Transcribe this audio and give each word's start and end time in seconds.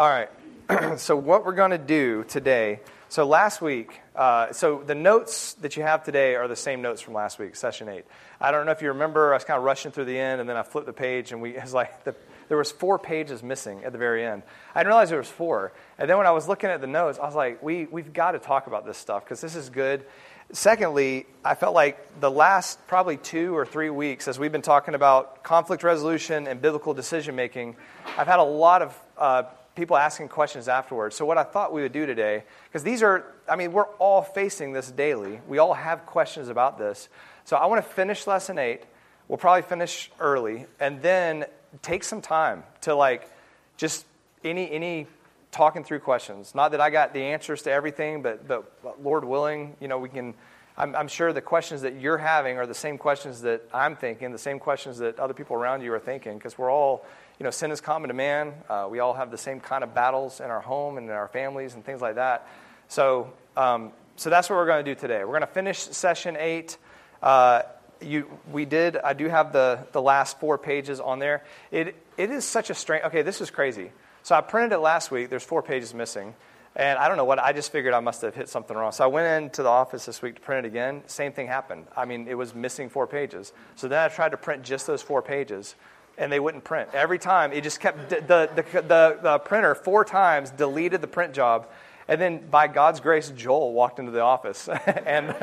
All 0.00 0.08
right. 0.08 0.30
so, 0.98 1.14
what 1.14 1.44
we're 1.44 1.52
going 1.52 1.72
to 1.72 1.76
do 1.76 2.24
today. 2.26 2.80
So, 3.10 3.26
last 3.26 3.60
week, 3.60 4.00
uh, 4.16 4.50
so 4.50 4.82
the 4.82 4.94
notes 4.94 5.52
that 5.60 5.76
you 5.76 5.82
have 5.82 6.04
today 6.04 6.36
are 6.36 6.48
the 6.48 6.56
same 6.56 6.80
notes 6.80 7.02
from 7.02 7.12
last 7.12 7.38
week, 7.38 7.54
session 7.54 7.86
eight. 7.90 8.06
I 8.40 8.50
don't 8.50 8.64
know 8.64 8.72
if 8.72 8.80
you 8.80 8.88
remember, 8.88 9.32
I 9.32 9.36
was 9.36 9.44
kind 9.44 9.58
of 9.58 9.64
rushing 9.64 9.92
through 9.92 10.06
the 10.06 10.18
end, 10.18 10.40
and 10.40 10.48
then 10.48 10.56
I 10.56 10.62
flipped 10.62 10.86
the 10.86 10.94
page, 10.94 11.32
and 11.32 11.42
we, 11.42 11.50
it 11.54 11.60
was 11.60 11.74
like 11.74 12.04
the, 12.04 12.14
there 12.48 12.56
was 12.56 12.72
four 12.72 12.98
pages 12.98 13.42
missing 13.42 13.84
at 13.84 13.92
the 13.92 13.98
very 13.98 14.24
end. 14.24 14.42
I 14.74 14.80
didn't 14.80 14.88
realize 14.88 15.10
there 15.10 15.18
was 15.18 15.28
four. 15.28 15.74
And 15.98 16.08
then 16.08 16.16
when 16.16 16.26
I 16.26 16.30
was 16.30 16.48
looking 16.48 16.70
at 16.70 16.80
the 16.80 16.86
notes, 16.86 17.18
I 17.18 17.26
was 17.26 17.34
like, 17.34 17.62
we, 17.62 17.84
we've 17.84 18.14
got 18.14 18.32
to 18.32 18.38
talk 18.38 18.68
about 18.68 18.86
this 18.86 18.96
stuff 18.96 19.22
because 19.22 19.42
this 19.42 19.54
is 19.54 19.68
good. 19.68 20.06
Secondly, 20.50 21.26
I 21.44 21.54
felt 21.54 21.74
like 21.74 22.20
the 22.20 22.30
last 22.30 22.84
probably 22.88 23.18
two 23.18 23.54
or 23.54 23.66
three 23.66 23.90
weeks, 23.90 24.28
as 24.28 24.38
we've 24.38 24.50
been 24.50 24.62
talking 24.62 24.94
about 24.94 25.42
conflict 25.42 25.82
resolution 25.82 26.48
and 26.48 26.62
biblical 26.62 26.94
decision 26.94 27.36
making, 27.36 27.76
I've 28.16 28.26
had 28.26 28.38
a 28.38 28.44
lot 28.44 28.80
of 28.80 28.98
uh, 29.18 29.42
people 29.74 29.96
asking 29.96 30.28
questions 30.28 30.68
afterwards. 30.68 31.16
So, 31.16 31.24
what 31.24 31.38
I 31.38 31.42
thought 31.42 31.72
we 31.72 31.82
would 31.82 31.92
do 31.92 32.06
today, 32.06 32.44
because 32.64 32.82
these 32.82 33.02
are, 33.02 33.24
I 33.48 33.56
mean, 33.56 33.72
we're 33.72 33.88
all 33.98 34.22
facing 34.22 34.72
this 34.72 34.90
daily. 34.90 35.40
We 35.48 35.58
all 35.58 35.74
have 35.74 36.06
questions 36.06 36.48
about 36.48 36.78
this. 36.78 37.08
So, 37.44 37.56
I 37.56 37.66
want 37.66 37.84
to 37.84 37.90
finish 37.90 38.26
lesson 38.26 38.58
eight. 38.58 38.82
We'll 39.28 39.38
probably 39.38 39.62
finish 39.62 40.10
early, 40.18 40.66
and 40.78 41.02
then 41.02 41.46
take 41.82 42.04
some 42.04 42.20
time 42.20 42.64
to 42.82 42.94
like 42.94 43.30
just 43.76 44.04
any 44.44 44.70
any 44.70 45.06
talking 45.52 45.84
through 45.84 46.00
questions. 46.00 46.54
Not 46.54 46.72
that 46.72 46.80
I 46.80 46.90
got 46.90 47.12
the 47.12 47.22
answers 47.22 47.62
to 47.62 47.72
everything, 47.72 48.22
but 48.22 48.46
but 48.46 49.02
Lord 49.02 49.24
willing, 49.24 49.76
you 49.80 49.88
know, 49.88 49.98
we 49.98 50.08
can. 50.08 50.34
I'm, 50.76 50.96
I'm 50.96 51.08
sure 51.08 51.32
the 51.32 51.42
questions 51.42 51.82
that 51.82 52.00
you're 52.00 52.16
having 52.16 52.56
are 52.56 52.66
the 52.66 52.74
same 52.74 52.96
questions 52.96 53.42
that 53.42 53.62
I'm 53.74 53.96
thinking, 53.96 54.32
the 54.32 54.38
same 54.38 54.58
questions 54.58 54.98
that 54.98 55.18
other 55.18 55.34
people 55.34 55.56
around 55.56 55.82
you 55.82 55.92
are 55.92 55.98
thinking, 55.98 56.38
because 56.38 56.56
we're 56.56 56.70
all 56.70 57.04
you 57.40 57.44
know, 57.44 57.50
sin 57.50 57.70
is 57.70 57.80
common 57.80 58.08
to 58.08 58.14
man. 58.14 58.52
Uh, 58.68 58.86
we 58.90 58.98
all 58.98 59.14
have 59.14 59.30
the 59.30 59.38
same 59.38 59.60
kind 59.60 59.82
of 59.82 59.94
battles 59.94 60.40
in 60.40 60.50
our 60.50 60.60
home 60.60 60.98
and 60.98 61.08
in 61.08 61.12
our 61.12 61.26
families 61.26 61.74
and 61.74 61.82
things 61.82 62.02
like 62.02 62.16
that. 62.16 62.46
So, 62.88 63.32
um, 63.56 63.92
so 64.16 64.28
that's 64.28 64.50
what 64.50 64.56
we're 64.56 64.66
going 64.66 64.84
to 64.84 64.94
do 64.94 65.00
today. 65.00 65.20
We're 65.20 65.38
going 65.38 65.40
to 65.40 65.46
finish 65.46 65.78
session 65.78 66.36
eight. 66.38 66.76
Uh, 67.22 67.62
you, 68.02 68.30
we 68.52 68.66
did. 68.66 68.98
I 68.98 69.14
do 69.14 69.26
have 69.28 69.54
the, 69.54 69.86
the 69.92 70.02
last 70.02 70.38
four 70.38 70.58
pages 70.58 71.00
on 71.00 71.18
there. 71.18 71.42
It, 71.70 71.96
it 72.18 72.30
is 72.30 72.44
such 72.44 72.68
a 72.68 72.74
strange. 72.74 73.04
Okay, 73.04 73.22
this 73.22 73.40
is 73.40 73.50
crazy. 73.50 73.90
So 74.22 74.34
I 74.34 74.42
printed 74.42 74.72
it 74.72 74.80
last 74.80 75.10
week. 75.10 75.30
There's 75.30 75.42
four 75.42 75.62
pages 75.62 75.94
missing. 75.94 76.34
And 76.76 76.98
I 76.98 77.08
don't 77.08 77.16
know 77.16 77.24
what, 77.24 77.38
I 77.38 77.52
just 77.52 77.72
figured 77.72 77.94
I 77.94 78.00
must 78.00 78.20
have 78.20 78.34
hit 78.34 78.50
something 78.50 78.76
wrong. 78.76 78.92
So 78.92 79.02
I 79.02 79.06
went 79.06 79.44
into 79.44 79.62
the 79.62 79.70
office 79.70 80.04
this 80.04 80.20
week 80.20 80.34
to 80.34 80.40
print 80.42 80.66
it 80.66 80.68
again. 80.68 81.02
Same 81.06 81.32
thing 81.32 81.46
happened. 81.46 81.86
I 81.96 82.04
mean, 82.04 82.28
it 82.28 82.34
was 82.34 82.54
missing 82.54 82.90
four 82.90 83.06
pages. 83.06 83.54
So 83.76 83.88
then 83.88 83.98
I 83.98 84.08
tried 84.08 84.32
to 84.32 84.36
print 84.36 84.62
just 84.62 84.86
those 84.86 85.00
four 85.00 85.22
pages 85.22 85.74
and 86.20 86.30
they 86.30 86.38
wouldn't 86.38 86.62
print. 86.62 86.90
Every 86.92 87.18
time, 87.18 87.52
it 87.52 87.64
just 87.64 87.80
kept, 87.80 88.10
the, 88.10 88.20
the, 88.20 88.62
the, 88.82 89.18
the, 89.22 89.38
printer 89.38 89.74
four 89.74 90.04
times 90.04 90.50
deleted 90.50 91.00
the 91.00 91.06
print 91.06 91.32
job. 91.32 91.66
And 92.06 92.20
then 92.20 92.46
by 92.50 92.68
God's 92.68 93.00
grace, 93.00 93.30
Joel 93.30 93.72
walked 93.72 93.98
into 93.98 94.12
the 94.12 94.20
office. 94.20 94.68
and, 95.06 95.34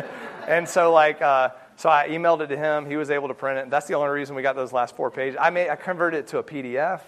and 0.47 0.69
so, 0.69 0.94
like, 0.94 1.22
uh, 1.22 1.50
so 1.78 1.89
I 1.89 2.09
emailed 2.09 2.42
it 2.42 2.47
to 2.47 2.58
him. 2.58 2.86
He 2.86 2.95
was 2.95 3.09
able 3.09 3.28
to 3.30 3.34
print 3.34 3.58
it. 3.58 3.69
That's 3.72 3.88
the 3.88 3.95
only 3.95 4.09
reason 4.09 4.36
we 4.36 4.44
got 4.44 4.56
those 4.56 4.72
last 4.72 4.95
four 4.95 5.09
pages. 5.09 5.38
I, 5.42 5.50
made, 5.50 5.69
I 5.69 5.75
converted 5.75 6.22
it 6.22 6.28
to 6.28 6.38
a 6.38 6.44
PDF. 6.44 7.02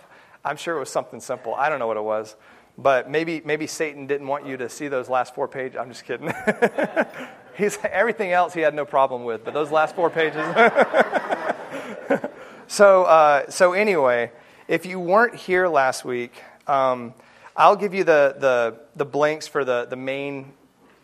I'm 0.43 0.57
sure 0.57 0.75
it 0.75 0.79
was 0.79 0.89
something 0.89 1.19
simple. 1.19 1.53
I 1.53 1.69
don't 1.69 1.77
know 1.77 1.87
what 1.87 1.97
it 1.97 2.03
was. 2.03 2.35
But 2.75 3.09
maybe, 3.09 3.41
maybe 3.45 3.67
Satan 3.67 4.07
didn't 4.07 4.27
want 4.27 4.47
you 4.47 4.57
to 4.57 4.69
see 4.69 4.87
those 4.87 5.09
last 5.09 5.35
four 5.35 5.47
pages. 5.47 5.77
I'm 5.79 5.89
just 5.89 6.05
kidding. 6.05 6.33
He's, 7.55 7.77
everything 7.83 8.31
else 8.31 8.53
he 8.53 8.61
had 8.61 8.73
no 8.73 8.85
problem 8.85 9.25
with, 9.25 9.43
but 9.43 9.53
those 9.53 9.69
last 9.69 9.95
four 9.95 10.09
pages. 10.09 10.37
So, 12.71 13.05
uh, 13.05 13.49
so 13.49 13.73
anyway, 13.73 14.31
if 14.67 14.85
you 14.85 14.99
weren't 14.99 15.33
here 15.33 15.67
last 15.67 16.05
week, 16.05 16.39
um, 16.67 17.15
I'll 17.57 17.75
give 17.75 17.95
you 17.95 18.03
the, 18.03 18.35
the, 18.37 18.79
the 18.95 19.05
blanks 19.05 19.47
for 19.47 19.65
the, 19.65 19.87
the 19.89 19.95
main 19.95 20.53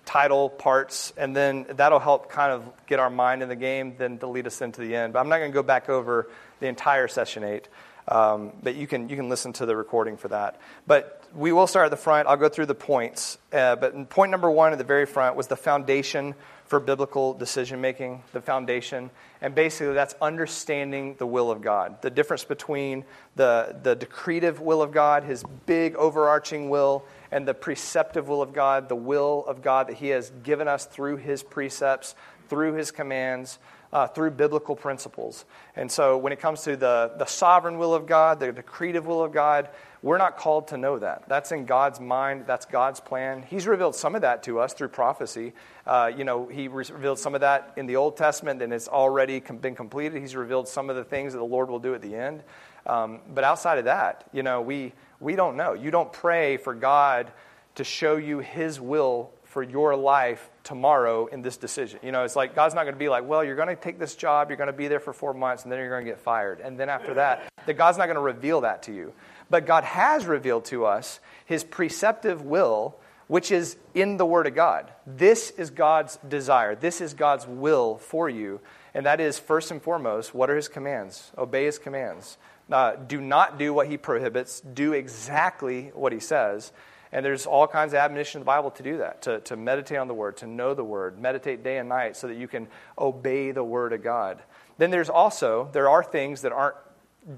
title 0.05 0.47
parts, 0.47 1.11
and 1.17 1.35
then 1.35 1.65
that'll 1.69 1.97
help 1.97 2.29
kind 2.29 2.51
of 2.51 2.71
get 2.85 2.99
our 2.99 3.09
mind 3.09 3.41
in 3.41 3.49
the 3.49 3.55
game, 3.55 3.95
then 3.97 4.19
to 4.19 4.27
lead 4.27 4.45
us 4.45 4.61
into 4.61 4.79
the 4.79 4.95
end. 4.95 5.13
But 5.13 5.21
I'm 5.21 5.27
not 5.27 5.39
going 5.39 5.49
to 5.49 5.55
go 5.55 5.63
back 5.63 5.89
over 5.89 6.29
the 6.59 6.67
entire 6.67 7.07
session 7.07 7.43
eight, 7.43 7.67
um, 8.07 8.51
but 8.61 8.75
you 8.75 8.85
can, 8.85 9.09
you 9.09 9.15
can 9.15 9.27
listen 9.27 9.51
to 9.53 9.65
the 9.65 9.75
recording 9.75 10.17
for 10.17 10.27
that. 10.27 10.61
But 10.85 11.23
we 11.33 11.51
will 11.51 11.65
start 11.65 11.85
at 11.85 11.89
the 11.89 11.97
front. 11.97 12.27
I'll 12.27 12.37
go 12.37 12.47
through 12.47 12.67
the 12.67 12.75
points. 12.75 13.39
Uh, 13.51 13.75
but 13.75 14.11
point 14.11 14.29
number 14.29 14.51
one 14.51 14.71
at 14.71 14.77
the 14.77 14.83
very 14.83 15.07
front 15.07 15.35
was 15.35 15.47
the 15.47 15.57
foundation 15.57 16.35
for 16.65 16.79
biblical 16.79 17.33
decision 17.33 17.79
making, 17.79 18.23
the 18.33 18.41
foundation. 18.41 19.11
And 19.41 19.53
basically, 19.53 19.93
that's 19.93 20.15
understanding 20.21 21.15
the 21.19 21.27
will 21.27 21.51
of 21.51 21.61
God. 21.61 22.01
The 22.01 22.09
difference 22.09 22.43
between 22.43 23.05
the, 23.35 23.77
the 23.83 23.95
decretive 23.95 24.59
will 24.59 24.81
of 24.81 24.91
God, 24.91 25.23
his 25.23 25.43
big 25.65 25.95
overarching 25.95 26.69
will, 26.69 27.05
and 27.31 27.47
the 27.47 27.53
preceptive 27.53 28.27
will 28.27 28.41
of 28.41 28.51
God, 28.51 28.89
the 28.89 28.95
will 28.95 29.45
of 29.47 29.61
God 29.61 29.87
that 29.87 29.97
he 29.97 30.07
has 30.07 30.31
given 30.43 30.67
us 30.67 30.85
through 30.85 31.17
his 31.17 31.43
precepts, 31.43 32.15
through 32.49 32.73
his 32.73 32.91
commands. 32.91 33.59
Uh, 33.93 34.07
through 34.07 34.29
biblical 34.29 34.75
principles. 34.75 35.45
And 35.77 35.89
so, 35.89 36.17
when 36.17 36.33
it 36.33 36.39
comes 36.41 36.63
to 36.63 36.75
the, 36.75 37.13
the 37.17 37.25
sovereign 37.25 37.77
will 37.77 37.93
of 37.93 38.05
God, 38.05 38.41
the 38.41 38.51
decretive 38.51 39.05
will 39.05 39.23
of 39.23 39.31
God, 39.31 39.69
we're 40.05 40.19
not 40.19 40.37
called 40.37 40.67
to 40.67 40.77
know 40.77 40.99
that. 40.99 41.27
That's 41.27 41.51
in 41.51 41.65
God's 41.65 41.99
mind. 41.99 42.43
That's 42.45 42.67
God's 42.67 42.99
plan. 42.99 43.41
He's 43.41 43.65
revealed 43.65 43.95
some 43.95 44.13
of 44.13 44.21
that 44.21 44.43
to 44.43 44.59
us 44.59 44.71
through 44.71 44.89
prophecy. 44.89 45.53
Uh, 45.87 46.11
you 46.15 46.23
know, 46.23 46.45
He 46.45 46.67
revealed 46.67 47.17
some 47.17 47.33
of 47.33 47.41
that 47.41 47.73
in 47.75 47.87
the 47.87 47.95
Old 47.95 48.15
Testament, 48.15 48.61
and 48.61 48.71
it's 48.71 48.87
already 48.87 49.39
been 49.39 49.73
completed. 49.73 50.21
He's 50.21 50.35
revealed 50.35 50.67
some 50.67 50.91
of 50.91 50.95
the 50.95 51.03
things 51.03 51.33
that 51.33 51.39
the 51.39 51.45
Lord 51.45 51.71
will 51.71 51.79
do 51.79 51.95
at 51.95 52.03
the 52.03 52.15
end. 52.15 52.43
Um, 52.85 53.21
but 53.33 53.43
outside 53.43 53.79
of 53.79 53.85
that, 53.85 54.25
you 54.31 54.43
know, 54.43 54.61
we, 54.61 54.93
we 55.19 55.35
don't 55.35 55.57
know. 55.57 55.73
You 55.73 55.89
don't 55.89 56.13
pray 56.13 56.57
for 56.57 56.75
God 56.75 57.31
to 57.73 57.83
show 57.83 58.15
you 58.17 58.37
His 58.37 58.79
will 58.79 59.31
for 59.43 59.63
your 59.63 59.95
life 59.95 60.51
tomorrow 60.63 61.25
in 61.27 61.41
this 61.41 61.57
decision. 61.57 61.99
You 62.03 62.11
know, 62.11 62.25
it's 62.25 62.35
like 62.35 62.53
God's 62.53 62.75
not 62.75 62.83
going 62.83 62.93
to 62.93 62.99
be 62.99 63.09
like, 63.09 63.25
well, 63.25 63.43
you're 63.43 63.55
going 63.55 63.69
to 63.69 63.75
take 63.75 63.97
this 63.97 64.13
job, 64.15 64.51
you're 64.51 64.57
going 64.57 64.67
to 64.67 64.73
be 64.73 64.87
there 64.87 64.99
for 64.99 65.13
four 65.13 65.33
months, 65.33 65.63
and 65.63 65.71
then 65.71 65.79
you're 65.79 65.89
going 65.89 66.05
to 66.05 66.11
get 66.11 66.19
fired. 66.19 66.59
And 66.59 66.79
then 66.79 66.89
after 66.89 67.15
that, 67.15 67.47
that 67.65 67.73
God's 67.73 67.97
not 67.97 68.05
going 68.05 68.17
to 68.17 68.21
reveal 68.21 68.61
that 68.61 68.83
to 68.83 68.93
you. 68.93 69.13
But 69.49 69.65
God 69.65 69.83
has 69.83 70.25
revealed 70.25 70.65
to 70.65 70.85
us 70.85 71.19
his 71.45 71.63
preceptive 71.63 72.41
will, 72.41 72.95
which 73.27 73.51
is 73.51 73.77
in 73.93 74.17
the 74.17 74.25
Word 74.25 74.47
of 74.47 74.55
God. 74.55 74.91
This 75.05 75.51
is 75.51 75.69
God's 75.69 76.17
desire. 76.27 76.75
This 76.75 77.01
is 77.01 77.13
God's 77.13 77.47
will 77.47 77.97
for 77.97 78.29
you. 78.29 78.59
And 78.93 79.05
that 79.05 79.19
is, 79.19 79.37
first 79.39 79.71
and 79.71 79.81
foremost, 79.81 80.33
what 80.33 80.49
are 80.49 80.55
his 80.55 80.67
commands? 80.67 81.31
Obey 81.37 81.65
his 81.65 81.79
commands. 81.79 82.37
Uh, 82.71 82.95
do 82.95 83.21
not 83.21 83.59
do 83.59 83.73
what 83.73 83.87
he 83.87 83.97
prohibits, 83.97 84.61
do 84.61 84.93
exactly 84.93 85.91
what 85.93 86.11
he 86.11 86.19
says. 86.19 86.71
And 87.11 87.23
there's 87.23 87.45
all 87.45 87.67
kinds 87.67 87.93
of 87.93 87.97
admonition 87.97 88.39
in 88.39 88.41
the 88.41 88.45
Bible 88.45 88.71
to 88.71 88.83
do 88.83 88.97
that, 88.97 89.21
to, 89.23 89.39
to 89.41 89.55
meditate 89.55 89.97
on 89.99 90.07
the 90.07 90.13
Word, 90.13 90.37
to 90.37 90.47
know 90.47 90.73
the 90.73 90.83
Word, 90.83 91.19
meditate 91.19 91.63
day 91.63 91.77
and 91.77 91.87
night 91.87 92.17
so 92.17 92.27
that 92.27 92.37
you 92.37 92.47
can 92.47 92.67
obey 92.97 93.51
the 93.51 93.63
Word 93.63 93.93
of 93.93 94.03
God. 94.03 94.41
Then 94.77 94.91
there's 94.91 95.09
also, 95.09 95.69
there 95.71 95.89
are 95.89 96.03
things 96.03 96.41
that 96.41 96.51
aren't 96.51 96.75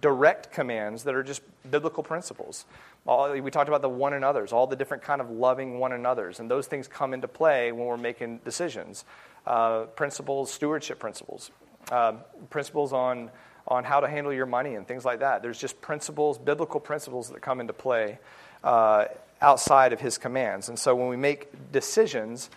direct 0.02 0.52
commands 0.52 1.04
that 1.04 1.16
are 1.16 1.24
just 1.24 1.42
biblical 1.70 2.04
principles. 2.04 2.66
All, 3.06 3.32
we 3.32 3.52
talked 3.52 3.70
about 3.70 3.82
the 3.82 3.90
one 3.90 4.14
another's, 4.14 4.52
all 4.52 4.68
the 4.68 4.76
different 4.76 5.04
kind 5.04 5.22
of 5.22 5.30
loving 5.30 5.80
one 5.80 5.94
another's, 5.94 6.40
and 6.40 6.52
those 6.52 6.68
things 6.68 6.88
come 6.88 7.14
into 7.14 7.28
play 7.28 7.72
when 7.72 7.86
we're 7.86 7.98
making 7.98 8.40
decisions. 8.44 9.06
Uh, 9.46 9.84
principles, 9.84 10.52
stewardship 10.52 11.00
principles, 11.00 11.52
uh, 11.92 12.14
principles 12.50 12.92
on 12.92 13.32
on 13.70 13.84
how 13.84 14.00
to 14.00 14.08
handle 14.08 14.32
your 14.32 14.46
money 14.46 14.76
and 14.76 14.88
things 14.88 15.04
like 15.04 15.20
that. 15.20 15.42
There's 15.42 15.60
just 15.60 15.82
principles, 15.82 16.38
biblical 16.38 16.80
principles 16.80 17.30
that 17.30 17.42
come 17.42 17.60
into 17.60 17.74
play 17.74 18.18
uh, 18.64 19.06
outside 19.42 19.92
of 19.92 20.00
His 20.00 20.18
commands, 20.18 20.70
and 20.70 20.78
so 20.78 20.96
when 20.96 21.08
we 21.08 21.16
make 21.16 21.72
decisions 21.72 22.50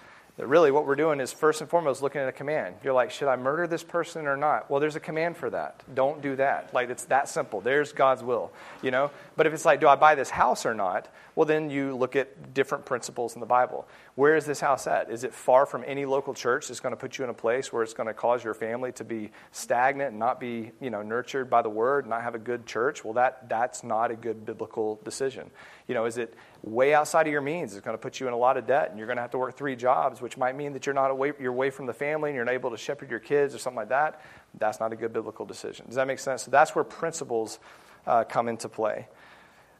really 0.47 0.71
what 0.71 0.87
we're 0.87 0.97
doing 0.97 1.21
is 1.21 1.33
first 1.33 1.61
and 1.61 1.69
foremost 1.69 2.03
looking 2.03 2.21
at 2.21 2.29
a 2.29 2.33
command. 2.33 2.77
You're 2.85 2.93
like, 2.93 3.11
should 3.11 3.29
I 3.29 3.37
murder 3.37 3.67
this 3.67 3.83
person 3.83 4.27
or 4.27 4.37
not? 4.37 4.71
Well, 4.71 4.81
there's 4.81 4.97
a 4.97 5.01
command 5.01 5.37
for 5.37 5.51
that. 5.51 5.83
Don't 5.95 6.23
do 6.23 6.37
that. 6.37 6.73
Like 6.73 6.91
it's 6.91 7.05
that 7.07 7.29
simple. 7.29 7.61
There's 7.61 7.93
God's 7.93 8.23
will, 8.23 8.53
you 8.83 8.91
know? 8.91 9.11
But 9.37 9.47
if 9.47 9.53
it's 9.53 9.65
like, 9.65 9.81
do 9.81 9.89
I 9.89 9.97
buy 9.97 10.15
this 10.15 10.31
house 10.31 10.67
or 10.67 10.75
not? 10.75 11.09
Well, 11.35 11.47
then 11.47 11.71
you 11.71 11.97
look 11.97 12.17
at 12.17 12.53
different 12.55 12.85
principles 12.85 13.35
in 13.35 13.41
the 13.41 13.47
Bible. 13.47 13.89
Where 14.15 14.37
is 14.37 14.45
this 14.45 14.61
house 14.61 14.87
at? 14.87 15.11
Is 15.11 15.25
it 15.25 15.33
far 15.33 15.65
from 15.65 15.85
any 15.87 16.05
local 16.05 16.35
church 16.35 16.69
that's 16.69 16.81
going 16.81 16.93
to 16.93 16.97
put 16.97 17.19
you 17.19 17.25
in 17.25 17.31
a 17.31 17.35
place 17.35 17.73
where 17.73 17.83
it's 17.83 17.95
going 17.95 18.09
to 18.09 18.15
cause 18.15 18.45
your 18.45 18.55
family 18.55 18.93
to 18.93 19.05
be 19.05 19.31
stagnant 19.53 20.11
and 20.11 20.19
not 20.19 20.39
be, 20.39 20.73
you 20.81 20.91
know, 20.91 21.03
nurtured 21.03 21.49
by 21.49 21.63
the 21.63 21.71
word, 21.71 22.07
not 22.07 22.23
have 22.23 22.35
a 22.35 22.39
good 22.39 22.67
church? 22.67 23.05
Well, 23.05 23.15
that 23.15 23.49
that's 23.49 23.83
not 23.83 24.11
a 24.11 24.17
good 24.17 24.45
biblical 24.45 25.01
decision. 25.05 25.51
You 25.87 25.95
know, 25.95 26.05
is 26.05 26.19
it 26.19 26.35
way 26.63 26.95
outside 26.95 27.27
of 27.27 27.33
your 27.33 27.41
means? 27.41 27.75
It's 27.75 27.85
going 27.85 27.97
to 27.97 28.01
put 28.01 28.21
you 28.21 28.27
in 28.29 28.33
a 28.33 28.37
lot 28.37 28.57
of 28.57 28.67
debt 28.67 28.91
and 28.91 28.99
you're 28.99 29.07
going 29.07 29.17
to 29.17 29.23
have 29.23 29.31
to 29.33 29.39
work 29.39 29.57
three 29.57 29.77
jobs, 29.77 30.21
which 30.21 30.37
might 30.37 30.57
mean 30.57 30.73
that 30.75 30.87
you're 30.87 30.95
not 30.95 31.11
away 31.11 31.33
you're 31.41 31.53
away 31.53 31.71
from 31.71 31.87
the 31.87 31.95
family 31.95 32.31
and 32.31 32.37
you're 32.37 32.45
not 32.45 32.55
able 32.55 32.71
to 32.71 32.77
shepherd 32.77 33.11
your 33.11 33.19
kids 33.19 33.55
or 33.55 33.59
something 33.59 33.79
like 33.79 33.89
that. 33.89 34.21
That's 34.59 34.81
not 34.81 34.93
a 34.93 34.97
good 34.97 35.13
biblical 35.13 35.47
decision. 35.47 35.87
Does 35.87 35.97
that 35.97 36.07
make 36.07 36.19
sense? 36.19 36.43
So 36.43 36.51
that's 36.51 36.75
where 36.75 36.85
principles 36.85 37.59
uh, 38.07 38.25
come 38.25 38.49
into 38.49 38.69
play. 38.69 39.07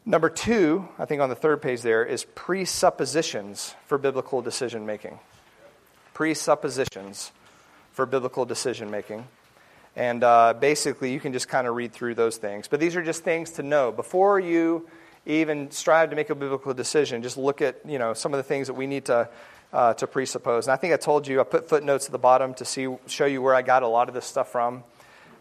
Number 0.07 0.31
two, 0.31 0.89
I 0.99 1.05
think 1.05 1.21
on 1.21 1.29
the 1.29 1.35
third 1.35 1.61
page 1.61 1.83
there, 1.83 2.05
is 2.05 2.25
presuppositions 2.35 3.75
for 3.87 3.99
biblical 3.99 4.41
decision 4.41 4.87
making. 4.87 5.19
Presuppositions 6.15 7.33
for 7.93 8.07
biblical 8.07 8.45
decision 8.47 8.91
making. 8.91 9.27
And 9.97 10.25
uh, 10.25 10.55
basically, 10.59 11.13
you 11.13 11.21
can 11.21 11.33
just 11.33 11.49
kind 11.49 11.67
of 11.67 11.75
read 11.75 11.93
through 11.93 12.15
those 12.15 12.39
things. 12.39 12.69
But 12.69 12.81
these 12.81 12.97
are 12.97 13.03
just 13.03 13.25
things 13.25 13.53
to 13.53 13.63
know. 13.63 13.93
Before 13.93 14.41
you 14.41 14.89
even 15.27 15.71
strive 15.71 16.11
to 16.11 16.17
make 16.17 16.31
a 16.31 16.35
biblical 16.35 16.75
decision. 16.75 17.23
Just 17.23 17.37
look 17.37 17.61
at 17.63 17.81
you 17.87 17.99
know 17.99 18.15
some 18.15 18.33
of 18.33 18.39
the 18.39 18.45
things 18.45 18.67
that 18.67 18.75
we 18.75 18.87
need 18.87 19.07
to 19.07 19.29
uh, 19.73 19.95
to 19.95 20.07
presuppose. 20.07 20.67
And 20.67 20.73
I 20.73 20.77
think 20.77 20.93
I 20.93 20.97
told 20.97 21.27
you 21.27 21.41
I 21.41 21.45
put 21.45 21.69
footnotes 21.69 22.07
at 22.07 22.13
the 22.13 22.19
bottom 22.19 22.55
to 22.55 22.65
see 22.65 22.89
show 23.07 23.27
you 23.27 23.43
where 23.43 23.55
I 23.55 23.63
got 23.63 23.83
a 23.83 23.89
lot 23.89 24.09
of 24.09 24.15
this 24.15 24.27
stuff 24.27 24.51
from. 24.51 24.85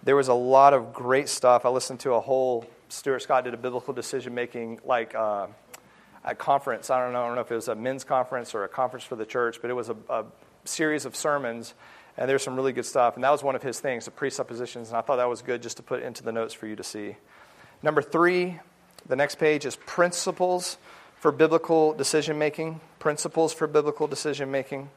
There 0.03 0.15
was 0.15 0.27
a 0.27 0.33
lot 0.33 0.73
of 0.73 0.93
great 0.93 1.27
stuff. 1.27 1.65
I 1.65 1.69
listened 1.69 1.99
to 2.01 2.13
a 2.13 2.19
whole 2.19 2.65
Stuart 2.89 3.21
Scott 3.21 3.43
did 3.43 3.53
a 3.53 3.57
biblical 3.57 3.93
decision 3.93 4.33
making 4.33 4.79
like 4.83 5.13
uh, 5.13 5.47
a 6.23 6.35
conference. 6.35 6.89
I 6.89 7.03
don't 7.03 7.13
know. 7.13 7.23
I 7.23 7.27
don't 7.27 7.35
know 7.35 7.41
if 7.41 7.51
it 7.51 7.55
was 7.55 7.67
a 7.67 7.75
men's 7.75 8.03
conference 8.03 8.55
or 8.55 8.63
a 8.63 8.69
conference 8.69 9.03
for 9.03 9.15
the 9.15 9.25
church, 9.25 9.59
but 9.61 9.69
it 9.69 9.75
was 9.75 9.89
a, 9.89 9.95
a 10.09 10.25
series 10.65 11.05
of 11.05 11.15
sermons 11.15 11.73
and 12.17 12.29
there's 12.29 12.43
some 12.43 12.55
really 12.55 12.73
good 12.73 12.85
stuff. 12.85 13.15
And 13.15 13.23
that 13.23 13.31
was 13.31 13.43
one 13.43 13.55
of 13.55 13.63
his 13.63 13.79
things, 13.79 14.05
the 14.05 14.11
presuppositions. 14.11 14.89
And 14.89 14.97
I 14.97 15.01
thought 15.01 15.17
that 15.17 15.29
was 15.29 15.41
good 15.41 15.63
just 15.63 15.77
to 15.77 15.83
put 15.83 16.03
into 16.03 16.21
the 16.21 16.33
notes 16.33 16.53
for 16.53 16.67
you 16.67 16.75
to 16.75 16.83
see. 16.83 17.15
Number 17.81 18.01
three, 18.01 18.59
the 19.09 19.15
next 19.15 19.35
page 19.35 19.65
is 19.65 19.75
principles 19.75 20.77
for 21.15 21.31
biblical 21.31 21.93
decision 21.93 22.37
making. 22.37 22.79
Principles 22.99 23.53
for 23.53 23.67
biblical 23.67 24.07
decision 24.07 24.51
making. 24.51 24.89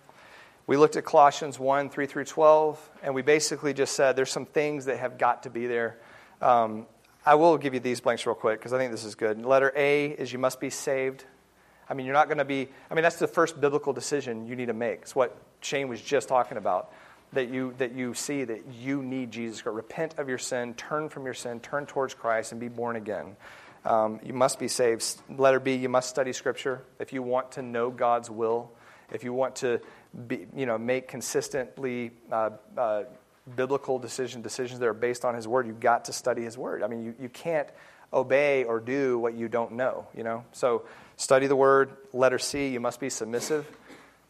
We 0.67 0.77
looked 0.77 0.97
at 0.97 1.05
Colossians 1.05 1.59
1 1.59 1.89
3 1.89 2.07
through 2.07 2.27
12, 2.27 2.91
and 3.03 3.15
we 3.15 3.23
basically 3.23 3.75
just 3.75 3.97
said 3.97 4.15
there's 4.15 4.31
some 4.31 4.47
things 4.47 4.85
that 4.85 4.99
have 4.99 5.19
got 5.19 5.45
to 5.45 5.51
be 5.51 5.67
there. 5.67 5.97
Um, 6.41 6.87
I 7.25 7.37
will 7.37 7.57
give 7.57 7.73
you 7.73 7.81
these 7.81 8.01
blanks 8.01 8.27
real 8.27 8.35
quick 8.35 8.59
because 8.59 8.73
I 8.73 8.79
think 8.79 8.93
this 8.93 9.05
is 9.05 9.15
good. 9.15 9.43
Letter 9.45 9.73
A 9.75 10.11
is 10.11 10.31
you 10.31 10.39
must 10.39 10.61
be 10.61 10.71
saved. 10.71 11.25
I 11.89 11.95
mean, 11.95 12.05
you're 12.05 12.15
not 12.15 12.29
going 12.29 12.39
to 12.39 12.45
be, 12.45 12.69
I 12.91 12.95
mean, 12.95 13.03
that's 13.03 13.19
the 13.19 13.27
first 13.27 13.61
biblical 13.61 13.93
decision 13.93 14.47
you 14.47 14.57
need 14.57 14.67
to 14.67 14.75
make. 14.75 15.01
It's 15.03 15.17
what 15.17 15.37
Shane 15.63 15.89
was 15.89 16.01
just 16.01 16.29
talking 16.29 16.59
about 16.59 16.93
that 17.33 17.49
you, 17.49 17.75
that 17.79 17.93
you 17.93 18.13
see 18.15 18.45
that 18.45 18.67
you 18.79 19.03
need 19.03 19.31
Jesus. 19.31 19.65
Repent 19.65 20.19
of 20.19 20.29
your 20.29 20.39
sin, 20.39 20.75
turn 20.75 21.09
from 21.09 21.25
your 21.25 21.35
sin, 21.35 21.61
turn 21.61 21.87
towards 21.87 22.13
Christ, 22.13 22.53
and 22.53 22.61
be 22.61 22.69
born 22.69 22.97
again. 22.97 23.37
Um, 23.85 24.21
you 24.25 24.33
must 24.33 24.59
be 24.59 24.69
saved. 24.69 25.05
Letter 25.29 25.61
B, 25.61 25.75
you 25.75 25.89
must 25.89 26.09
study 26.09 26.33
Scripture. 26.33 26.83
If 26.99 27.13
you 27.13 27.23
want 27.23 27.53
to 27.53 27.63
know 27.63 27.91
God's 27.91 28.31
will, 28.31 28.71
if 29.11 29.25
you 29.25 29.33
want 29.33 29.57
to 29.57 29.81
be, 30.27 30.47
you 30.55 30.67
know, 30.67 30.79
make 30.79 31.09
consistently 31.09 32.13
uh, 32.31 32.51
uh, 32.77 33.05
biblical 33.57 33.99
decision, 33.99 34.43
decisions 34.43 34.79
that 34.81 34.87
are 34.87 34.95
based 34.95 35.25
on 35.25 35.35
His 35.35 35.49
Word, 35.49 35.67
you've 35.67 35.81
got 35.81 36.05
to 36.07 36.13
study 36.13 36.43
His 36.43 36.57
Word. 36.57 36.83
I 36.83 36.87
mean, 36.87 37.05
you, 37.05 37.15
you 37.21 37.29
can't 37.29 37.69
obey 38.13 38.65
or 38.65 38.79
do 38.79 39.19
what 39.19 39.35
you 39.35 39.49
don't 39.49 39.73
know, 39.73 40.07
you 40.17 40.23
know? 40.23 40.45
So 40.53 40.85
study 41.17 41.47
the 41.47 41.57
Word. 41.57 41.97
Letter 42.13 42.39
C, 42.39 42.69
you 42.69 42.81
must 42.81 43.01
be 43.01 43.11
submissive. 43.11 43.67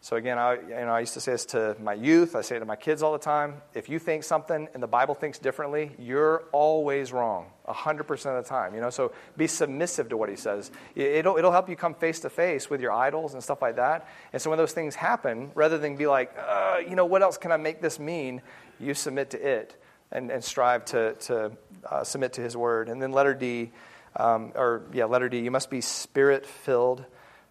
So 0.04 0.16
again, 0.16 0.36
I, 0.36 0.54
you 0.54 0.68
know, 0.68 0.88
I 0.88 0.98
used 0.98 1.14
to 1.14 1.20
say 1.20 1.30
this 1.30 1.46
to 1.46 1.76
my 1.80 1.94
youth. 1.94 2.34
I 2.34 2.40
say 2.40 2.56
it 2.56 2.58
to 2.58 2.64
my 2.64 2.74
kids 2.74 3.04
all 3.04 3.12
the 3.12 3.20
time. 3.20 3.62
If 3.72 3.88
you 3.88 4.00
think 4.00 4.24
something 4.24 4.66
and 4.74 4.82
the 4.82 4.88
Bible 4.88 5.14
thinks 5.14 5.38
differently, 5.38 5.92
you're 5.96 6.42
always 6.50 7.12
wrong, 7.12 7.50
100% 7.68 8.10
of 8.10 8.44
the 8.44 8.48
time. 8.48 8.74
You 8.74 8.80
know, 8.80 8.90
so 8.90 9.12
be 9.36 9.46
submissive 9.46 10.08
to 10.08 10.16
what 10.16 10.28
he 10.28 10.34
says. 10.34 10.72
It'll, 10.96 11.36
it'll 11.36 11.52
help 11.52 11.68
you 11.68 11.76
come 11.76 11.94
face 11.94 12.18
to 12.20 12.30
face 12.30 12.68
with 12.68 12.80
your 12.80 12.90
idols 12.90 13.34
and 13.34 13.44
stuff 13.44 13.62
like 13.62 13.76
that. 13.76 14.08
And 14.32 14.42
so 14.42 14.50
when 14.50 14.56
those 14.56 14.72
things 14.72 14.96
happen, 14.96 15.52
rather 15.54 15.78
than 15.78 15.94
be 15.94 16.08
like, 16.08 16.36
uh, 16.36 16.78
you 16.80 16.96
know, 16.96 17.06
what 17.06 17.22
else 17.22 17.38
can 17.38 17.52
I 17.52 17.56
make 17.56 17.80
this 17.80 18.00
mean? 18.00 18.42
You 18.80 18.94
submit 18.94 19.30
to 19.30 19.38
it 19.40 19.80
and, 20.10 20.32
and 20.32 20.42
strive 20.42 20.84
to, 20.86 21.12
to 21.12 21.52
uh, 21.88 22.02
submit 22.02 22.32
to 22.32 22.40
his 22.40 22.56
word. 22.56 22.88
And 22.88 23.00
then 23.00 23.12
letter 23.12 23.34
D, 23.34 23.70
um, 24.16 24.50
or 24.56 24.82
yeah, 24.92 25.04
letter 25.04 25.28
D, 25.28 25.38
you 25.38 25.52
must 25.52 25.70
be 25.70 25.80
spirit 25.80 26.44
filled. 26.44 27.04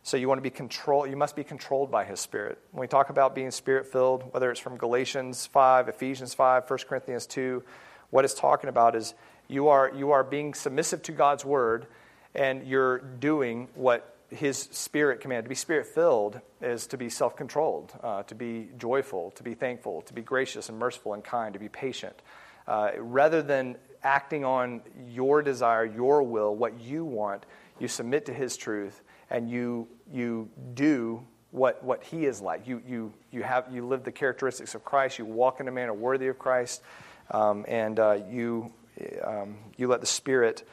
So 0.03 0.17
you 0.17 0.27
want 0.27 0.39
to 0.39 0.43
be 0.43 0.49
controlled, 0.49 1.09
you 1.09 1.15
must 1.15 1.35
be 1.35 1.43
controlled 1.43 1.91
by 1.91 2.05
his 2.05 2.19
spirit. 2.19 2.57
When 2.71 2.81
we 2.81 2.87
talk 2.87 3.09
about 3.09 3.35
being 3.35 3.51
spirit 3.51 3.85
filled, 3.85 4.33
whether 4.33 4.49
it's 4.49 4.59
from 4.59 4.77
Galatians 4.77 5.45
5, 5.45 5.89
Ephesians 5.89 6.33
5, 6.33 6.67
1 6.67 6.79
Corinthians 6.87 7.27
2, 7.27 7.63
what 8.09 8.25
it's 8.25 8.33
talking 8.33 8.69
about 8.69 8.95
is 8.95 9.13
you 9.47 9.67
are, 9.67 9.91
you 9.95 10.11
are 10.11 10.23
being 10.23 10.53
submissive 10.55 11.03
to 11.03 11.11
God's 11.11 11.45
word 11.45 11.85
and 12.33 12.65
you're 12.65 12.99
doing 12.99 13.67
what 13.75 14.15
his 14.29 14.57
spirit 14.57 15.19
commanded. 15.19 15.43
To 15.43 15.49
be 15.49 15.55
spirit 15.55 15.85
filled 15.85 16.39
is 16.61 16.87
to 16.87 16.97
be 16.97 17.09
self 17.09 17.35
controlled, 17.35 17.93
uh, 18.01 18.23
to 18.23 18.33
be 18.33 18.69
joyful, 18.77 19.31
to 19.31 19.43
be 19.43 19.53
thankful, 19.53 20.01
to 20.03 20.13
be 20.13 20.21
gracious 20.21 20.69
and 20.69 20.79
merciful 20.79 21.13
and 21.13 21.23
kind, 21.23 21.53
to 21.53 21.59
be 21.59 21.69
patient. 21.69 22.15
Uh, 22.67 22.91
rather 22.97 23.41
than 23.41 23.75
acting 24.03 24.45
on 24.45 24.81
your 25.09 25.41
desire, 25.41 25.85
your 25.85 26.23
will, 26.23 26.55
what 26.55 26.79
you 26.79 27.05
want, 27.05 27.45
you 27.77 27.87
submit 27.87 28.25
to 28.25 28.33
his 28.33 28.57
truth 28.57 29.01
and 29.31 29.49
you, 29.49 29.87
you 30.13 30.49
do 30.73 31.25
what, 31.51 31.83
what 31.83 32.03
he 32.03 32.25
is 32.25 32.41
like. 32.41 32.67
You, 32.67 32.81
you, 32.87 33.13
you, 33.31 33.43
have, 33.43 33.65
you 33.71 33.85
live 33.85 34.03
the 34.03 34.11
characteristics 34.11 34.75
of 34.75 34.85
Christ, 34.85 35.17
you 35.17 35.25
walk 35.25 35.59
in 35.59 35.67
a 35.67 35.71
manner 35.71 35.93
worthy 35.93 36.27
of 36.27 36.37
Christ, 36.37 36.81
um, 37.31 37.65
and 37.67 37.99
uh, 37.99 38.19
you, 38.29 38.71
um, 39.23 39.57
you 39.77 39.87
let 39.87 40.01
the 40.01 40.07
Spirit 40.07 40.67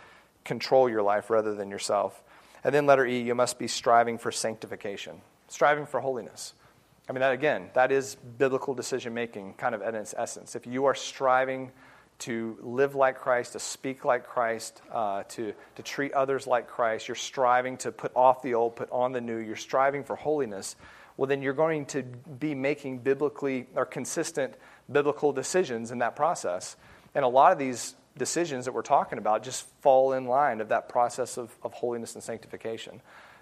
control 0.44 0.88
your 0.88 1.02
life 1.02 1.30
rather 1.30 1.54
than 1.54 1.70
yourself. 1.70 2.22
And 2.64 2.74
then, 2.74 2.86
letter 2.86 3.06
E, 3.06 3.22
you 3.22 3.34
must 3.34 3.58
be 3.58 3.68
striving 3.68 4.18
for 4.18 4.32
sanctification, 4.32 5.20
striving 5.46 5.86
for 5.86 6.00
holiness. 6.00 6.54
I 7.08 7.12
mean, 7.12 7.20
that 7.20 7.32
again, 7.32 7.70
that 7.74 7.92
is 7.92 8.16
biblical 8.16 8.74
decision 8.74 9.14
making, 9.14 9.54
kind 9.54 9.74
of 9.74 9.82
in 9.82 9.94
its 9.94 10.14
essence. 10.18 10.56
If 10.56 10.66
you 10.66 10.84
are 10.84 10.94
striving 10.94 11.70
to 12.20 12.58
live 12.60 12.94
like 12.94 13.18
Christ, 13.18 13.52
to 13.52 13.60
speak 13.60 14.04
like 14.04 14.26
Christ, 14.26 14.82
uh, 14.92 15.22
to, 15.28 15.52
to 15.76 15.82
treat 15.82 16.12
others 16.12 16.46
like 16.46 16.68
Christ, 16.68 17.06
you're 17.06 17.14
striving 17.14 17.76
to 17.78 17.92
put 17.92 18.12
off 18.16 18.42
the 18.42 18.54
old, 18.54 18.76
put 18.76 18.90
on 18.90 19.12
the 19.12 19.20
new, 19.20 19.36
you're 19.36 19.56
striving 19.56 20.02
for 20.02 20.16
holiness, 20.16 20.74
well, 21.16 21.26
then 21.26 21.42
you're 21.42 21.52
going 21.52 21.86
to 21.86 22.02
be 22.02 22.54
making 22.54 22.98
biblically 22.98 23.66
or 23.74 23.84
consistent 23.84 24.54
biblical 24.90 25.32
decisions 25.32 25.90
in 25.90 25.98
that 25.98 26.16
process. 26.16 26.76
And 27.14 27.24
a 27.24 27.28
lot 27.28 27.52
of 27.52 27.58
these 27.58 27.94
decisions 28.16 28.64
that 28.64 28.72
we're 28.72 28.82
talking 28.82 29.18
about 29.18 29.42
just 29.42 29.66
fall 29.80 30.12
in 30.12 30.26
line 30.26 30.60
of 30.60 30.68
that 30.68 30.88
process 30.88 31.36
of, 31.36 31.56
of 31.62 31.72
holiness 31.72 32.14
and 32.14 32.22
sanctification. 32.22 33.00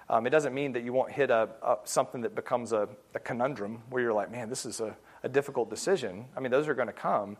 Um, 0.09 0.27
it 0.27 0.31
doesn't 0.31 0.55
mean 0.55 0.73
that 0.73 0.85
you 0.85 0.93
won't 0.93 1.11
hit 1.11 1.31
a, 1.31 1.49
a 1.63 1.79
something 1.85 2.21
that 2.21 2.35
becomes 2.35 2.73
a, 2.73 2.89
a, 3.15 3.19
conundrum 3.19 3.83
where 3.91 4.03
you're 4.03 4.13
like, 4.13 4.31
man, 4.31 4.49
this 4.49 4.65
is 4.65 4.81
a, 4.81 4.97
a 5.25 5.29
difficult 5.29 5.69
decision. 5.69 6.27
I 6.37 6.41
mean, 6.41 6.53
those 6.53 6.69
are 6.69 6.75
going 6.75 6.87
to 6.87 6.93
come. 6.93 7.37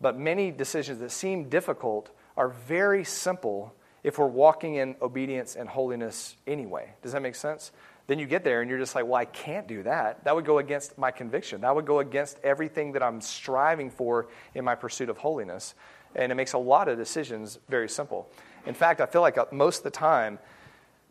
But 0.00 0.18
many 0.18 0.50
decisions 0.50 1.00
that 1.00 1.10
seem 1.10 1.48
difficult 1.48 2.10
are 2.36 2.48
very 2.48 3.04
simple 3.04 3.74
if 4.04 4.18
we're 4.18 4.26
walking 4.26 4.76
in 4.76 4.94
obedience 5.02 5.56
and 5.56 5.68
holiness 5.68 6.36
anyway. 6.46 6.94
Does 7.02 7.12
that 7.12 7.22
make 7.22 7.34
sense? 7.34 7.72
Then 8.06 8.18
you 8.18 8.26
get 8.26 8.42
there 8.42 8.62
and 8.62 8.70
you're 8.70 8.78
just 8.78 8.94
like, 8.94 9.04
well, 9.04 9.16
I 9.16 9.26
can't 9.26 9.66
do 9.68 9.82
that. 9.82 10.24
That 10.24 10.34
would 10.34 10.46
go 10.46 10.58
against 10.58 10.96
my 10.96 11.10
conviction. 11.10 11.60
That 11.60 11.74
would 11.74 11.84
go 11.84 11.98
against 11.98 12.38
everything 12.42 12.92
that 12.92 13.02
I'm 13.02 13.20
striving 13.20 13.90
for 13.90 14.28
in 14.54 14.64
my 14.64 14.74
pursuit 14.74 15.10
of 15.10 15.18
holiness. 15.18 15.74
And 16.14 16.32
it 16.32 16.34
makes 16.36 16.54
a 16.54 16.58
lot 16.58 16.88
of 16.88 16.96
decisions 16.96 17.58
very 17.68 17.88
simple. 17.88 18.30
In 18.66 18.72
fact, 18.72 19.00
I 19.00 19.06
feel 19.06 19.20
like 19.20 19.36
uh, 19.36 19.44
most 19.52 19.78
of 19.78 19.84
the 19.84 19.90
time, 19.90 20.38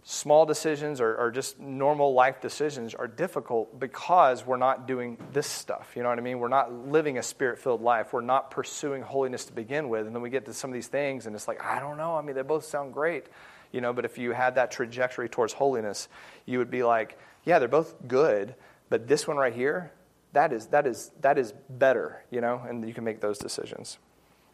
small 0.09 0.45
decisions 0.45 1.01
or, 1.01 1.13
or, 1.17 1.31
just 1.31 1.59
normal 1.59 2.13
life 2.13 2.39
decisions 2.39 2.95
are 2.95 3.09
difficult 3.09 3.77
because 3.77 4.45
we're 4.45 4.55
not 4.55 4.87
doing 4.87 5.17
this 5.33 5.47
stuff. 5.47 5.91
You 5.97 6.03
know 6.03 6.07
what 6.07 6.17
I 6.17 6.21
mean? 6.21 6.39
We're 6.39 6.47
not 6.47 6.71
living 6.71 7.17
a 7.17 7.23
spirit 7.23 7.59
filled 7.59 7.81
life. 7.81 8.13
We're 8.13 8.21
not 8.21 8.49
pursuing 8.49 9.01
holiness 9.01 9.43
to 9.45 9.53
begin 9.53 9.89
with. 9.89 10.07
And 10.07 10.15
then 10.15 10.21
we 10.21 10.29
get 10.29 10.45
to 10.45 10.53
some 10.53 10.69
of 10.69 10.73
these 10.75 10.87
things 10.87 11.25
and 11.25 11.35
it's 11.35 11.45
like, 11.45 11.61
I 11.61 11.81
don't 11.81 11.97
know. 11.97 12.15
I 12.15 12.21
mean, 12.21 12.37
they 12.37 12.41
both 12.41 12.63
sound 12.63 12.93
great. 12.93 13.25
You 13.73 13.81
know, 13.81 13.91
but 13.91 14.05
if 14.05 14.17
you 14.17 14.31
had 14.31 14.55
that 14.55 14.71
trajectory 14.71 15.27
towards 15.27 15.51
holiness, 15.51 16.07
you 16.45 16.59
would 16.59 16.71
be 16.71 16.83
like, 16.83 17.19
yeah, 17.43 17.59
they're 17.59 17.67
both 17.67 17.93
good, 18.07 18.55
but 18.87 19.09
this 19.09 19.27
one 19.27 19.35
right 19.35 19.53
here, 19.53 19.91
that 20.31 20.53
is, 20.53 20.67
that 20.67 20.87
is, 20.87 21.11
that 21.19 21.37
is 21.37 21.53
better, 21.69 22.23
you 22.31 22.39
know, 22.39 22.61
and 22.65 22.87
you 22.87 22.93
can 22.93 23.03
make 23.03 23.19
those 23.19 23.37
decisions. 23.37 23.97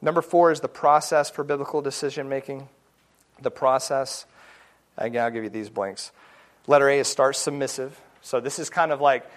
Number 0.02 0.24
four 0.24 0.52
is 0.52 0.62
the 0.62 0.68
process 0.68 1.30
for 1.30 1.44
biblical 1.44 1.84
decision 1.84 2.28
making. 2.28 2.70
The 3.40 3.52
process. 3.52 4.26
Again, 4.98 5.24
I'll 5.24 5.32
give 5.32 5.44
you 5.44 5.50
these 5.50 5.70
blanks. 5.70 6.12
Letter 6.68 6.90
A 6.90 7.00
is 7.00 7.08
start 7.08 7.36
submissive. 7.36 8.00
So 8.22 8.40
this 8.40 8.60
is 8.60 8.70
kind 8.70 8.92
of 8.92 9.02
like 9.02 9.30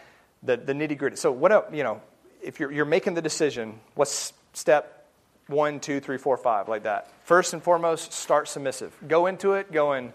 the, 0.42 0.56
the 0.56 0.72
nitty 0.72 0.96
gritty. 0.96 1.16
So 1.16 1.32
what 1.32 1.74
you 1.74 1.82
know, 1.82 2.00
if 2.42 2.60
you're, 2.60 2.70
you're 2.70 2.84
making 2.84 3.14
the 3.14 3.22
decision, 3.22 3.80
what's 3.94 4.32
step 4.52 5.06
one, 5.48 5.80
two, 5.80 6.00
three, 6.00 6.18
four, 6.18 6.36
five, 6.36 6.68
like 6.68 6.84
that? 6.84 7.08
First 7.24 7.52
and 7.52 7.62
foremost, 7.62 8.12
start 8.12 8.48
submissive. 8.48 8.96
Go 9.06 9.26
into 9.26 9.54
it 9.54 9.72
going, 9.72 10.12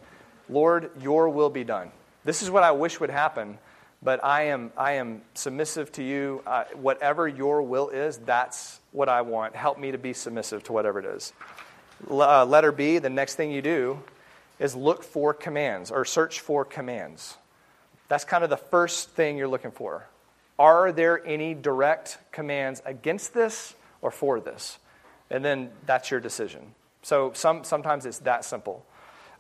Lord, 0.50 0.92
your 1.02 1.30
will 1.30 1.50
be 1.50 1.64
done. 1.64 1.92
This 2.24 2.42
is 2.42 2.50
what 2.50 2.64
I 2.64 2.72
wish 2.72 3.00
would 3.00 3.10
happen, 3.10 3.58
but 4.04 4.24
I 4.24 4.44
am, 4.44 4.72
I 4.78 4.94
am 4.94 5.22
submissive 5.34 5.92
to 5.94 6.04
you. 6.04 6.44
Uh, 6.46 6.66
whatever 6.76 7.28
your 7.28 7.62
will 7.62 7.90
is, 7.90 8.18
that's 8.18 8.80
what 8.92 9.10
I 9.10 9.22
want. 9.22 9.56
Help 9.56 9.80
me 9.80 9.92
to 9.92 9.98
be 9.98 10.14
submissive 10.14 10.64
to 10.64 10.74
whatever 10.74 11.00
it 11.00 11.06
is. 11.06 11.34
Uh, 12.10 12.46
letter 12.46 12.72
B, 12.72 13.00
the 13.00 13.10
next 13.10 13.36
thing 13.36 13.52
you 13.52 13.62
do 13.62 14.00
is 14.62 14.76
look 14.76 15.04
for 15.04 15.34
commands 15.34 15.90
or 15.92 16.06
search 16.06 16.40
for 16.40 16.64
commands. 16.64 17.36
That's 18.08 18.24
kind 18.24 18.44
of 18.44 18.50
the 18.50 18.58
first 18.58 19.10
thing 19.10 19.38
you're 19.38 19.48
looking 19.48 19.72
for. 19.72 20.08
Are 20.60 20.92
there 20.92 21.26
any 21.26 21.56
direct 21.56 22.20
commands 22.32 22.82
against 22.86 23.34
this 23.34 23.74
or 24.02 24.12
for 24.12 24.40
this? 24.40 24.78
And 25.32 25.44
then 25.44 25.72
that's 25.88 26.12
your 26.12 26.20
decision. 26.20 26.76
So 27.02 27.32
some, 27.34 27.64
sometimes 27.64 28.06
it's 28.06 28.20
that 28.20 28.46
simple. 28.46 28.86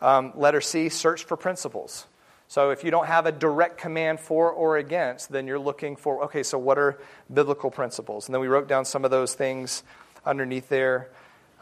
Um, 0.01 0.33
letter 0.35 0.61
C, 0.61 0.89
search 0.89 1.25
for 1.25 1.37
principles. 1.37 2.07
So 2.47 2.71
if 2.71 2.83
you 2.83 2.89
don't 2.89 3.05
have 3.05 3.27
a 3.27 3.31
direct 3.31 3.77
command 3.77 4.19
for 4.19 4.51
or 4.51 4.77
against, 4.77 5.31
then 5.31 5.45
you're 5.45 5.59
looking 5.59 5.95
for, 5.95 6.23
okay, 6.23 6.41
so 6.41 6.57
what 6.57 6.79
are 6.79 6.97
biblical 7.31 7.69
principles? 7.69 8.27
And 8.27 8.33
then 8.33 8.41
we 8.41 8.47
wrote 8.47 8.67
down 8.67 8.85
some 8.85 9.05
of 9.05 9.11
those 9.11 9.35
things 9.35 9.83
underneath 10.25 10.67
there 10.67 11.11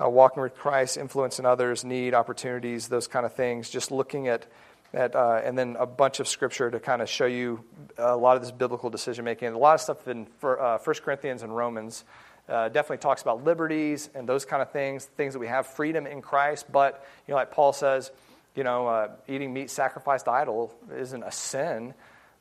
uh, 0.01 0.09
walking 0.09 0.41
with 0.41 0.55
Christ, 0.55 0.97
influencing 0.97 1.45
others, 1.45 1.83
need, 1.83 2.13
opportunities, 2.13 2.87
those 2.87 3.07
kind 3.07 3.25
of 3.25 3.33
things. 3.33 3.69
Just 3.69 3.91
looking 3.91 4.27
at 4.27 4.45
That, 4.91 5.15
uh, 5.15 5.41
and 5.43 5.55
then 5.55 5.75
a 5.77 5.85
bunch 5.85 6.19
of 6.19 6.27
scripture 6.27 6.71
to 6.71 6.79
kind 6.79 7.01
of 7.01 7.09
show 7.09 7.27
you 7.27 7.63
a 7.97 8.17
lot 8.17 8.37
of 8.37 8.41
this 8.41 8.51
biblical 8.51 8.89
decision 8.89 9.23
making. 9.23 9.49
A 9.49 9.57
lot 9.57 9.75
of 9.75 9.81
stuff 9.81 10.07
in 10.07 10.25
uh, 10.41 10.79
1 10.79 10.95
Corinthians 11.03 11.43
and 11.43 11.55
Romans 11.55 12.05
uh, 12.47 12.69
definitely 12.69 12.97
talks 12.97 13.21
about 13.21 13.43
liberties 13.43 14.09
and 14.15 14.27
those 14.27 14.45
kind 14.45 14.61
of 14.61 14.71
things, 14.71 15.05
things 15.05 15.33
that 15.33 15.39
we 15.39 15.47
have 15.47 15.67
freedom 15.67 16.07
in 16.07 16.21
Christ. 16.23 16.71
But, 16.71 17.05
you 17.27 17.33
know, 17.33 17.37
like 17.37 17.51
Paul 17.51 17.73
says, 17.73 18.11
you 18.55 18.63
know, 18.63 18.87
uh, 18.87 19.09
eating 19.27 19.53
meat 19.53 19.69
sacrificed 19.69 20.25
to 20.25 20.31
idol 20.31 20.73
isn't 20.97 21.23
a 21.23 21.31
sin. 21.31 21.93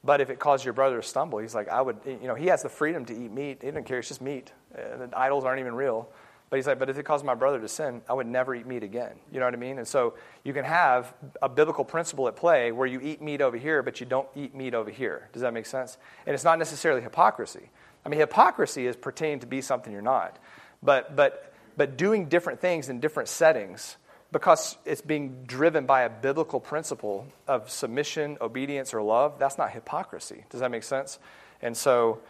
But 0.02 0.20
if 0.20 0.30
it 0.30 0.38
causes 0.38 0.64
your 0.64 0.74
brother 0.74 0.96
to 0.96 1.06
stumble, 1.06 1.40
he's 1.40 1.54
like, 1.54 1.68
I 1.68 1.82
would, 1.82 1.98
you 2.06 2.28
know, 2.28 2.34
he 2.34 2.46
has 2.46 2.62
the 2.62 2.68
freedom 2.68 3.04
to 3.06 3.12
eat 3.12 3.30
meat. 3.30 3.58
He 3.60 3.68
doesn't 3.68 3.84
care, 3.84 3.98
it's 3.98 4.08
just 4.08 4.22
meat. 4.22 4.52
Uh, 4.74 5.06
the 5.06 5.18
idols 5.18 5.44
aren't 5.44 5.60
even 5.60 5.74
real. 5.74 6.08
But 6.50 6.56
he's 6.56 6.66
like, 6.66 6.78
but 6.78 6.88
if 6.88 6.96
it 6.96 7.04
caused 7.04 7.24
my 7.24 7.34
brother 7.34 7.60
to 7.60 7.68
sin, 7.68 8.00
I 8.08 8.14
would 8.14 8.26
never 8.26 8.54
eat 8.54 8.66
meat 8.66 8.82
again. 8.82 9.16
You 9.30 9.38
know 9.38 9.44
what 9.44 9.54
I 9.54 9.58
mean? 9.58 9.78
And 9.78 9.86
so 9.86 10.14
you 10.44 10.54
can 10.54 10.64
have 10.64 11.12
a 11.42 11.48
biblical 11.48 11.84
principle 11.84 12.26
at 12.26 12.36
play 12.36 12.72
where 12.72 12.86
you 12.86 13.00
eat 13.00 13.20
meat 13.20 13.42
over 13.42 13.56
here, 13.56 13.82
but 13.82 14.00
you 14.00 14.06
don't 14.06 14.28
eat 14.34 14.54
meat 14.54 14.72
over 14.72 14.90
here. 14.90 15.28
Does 15.32 15.42
that 15.42 15.52
make 15.52 15.66
sense? 15.66 15.98
And 16.26 16.34
it's 16.34 16.44
not 16.44 16.58
necessarily 16.58 17.02
hypocrisy. 17.02 17.68
I 18.04 18.08
mean, 18.08 18.20
hypocrisy 18.20 18.86
is 18.86 18.96
pertaining 18.96 19.40
to 19.40 19.46
be 19.46 19.60
something 19.60 19.92
you're 19.92 20.00
not. 20.00 20.38
But, 20.82 21.14
but, 21.16 21.52
but 21.76 21.98
doing 21.98 22.26
different 22.26 22.60
things 22.60 22.88
in 22.88 23.00
different 23.00 23.28
settings 23.28 23.96
because 24.32 24.76
it's 24.84 25.00
being 25.00 25.44
driven 25.44 25.86
by 25.86 26.02
a 26.02 26.10
biblical 26.10 26.60
principle 26.60 27.26
of 27.46 27.70
submission, 27.70 28.38
obedience, 28.40 28.92
or 28.92 29.02
love, 29.02 29.38
that's 29.38 29.58
not 29.58 29.70
hypocrisy. 29.70 30.44
Does 30.50 30.60
that 30.60 30.70
make 30.70 30.82
sense? 30.82 31.18
And 31.60 31.76
so, 31.76 32.20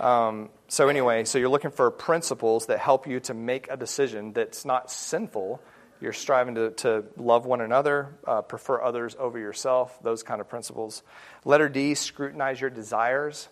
um, 0.00 0.48
so 0.68 0.88
anyway, 0.88 1.24
so 1.24 1.38
you're 1.38 1.48
looking 1.48 1.70
for 1.70 1.90
principles 1.90 2.66
that 2.66 2.78
help 2.78 3.06
you 3.06 3.20
to 3.20 3.34
make 3.34 3.68
a 3.70 3.76
decision 3.76 4.32
that's 4.32 4.64
not 4.64 4.90
sinful. 4.90 5.60
You're 6.00 6.12
striving 6.12 6.54
to, 6.54 6.70
to 6.70 7.04
love 7.16 7.44
one 7.44 7.60
another, 7.60 8.14
uh, 8.26 8.42
prefer 8.42 8.80
others 8.80 9.16
over 9.18 9.38
yourself, 9.38 9.98
those 10.02 10.22
kind 10.22 10.40
of 10.40 10.48
principles. 10.48 11.02
Letter 11.44 11.68
D, 11.68 11.94
scrutinize 11.94 12.60
your 12.60 12.70
desires. 12.70 13.48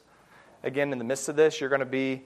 Again, 0.62 0.92
in 0.92 0.98
the 0.98 1.04
midst 1.04 1.28
of 1.28 1.36
this, 1.36 1.60
you're 1.60 1.70
going 1.70 1.80
to 1.80 1.86
be 1.86 2.24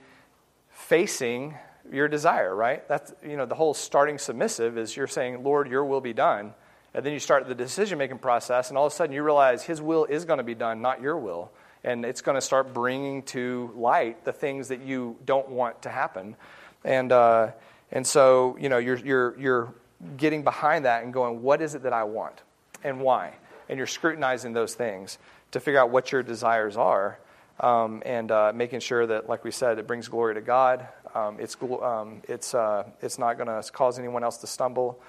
facing 0.71 1.57
your 1.91 2.07
desire, 2.07 2.55
right? 2.55 2.87
That's, 2.87 3.13
you 3.27 3.37
know, 3.37 3.47
the 3.47 3.55
whole 3.55 3.75
starting 3.75 4.19
submissive 4.19 4.79
is 4.79 4.97
you're 4.97 5.07
saying, 5.07 5.43
Lord, 5.43 5.69
your 5.69 5.85
will 5.85 6.01
be 6.01 6.13
done. 6.13 6.55
And 6.93 7.05
then 7.05 7.13
you 7.13 7.19
start 7.19 7.47
the 7.49 7.55
decision 7.55 7.99
making 7.99 8.19
process, 8.19 8.69
and 8.69 8.77
all 8.77 8.87
of 8.87 8.93
a 8.93 8.97
sudden 8.97 9.15
you 9.15 9.23
realize 9.23 9.63
his 9.63 9.81
will 9.81 10.05
is 10.05 10.25
going 10.25 10.39
to 10.39 10.45
be 10.45 10.55
done, 10.55 10.83
not 10.83 11.01
your 11.01 11.17
will 11.17 11.51
and 11.85 12.05
it's 12.05 12.21
going 12.21 12.35
to 12.35 12.41
start 12.41 12.75
bringing 12.75 13.23
to 13.23 13.71
light 13.75 14.25
the 14.25 14.33
things 14.33 14.69
that 14.69 14.83
you 14.83 15.17
don't 15.25 15.49
want 15.49 15.83
to 15.83 15.89
happen. 15.89 16.37
And, 16.85 17.13
uh, 17.13 17.51
and 17.91 18.07
so, 18.07 18.57
you 18.61 18.69
know, 18.69 18.79
you're, 18.79 18.99
you're, 18.99 19.39
you're 19.39 19.75
getting 20.17 20.43
behind 20.43 20.85
that 20.85 21.05
and 21.05 21.13
going, 21.13 21.43
what 21.43 21.61
is 21.61 21.75
it 21.75 21.83
that 21.83 21.93
I 21.93 22.05
want 22.05 22.43
and 22.85 23.01
why? 23.01 23.35
And 23.69 23.79
you're 23.79 23.87
scrutinizing 23.87 24.53
those 24.53 24.75
things 24.75 25.19
to 25.53 25.61
figure 25.61 25.81
out 25.81 25.91
what 25.91 26.13
your 26.13 26.23
desires 26.23 26.77
are 26.77 27.19
um, 27.61 28.03
and 28.07 28.31
uh, 28.31 28.53
making 28.55 28.81
sure 28.81 29.07
that, 29.07 29.29
like 29.29 29.45
we 29.45 29.51
said, 29.51 29.79
it 29.79 29.87
brings 29.87 30.09
glory 30.09 30.35
to 30.35 30.41
God. 30.41 30.87
Um, 31.15 31.39
it's, 31.39 31.57
um, 31.63 32.23
it's, 32.29 32.55
uh, 32.55 32.85
it's 33.03 33.19
not 33.19 33.37
going 33.37 33.49
to 33.49 33.71
cause 33.73 33.99
anyone 33.99 34.25
else 34.25 34.39
to 34.39 34.47
stumble. 34.47 35.01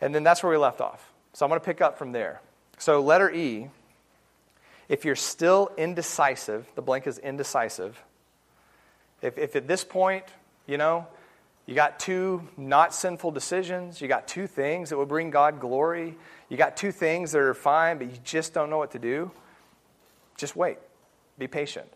And 0.00 0.14
then 0.14 0.22
that's 0.22 0.42
where 0.42 0.50
we 0.50 0.58
left 0.58 0.80
off. 0.80 1.12
So 1.32 1.44
I'm 1.44 1.50
going 1.50 1.60
to 1.60 1.64
pick 1.64 1.80
up 1.80 1.98
from 1.98 2.12
there. 2.12 2.40
So, 2.78 3.00
letter 3.00 3.30
E 3.30 3.68
if 4.90 5.04
you're 5.04 5.14
still 5.14 5.70
indecisive, 5.78 6.66
the 6.74 6.82
blank 6.82 7.06
is 7.06 7.16
indecisive. 7.16 8.02
If, 9.22 9.38
if 9.38 9.54
at 9.54 9.68
this 9.68 9.84
point, 9.84 10.24
you 10.66 10.78
know, 10.78 11.06
you 11.64 11.76
got 11.76 12.00
two 12.00 12.48
not 12.56 12.92
sinful 12.92 13.30
decisions, 13.30 14.00
you 14.00 14.08
got 14.08 14.26
two 14.26 14.48
things 14.48 14.90
that 14.90 14.96
will 14.96 15.06
bring 15.06 15.30
God 15.30 15.60
glory, 15.60 16.16
you 16.48 16.56
got 16.56 16.76
two 16.76 16.90
things 16.90 17.30
that 17.30 17.38
are 17.38 17.54
fine, 17.54 17.98
but 17.98 18.10
you 18.10 18.18
just 18.24 18.52
don't 18.52 18.68
know 18.68 18.78
what 18.78 18.90
to 18.90 18.98
do, 18.98 19.30
just 20.36 20.56
wait. 20.56 20.78
Be 21.38 21.46
patient. 21.46 21.86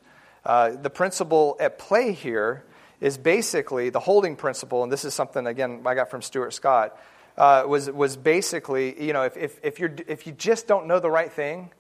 Uh, 0.45 0.71
the 0.71 0.91
principle 0.91 1.57
at 1.59 1.81
play 1.81 2.13
here 2.13 2.63
is 3.01 3.19
basically 3.19 3.91
the 3.91 3.99
holding 3.99 4.37
principle, 4.37 4.85
and 4.85 4.93
this 4.93 5.05
is 5.05 5.13
something, 5.15 5.49
again, 5.49 5.83
I 5.85 5.97
got 5.97 6.11
from 6.11 6.23
Stuart 6.23 6.53
Scott, 6.53 6.97
uh, 7.37 7.65
was, 7.67 7.91
was 7.91 8.17
basically, 8.17 9.05
you 9.05 9.13
know, 9.13 9.25
if, 9.25 9.37
if, 9.37 9.59
if, 9.65 9.81
you're, 9.81 9.93
if 10.07 10.29
you 10.29 10.33
just 10.33 10.69
don't 10.69 10.87
know 10.87 11.01
the 11.01 11.11
right 11.11 11.33
thing, 11.33 11.71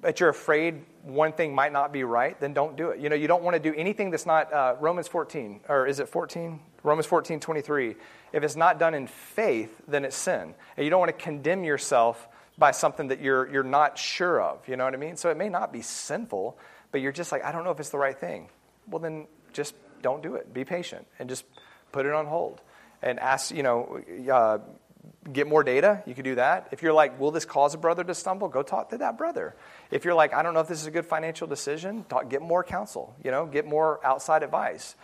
but 0.00 0.20
you're 0.20 0.28
afraid 0.28 0.84
one 1.02 1.32
thing 1.32 1.54
might 1.54 1.72
not 1.72 1.92
be 1.92 2.04
right, 2.04 2.38
then 2.40 2.52
don't 2.52 2.76
do 2.76 2.90
it. 2.90 3.00
You 3.00 3.08
know, 3.08 3.16
you 3.16 3.28
don't 3.28 3.42
want 3.42 3.54
to 3.54 3.60
do 3.60 3.74
anything 3.76 4.10
that's 4.10 4.26
not 4.26 4.52
uh, 4.52 4.76
Romans 4.80 5.08
14, 5.08 5.60
or 5.68 5.86
is 5.86 6.00
it 6.00 6.08
14? 6.08 6.60
Romans 6.82 7.06
14, 7.06 7.40
23. 7.40 7.96
If 8.32 8.42
it's 8.42 8.56
not 8.56 8.78
done 8.78 8.94
in 8.94 9.06
faith, 9.06 9.70
then 9.88 10.04
it's 10.04 10.16
sin. 10.16 10.54
And 10.76 10.84
you 10.84 10.90
don't 10.90 11.00
want 11.00 11.16
to 11.16 11.24
condemn 11.24 11.64
yourself 11.64 12.28
by 12.58 12.70
something 12.70 13.08
that 13.08 13.20
you're, 13.20 13.50
you're 13.50 13.62
not 13.62 13.98
sure 13.98 14.40
of. 14.40 14.66
You 14.68 14.76
know 14.76 14.84
what 14.84 14.94
I 14.94 14.98
mean? 14.98 15.16
So 15.16 15.30
it 15.30 15.36
may 15.36 15.48
not 15.48 15.72
be 15.72 15.82
sinful, 15.82 16.58
but 16.92 17.00
you're 17.00 17.12
just 17.12 17.32
like, 17.32 17.44
I 17.44 17.52
don't 17.52 17.64
know 17.64 17.70
if 17.70 17.80
it's 17.80 17.90
the 17.90 17.98
right 17.98 18.18
thing. 18.18 18.48
Well, 18.88 19.00
then 19.00 19.26
just 19.52 19.74
don't 20.02 20.22
do 20.22 20.34
it. 20.34 20.52
Be 20.52 20.64
patient 20.64 21.06
and 21.18 21.28
just 21.28 21.44
put 21.92 22.06
it 22.06 22.12
on 22.12 22.26
hold. 22.26 22.60
And 23.02 23.18
ask, 23.18 23.50
you 23.50 23.62
know, 23.62 24.00
uh, 24.30 24.58
get 25.32 25.46
more 25.46 25.62
data, 25.62 26.02
you 26.06 26.14
could 26.14 26.24
do 26.24 26.34
that. 26.36 26.68
If 26.72 26.82
you're 26.82 26.92
like, 26.92 27.20
will 27.20 27.30
this 27.30 27.44
cause 27.44 27.74
a 27.74 27.78
brother 27.78 28.04
to 28.04 28.14
stumble? 28.14 28.48
Go 28.48 28.62
talk 28.62 28.90
to 28.90 28.98
that 28.98 29.16
brother. 29.18 29.54
If 29.90 30.04
you're 30.04 30.14
like, 30.14 30.34
I 30.34 30.42
don't 30.42 30.54
know 30.54 30.60
if 30.60 30.68
this 30.68 30.80
is 30.80 30.86
a 30.86 30.90
good 30.90 31.06
financial 31.06 31.46
decision, 31.46 32.04
talk, 32.08 32.28
get 32.28 32.42
more 32.42 32.64
counsel, 32.64 33.14
you 33.22 33.30
know, 33.30 33.46
get 33.46 33.66
more 33.66 34.04
outside 34.04 34.42
advice. 34.42 34.94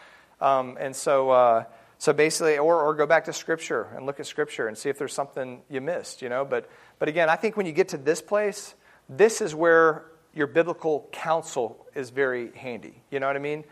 Um, 0.40 0.76
and 0.80 0.94
so, 0.94 1.30
uh, 1.30 1.64
so 1.98 2.12
basically, 2.12 2.58
or, 2.58 2.82
or 2.82 2.94
go 2.94 3.06
back 3.06 3.24
to 3.24 3.32
Scripture 3.32 3.88
and 3.94 4.04
look 4.06 4.20
at 4.20 4.26
Scripture 4.26 4.68
and 4.68 4.76
see 4.76 4.88
if 4.88 4.98
there's 4.98 5.14
something 5.14 5.62
you 5.70 5.80
missed, 5.80 6.22
you 6.22 6.28
know. 6.28 6.44
But, 6.44 6.68
but 6.98 7.08
again, 7.08 7.28
I 7.30 7.36
think 7.36 7.56
when 7.56 7.66
you 7.66 7.72
get 7.72 7.88
to 7.88 7.96
this 7.96 8.20
place, 8.20 8.74
this 9.08 9.40
is 9.40 9.54
where 9.54 10.06
your 10.34 10.46
biblical 10.46 11.08
counsel 11.12 11.86
is 11.94 12.10
very 12.10 12.52
handy. 12.54 13.02
You 13.10 13.20
know 13.20 13.26
what 13.26 13.36
I 13.36 13.40
mean? 13.40 13.64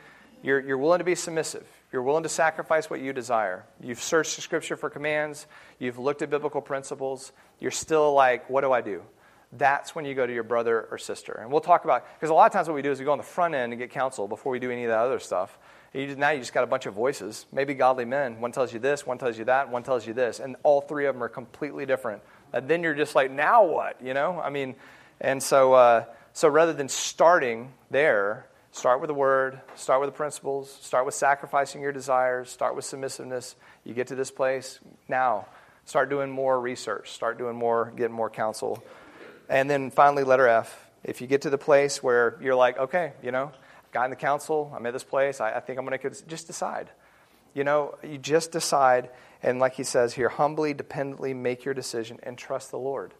You're, 0.42 0.60
you're 0.60 0.78
willing 0.78 0.98
to 0.98 1.04
be 1.04 1.14
submissive. 1.14 1.66
You're 1.94 2.02
willing 2.02 2.24
to 2.24 2.28
sacrifice 2.28 2.90
what 2.90 3.00
you 3.00 3.12
desire. 3.12 3.64
You've 3.80 4.02
searched 4.02 4.34
the 4.34 4.42
scripture 4.42 4.76
for 4.76 4.90
commands. 4.90 5.46
You've 5.78 5.96
looked 5.96 6.22
at 6.22 6.28
biblical 6.28 6.60
principles. 6.60 7.30
You're 7.60 7.70
still 7.70 8.12
like, 8.14 8.50
what 8.50 8.62
do 8.62 8.72
I 8.72 8.80
do? 8.80 9.04
That's 9.52 9.94
when 9.94 10.04
you 10.04 10.12
go 10.16 10.26
to 10.26 10.34
your 10.34 10.42
brother 10.42 10.88
or 10.90 10.98
sister. 10.98 11.38
And 11.40 11.52
we'll 11.52 11.60
talk 11.60 11.84
about, 11.84 12.04
because 12.18 12.30
a 12.30 12.34
lot 12.34 12.46
of 12.46 12.52
times 12.52 12.66
what 12.66 12.74
we 12.74 12.82
do 12.82 12.90
is 12.90 12.98
we 12.98 13.04
go 13.04 13.12
on 13.12 13.18
the 13.18 13.22
front 13.22 13.54
end 13.54 13.72
and 13.72 13.80
get 13.80 13.92
counsel 13.92 14.26
before 14.26 14.50
we 14.50 14.58
do 14.58 14.72
any 14.72 14.82
of 14.82 14.88
that 14.88 14.98
other 14.98 15.20
stuff. 15.20 15.56
You 15.92 16.06
just, 16.06 16.18
now 16.18 16.30
you 16.30 16.40
just 16.40 16.52
got 16.52 16.64
a 16.64 16.66
bunch 16.66 16.86
of 16.86 16.94
voices, 16.94 17.46
maybe 17.52 17.74
godly 17.74 18.06
men. 18.06 18.40
One 18.40 18.50
tells 18.50 18.72
you 18.72 18.80
this, 18.80 19.06
one 19.06 19.18
tells 19.18 19.38
you 19.38 19.44
that, 19.44 19.70
one 19.70 19.84
tells 19.84 20.04
you 20.04 20.14
this. 20.14 20.40
And 20.40 20.56
all 20.64 20.80
three 20.80 21.06
of 21.06 21.14
them 21.14 21.22
are 21.22 21.28
completely 21.28 21.86
different. 21.86 22.22
And 22.52 22.66
then 22.66 22.82
you're 22.82 22.94
just 22.94 23.14
like, 23.14 23.30
now 23.30 23.66
what? 23.66 24.02
You 24.02 24.14
know? 24.14 24.40
I 24.40 24.50
mean, 24.50 24.74
and 25.20 25.40
so, 25.40 25.74
uh, 25.74 26.06
so 26.32 26.48
rather 26.48 26.72
than 26.72 26.88
starting 26.88 27.72
there, 27.92 28.48
Start 28.74 29.00
with 29.00 29.06
the 29.06 29.14
word, 29.14 29.60
start 29.76 30.00
with 30.00 30.08
the 30.08 30.16
principles, 30.16 30.68
start 30.68 31.06
with 31.06 31.14
sacrificing 31.14 31.80
your 31.80 31.92
desires, 31.92 32.50
start 32.50 32.74
with 32.74 32.84
submissiveness. 32.84 33.54
You 33.84 33.94
get 33.94 34.08
to 34.08 34.16
this 34.16 34.32
place, 34.32 34.80
now 35.08 35.46
start 35.84 36.10
doing 36.10 36.28
more 36.28 36.60
research, 36.60 37.12
start 37.12 37.38
doing 37.38 37.54
more, 37.54 37.92
getting 37.96 38.16
more 38.16 38.28
counsel. 38.28 38.82
And 39.48 39.70
then 39.70 39.92
finally, 39.92 40.24
letter 40.24 40.48
F. 40.48 40.90
If 41.04 41.20
you 41.20 41.28
get 41.28 41.42
to 41.42 41.50
the 41.50 41.56
place 41.56 42.02
where 42.02 42.36
you're 42.42 42.56
like, 42.56 42.76
okay, 42.76 43.12
you 43.22 43.30
know, 43.30 43.52
I've 43.54 43.92
gotten 43.92 44.10
the 44.10 44.16
counsel, 44.16 44.72
I'm 44.74 44.84
at 44.86 44.92
this 44.92 45.04
place, 45.04 45.40
I, 45.40 45.52
I 45.52 45.60
think 45.60 45.78
I'm 45.78 45.86
going 45.86 45.96
to 45.96 46.10
just 46.26 46.48
decide. 46.48 46.90
You 47.54 47.62
know, 47.62 47.94
you 48.02 48.18
just 48.18 48.50
decide, 48.50 49.08
and 49.40 49.60
like 49.60 49.74
he 49.74 49.84
says 49.84 50.14
here, 50.14 50.28
humbly, 50.28 50.74
dependently 50.74 51.32
make 51.32 51.64
your 51.64 51.74
decision 51.74 52.18
and 52.24 52.36
trust 52.36 52.72
the 52.72 52.78
Lord. 52.78 53.14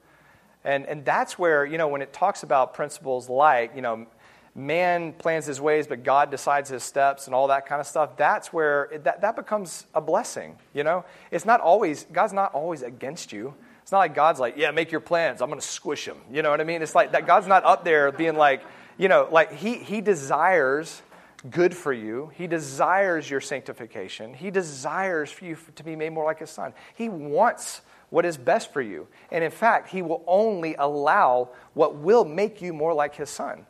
And, 0.64 0.84
and 0.86 1.04
that's 1.04 1.38
where, 1.38 1.64
you 1.64 1.78
know, 1.78 1.86
when 1.86 2.02
it 2.02 2.12
talks 2.12 2.42
about 2.42 2.74
principles 2.74 3.28
like, 3.28 3.76
you 3.76 3.82
know, 3.82 4.06
man 4.54 5.12
plans 5.12 5.46
his 5.46 5.60
ways, 5.60 5.86
but 5.86 6.04
God 6.04 6.30
decides 6.30 6.68
his 6.70 6.82
steps 6.82 7.26
and 7.26 7.34
all 7.34 7.48
that 7.48 7.66
kind 7.66 7.80
of 7.80 7.86
stuff, 7.86 8.16
that's 8.16 8.52
where 8.52 8.84
it, 8.84 9.04
that, 9.04 9.20
that 9.22 9.36
becomes 9.36 9.86
a 9.94 10.00
blessing. 10.00 10.56
You 10.72 10.84
know, 10.84 11.04
it's 11.30 11.44
not 11.44 11.60
always, 11.60 12.04
God's 12.12 12.32
not 12.32 12.54
always 12.54 12.82
against 12.82 13.32
you. 13.32 13.54
It's 13.82 13.92
not 13.92 13.98
like 13.98 14.14
God's 14.14 14.40
like, 14.40 14.56
yeah, 14.56 14.70
make 14.70 14.90
your 14.92 15.00
plans. 15.00 15.42
I'm 15.42 15.48
going 15.48 15.60
to 15.60 15.66
squish 15.66 16.06
them. 16.06 16.18
You 16.30 16.42
know 16.42 16.50
what 16.50 16.60
I 16.60 16.64
mean? 16.64 16.82
It's 16.82 16.94
like 16.94 17.12
that 17.12 17.26
God's 17.26 17.46
not 17.46 17.64
up 17.64 17.84
there 17.84 18.10
being 18.12 18.36
like, 18.36 18.62
you 18.96 19.08
know, 19.08 19.28
like 19.30 19.52
he, 19.52 19.74
he 19.74 20.00
desires 20.00 21.02
good 21.50 21.74
for 21.74 21.92
you. 21.92 22.30
He 22.34 22.46
desires 22.46 23.28
your 23.28 23.40
sanctification. 23.40 24.32
He 24.32 24.50
desires 24.50 25.30
for 25.30 25.44
you 25.44 25.58
to 25.74 25.84
be 25.84 25.96
made 25.96 26.10
more 26.10 26.24
like 26.24 26.38
his 26.38 26.48
son. 26.48 26.72
He 26.94 27.08
wants 27.08 27.82
what 28.08 28.24
is 28.24 28.36
best 28.36 28.72
for 28.72 28.80
you. 28.80 29.08
And 29.30 29.44
in 29.44 29.50
fact, 29.50 29.88
he 29.90 30.00
will 30.00 30.22
only 30.26 30.76
allow 30.76 31.50
what 31.74 31.96
will 31.96 32.24
make 32.24 32.62
you 32.62 32.72
more 32.72 32.94
like 32.94 33.16
his 33.16 33.28
son. 33.28 33.66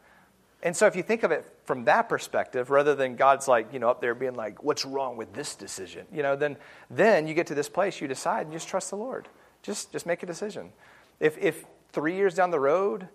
And 0.65 0.75
so 0.75 0.87
if 0.87 0.97
you 0.97 1.03
think 1.03 1.25
of 1.25 1.31
it 1.31 1.45
from 1.67 1.85
that 1.85 2.09
perspective, 2.09 2.71
rather 2.71 2.95
than 2.95 3.17
God's 3.17 3.47
like, 3.47 3.71
you 3.71 3.79
know, 3.79 3.91
up 3.91 4.01
there 4.01 4.15
being 4.15 4.35
like, 4.35 4.65
what's 4.65 4.87
wrong 4.87 5.19
with 5.19 5.35
this 5.35 5.55
decision? 5.55 6.07
You 6.11 6.23
know, 6.23 6.37
then 6.37 6.57
then 6.89 7.29
you 7.29 7.35
get 7.35 7.47
to 7.49 7.55
this 7.55 7.69
place, 7.69 8.01
you 8.01 8.09
decide 8.09 8.47
and 8.47 8.53
just 8.53 8.67
trust 8.67 8.89
the 8.89 8.97
Lord. 8.97 9.29
Just 9.63 9.93
just 9.93 10.07
make 10.07 10.23
a 10.23 10.27
decision. 10.27 10.73
If 11.21 11.37
if 11.37 11.67
three 11.93 12.17
years 12.17 12.35
down 12.35 12.51
the 12.51 12.59
road, 12.59 13.09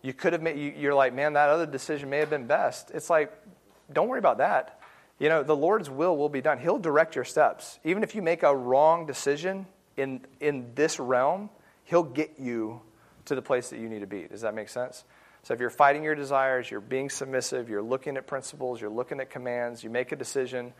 you 0.00 0.14
could 0.14 0.32
have 0.32 0.40
made 0.40 0.58
you, 0.58 0.72
you're 0.76 0.94
like, 0.94 1.12
man, 1.12 1.34
that 1.34 1.50
other 1.50 1.66
decision 1.66 2.08
may 2.08 2.18
have 2.18 2.30
been 2.30 2.46
best. 2.46 2.90
It's 2.94 3.10
like, 3.10 3.32
don't 3.92 4.08
worry 4.08 4.18
about 4.18 4.38
that. 4.38 4.80
You 5.18 5.28
know, 5.28 5.42
the 5.42 5.54
Lord's 5.54 5.90
will 5.90 6.16
will 6.16 6.30
be 6.30 6.40
done. 6.40 6.58
He'll 6.58 6.78
direct 6.78 7.14
your 7.14 7.24
steps. 7.24 7.78
Even 7.84 8.02
if 8.02 8.14
you 8.14 8.22
make 8.22 8.42
a 8.42 8.56
wrong 8.56 9.04
decision 9.04 9.66
in 9.98 10.22
in 10.40 10.72
this 10.74 10.98
realm, 10.98 11.50
He'll 11.84 12.02
get 12.02 12.36
you 12.38 12.80
to 13.26 13.34
the 13.34 13.42
place 13.42 13.68
that 13.68 13.78
you 13.78 13.90
need 13.90 14.00
to 14.00 14.06
be. 14.06 14.22
Does 14.22 14.40
that 14.40 14.54
make 14.54 14.70
sense? 14.70 15.04
So 15.44 15.52
if 15.52 15.60
you're 15.60 15.68
fighting 15.68 16.02
your 16.02 16.14
desires, 16.14 16.70
you're 16.70 16.80
being 16.80 17.10
submissive, 17.10 17.68
you're 17.68 17.82
looking 17.82 18.16
at 18.16 18.26
principles, 18.26 18.80
you're 18.80 18.88
looking 18.90 19.20
at 19.20 19.28
commands, 19.28 19.84
you 19.84 19.90
make 19.90 20.10
a 20.10 20.16
decision. 20.16 20.72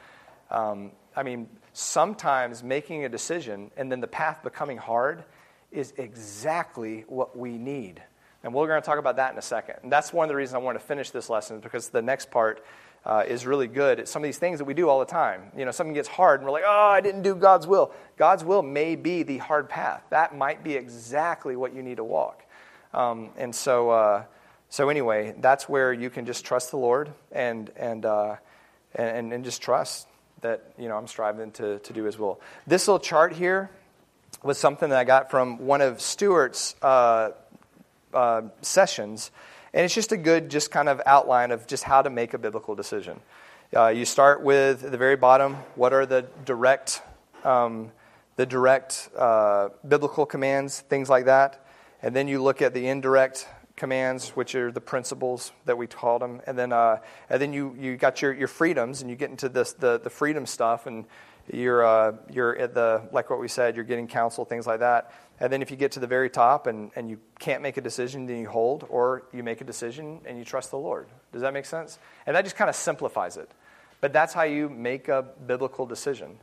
Um, 0.50 0.92
I 1.14 1.22
mean, 1.22 1.48
sometimes 1.74 2.62
making 2.62 3.04
a 3.04 3.10
decision 3.10 3.70
and 3.76 3.92
then 3.92 4.00
the 4.00 4.06
path 4.06 4.42
becoming 4.42 4.78
hard 4.78 5.24
is 5.70 5.92
exactly 5.98 7.04
what 7.08 7.36
we 7.36 7.58
need. 7.58 8.02
And 8.42 8.54
we're 8.54 8.66
going 8.66 8.80
to 8.80 8.86
talk 8.86 8.98
about 8.98 9.16
that 9.16 9.32
in 9.32 9.38
a 9.38 9.42
second. 9.42 9.76
And 9.82 9.92
that's 9.92 10.14
one 10.14 10.24
of 10.24 10.28
the 10.30 10.36
reasons 10.36 10.54
I 10.54 10.58
want 10.58 10.78
to 10.78 10.84
finish 10.84 11.10
this 11.10 11.28
lesson 11.28 11.60
because 11.60 11.90
the 11.90 12.02
next 12.02 12.30
part 12.30 12.64
uh, 13.04 13.22
is 13.28 13.44
really 13.44 13.66
good 13.66 14.00
at 14.00 14.08
some 14.08 14.22
of 14.22 14.24
these 14.24 14.38
things 14.38 14.60
that 14.60 14.64
we 14.64 14.72
do 14.72 14.88
all 14.88 15.00
the 15.00 15.04
time. 15.04 15.42
You 15.54 15.66
know, 15.66 15.72
something 15.72 15.92
gets 15.92 16.08
hard 16.08 16.40
and 16.40 16.46
we're 16.46 16.52
like, 16.52 16.64
oh, 16.66 16.88
I 16.88 17.02
didn't 17.02 17.20
do 17.20 17.34
God's 17.34 17.66
will. 17.66 17.92
God's 18.16 18.42
will 18.44 18.62
may 18.62 18.96
be 18.96 19.24
the 19.24 19.38
hard 19.38 19.68
path. 19.68 20.02
That 20.08 20.34
might 20.34 20.64
be 20.64 20.74
exactly 20.74 21.54
what 21.54 21.74
you 21.74 21.82
need 21.82 21.98
to 21.98 22.04
walk. 22.04 22.42
Um, 22.94 23.28
and 23.36 23.54
so, 23.54 23.90
uh, 23.90 24.24
so 24.74 24.88
anyway, 24.88 25.32
that's 25.38 25.68
where 25.68 25.92
you 25.92 26.10
can 26.10 26.26
just 26.26 26.44
trust 26.44 26.72
the 26.72 26.78
Lord 26.78 27.12
and 27.30 27.70
and 27.76 28.04
uh, 28.04 28.34
and, 28.92 29.32
and 29.32 29.44
just 29.44 29.62
trust 29.62 30.08
that 30.40 30.64
you 30.76 30.88
know 30.88 30.96
I'm 30.96 31.06
striving 31.06 31.52
to 31.52 31.78
to 31.78 31.92
do 31.92 32.02
His 32.02 32.18
will. 32.18 32.40
This 32.66 32.88
little 32.88 32.98
chart 32.98 33.34
here 33.34 33.70
was 34.42 34.58
something 34.58 34.88
that 34.88 34.98
I 34.98 35.04
got 35.04 35.30
from 35.30 35.58
one 35.58 35.80
of 35.80 36.00
Stuart's 36.00 36.74
uh, 36.82 37.30
uh, 38.12 38.42
sessions, 38.62 39.30
and 39.72 39.84
it's 39.84 39.94
just 39.94 40.10
a 40.10 40.16
good 40.16 40.50
just 40.50 40.72
kind 40.72 40.88
of 40.88 41.00
outline 41.06 41.52
of 41.52 41.68
just 41.68 41.84
how 41.84 42.02
to 42.02 42.10
make 42.10 42.34
a 42.34 42.38
biblical 42.38 42.74
decision. 42.74 43.20
Uh, 43.76 43.90
you 43.90 44.04
start 44.04 44.42
with 44.42 44.90
the 44.90 44.98
very 44.98 45.14
bottom. 45.14 45.54
What 45.76 45.92
are 45.92 46.04
the 46.04 46.26
direct 46.44 47.00
um, 47.44 47.92
the 48.34 48.44
direct 48.44 49.08
uh, 49.16 49.68
biblical 49.86 50.26
commands, 50.26 50.80
things 50.80 51.08
like 51.08 51.26
that, 51.26 51.64
and 52.02 52.12
then 52.16 52.26
you 52.26 52.42
look 52.42 52.60
at 52.60 52.74
the 52.74 52.88
indirect 52.88 53.46
commands, 53.76 54.30
which 54.30 54.54
are 54.54 54.70
the 54.70 54.80
principles 54.80 55.52
that 55.64 55.76
we 55.76 55.86
taught 55.86 56.20
them, 56.20 56.40
and 56.46 56.58
then 56.58 56.72
uh, 56.72 56.98
and 57.28 57.40
then 57.40 57.52
you 57.52 57.74
you 57.78 57.96
got 57.96 58.22
your, 58.22 58.32
your 58.32 58.48
freedoms, 58.48 59.00
and 59.00 59.10
you 59.10 59.16
get 59.16 59.30
into 59.30 59.48
this 59.48 59.72
the 59.72 59.98
the 59.98 60.10
freedom 60.10 60.46
stuff, 60.46 60.86
and 60.86 61.04
you're 61.52 61.84
uh, 61.84 62.12
you're 62.30 62.56
at 62.56 62.74
the 62.74 63.08
like 63.12 63.30
what 63.30 63.40
we 63.40 63.48
said, 63.48 63.76
you're 63.76 63.84
getting 63.84 64.06
counsel, 64.06 64.44
things 64.44 64.66
like 64.66 64.80
that, 64.80 65.12
and 65.40 65.52
then 65.52 65.62
if 65.62 65.70
you 65.70 65.76
get 65.76 65.92
to 65.92 66.00
the 66.00 66.06
very 66.06 66.30
top 66.30 66.66
and 66.66 66.90
and 66.94 67.10
you 67.10 67.18
can't 67.38 67.62
make 67.62 67.76
a 67.76 67.80
decision, 67.80 68.26
then 68.26 68.38
you 68.38 68.48
hold, 68.48 68.86
or 68.88 69.24
you 69.32 69.42
make 69.42 69.60
a 69.60 69.64
decision 69.64 70.20
and 70.24 70.38
you 70.38 70.44
trust 70.44 70.70
the 70.70 70.78
Lord. 70.78 71.08
Does 71.32 71.42
that 71.42 71.52
make 71.52 71.66
sense? 71.66 71.98
And 72.26 72.36
that 72.36 72.44
just 72.44 72.56
kind 72.56 72.70
of 72.70 72.76
simplifies 72.76 73.36
it, 73.36 73.50
but 74.00 74.12
that's 74.12 74.32
how 74.32 74.44
you 74.44 74.68
make 74.68 75.08
a 75.08 75.22
biblical 75.22 75.86
decision 75.86 76.38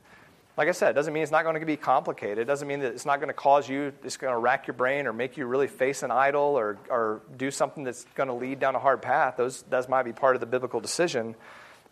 like 0.58 0.68
I 0.68 0.72
said, 0.72 0.90
it 0.90 0.94
doesn't 0.94 1.14
mean 1.14 1.24
it's 1.24 1.32
not 1.32 1.44
going 1.44 1.60
to 1.60 1.66
be 1.66 1.78
complicated. 1.78 2.40
It 2.40 2.46
doesn't 2.46 2.68
mean 2.68 2.82
that 2.82 2.94
it's 2.94 3.06
not 3.06 3.18
going 3.18 3.30
to 3.30 3.34
cause 3.34 3.70
you, 3.70 3.94
it's 4.04 4.18
going 4.18 4.34
to 4.34 4.38
rack 4.38 4.68
your 4.68 4.74
brain 4.74 5.08
or 5.08 5.14
make 5.14 5.38
you 5.38 5.46
really 5.46 5.68
face 5.68 6.04
an 6.04 6.12
idol 6.12 6.42
or, 6.42 6.78
or 6.90 7.22
do 7.38 7.52
something 7.52 7.84
that's 7.84 8.06
going 8.16 8.28
to 8.28 8.34
lead 8.34 8.60
down 8.60 8.76
a 8.76 8.80
hard 8.80 9.02
path. 9.02 9.36
Those, 9.38 9.64
those 9.64 9.88
might 9.88 10.04
be 10.04 10.14
part 10.14 10.36
of 10.36 10.40
the 10.42 10.46
biblical 10.46 10.80
decision. 10.80 11.36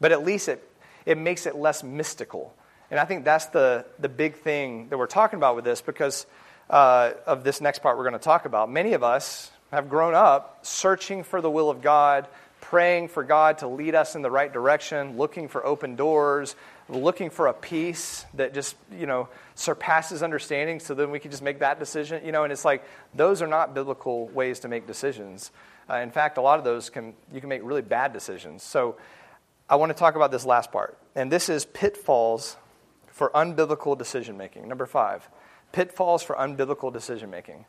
But 0.01 0.11
at 0.11 0.25
least 0.25 0.49
it, 0.49 0.67
it 1.05 1.17
makes 1.17 1.45
it 1.45 1.55
less 1.55 1.83
mystical. 1.83 2.53
And 2.91 2.99
I 2.99 3.05
think 3.05 3.23
that's 3.23 3.45
the, 3.47 3.85
the 3.97 4.09
big 4.09 4.35
thing 4.37 4.89
that 4.89 4.97
we're 4.97 5.07
talking 5.07 5.37
about 5.37 5.55
with 5.55 5.63
this 5.63 5.81
because 5.81 6.25
uh, 6.69 7.11
of 7.25 7.43
this 7.43 7.61
next 7.61 7.79
part 7.79 7.97
we're 7.97 8.03
going 8.03 8.13
to 8.13 8.19
talk 8.19 8.45
about. 8.45 8.69
Many 8.69 8.93
of 8.93 9.03
us 9.03 9.51
have 9.71 9.89
grown 9.89 10.15
up 10.15 10.59
searching 10.65 11.23
for 11.23 11.41
the 11.41 11.49
will 11.49 11.69
of 11.69 11.81
God, 11.81 12.27
praying 12.61 13.07
for 13.07 13.23
God 13.23 13.59
to 13.59 13.67
lead 13.67 13.95
us 13.95 14.15
in 14.15 14.21
the 14.21 14.31
right 14.31 14.51
direction, 14.51 15.17
looking 15.17 15.47
for 15.47 15.65
open 15.65 15.95
doors, 15.95 16.55
looking 16.89 17.29
for 17.29 17.47
a 17.47 17.53
peace 17.53 18.25
that 18.33 18.53
just, 18.53 18.75
you 18.91 19.05
know, 19.05 19.29
surpasses 19.55 20.23
understanding 20.23 20.79
so 20.79 20.93
then 20.93 21.11
we 21.11 21.19
can 21.19 21.31
just 21.31 21.43
make 21.43 21.59
that 21.59 21.79
decision, 21.79 22.25
you 22.25 22.31
know, 22.31 22.43
and 22.43 22.51
it's 22.51 22.65
like 22.65 22.83
those 23.13 23.41
are 23.41 23.47
not 23.47 23.73
biblical 23.73 24.27
ways 24.29 24.59
to 24.59 24.67
make 24.67 24.87
decisions. 24.87 25.51
Uh, 25.89 25.97
in 25.97 26.11
fact, 26.11 26.37
a 26.37 26.41
lot 26.41 26.57
of 26.59 26.65
those 26.65 26.89
can, 26.89 27.13
you 27.31 27.39
can 27.39 27.49
make 27.49 27.61
really 27.63 27.81
bad 27.81 28.11
decisions. 28.13 28.63
So 28.63 28.97
I 29.69 29.75
want 29.75 29.91
to 29.91 29.97
talk 29.97 30.15
about 30.15 30.31
this 30.31 30.45
last 30.45 30.71
part. 30.71 30.97
And 31.15 31.31
this 31.31 31.49
is 31.49 31.65
pitfalls 31.65 32.57
for 33.07 33.29
unbiblical 33.31 33.97
decision 33.97 34.37
making. 34.37 34.67
Number 34.67 34.85
five, 34.85 35.27
pitfalls 35.71 36.23
for 36.23 36.35
unbiblical 36.35 36.91
decision 36.91 37.29
making. 37.29 37.65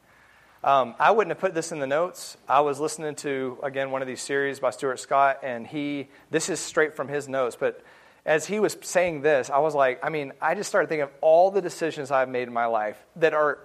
Um, 0.62 0.94
I 0.98 1.10
wouldn't 1.10 1.30
have 1.30 1.40
put 1.40 1.54
this 1.54 1.72
in 1.72 1.78
the 1.78 1.86
notes. 1.86 2.36
I 2.46 2.60
was 2.60 2.78
listening 2.80 3.14
to, 3.16 3.58
again, 3.62 3.90
one 3.90 4.02
of 4.02 4.08
these 4.08 4.20
series 4.20 4.60
by 4.60 4.70
Stuart 4.70 5.00
Scott, 5.00 5.40
and 5.42 5.66
he, 5.66 6.08
this 6.30 6.50
is 6.50 6.60
straight 6.60 6.94
from 6.94 7.08
his 7.08 7.28
notes, 7.28 7.56
but 7.58 7.82
as 8.24 8.46
he 8.46 8.60
was 8.60 8.76
saying 8.82 9.22
this, 9.22 9.50
I 9.50 9.58
was 9.58 9.74
like, 9.74 10.04
I 10.04 10.10
mean, 10.10 10.32
I 10.40 10.54
just 10.54 10.68
started 10.68 10.88
thinking 10.88 11.04
of 11.04 11.10
all 11.20 11.50
the 11.50 11.62
decisions 11.62 12.10
I've 12.10 12.28
made 12.28 12.48
in 12.48 12.54
my 12.54 12.66
life 12.66 13.02
that 13.16 13.34
are 13.34 13.58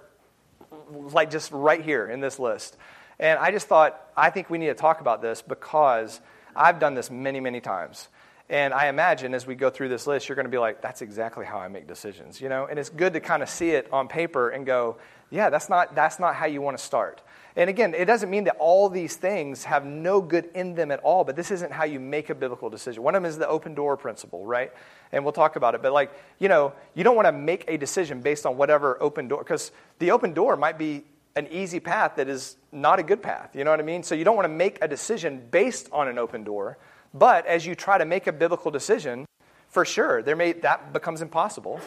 like 0.90 1.30
just 1.30 1.52
right 1.52 1.82
here 1.82 2.06
in 2.06 2.20
this 2.20 2.38
list. 2.38 2.76
And 3.18 3.38
I 3.38 3.50
just 3.50 3.66
thought, 3.66 4.00
I 4.16 4.30
think 4.30 4.50
we 4.50 4.58
need 4.58 4.66
to 4.66 4.74
talk 4.74 5.00
about 5.00 5.22
this 5.22 5.42
because 5.42 6.20
I've 6.54 6.78
done 6.78 6.94
this 6.94 7.10
many, 7.10 7.40
many 7.40 7.60
times. 7.60 8.08
And 8.48 8.72
I 8.72 8.88
imagine 8.88 9.34
as 9.34 9.46
we 9.46 9.56
go 9.56 9.70
through 9.70 9.88
this 9.88 10.06
list, 10.06 10.28
you're 10.28 10.36
going 10.36 10.46
to 10.46 10.50
be 10.50 10.58
like, 10.58 10.80
that's 10.80 11.02
exactly 11.02 11.44
how 11.44 11.58
I 11.58 11.68
make 11.68 11.88
decisions, 11.88 12.40
you 12.40 12.48
know? 12.48 12.66
And 12.66 12.78
it's 12.78 12.90
good 12.90 13.14
to 13.14 13.20
kind 13.20 13.42
of 13.42 13.48
see 13.48 13.70
it 13.70 13.92
on 13.92 14.06
paper 14.06 14.50
and 14.50 14.64
go, 14.64 14.98
yeah, 15.30 15.50
that's 15.50 15.68
not, 15.68 15.94
that's 15.94 16.20
not 16.20 16.34
how 16.36 16.46
you 16.46 16.62
want 16.62 16.78
to 16.78 16.82
start. 16.82 17.22
And 17.56 17.70
again, 17.70 17.94
it 17.94 18.04
doesn't 18.04 18.28
mean 18.28 18.44
that 18.44 18.56
all 18.58 18.90
these 18.90 19.16
things 19.16 19.64
have 19.64 19.86
no 19.86 20.20
good 20.20 20.50
in 20.54 20.74
them 20.74 20.90
at 20.90 21.00
all, 21.00 21.24
but 21.24 21.36
this 21.36 21.50
isn't 21.50 21.72
how 21.72 21.84
you 21.84 21.98
make 21.98 22.28
a 22.28 22.34
biblical 22.34 22.68
decision. 22.68 23.02
One 23.02 23.14
of 23.14 23.22
them 23.22 23.28
is 23.28 23.38
the 23.38 23.48
open 23.48 23.74
door 23.74 23.96
principle, 23.96 24.44
right? 24.44 24.70
And 25.10 25.24
we'll 25.24 25.32
talk 25.32 25.56
about 25.56 25.74
it. 25.74 25.80
But, 25.80 25.94
like, 25.94 26.12
you 26.38 26.48
know, 26.48 26.74
you 26.94 27.02
don't 27.02 27.16
want 27.16 27.26
to 27.26 27.32
make 27.32 27.64
a 27.66 27.78
decision 27.78 28.20
based 28.20 28.44
on 28.44 28.58
whatever 28.58 29.02
open 29.02 29.26
door, 29.26 29.38
because 29.38 29.72
the 30.00 30.10
open 30.10 30.34
door 30.34 30.56
might 30.58 30.76
be 30.76 31.04
an 31.34 31.48
easy 31.50 31.80
path 31.80 32.16
that 32.16 32.28
is 32.28 32.56
not 32.72 32.98
a 32.98 33.02
good 33.02 33.22
path. 33.22 33.56
You 33.56 33.64
know 33.64 33.70
what 33.70 33.80
I 33.80 33.84
mean? 33.84 34.02
So 34.02 34.14
you 34.14 34.24
don't 34.24 34.36
want 34.36 34.46
to 34.46 34.54
make 34.54 34.78
a 34.82 34.88
decision 34.88 35.46
based 35.50 35.88
on 35.92 36.08
an 36.08 36.18
open 36.18 36.44
door. 36.44 36.76
But 37.14 37.46
as 37.46 37.64
you 37.64 37.74
try 37.74 37.96
to 37.96 38.04
make 38.04 38.26
a 38.26 38.32
biblical 38.32 38.70
decision, 38.70 39.24
for 39.68 39.86
sure, 39.86 40.22
there 40.22 40.36
may, 40.36 40.52
that 40.52 40.92
becomes 40.92 41.22
impossible. 41.22 41.80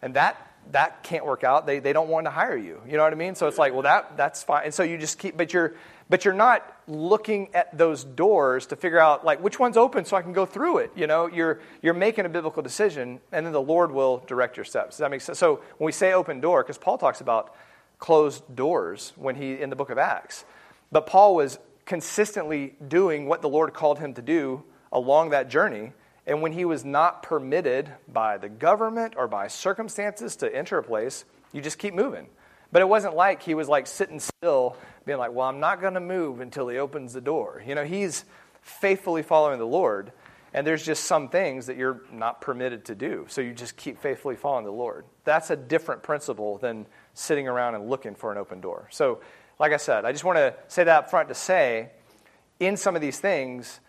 And 0.00 0.14
that 0.14 0.47
that 0.72 1.02
can't 1.02 1.24
work 1.24 1.44
out. 1.44 1.66
They, 1.66 1.78
they 1.78 1.92
don't 1.92 2.08
want 2.08 2.26
to 2.26 2.30
hire 2.30 2.56
you. 2.56 2.80
You 2.86 2.96
know 2.96 3.02
what 3.02 3.12
I 3.12 3.16
mean? 3.16 3.34
So 3.34 3.46
it's 3.46 3.58
like, 3.58 3.72
well, 3.72 3.82
that, 3.82 4.16
that's 4.16 4.42
fine. 4.42 4.64
And 4.64 4.74
so 4.74 4.82
you 4.82 4.98
just 4.98 5.18
keep, 5.18 5.36
but 5.36 5.52
you're, 5.52 5.74
but 6.08 6.24
you're 6.24 6.34
not 6.34 6.76
looking 6.86 7.54
at 7.54 7.76
those 7.76 8.04
doors 8.04 8.66
to 8.66 8.76
figure 8.76 8.98
out 8.98 9.24
like 9.24 9.42
which 9.42 9.58
one's 9.58 9.76
open 9.76 10.04
so 10.04 10.16
I 10.16 10.22
can 10.22 10.32
go 10.32 10.46
through 10.46 10.78
it. 10.78 10.92
You 10.94 11.06
know, 11.06 11.26
you're, 11.26 11.60
you're 11.82 11.94
making 11.94 12.26
a 12.26 12.28
biblical 12.28 12.62
decision 12.62 13.20
and 13.32 13.46
then 13.46 13.52
the 13.52 13.60
Lord 13.60 13.92
will 13.92 14.18
direct 14.26 14.56
your 14.56 14.64
steps. 14.64 14.96
Does 14.96 14.98
that 14.98 15.10
make 15.10 15.20
sense? 15.20 15.38
So 15.38 15.56
when 15.78 15.86
we 15.86 15.92
say 15.92 16.12
open 16.12 16.40
door, 16.40 16.62
because 16.62 16.78
Paul 16.78 16.98
talks 16.98 17.20
about 17.20 17.54
closed 17.98 18.42
doors 18.54 19.12
when 19.16 19.34
he, 19.34 19.54
in 19.54 19.70
the 19.70 19.76
book 19.76 19.90
of 19.90 19.98
Acts, 19.98 20.44
but 20.92 21.06
Paul 21.06 21.34
was 21.34 21.58
consistently 21.84 22.76
doing 22.86 23.26
what 23.26 23.42
the 23.42 23.48
Lord 23.48 23.72
called 23.72 23.98
him 23.98 24.14
to 24.14 24.22
do 24.22 24.62
along 24.92 25.30
that 25.30 25.48
journey 25.48 25.92
and 26.28 26.42
when 26.42 26.52
he 26.52 26.66
was 26.66 26.84
not 26.84 27.22
permitted 27.22 27.90
by 28.06 28.36
the 28.36 28.50
government 28.50 29.14
or 29.16 29.26
by 29.26 29.48
circumstances 29.48 30.36
to 30.36 30.54
enter 30.54 30.76
a 30.76 30.82
place, 30.82 31.24
you 31.52 31.62
just 31.62 31.78
keep 31.78 31.94
moving. 31.94 32.28
But 32.70 32.82
it 32.82 32.88
wasn't 32.88 33.16
like 33.16 33.42
he 33.42 33.54
was 33.54 33.66
like 33.66 33.86
sitting 33.86 34.20
still, 34.20 34.76
being 35.06 35.18
like, 35.18 35.32
well, 35.32 35.48
I'm 35.48 35.58
not 35.58 35.80
going 35.80 35.94
to 35.94 36.00
move 36.00 36.40
until 36.40 36.68
he 36.68 36.76
opens 36.76 37.14
the 37.14 37.22
door. 37.22 37.62
You 37.66 37.74
know, 37.74 37.84
he's 37.84 38.26
faithfully 38.60 39.22
following 39.22 39.58
the 39.58 39.66
Lord. 39.66 40.12
And 40.52 40.66
there's 40.66 40.84
just 40.84 41.04
some 41.04 41.30
things 41.30 41.66
that 41.66 41.78
you're 41.78 42.02
not 42.12 42.42
permitted 42.42 42.84
to 42.86 42.94
do. 42.94 43.24
So 43.30 43.40
you 43.40 43.54
just 43.54 43.78
keep 43.78 43.98
faithfully 43.98 44.36
following 44.36 44.66
the 44.66 44.70
Lord. 44.70 45.06
That's 45.24 45.48
a 45.48 45.56
different 45.56 46.02
principle 46.02 46.58
than 46.58 46.84
sitting 47.14 47.48
around 47.48 47.74
and 47.74 47.88
looking 47.88 48.14
for 48.14 48.32
an 48.32 48.38
open 48.38 48.60
door. 48.60 48.86
So, 48.90 49.20
like 49.58 49.72
I 49.72 49.78
said, 49.78 50.04
I 50.04 50.12
just 50.12 50.24
want 50.24 50.36
to 50.36 50.54
say 50.68 50.84
that 50.84 51.04
up 51.04 51.10
front 51.10 51.28
to 51.28 51.34
say, 51.34 51.88
in 52.60 52.76
some 52.76 52.94
of 52.96 53.00
these 53.00 53.18
things, 53.18 53.80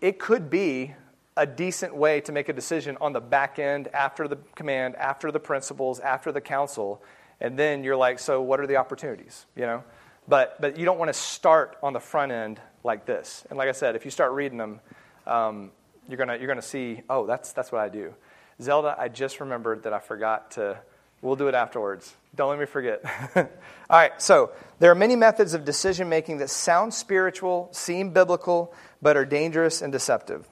it 0.00 0.18
could 0.18 0.50
be 0.50 0.94
a 1.36 1.46
decent 1.46 1.94
way 1.96 2.20
to 2.22 2.32
make 2.32 2.48
a 2.48 2.52
decision 2.52 2.96
on 3.00 3.12
the 3.12 3.20
back 3.20 3.58
end 3.58 3.88
after 3.88 4.28
the 4.28 4.36
command, 4.54 4.96
after 4.96 5.30
the 5.30 5.40
principles, 5.40 5.98
after 6.00 6.30
the 6.30 6.40
counsel, 6.40 7.02
and 7.40 7.58
then 7.58 7.82
you're 7.84 7.96
like, 7.96 8.18
so 8.18 8.42
what 8.42 8.60
are 8.60 8.66
the 8.66 8.76
opportunities? 8.76 9.46
You 9.56 9.62
know, 9.62 9.84
but 10.28 10.60
but 10.60 10.78
you 10.78 10.84
don't 10.84 10.98
want 10.98 11.08
to 11.08 11.18
start 11.18 11.76
on 11.82 11.92
the 11.92 12.00
front 12.00 12.32
end 12.32 12.60
like 12.84 13.06
this. 13.06 13.44
And 13.50 13.58
like 13.58 13.68
I 13.68 13.72
said, 13.72 13.96
if 13.96 14.04
you 14.04 14.10
start 14.10 14.32
reading 14.32 14.58
them, 14.58 14.80
um, 15.26 15.70
you're 16.08 16.18
gonna 16.18 16.36
you're 16.36 16.48
gonna 16.48 16.62
see, 16.62 17.02
oh, 17.08 17.26
that's 17.26 17.52
that's 17.52 17.72
what 17.72 17.80
I 17.80 17.88
do. 17.88 18.14
Zelda, 18.60 18.94
I 18.98 19.08
just 19.08 19.40
remembered 19.40 19.84
that 19.84 19.92
I 19.92 19.98
forgot 19.98 20.52
to. 20.52 20.78
We'll 21.20 21.36
do 21.36 21.46
it 21.46 21.54
afterwards. 21.54 22.12
Don't 22.34 22.50
let 22.50 22.58
me 22.58 22.66
forget. 22.66 23.04
All 23.36 23.46
right, 23.90 24.20
so 24.20 24.50
there 24.80 24.90
are 24.90 24.96
many 24.96 25.14
methods 25.14 25.54
of 25.54 25.64
decision 25.64 26.08
making 26.08 26.38
that 26.38 26.50
sound 26.50 26.92
spiritual, 26.92 27.68
seem 27.70 28.10
biblical, 28.10 28.74
but 29.00 29.16
are 29.16 29.24
dangerous 29.24 29.82
and 29.82 29.92
deceptive. 29.92 30.48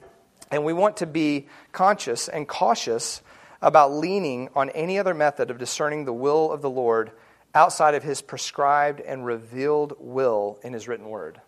And 0.51 0.65
we 0.65 0.73
want 0.73 0.97
to 0.97 1.07
be 1.07 1.47
conscious 1.71 2.27
and 2.27 2.47
cautious 2.47 3.21
about 3.61 3.93
leaning 3.93 4.49
on 4.55 4.69
any 4.71 4.99
other 4.99 5.13
method 5.13 5.49
of 5.49 5.57
discerning 5.57 6.05
the 6.05 6.13
will 6.13 6.51
of 6.51 6.61
the 6.61 6.69
Lord 6.69 7.11
outside 7.53 7.95
of 7.95 8.03
his 8.03 8.21
prescribed 8.21 9.01
and 9.01 9.25
revealed 9.25 9.93
will 9.99 10.59
in 10.63 10.73
his 10.73 10.87
written 10.87 11.07
word. 11.09 11.39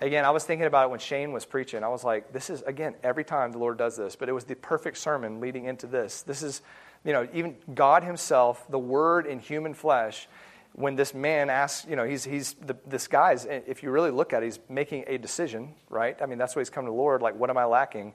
Again, 0.00 0.24
I 0.24 0.30
was 0.30 0.44
thinking 0.44 0.66
about 0.66 0.86
it 0.86 0.90
when 0.90 1.00
Shane 1.00 1.32
was 1.32 1.44
preaching. 1.44 1.82
I 1.82 1.88
was 1.88 2.04
like, 2.04 2.32
this 2.32 2.50
is, 2.50 2.62
again, 2.62 2.94
every 3.02 3.24
time 3.24 3.50
the 3.50 3.58
Lord 3.58 3.78
does 3.78 3.96
this, 3.96 4.14
but 4.14 4.28
it 4.28 4.32
was 4.32 4.44
the 4.44 4.54
perfect 4.54 4.98
sermon 4.98 5.40
leading 5.40 5.64
into 5.64 5.88
this. 5.88 6.22
This 6.22 6.42
is, 6.42 6.62
you 7.04 7.12
know, 7.12 7.26
even 7.34 7.56
God 7.74 8.04
Himself, 8.04 8.64
the 8.70 8.78
Word 8.78 9.26
in 9.26 9.40
human 9.40 9.74
flesh, 9.74 10.28
when 10.74 10.94
this 10.94 11.14
man 11.14 11.50
asks, 11.50 11.88
you 11.88 11.96
know, 11.96 12.04
he's, 12.04 12.22
he's 12.22 12.54
the, 12.64 12.76
this 12.86 13.08
guy's, 13.08 13.44
if 13.46 13.82
you 13.82 13.90
really 13.90 14.12
look 14.12 14.32
at 14.32 14.44
it, 14.44 14.46
he's 14.46 14.60
making 14.68 15.04
a 15.08 15.18
decision, 15.18 15.74
right? 15.90 16.16
I 16.22 16.26
mean, 16.26 16.38
that's 16.38 16.54
why 16.54 16.60
he's 16.60 16.70
come 16.70 16.84
to 16.84 16.90
the 16.90 16.96
Lord, 16.96 17.20
like, 17.20 17.34
what 17.34 17.50
am 17.50 17.58
I 17.58 17.64
lacking? 17.64 18.14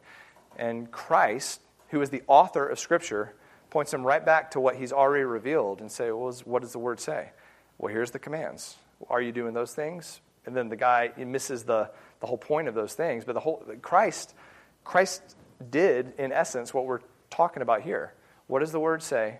And 0.58 0.92
Christ, 0.92 1.62
who 1.90 2.02
is 2.02 2.10
the 2.10 2.24
author 2.28 2.68
of 2.68 2.80
Scripture, 2.80 3.34
points 3.70 3.94
him 3.94 4.06
right 4.06 4.24
back 4.24 4.52
to 4.52 4.60
what 4.60 4.76
he's 4.76 4.94
already 4.94 5.24
revealed 5.24 5.82
and 5.82 5.92
say, 5.92 6.12
well, 6.12 6.32
what 6.46 6.62
does 6.62 6.72
the 6.72 6.80
word 6.80 7.00
say? 7.00 7.32
Well, 7.78 7.92
here's 7.92 8.12
the 8.12 8.20
commands. 8.20 8.76
Are 9.10 9.22
you 9.22 9.32
doing 9.32 9.54
those 9.54 9.74
things? 9.74 10.22
And 10.46 10.56
then 10.56 10.70
the 10.70 10.76
guy 10.76 11.12
misses 11.18 11.64
the, 11.64 11.90
the 12.20 12.28
whole 12.28 12.38
point 12.38 12.68
of 12.68 12.76
those 12.76 12.94
things. 12.94 13.26
But 13.26 13.34
the 13.34 13.40
whole 13.40 13.64
Christ, 13.82 14.36
Christ 14.84 15.22
did, 15.72 16.14
in 16.18 16.32
essence, 16.32 16.74
what 16.74 16.86
we're 16.86 17.00
talking 17.30 17.62
about 17.62 17.82
here. 17.82 18.14
What 18.48 18.60
does 18.60 18.72
the 18.72 18.80
word 18.80 19.02
say? 19.02 19.40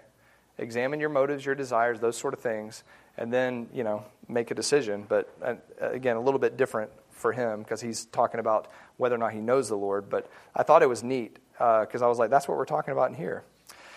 Examine 0.58 1.00
your 1.00 1.10
motives, 1.10 1.46
your 1.46 1.56
desires, 1.56 2.00
those 2.00 2.18
sort 2.18 2.34
of 2.34 2.40
things, 2.40 2.84
and 3.18 3.34
then, 3.34 3.68
you 3.74 3.84
know, 3.84 4.06
make 4.28 4.52
a 4.52 4.56
decision. 4.56 5.06
But 5.08 5.30
uh, 5.44 5.56
again, 5.80 6.16
a 6.16 6.22
little 6.22 6.40
bit 6.40 6.58
different 6.58 6.92
for 7.24 7.32
him 7.32 7.64
because 7.64 7.82
he's 7.82 8.06
talking 8.06 8.40
about 8.40 8.68
whether 8.98 9.16
or 9.16 9.18
not 9.18 9.34
he 9.34 9.40
knows 9.40 9.70
the 9.70 9.76
Lord. 9.76 10.10
But 10.10 10.30
I 10.56 10.62
thought 10.62 10.84
it 10.84 10.90
was 10.90 11.02
neat 11.02 11.40
because 11.54 12.02
uh, 12.02 12.06
I 12.06 12.08
was 12.08 12.20
like, 12.20 12.30
that's 12.30 12.48
what 12.48 12.58
we're 12.58 12.66
talking 12.66 12.92
about 12.92 13.10
in 13.10 13.16
here. 13.16 13.44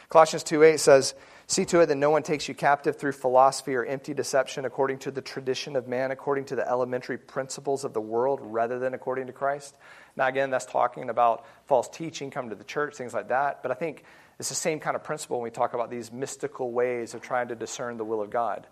Colossians 0.08 0.44
2 0.44 0.62
8 0.62 0.80
says, 0.80 1.14
See 1.48 1.64
to 1.66 1.80
it 1.80 1.86
that 1.86 1.96
no 1.96 2.10
one 2.10 2.24
takes 2.24 2.48
you 2.48 2.54
captive 2.54 2.96
through 2.96 3.12
philosophy 3.12 3.74
or 3.74 3.84
empty 3.84 4.14
deception 4.14 4.64
according 4.64 4.98
to 5.00 5.12
the 5.12 5.20
tradition 5.20 5.76
of 5.76 5.86
man, 5.86 6.10
according 6.10 6.46
to 6.46 6.56
the 6.56 6.68
elementary 6.68 7.18
principles 7.18 7.84
of 7.84 7.92
the 7.92 8.00
world, 8.00 8.40
rather 8.42 8.80
than 8.80 8.94
according 8.94 9.28
to 9.28 9.32
Christ. 9.32 9.76
Now, 10.16 10.26
again, 10.26 10.50
that's 10.50 10.66
talking 10.66 11.08
about 11.08 11.46
false 11.66 11.88
teaching, 11.88 12.30
coming 12.30 12.50
to 12.50 12.56
the 12.56 12.64
church, 12.64 12.96
things 12.96 13.14
like 13.14 13.28
that. 13.28 13.62
But 13.62 13.70
I 13.70 13.74
think 13.74 14.04
it's 14.40 14.48
the 14.48 14.56
same 14.56 14.80
kind 14.80 14.96
of 14.96 15.04
principle 15.04 15.38
when 15.38 15.44
we 15.44 15.50
talk 15.50 15.74
about 15.74 15.90
these 15.90 16.10
mystical 16.10 16.72
ways 16.72 17.14
of 17.14 17.20
trying 17.20 17.48
to 17.48 17.54
discern 17.54 17.96
the 17.96 18.04
will 18.04 18.22
of 18.22 18.30
God. 18.30 18.66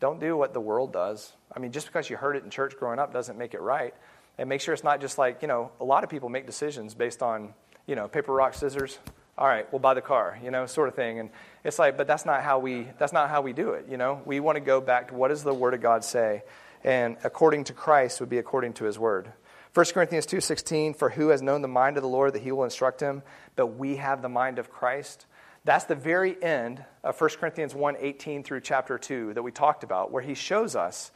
Don't 0.00 0.18
do 0.18 0.36
what 0.36 0.54
the 0.54 0.60
world 0.60 0.92
does. 0.92 1.34
I 1.54 1.58
mean, 1.58 1.72
just 1.72 1.86
because 1.86 2.08
you 2.08 2.16
heard 2.16 2.34
it 2.34 2.42
in 2.42 2.50
church 2.50 2.76
growing 2.78 2.98
up 2.98 3.12
doesn't 3.12 3.36
make 3.36 3.52
it 3.52 3.60
right. 3.60 3.94
And 4.38 4.48
make 4.48 4.62
sure 4.62 4.72
it's 4.72 4.82
not 4.82 5.00
just 5.02 5.18
like, 5.18 5.42
you 5.42 5.48
know, 5.48 5.70
a 5.78 5.84
lot 5.84 6.02
of 6.02 6.10
people 6.10 6.30
make 6.30 6.46
decisions 6.46 6.94
based 6.94 7.22
on, 7.22 7.52
you 7.86 7.94
know, 7.94 8.08
paper, 8.08 8.32
rock, 8.32 8.54
scissors. 8.54 8.98
All 9.36 9.46
right, 9.46 9.70
we'll 9.72 9.78
buy 9.78 9.94
the 9.94 10.00
car, 10.00 10.38
you 10.42 10.50
know, 10.50 10.66
sort 10.66 10.88
of 10.88 10.94
thing. 10.94 11.18
And 11.18 11.30
it's 11.64 11.78
like, 11.78 11.96
but 11.96 12.06
that's 12.06 12.24
not 12.24 12.42
how 12.42 12.58
we 12.58 12.88
that's 12.98 13.12
not 13.12 13.28
how 13.28 13.42
we 13.42 13.52
do 13.52 13.70
it, 13.70 13.86
you 13.88 13.96
know. 13.96 14.22
We 14.24 14.40
want 14.40 14.56
to 14.56 14.60
go 14.60 14.80
back 14.80 15.08
to 15.08 15.14
what 15.14 15.28
does 15.28 15.42
the 15.42 15.54
word 15.54 15.74
of 15.74 15.82
God 15.82 16.04
say? 16.04 16.42
And 16.82 17.16
according 17.22 17.64
to 17.64 17.74
Christ 17.74 18.20
would 18.20 18.30
be 18.30 18.38
according 18.38 18.74
to 18.74 18.84
his 18.84 18.98
word. 18.98 19.32
1 19.72 19.86
Corinthians 19.94 20.26
2:16 20.26 20.96
for 20.96 21.10
who 21.10 21.28
has 21.28 21.42
known 21.42 21.62
the 21.62 21.68
mind 21.68 21.96
of 21.96 22.02
the 22.02 22.08
Lord 22.08 22.32
that 22.32 22.42
he 22.42 22.50
will 22.50 22.64
instruct 22.64 23.00
him 23.00 23.22
but 23.54 23.66
we 23.68 23.96
have 23.96 24.20
the 24.20 24.28
mind 24.28 24.58
of 24.58 24.70
Christ 24.70 25.26
that's 25.64 25.84
the 25.84 25.94
very 25.94 26.42
end 26.42 26.84
of 27.04 27.20
1 27.20 27.30
Corinthians 27.38 27.74
1 27.74 27.96
18 27.98 28.42
through 28.42 28.60
chapter 28.60 28.98
2 28.98 29.34
that 29.34 29.42
we 29.42 29.52
talked 29.52 29.84
about, 29.84 30.10
where 30.10 30.22
he 30.22 30.34
shows 30.34 30.74
us 30.74 31.10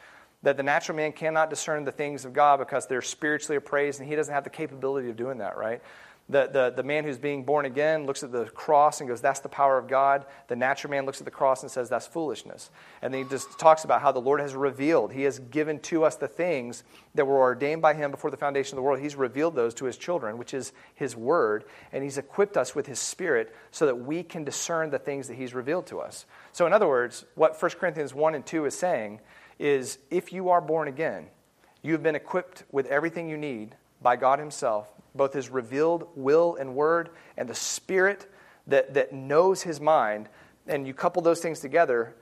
that 0.44 0.57
the 0.57 0.62
natural 0.62 0.94
man 0.94 1.12
cannot 1.12 1.50
discern 1.50 1.85
the 1.85 1.92
things 1.92 2.24
of 2.24 2.33
God 2.33 2.59
because 2.59 2.87
they're 2.87 3.02
spiritually 3.02 3.57
appraised, 3.57 3.98
and 3.98 4.09
he 4.09 4.14
doesn't 4.14 4.33
have 4.33 4.44
the 4.44 4.50
capability 4.50 5.11
of 5.11 5.16
doing 5.16 5.38
that, 5.38 5.57
right? 5.57 5.83
The, 6.26 6.48
the, 6.50 6.72
the 6.74 6.83
man 6.83 7.04
who's 7.04 7.18
being 7.18 7.44
born 7.44 7.66
again 7.66 8.07
looks 8.07 8.22
at 8.22 8.33
the 8.33 8.46
cross 8.46 9.00
and 9.00 9.09
goes, 9.09 9.20
That's 9.20 9.40
the 9.40 9.48
power 9.50 9.76
of 9.76 9.88
God. 9.88 10.24
The 10.48 10.57
natural 10.57 10.90
man 10.90 11.04
looks 11.04 11.20
at 11.20 11.26
the 11.26 11.30
cross 11.30 11.62
and 11.62 11.70
says, 11.70 11.90
That's 11.90 12.07
foolishness. 12.07 12.70
And 13.02 13.12
then 13.12 13.24
he 13.24 13.28
just 13.28 13.59
talks 13.59 13.85
about 13.85 14.00
how 14.00 14.11
the 14.11 14.22
Lord 14.22 14.40
has 14.40 14.54
revealed. 14.54 15.12
He 15.12 15.24
has 15.24 15.38
given 15.38 15.80
to 15.80 16.04
us 16.04 16.16
the 16.16 16.28
things 16.28 16.83
that 17.14 17.26
were 17.26 17.38
ordained 17.38 17.83
by 17.83 17.92
him 17.92 18.11
before 18.11 18.30
the 18.30 18.38
foundation 18.38 18.72
of 18.72 18.76
the 18.76 18.83
world. 18.83 19.00
He's 19.00 19.16
revealed 19.16 19.54
those 19.54 19.74
to 19.74 19.85
his 19.85 19.98
children, 19.98 20.38
which 20.38 20.54
is 20.54 20.72
his 20.94 21.14
word. 21.14 21.64
And 21.92 22.02
he's 22.02 22.16
equipped 22.16 22.57
us 22.57 22.74
with 22.74 22.87
his 22.87 22.98
spirit 22.98 23.54
so 23.70 23.85
that 23.85 23.96
we 23.96 24.22
can 24.22 24.44
discern 24.44 24.88
the 24.88 24.98
things 24.98 25.28
that 25.28 25.35
he's 25.35 25.52
revealed 25.52 25.87
to 25.88 26.00
us. 26.00 26.24
So, 26.52 26.66
in 26.66 26.72
other 26.72 26.88
words, 26.88 27.26
what 27.35 27.61
1 27.61 27.72
Corinthians 27.72 28.14
1 28.14 28.35
and 28.35 28.46
2 28.46 28.64
is 28.64 28.74
saying 28.74 29.20
is 29.59 29.99
if 30.11 30.33
you 30.33 30.51
are 30.51 30.61
born 30.61 30.88
again, 30.88 31.27
you 31.83 31.93
have 31.93 32.03
been 32.03 32.14
equipped 32.14 32.64
with 32.73 32.87
everything 32.87 33.29
you 33.29 33.37
need 33.37 33.75
by 34.03 34.17
God 34.17 34.38
Himself 34.38 34.88
both 35.14 35.33
his 35.33 35.49
revealed 35.49 36.09
will 36.14 36.57
and 36.57 36.75
word 36.75 37.11
and 37.37 37.49
the 37.49 37.55
spirit 37.55 38.27
that, 38.67 38.95
that 38.95 39.12
knows 39.12 39.62
his 39.62 39.81
mind, 39.81 40.29
and 40.67 40.87
you 40.87 40.95
couple 40.95 41.23
those 41.23 41.40
things 41.40 41.61
together, 41.61 42.14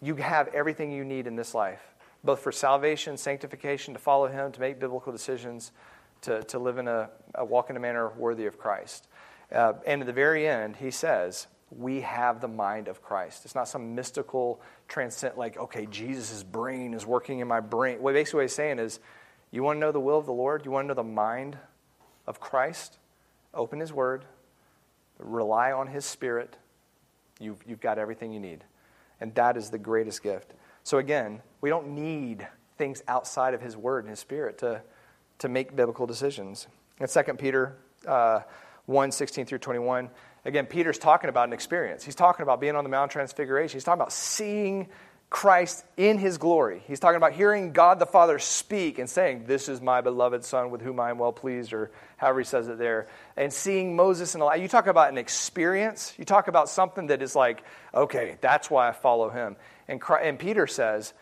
you 0.00 0.14
have 0.16 0.48
everything 0.48 0.92
you 0.92 1.04
need 1.04 1.26
in 1.26 1.34
this 1.34 1.54
life, 1.54 1.82
both 2.22 2.40
for 2.40 2.52
salvation, 2.52 3.16
sanctification, 3.16 3.94
to 3.94 4.00
follow 4.00 4.28
him, 4.28 4.52
to 4.52 4.60
make 4.60 4.78
biblical 4.78 5.10
decisions, 5.10 5.72
to, 6.20 6.42
to 6.44 6.58
live 6.58 6.78
in 6.78 6.86
a, 6.86 7.10
a 7.34 7.44
walk 7.44 7.70
in 7.70 7.76
a 7.76 7.80
manner 7.80 8.10
worthy 8.10 8.46
of 8.46 8.58
Christ. 8.58 9.08
Uh, 9.50 9.74
and 9.86 10.02
at 10.02 10.06
the 10.06 10.12
very 10.12 10.46
end, 10.46 10.76
he 10.76 10.90
says, 10.90 11.46
we 11.70 12.00
have 12.00 12.40
the 12.40 12.48
mind 12.48 12.88
of 12.88 13.02
Christ. 13.02 13.44
It's 13.44 13.54
not 13.54 13.68
some 13.68 13.94
mystical 13.94 14.60
transcend, 14.88 15.36
like, 15.36 15.58
okay, 15.58 15.86
Jesus' 15.86 16.42
brain 16.42 16.94
is 16.94 17.04
working 17.04 17.40
in 17.40 17.48
my 17.48 17.60
brain. 17.60 18.00
What 18.00 18.14
basically 18.14 18.38
what 18.38 18.42
he's 18.42 18.54
saying 18.54 18.78
is, 18.78 19.00
you 19.50 19.62
want 19.62 19.76
to 19.76 19.80
know 19.80 19.92
the 19.92 20.00
will 20.00 20.18
of 20.18 20.26
the 20.26 20.32
Lord? 20.32 20.64
You 20.64 20.70
want 20.70 20.84
to 20.84 20.88
know 20.88 20.94
the 20.94 21.02
mind 21.02 21.58
of 22.26 22.40
Christ, 22.40 22.98
open 23.54 23.80
His 23.80 23.92
Word, 23.92 24.24
rely 25.18 25.72
on 25.72 25.88
His 25.88 26.04
Spirit, 26.04 26.56
you've, 27.40 27.62
you've 27.66 27.80
got 27.80 27.98
everything 27.98 28.32
you 28.32 28.40
need. 28.40 28.64
And 29.20 29.34
that 29.34 29.56
is 29.56 29.70
the 29.70 29.78
greatest 29.78 30.22
gift. 30.22 30.52
So, 30.84 30.98
again, 30.98 31.40
we 31.60 31.70
don't 31.70 31.88
need 31.88 32.46
things 32.76 33.02
outside 33.08 33.54
of 33.54 33.60
His 33.60 33.76
Word 33.76 34.04
and 34.04 34.10
His 34.10 34.20
Spirit 34.20 34.58
to, 34.58 34.82
to 35.38 35.48
make 35.48 35.74
biblical 35.74 36.06
decisions. 36.06 36.66
In 37.00 37.08
2 37.08 37.34
Peter 37.34 37.76
uh, 38.06 38.40
1 38.86 39.12
16 39.12 39.46
through 39.46 39.58
21, 39.58 40.10
again, 40.44 40.66
Peter's 40.66 40.98
talking 40.98 41.30
about 41.30 41.48
an 41.48 41.52
experience. 41.52 42.04
He's 42.04 42.14
talking 42.14 42.42
about 42.42 42.60
being 42.60 42.76
on 42.76 42.84
the 42.84 42.90
Mount 42.90 43.10
Transfiguration. 43.10 43.76
He's 43.76 43.84
talking 43.84 44.00
about 44.00 44.12
seeing 44.12 44.88
Christ 45.30 45.84
in 45.98 46.16
his 46.18 46.38
glory. 46.38 46.82
He's 46.86 47.00
talking 47.00 47.18
about 47.18 47.34
hearing 47.34 47.72
God 47.72 47.98
the 47.98 48.06
Father 48.06 48.38
speak 48.38 48.98
and 48.98 49.10
saying, 49.10 49.44
This 49.46 49.68
is 49.68 49.80
my 49.80 50.00
beloved 50.00 50.42
Son 50.42 50.70
with 50.70 50.80
whom 50.80 50.98
I 50.98 51.10
am 51.10 51.18
well 51.18 51.32
pleased, 51.32 51.74
or 51.74 51.90
however 52.16 52.40
he 52.40 52.44
says 52.46 52.68
it 52.68 52.78
there. 52.78 53.08
And 53.36 53.52
seeing 53.52 53.94
Moses 53.94 54.34
and 54.34 54.42
Elijah. 54.42 54.62
You 54.62 54.68
talk 54.68 54.86
about 54.86 55.10
an 55.10 55.18
experience. 55.18 56.14
You 56.16 56.24
talk 56.24 56.48
about 56.48 56.70
something 56.70 57.08
that 57.08 57.20
is 57.20 57.36
like, 57.36 57.62
okay, 57.94 58.38
that's 58.40 58.70
why 58.70 58.88
I 58.88 58.92
follow 58.92 59.28
him. 59.28 59.56
And, 59.86 60.00
Christ, 60.00 60.26
and 60.26 60.38
Peter 60.38 60.66
says, 60.66 61.12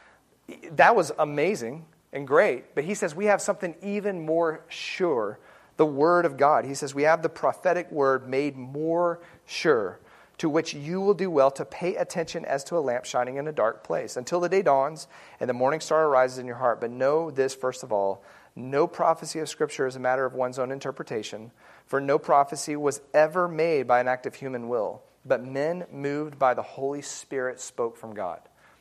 That 0.73 0.95
was 0.95 1.11
amazing 1.19 1.87
and 2.13 2.29
great, 2.29 2.77
but 2.77 2.85
he 2.85 2.95
says, 2.95 3.13
We 3.13 3.27
have 3.27 3.43
something 3.43 3.75
even 3.83 4.25
more 4.25 4.65
sure 4.69 5.41
the 5.77 5.87
Word 5.87 6.25
of 6.25 6.37
God. 6.37 6.65
He 6.65 6.75
says, 6.75 6.95
We 6.95 7.05
have 7.05 7.23
the 7.23 7.29
prophetic 7.29 7.91
Word 7.91 8.29
made 8.29 8.57
more 8.57 9.21
sure 9.45 10.01
to 10.39 10.49
which 10.51 10.75
you 10.75 11.01
will 11.01 11.15
do 11.15 11.31
well 11.31 11.51
to 11.51 11.65
pay 11.65 11.97
attention 11.97 12.45
as 12.45 12.63
to 12.65 12.77
a 12.77 12.81
lamp 12.81 13.05
shining 13.07 13.37
in 13.37 13.49
a 13.49 13.53
dark 13.53 13.83
place 13.83 14.17
until 14.17 14.41
the 14.41 14.49
day 14.49 14.63
dawns 14.63 15.09
and 15.41 15.49
the 15.49 15.55
morning 15.55 15.81
star 15.81 16.07
arises 16.07 16.39
in 16.39 16.47
your 16.47 16.57
heart. 16.57 16.81
But 16.81 16.91
know 16.91 17.31
this, 17.31 17.55
first 17.55 17.83
of 17.83 17.93
all 17.93 18.23
no 18.59 18.87
prophecy 18.87 19.39
of 19.41 19.51
Scripture 19.51 19.87
is 19.87 19.97
a 19.97 20.01
matter 20.01 20.25
of 20.25 20.33
one's 20.33 20.59
own 20.59 20.73
interpretation, 20.73 21.53
for 21.85 22.01
no 22.01 22.19
prophecy 22.19 22.75
was 22.75 23.03
ever 23.13 23.47
made 23.47 23.87
by 23.87 24.01
an 24.01 24.09
act 24.09 24.25
of 24.25 24.35
human 24.35 24.69
will, 24.69 25.03
but 25.27 25.45
men 25.45 25.85
moved 25.93 26.39
by 26.39 26.55
the 26.55 26.63
Holy 26.63 27.03
Spirit 27.03 27.61
spoke 27.61 27.99
from 27.99 28.15
God. 28.15 28.41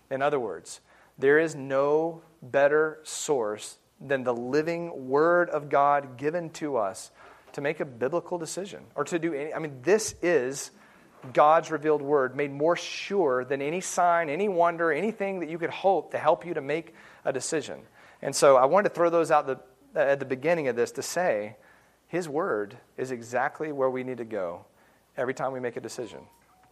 In 0.09 0.21
other 0.21 0.39
words, 0.39 0.79
there 1.17 1.37
is 1.39 1.55
no 1.55 2.21
better 2.41 2.99
source 3.03 3.77
than 3.99 4.23
the 4.23 4.33
living 4.33 5.07
Word 5.07 5.49
of 5.49 5.69
God 5.69 6.17
given 6.17 6.49
to 6.51 6.77
us 6.77 7.11
to 7.53 7.61
make 7.61 7.79
a 7.79 7.85
biblical 7.85 8.37
decision 8.37 8.83
or 8.95 9.03
to 9.05 9.17
do 9.17 9.33
any. 9.33 9.53
I 9.53 9.59
mean, 9.59 9.79
this 9.81 10.15
is 10.21 10.71
God's 11.33 11.71
revealed 11.71 12.01
word 12.01 12.35
made 12.35 12.51
more 12.51 12.75
sure 12.75 13.45
than 13.45 13.61
any 13.61 13.81
sign, 13.81 14.29
any 14.29 14.49
wonder, 14.49 14.91
anything 14.91 15.39
that 15.39 15.49
you 15.49 15.57
could 15.57 15.69
hope 15.69 16.11
to 16.11 16.17
help 16.17 16.45
you 16.45 16.53
to 16.53 16.61
make 16.61 16.93
a 17.23 17.33
decision. 17.33 17.79
And 18.21 18.35
so 18.35 18.57
I 18.57 18.65
wanted 18.65 18.89
to 18.89 18.95
throw 18.95 19.09
those 19.09 19.31
out 19.31 19.47
the, 19.47 19.59
at 19.95 20.19
the 20.19 20.25
beginning 20.25 20.67
of 20.67 20.75
this 20.75 20.91
to 20.91 21.01
say 21.01 21.55
his 22.07 22.29
word 22.29 22.77
is 22.97 23.11
exactly 23.11 23.71
where 23.71 23.89
we 23.89 24.03
need 24.03 24.17
to 24.17 24.25
go 24.25 24.65
every 25.17 25.33
time 25.33 25.51
we 25.51 25.59
make 25.59 25.77
a 25.77 25.81
decision. 25.81 26.19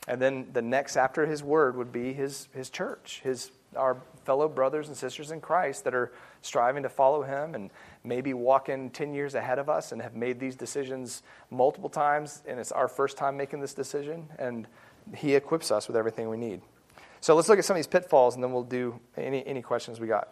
And 0.08 0.22
then 0.22 0.50
the 0.52 0.62
next 0.62 0.98
after 0.98 1.26
his 1.26 1.42
word 1.42 1.78
would 1.78 1.92
be 1.92 2.14
his, 2.14 2.50
his 2.54 2.70
church, 2.70 3.22
his, 3.24 3.52
our 3.76 3.98
fellow 4.26 4.48
brothers 4.48 4.88
and 4.88 4.98
sisters 4.98 5.32
in 5.32 5.42
Christ 5.42 5.84
that 5.84 5.94
are 5.94 6.12
striving 6.42 6.84
to 6.84 6.90
follow 6.90 7.24
him 7.24 7.56
and 7.56 7.72
maybe 8.04 8.34
walking 8.34 8.90
10 8.90 9.14
years 9.14 9.36
ahead 9.36 9.60
of 9.60 9.70
us 9.70 9.92
and 9.92 10.02
have 10.02 10.16
made 10.16 10.40
these 10.40 10.56
decisions 10.56 11.24
multiple 11.52 11.90
times, 11.90 12.42
and 12.48 12.60
it's 12.60 12.72
our 12.72 12.88
first 12.88 13.18
time 13.18 13.38
making 13.38 13.60
this 13.60 13.74
decision, 13.74 14.30
and 14.38 14.68
he 15.16 15.36
equips 15.36 15.72
us 15.72 15.88
with 15.88 15.98
everything 15.98 16.30
we 16.30 16.38
need. 16.38 16.62
So 17.22 17.36
let's 17.36 17.48
look 17.48 17.60
at 17.60 17.66
some 17.66 17.76
of 17.76 17.80
these 17.80 17.88
pitfalls, 17.88 18.36
and 18.36 18.44
then 18.44 18.52
we'll 18.52 18.64
do 18.64 19.00
any, 19.16 19.46
any 19.46 19.62
questions 19.62 20.00
we 20.00 20.08
got. 20.08 20.30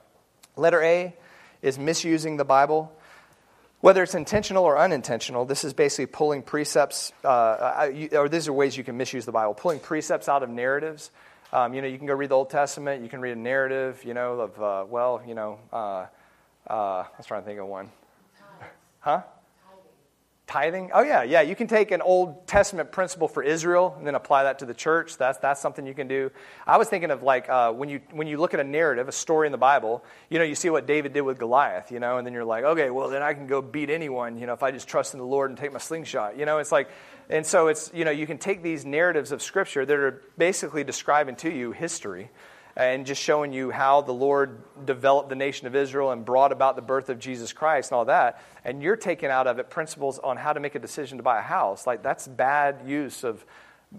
Letter 0.55 0.81
A 0.81 1.15
is 1.61 1.79
misusing 1.79 2.37
the 2.37 2.45
Bible. 2.45 2.91
Whether 3.79 4.03
it's 4.03 4.13
intentional 4.13 4.63
or 4.63 4.77
unintentional, 4.77 5.45
this 5.45 5.63
is 5.63 5.73
basically 5.73 6.05
pulling 6.05 6.43
precepts, 6.43 7.13
uh, 7.23 7.89
or 8.13 8.29
these 8.29 8.47
are 8.47 8.53
ways 8.53 8.77
you 8.77 8.83
can 8.83 8.95
misuse 8.97 9.25
the 9.25 9.31
Bible, 9.31 9.53
pulling 9.53 9.79
precepts 9.79 10.29
out 10.29 10.43
of 10.43 10.49
narratives. 10.49 11.09
Um, 11.53 11.73
you 11.73 11.81
know, 11.81 11.87
you 11.87 11.97
can 11.97 12.07
go 12.07 12.13
read 12.13 12.29
the 12.29 12.35
Old 12.35 12.49
Testament, 12.49 13.03
you 13.03 13.09
can 13.09 13.19
read 13.19 13.33
a 13.33 13.39
narrative, 13.39 14.03
you 14.05 14.13
know, 14.13 14.39
of, 14.39 14.61
uh, 14.61 14.85
well, 14.89 15.21
you 15.27 15.35
know, 15.35 15.59
uh, 15.73 16.05
uh, 16.69 17.03
I 17.03 17.07
was 17.17 17.25
trying 17.25 17.41
to 17.41 17.45
think 17.45 17.59
of 17.59 17.67
one. 17.67 17.89
Huh? 18.99 19.23
Tithing? 20.47 20.91
Oh, 20.93 21.01
yeah, 21.01 21.23
yeah. 21.23 21.41
You 21.41 21.55
can 21.55 21.67
take 21.67 21.91
an 21.91 22.01
Old 22.01 22.45
Testament 22.45 22.91
principle 22.91 23.27
for 23.27 23.41
Israel 23.41 23.95
and 23.97 24.05
then 24.05 24.15
apply 24.15 24.43
that 24.43 24.59
to 24.59 24.65
the 24.65 24.73
church. 24.73 25.17
That's, 25.17 25.37
that's 25.39 25.61
something 25.61 25.85
you 25.85 25.93
can 25.93 26.09
do. 26.09 26.29
I 26.67 26.77
was 26.77 26.89
thinking 26.89 27.09
of 27.09 27.23
like 27.23 27.49
uh, 27.49 27.71
when, 27.71 27.87
you, 27.87 28.01
when 28.11 28.27
you 28.27 28.37
look 28.37 28.53
at 28.53 28.59
a 28.59 28.63
narrative, 28.63 29.07
a 29.07 29.13
story 29.13 29.47
in 29.47 29.53
the 29.53 29.57
Bible, 29.57 30.03
you 30.29 30.39
know, 30.39 30.45
you 30.45 30.55
see 30.55 30.69
what 30.69 30.85
David 30.85 31.13
did 31.13 31.21
with 31.21 31.37
Goliath, 31.39 31.91
you 31.91 31.99
know, 31.99 32.17
and 32.17 32.27
then 32.27 32.33
you're 32.33 32.43
like, 32.45 32.63
okay, 32.63 32.89
well, 32.89 33.09
then 33.09 33.21
I 33.21 33.33
can 33.33 33.47
go 33.47 33.61
beat 33.61 33.89
anyone, 33.89 34.37
you 34.37 34.45
know, 34.45 34.53
if 34.53 34.61
I 34.61 34.71
just 34.71 34.89
trust 34.89 35.13
in 35.13 35.19
the 35.19 35.25
Lord 35.25 35.51
and 35.51 35.57
take 35.57 35.71
my 35.71 35.79
slingshot. 35.79 36.37
You 36.37 36.45
know, 36.45 36.57
it's 36.57 36.71
like, 36.71 36.89
and 37.31 37.45
so 37.45 37.67
it's, 37.67 37.89
you 37.93 38.05
know, 38.05 38.11
you 38.11 38.27
can 38.27 38.37
take 38.37 38.61
these 38.61 38.85
narratives 38.85 39.31
of 39.31 39.41
Scripture 39.41 39.85
that 39.85 39.97
are 39.97 40.21
basically 40.37 40.83
describing 40.83 41.35
to 41.37 41.49
you 41.49 41.71
history 41.71 42.29
and 42.75 43.05
just 43.05 43.21
showing 43.21 43.53
you 43.53 43.71
how 43.71 44.01
the 44.01 44.11
Lord 44.11 44.63
developed 44.85 45.29
the 45.29 45.35
nation 45.35 45.67
of 45.67 45.75
Israel 45.75 46.11
and 46.11 46.23
brought 46.23 46.51
about 46.51 46.75
the 46.75 46.81
birth 46.81 47.09
of 47.09 47.19
Jesus 47.19 47.53
Christ 47.53 47.91
and 47.91 47.97
all 47.97 48.05
that. 48.05 48.41
And 48.63 48.81
you're 48.81 48.95
taking 48.95 49.29
out 49.29 49.47
of 49.47 49.59
it 49.59 49.69
principles 49.69 50.19
on 50.19 50.37
how 50.37 50.53
to 50.53 50.59
make 50.59 50.75
a 50.75 50.79
decision 50.79 51.17
to 51.17 51.23
buy 51.23 51.39
a 51.39 51.43
house. 51.43 51.87
Like, 51.87 52.03
that's 52.03 52.27
bad 52.27 52.81
use 52.85 53.23
of, 53.23 53.45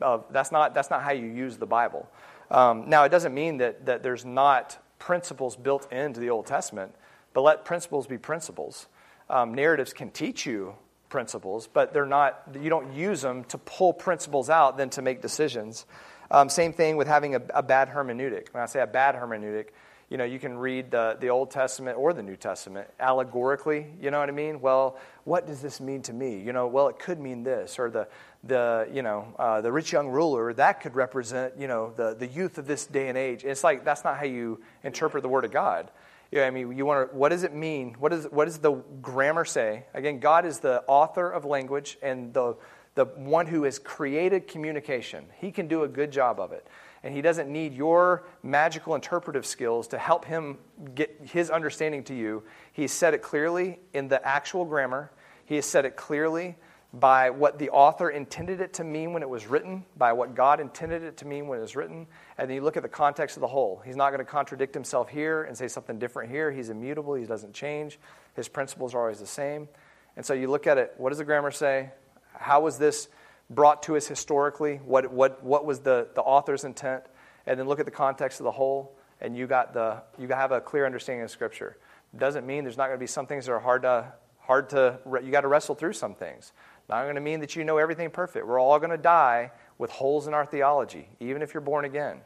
of 0.00 0.24
that's, 0.30 0.52
not, 0.52 0.74
that's 0.74 0.90
not 0.90 1.02
how 1.02 1.12
you 1.12 1.26
use 1.26 1.56
the 1.56 1.66
Bible. 1.66 2.08
Um, 2.50 2.88
now, 2.88 3.04
it 3.04 3.08
doesn't 3.08 3.34
mean 3.34 3.58
that, 3.58 3.86
that 3.86 4.02
there's 4.02 4.24
not 4.24 4.78
principles 4.98 5.56
built 5.56 5.90
into 5.92 6.20
the 6.20 6.30
Old 6.30 6.46
Testament, 6.46 6.94
but 7.32 7.42
let 7.42 7.64
principles 7.64 8.06
be 8.06 8.18
principles. 8.18 8.86
Um, 9.28 9.54
narratives 9.54 9.92
can 9.92 10.10
teach 10.10 10.44
you 10.46 10.74
principles, 11.12 11.68
but 11.70 11.92
they're 11.92 12.06
not, 12.06 12.42
you 12.58 12.70
don't 12.70 12.94
use 12.94 13.20
them 13.20 13.44
to 13.44 13.58
pull 13.58 13.92
principles 13.92 14.48
out 14.48 14.78
then 14.78 14.88
to 14.88 15.02
make 15.02 15.20
decisions. 15.20 15.84
Um, 16.30 16.48
same 16.48 16.72
thing 16.72 16.96
with 16.96 17.06
having 17.06 17.34
a, 17.34 17.42
a, 17.54 17.62
bad 17.62 17.90
hermeneutic. 17.90 18.48
When 18.52 18.62
I 18.62 18.66
say 18.66 18.80
a 18.80 18.86
bad 18.86 19.14
hermeneutic, 19.14 19.66
you 20.08 20.16
know, 20.16 20.24
you 20.24 20.38
can 20.38 20.56
read 20.56 20.90
the, 20.90 21.18
the 21.20 21.28
Old 21.28 21.50
Testament 21.50 21.98
or 21.98 22.14
the 22.14 22.22
New 22.22 22.36
Testament 22.36 22.88
allegorically, 22.98 23.88
you 24.00 24.10
know 24.10 24.20
what 24.20 24.30
I 24.30 24.32
mean? 24.32 24.62
Well, 24.62 24.98
what 25.24 25.46
does 25.46 25.60
this 25.60 25.80
mean 25.80 26.00
to 26.02 26.14
me? 26.14 26.40
You 26.40 26.54
know, 26.54 26.66
well, 26.66 26.88
it 26.88 26.98
could 26.98 27.20
mean 27.20 27.42
this, 27.44 27.78
or 27.78 27.90
the, 27.90 28.08
the 28.42 28.88
you 28.90 29.02
know, 29.02 29.34
uh, 29.38 29.60
the 29.60 29.70
rich 29.70 29.92
young 29.92 30.08
ruler, 30.08 30.54
that 30.54 30.80
could 30.80 30.94
represent, 30.94 31.54
you 31.58 31.68
know, 31.68 31.92
the, 31.94 32.14
the 32.14 32.26
youth 32.26 32.56
of 32.56 32.66
this 32.66 32.86
day 32.86 33.08
and 33.08 33.18
age. 33.18 33.44
It's 33.44 33.62
like, 33.62 33.84
that's 33.84 34.02
not 34.02 34.16
how 34.16 34.24
you 34.24 34.62
interpret 34.82 35.22
the 35.22 35.28
Word 35.28 35.44
of 35.44 35.52
God. 35.52 35.90
Yeah, 36.32 36.46
I 36.46 36.50
mean, 36.50 36.76
you 36.76 36.84
want 36.84 37.10
to, 37.10 37.16
what 37.16 37.28
does 37.28 37.44
it 37.44 37.54
mean? 37.54 37.94
What, 38.00 38.12
is, 38.12 38.24
what 38.24 38.46
does 38.46 38.58
the 38.58 38.72
grammar 39.00 39.44
say? 39.44 39.84
Again, 39.94 40.18
God 40.18 40.44
is 40.44 40.58
the 40.58 40.82
author 40.88 41.30
of 41.30 41.44
language 41.44 41.98
and 42.02 42.34
the 42.34 42.56
the 42.94 43.06
one 43.06 43.46
who 43.46 43.64
has 43.64 43.78
created 43.78 44.46
communication. 44.46 45.24
He 45.38 45.50
can 45.50 45.66
do 45.66 45.84
a 45.84 45.88
good 45.88 46.10
job 46.10 46.38
of 46.38 46.52
it. 46.52 46.66
And 47.02 47.14
he 47.14 47.22
doesn't 47.22 47.50
need 47.50 47.74
your 47.74 48.24
magical 48.42 48.94
interpretive 48.94 49.44
skills 49.44 49.88
to 49.88 49.98
help 49.98 50.24
him 50.24 50.58
get 50.94 51.18
his 51.24 51.50
understanding 51.50 52.04
to 52.04 52.14
you. 52.14 52.44
He's 52.72 52.92
said 52.92 53.14
it 53.14 53.22
clearly 53.22 53.80
in 53.92 54.08
the 54.08 54.24
actual 54.26 54.64
grammar, 54.64 55.10
he 55.44 55.56
has 55.56 55.66
said 55.66 55.84
it 55.84 55.96
clearly 55.96 56.56
by 56.94 57.30
what 57.30 57.58
the 57.58 57.70
author 57.70 58.10
intended 58.10 58.60
it 58.60 58.74
to 58.74 58.84
mean 58.84 59.14
when 59.14 59.22
it 59.22 59.28
was 59.28 59.46
written, 59.46 59.84
by 59.96 60.12
what 60.12 60.34
God 60.34 60.60
intended 60.60 61.02
it 61.02 61.16
to 61.18 61.26
mean 61.26 61.46
when 61.48 61.58
it 61.58 61.62
was 61.62 61.74
written, 61.74 62.06
and 62.36 62.50
then 62.50 62.54
you 62.54 62.62
look 62.62 62.76
at 62.76 62.82
the 62.82 62.88
context 62.88 63.36
of 63.36 63.40
the 63.40 63.46
whole. 63.46 63.82
He's 63.84 63.96
not 63.96 64.10
going 64.10 64.18
to 64.18 64.30
contradict 64.30 64.74
himself 64.74 65.08
here 65.08 65.44
and 65.44 65.56
say 65.56 65.68
something 65.68 65.98
different 65.98 66.30
here. 66.30 66.52
He's 66.52 66.68
immutable, 66.68 67.14
he 67.14 67.24
doesn't 67.24 67.54
change. 67.54 67.98
His 68.36 68.48
principles 68.48 68.94
are 68.94 69.00
always 69.00 69.20
the 69.20 69.26
same. 69.26 69.68
And 70.16 70.26
so 70.26 70.34
you 70.34 70.50
look 70.50 70.66
at 70.66 70.76
it, 70.76 70.92
what 70.98 71.08
does 71.08 71.18
the 71.18 71.24
grammar 71.24 71.50
say? 71.50 71.90
How 72.34 72.60
was 72.60 72.76
this 72.76 73.08
brought 73.48 73.82
to 73.84 73.96
us 73.96 74.06
historically? 74.06 74.76
What, 74.76 75.10
what, 75.10 75.42
what 75.42 75.64
was 75.64 75.80
the, 75.80 76.08
the 76.14 76.20
author's 76.20 76.64
intent? 76.64 77.04
And 77.46 77.58
then 77.58 77.66
look 77.66 77.80
at 77.80 77.86
the 77.86 77.90
context 77.92 78.40
of 78.40 78.44
the 78.44 78.52
whole, 78.52 78.94
and 79.20 79.34
you, 79.34 79.46
got 79.46 79.72
the, 79.72 80.02
you 80.18 80.28
have 80.28 80.52
a 80.52 80.60
clear 80.60 80.84
understanding 80.84 81.24
of 81.24 81.30
Scripture. 81.30 81.78
Doesn't 82.16 82.46
mean 82.46 82.64
there's 82.64 82.76
not 82.76 82.88
going 82.88 82.98
to 82.98 83.02
be 83.02 83.06
some 83.06 83.26
things 83.26 83.46
that 83.46 83.52
are 83.52 83.60
hard 83.60 83.82
to, 83.82 84.12
hard 84.40 84.68
to 84.70 84.98
you 85.22 85.30
got 85.30 85.42
to 85.42 85.48
wrestle 85.48 85.74
through 85.74 85.94
some 85.94 86.14
things. 86.14 86.52
Not 86.88 87.04
going 87.04 87.14
to 87.14 87.20
mean 87.20 87.40
that 87.40 87.56
you 87.56 87.64
know 87.64 87.78
everything 87.78 88.10
perfect. 88.10 88.46
We're 88.46 88.60
all 88.60 88.78
going 88.78 88.90
to 88.90 88.98
die 88.98 89.52
with 89.78 89.90
holes 89.90 90.26
in 90.26 90.34
our 90.34 90.44
theology, 90.44 91.08
even 91.20 91.42
if 91.42 91.54
you're 91.54 91.60
born 91.60 91.84
again. 91.84 92.20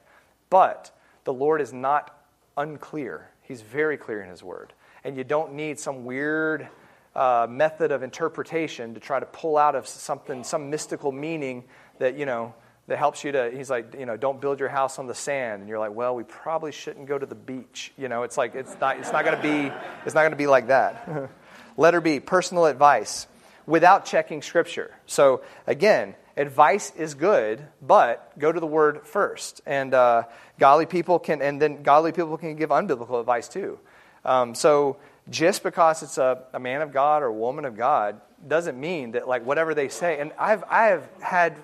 But 0.51 0.91
the 1.25 1.33
Lord 1.33 1.61
is 1.61 1.73
not 1.73 2.19
unclear, 2.57 3.31
He's 3.43 3.63
very 3.63 3.97
clear 3.97 4.23
in 4.23 4.29
His 4.29 4.43
Word. 4.43 4.73
And 5.05 5.17
you 5.17 5.25
don't 5.25 5.55
need 5.55 5.79
some 5.79 6.05
weird 6.05 6.69
uh, 7.15 7.47
method 7.49 7.93
of 7.93 8.03
interpretation 8.03 8.95
to 8.95 9.01
try 9.01 9.21
to 9.21 9.27
pull 9.27 9.57
out 9.57 9.75
of 9.75 9.87
something, 9.87 10.43
some 10.43 10.69
mystical 10.69 11.13
meaning 11.13 11.65
that, 11.99 12.19
you 12.19 12.27
know, 12.27 12.55
that 12.89 12.99
helps 12.99 13.25
you 13.25 13.33
to, 13.33 13.51
he's 13.51 13.71
like, 13.71 13.95
you 13.99 14.07
know, 14.07 14.17
don't 14.17 14.41
build 14.41 14.61
your 14.61 14.69
house 14.69 14.99
on 14.99 15.07
the 15.07 15.15
sand. 15.15 15.61
And 15.61 15.69
you're 15.69 15.79
like, 15.79 15.95
well, 15.95 16.15
we 16.15 16.25
probably 16.25 16.73
shouldn't 16.73 17.07
go 17.07 17.19
to 17.19 17.27
the 17.27 17.35
beach. 17.35 17.93
You 17.97 18.09
know, 18.09 18.23
it's 18.23 18.37
like, 18.37 18.55
it's 18.55 18.77
not, 18.81 18.99
it's 18.99 19.13
not 19.13 19.25
going 19.25 19.37
to 19.37 19.43
be, 19.43 19.73
it's 20.05 20.15
not 20.15 20.23
going 20.23 20.33
to 20.33 20.37
be 20.37 20.47
like 20.47 20.69
that. 20.69 21.31
Letter 21.77 22.01
B, 22.01 22.21
personal 22.21 22.67
advice 22.67 23.27
without 23.67 24.05
checking 24.05 24.43
scripture. 24.43 24.95
So 25.07 25.43
again, 25.67 26.15
advice 26.37 26.93
is 26.97 27.15
good, 27.15 27.67
but 27.83 28.39
go 28.39 28.53
to 28.53 28.61
the 28.61 28.67
word 28.67 29.07
first. 29.07 29.61
And 29.67 29.93
uh, 29.93 30.25
godly 30.59 30.87
people 30.87 31.19
can, 31.19 31.43
and 31.43 31.61
then 31.61 31.83
godly 31.83 32.13
people 32.13 32.37
can 32.37 32.57
give 32.57 32.71
unbiblical 32.71 33.21
advice 33.21 33.49
too. 33.49 33.79
Um, 34.25 34.55
so 34.55 34.97
just 35.29 35.63
because 35.63 36.03
it's 36.03 36.19
a, 36.19 36.45
a 36.53 36.61
man 36.61 36.83
of 36.83 36.93
God 36.93 37.23
or 37.23 37.27
a 37.27 37.33
woman 37.33 37.65
of 37.65 37.77
God 37.77 38.21
doesn't 38.47 38.79
mean 38.79 39.13
that 39.13 39.27
like 39.27 39.45
whatever 39.45 39.75
they 39.75 39.89
say 39.89 40.21
and 40.21 40.33
i've 40.39 40.63
i've 40.69 41.09
had 41.21 41.57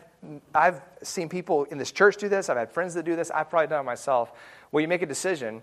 i've 0.55 0.81
seen 1.03 1.29
people 1.29 1.65
in 1.65 1.79
this 1.79 1.93
church 1.93 2.17
do 2.17 2.29
this 2.29 2.49
i've 2.49 2.57
had 2.57 2.71
friends 2.71 2.95
that 2.95 3.05
do 3.05 3.15
this 3.17 3.31
i've 3.31 3.51
probably 3.51 3.67
done 3.67 3.81
it 3.81 3.85
myself 3.85 4.33
where 4.71 4.81
you 4.81 4.89
make 4.89 5.03
a 5.03 5.07
decision 5.07 5.63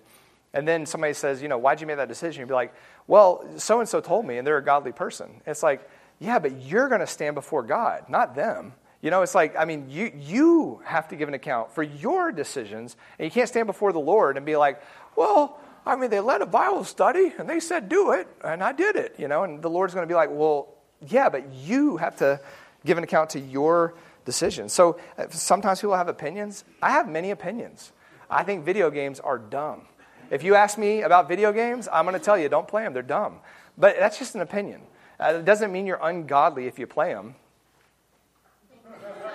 and 0.53 0.67
then 0.67 0.85
somebody 0.85 1.13
says 1.13 1.41
you 1.41 1.47
know 1.47 1.57
why'd 1.57 1.81
you 1.81 1.87
make 1.87 1.97
that 1.97 2.07
decision 2.07 2.41
you'd 2.41 2.47
be 2.47 2.53
like 2.53 2.73
well 3.07 3.43
so 3.57 3.79
and 3.79 3.89
so 3.89 3.99
told 3.99 4.25
me 4.25 4.37
and 4.37 4.45
they're 4.45 4.57
a 4.57 4.63
godly 4.63 4.91
person 4.91 5.41
it's 5.45 5.63
like 5.63 5.87
yeah 6.19 6.39
but 6.39 6.61
you're 6.61 6.87
going 6.89 7.01
to 7.01 7.07
stand 7.07 7.35
before 7.35 7.63
god 7.63 8.05
not 8.09 8.35
them 8.35 8.73
you 9.01 9.09
know 9.09 9.21
it's 9.21 9.35
like 9.35 9.55
i 9.57 9.65
mean 9.65 9.89
you 9.89 10.11
you 10.19 10.81
have 10.85 11.07
to 11.07 11.15
give 11.15 11.27
an 11.27 11.33
account 11.33 11.71
for 11.73 11.83
your 11.83 12.31
decisions 12.31 12.95
and 13.17 13.25
you 13.25 13.31
can't 13.31 13.49
stand 13.49 13.67
before 13.67 13.91
the 13.91 13.99
lord 13.99 14.37
and 14.37 14.45
be 14.45 14.55
like 14.55 14.81
well 15.15 15.59
I 15.85 15.95
mean, 15.95 16.09
they 16.09 16.19
led 16.19 16.41
a 16.41 16.45
Bible 16.45 16.83
study 16.83 17.33
and 17.37 17.49
they 17.49 17.59
said, 17.59 17.89
do 17.89 18.11
it, 18.11 18.27
and 18.43 18.63
I 18.63 18.73
did 18.73 18.95
it, 18.95 19.15
you 19.17 19.27
know, 19.27 19.43
and 19.43 19.61
the 19.61 19.69
Lord's 19.69 19.93
going 19.93 20.07
to 20.07 20.11
be 20.11 20.15
like, 20.15 20.29
well, 20.31 20.75
yeah, 21.07 21.29
but 21.29 21.51
you 21.53 21.97
have 21.97 22.17
to 22.17 22.39
give 22.85 22.97
an 22.97 23.03
account 23.03 23.31
to 23.31 23.39
your 23.39 23.95
decisions. 24.25 24.73
So 24.73 24.99
uh, 25.17 25.25
sometimes 25.29 25.81
people 25.81 25.95
have 25.95 26.07
opinions. 26.07 26.63
I 26.81 26.91
have 26.91 27.07
many 27.09 27.31
opinions. 27.31 27.91
I 28.29 28.43
think 28.43 28.65
video 28.65 28.91
games 28.91 29.19
are 29.19 29.37
dumb. 29.37 29.87
If 30.29 30.43
you 30.43 30.55
ask 30.55 30.77
me 30.77 31.01
about 31.01 31.27
video 31.27 31.51
games, 31.51 31.87
I'm 31.91 32.05
going 32.05 32.13
to 32.13 32.23
tell 32.23 32.37
you, 32.37 32.49
don't 32.49 32.67
play 32.67 32.83
them. 32.83 32.93
They're 32.93 33.01
dumb. 33.01 33.39
But 33.77 33.95
that's 33.97 34.19
just 34.19 34.35
an 34.35 34.41
opinion. 34.41 34.81
Uh, 35.19 35.35
it 35.39 35.45
doesn't 35.45 35.71
mean 35.71 35.85
you're 35.85 35.99
ungodly 36.01 36.67
if 36.67 36.79
you 36.79 36.87
play 36.87 37.13
them. 37.13 37.35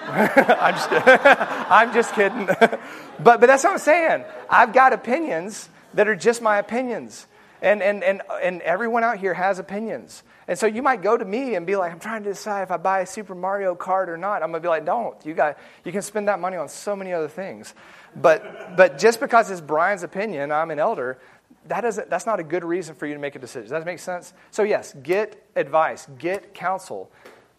I'm, 0.06 0.74
just, 0.74 0.88
I'm 1.70 1.92
just 1.92 2.14
kidding. 2.14 2.46
but, 2.58 2.80
but 3.20 3.40
that's 3.40 3.64
what 3.64 3.72
I'm 3.72 3.78
saying. 3.78 4.24
I've 4.48 4.72
got 4.72 4.92
opinions 4.92 5.68
that 5.94 6.08
are 6.08 6.16
just 6.16 6.42
my 6.42 6.58
opinions. 6.58 7.26
And, 7.62 7.82
and, 7.82 8.04
and, 8.04 8.20
and 8.42 8.60
everyone 8.62 9.04
out 9.04 9.18
here 9.18 9.32
has 9.32 9.58
opinions. 9.58 10.22
And 10.46 10.58
so 10.58 10.66
you 10.66 10.82
might 10.82 11.02
go 11.02 11.16
to 11.16 11.24
me 11.24 11.54
and 11.54 11.66
be 11.66 11.76
like, 11.76 11.92
I'm 11.92 11.98
trying 11.98 12.22
to 12.24 12.28
decide 12.28 12.62
if 12.62 12.70
I 12.70 12.76
buy 12.76 13.00
a 13.00 13.06
Super 13.06 13.34
Mario 13.34 13.74
Kart 13.74 14.08
or 14.08 14.18
not. 14.18 14.42
I'm 14.42 14.50
going 14.50 14.62
to 14.62 14.66
be 14.66 14.68
like, 14.68 14.84
don't. 14.84 15.16
You, 15.24 15.32
got, 15.32 15.58
you 15.84 15.92
can 15.92 16.02
spend 16.02 16.28
that 16.28 16.38
money 16.38 16.58
on 16.58 16.68
so 16.68 16.94
many 16.94 17.14
other 17.14 17.28
things. 17.28 17.72
But, 18.14 18.76
but 18.76 18.98
just 18.98 19.20
because 19.20 19.50
it's 19.50 19.62
Brian's 19.62 20.02
opinion, 20.02 20.52
I'm 20.52 20.70
an 20.70 20.78
elder, 20.78 21.18
that 21.66 21.80
doesn't, 21.80 22.10
that's 22.10 22.26
not 22.26 22.40
a 22.40 22.44
good 22.44 22.64
reason 22.64 22.94
for 22.94 23.06
you 23.06 23.14
to 23.14 23.20
make 23.20 23.36
a 23.36 23.38
decision. 23.38 23.62
Does 23.62 23.70
that 23.70 23.84
make 23.84 23.98
sense? 23.98 24.34
So, 24.50 24.62
yes, 24.62 24.94
get 25.02 25.42
advice, 25.56 26.06
get 26.18 26.54
counsel. 26.54 27.10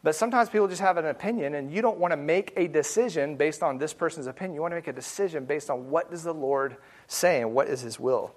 But 0.03 0.13
sometimes 0.13 0.49
people 0.49 0.67
just 0.67 0.81
have 0.81 0.97
an 0.97 1.07
opinion, 1.07 1.55
and 1.55 1.71
you 1.73 1.81
don't 1.81 1.97
want 1.97 2.11
to 2.11 2.17
make 2.17 2.53
a 2.55 2.67
decision 2.67 3.37
based 3.37 3.63
on 3.63 3.79
this 3.79 3.91
person's 3.91 4.27
opinion. 4.27 4.53
You 4.53 4.61
want 4.61 4.73
to 4.73 4.75
make 4.75 4.87
a 4.87 4.93
decision 4.93 5.45
based 5.45 5.71
on 5.71 5.89
what 5.89 6.11
does 6.11 6.23
the 6.23 6.33
Lord 6.33 6.77
say 7.07 7.41
and 7.41 7.55
what 7.55 7.67
is 7.67 7.81
His 7.81 7.99
will. 7.99 8.35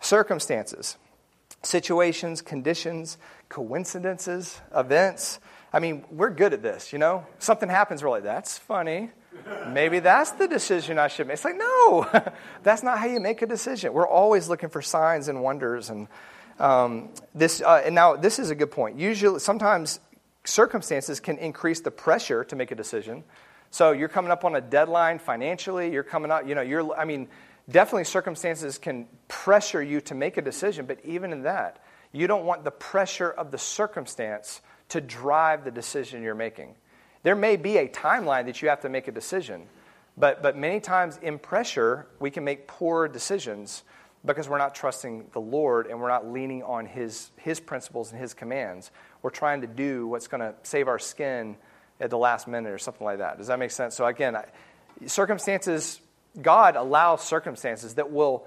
Circumstances, 0.00 0.96
situations, 1.62 2.42
conditions, 2.42 3.16
coincidences, 3.48 4.60
events. 4.74 5.38
I 5.72 5.78
mean, 5.78 6.04
we're 6.10 6.30
good 6.30 6.52
at 6.52 6.62
this, 6.62 6.92
you 6.92 6.98
know? 6.98 7.24
Something 7.38 7.68
happens, 7.68 8.02
we're 8.02 8.10
like, 8.10 8.24
that's 8.24 8.58
funny. 8.58 9.10
Maybe 9.68 9.98
that's 10.00 10.32
the 10.32 10.48
decision 10.48 10.98
I 10.98 11.08
should 11.08 11.26
make. 11.26 11.34
It's 11.34 11.44
like, 11.44 11.56
no, 11.56 12.08
that's 12.62 12.82
not 12.82 12.98
how 12.98 13.06
you 13.06 13.20
make 13.20 13.42
a 13.42 13.46
decision. 13.46 13.92
We're 13.92 14.08
always 14.08 14.48
looking 14.48 14.68
for 14.68 14.82
signs 14.82 15.28
and 15.28 15.42
wonders. 15.42 15.90
And 15.90 16.08
um, 16.58 17.10
this, 17.34 17.60
uh, 17.60 17.82
and 17.84 17.94
now 17.94 18.16
this 18.16 18.38
is 18.38 18.50
a 18.50 18.54
good 18.54 18.70
point. 18.70 18.98
Usually, 18.98 19.40
sometimes 19.40 20.00
circumstances 20.44 21.20
can 21.20 21.38
increase 21.38 21.80
the 21.80 21.90
pressure 21.90 22.44
to 22.44 22.56
make 22.56 22.70
a 22.70 22.74
decision. 22.74 23.24
So 23.70 23.92
you're 23.92 24.08
coming 24.08 24.30
up 24.30 24.44
on 24.44 24.54
a 24.54 24.60
deadline 24.60 25.18
financially. 25.18 25.92
You're 25.92 26.04
coming 26.04 26.30
up, 26.30 26.46
you 26.46 26.54
know, 26.54 26.62
you're, 26.62 26.94
I 26.96 27.04
mean, 27.04 27.28
definitely 27.68 28.04
circumstances 28.04 28.78
can 28.78 29.06
pressure 29.28 29.82
you 29.82 30.00
to 30.02 30.14
make 30.14 30.36
a 30.36 30.42
decision, 30.42 30.86
but 30.86 30.98
even 31.04 31.32
in 31.32 31.42
that, 31.42 31.82
you 32.12 32.26
don't 32.26 32.44
want 32.44 32.62
the 32.62 32.70
pressure 32.70 33.30
of 33.30 33.50
the 33.50 33.58
circumstance 33.58 34.60
to 34.90 35.00
drive 35.00 35.64
the 35.64 35.70
decision 35.70 36.22
you're 36.22 36.34
making. 36.34 36.76
There 37.24 37.34
may 37.34 37.56
be 37.56 37.78
a 37.78 37.88
timeline 37.88 38.46
that 38.46 38.62
you 38.62 38.68
have 38.68 38.82
to 38.82 38.88
make 38.88 39.08
a 39.08 39.12
decision, 39.12 39.62
but, 40.16 40.42
but 40.42 40.56
many 40.56 40.78
times 40.78 41.18
in 41.20 41.38
pressure, 41.38 42.06
we 42.20 42.30
can 42.30 42.44
make 42.44 42.68
poor 42.68 43.08
decisions 43.08 43.82
because 44.24 44.48
we're 44.48 44.58
not 44.58 44.74
trusting 44.74 45.26
the 45.32 45.40
Lord 45.40 45.86
and 45.86 46.00
we're 46.00 46.08
not 46.08 46.26
leaning 46.30 46.62
on 46.62 46.86
his, 46.86 47.30
his 47.36 47.60
principles 47.60 48.12
and 48.12 48.20
His 48.20 48.32
commands. 48.32 48.90
we're 49.22 49.30
trying 49.30 49.62
to 49.62 49.66
do 49.66 50.06
what's 50.06 50.28
going 50.28 50.40
to 50.40 50.54
save 50.62 50.86
our 50.86 50.98
skin 50.98 51.56
at 52.00 52.10
the 52.10 52.18
last 52.18 52.46
minute 52.46 52.72
or 52.72 52.78
something 52.78 53.04
like 53.04 53.18
that. 53.18 53.38
Does 53.38 53.46
that 53.46 53.58
make 53.58 53.70
sense? 53.70 53.94
So, 53.94 54.06
again, 54.06 54.36
I, 54.36 54.44
circumstances, 55.06 56.00
God 56.40 56.76
allows 56.76 57.22
circumstances 57.22 57.94
that 57.94 58.10
will 58.10 58.46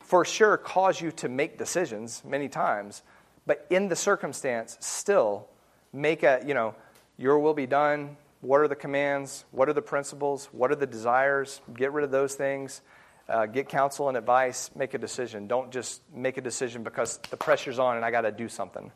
for 0.00 0.24
sure 0.24 0.56
cause 0.56 1.00
you 1.00 1.10
to 1.12 1.28
make 1.28 1.58
decisions 1.58 2.22
many 2.24 2.48
times, 2.48 3.02
but 3.46 3.66
in 3.70 3.88
the 3.88 3.96
circumstance, 3.96 4.76
still 4.80 5.48
make 5.92 6.22
a, 6.22 6.42
you 6.46 6.54
know, 6.54 6.74
your 7.16 7.38
will 7.38 7.54
be 7.54 7.66
done. 7.66 8.16
What 8.40 8.60
are 8.60 8.68
the 8.68 8.76
commands? 8.76 9.44
What 9.52 9.68
are 9.68 9.72
the 9.72 9.82
principles? 9.82 10.48
What 10.52 10.70
are 10.70 10.76
the 10.76 10.86
desires? 10.86 11.60
Get 11.74 11.92
rid 11.92 12.04
of 12.04 12.10
those 12.10 12.34
things. 12.34 12.82
Uh, 13.28 13.46
get 13.46 13.68
counsel 13.68 14.08
and 14.08 14.18
advice. 14.18 14.70
Make 14.74 14.92
a 14.92 14.98
decision. 14.98 15.46
Don't 15.46 15.70
just 15.70 16.02
make 16.14 16.36
a 16.36 16.42
decision 16.42 16.82
because 16.82 17.18
the 17.30 17.36
pressure's 17.36 17.78
on 17.78 17.96
and 17.96 18.04
I 18.04 18.10
got 18.10 18.22
to 18.22 18.32
do 18.32 18.48
something. 18.48 18.92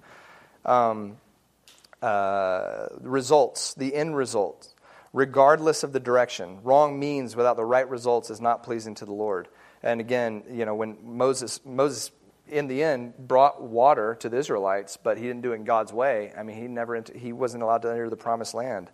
Um, 0.66 1.16
uh, 2.02 2.88
results, 3.00 3.74
the 3.74 3.94
end 3.94 4.16
result, 4.16 4.74
regardless 5.12 5.82
of 5.82 5.92
the 5.92 6.00
direction. 6.00 6.58
Wrong 6.62 6.98
means 7.00 7.34
without 7.34 7.56
the 7.56 7.64
right 7.64 7.88
results 7.88 8.30
is 8.30 8.40
not 8.40 8.62
pleasing 8.62 8.94
to 8.96 9.04
the 9.04 9.12
Lord. 9.12 9.48
And 9.82 10.00
again, 10.00 10.42
you 10.50 10.64
know, 10.64 10.74
when 10.74 10.98
Moses, 11.02 11.60
Moses 11.64 12.10
in 12.50 12.66
the 12.66 12.82
end 12.82 13.14
brought 13.16 13.62
water 13.62 14.16
to 14.20 14.28
the 14.28 14.36
Israelites, 14.36 14.96
but 14.96 15.18
he 15.18 15.24
didn't 15.24 15.42
do 15.42 15.52
it 15.52 15.56
in 15.56 15.64
God's 15.64 15.92
way. 15.92 16.32
I 16.36 16.42
mean, 16.42 16.56
he 16.56 16.68
never 16.68 17.02
he 17.14 17.32
wasn't 17.32 17.62
allowed 17.62 17.82
to 17.82 17.90
enter 17.90 18.10
the 18.10 18.16
promised 18.16 18.54
land. 18.54 18.90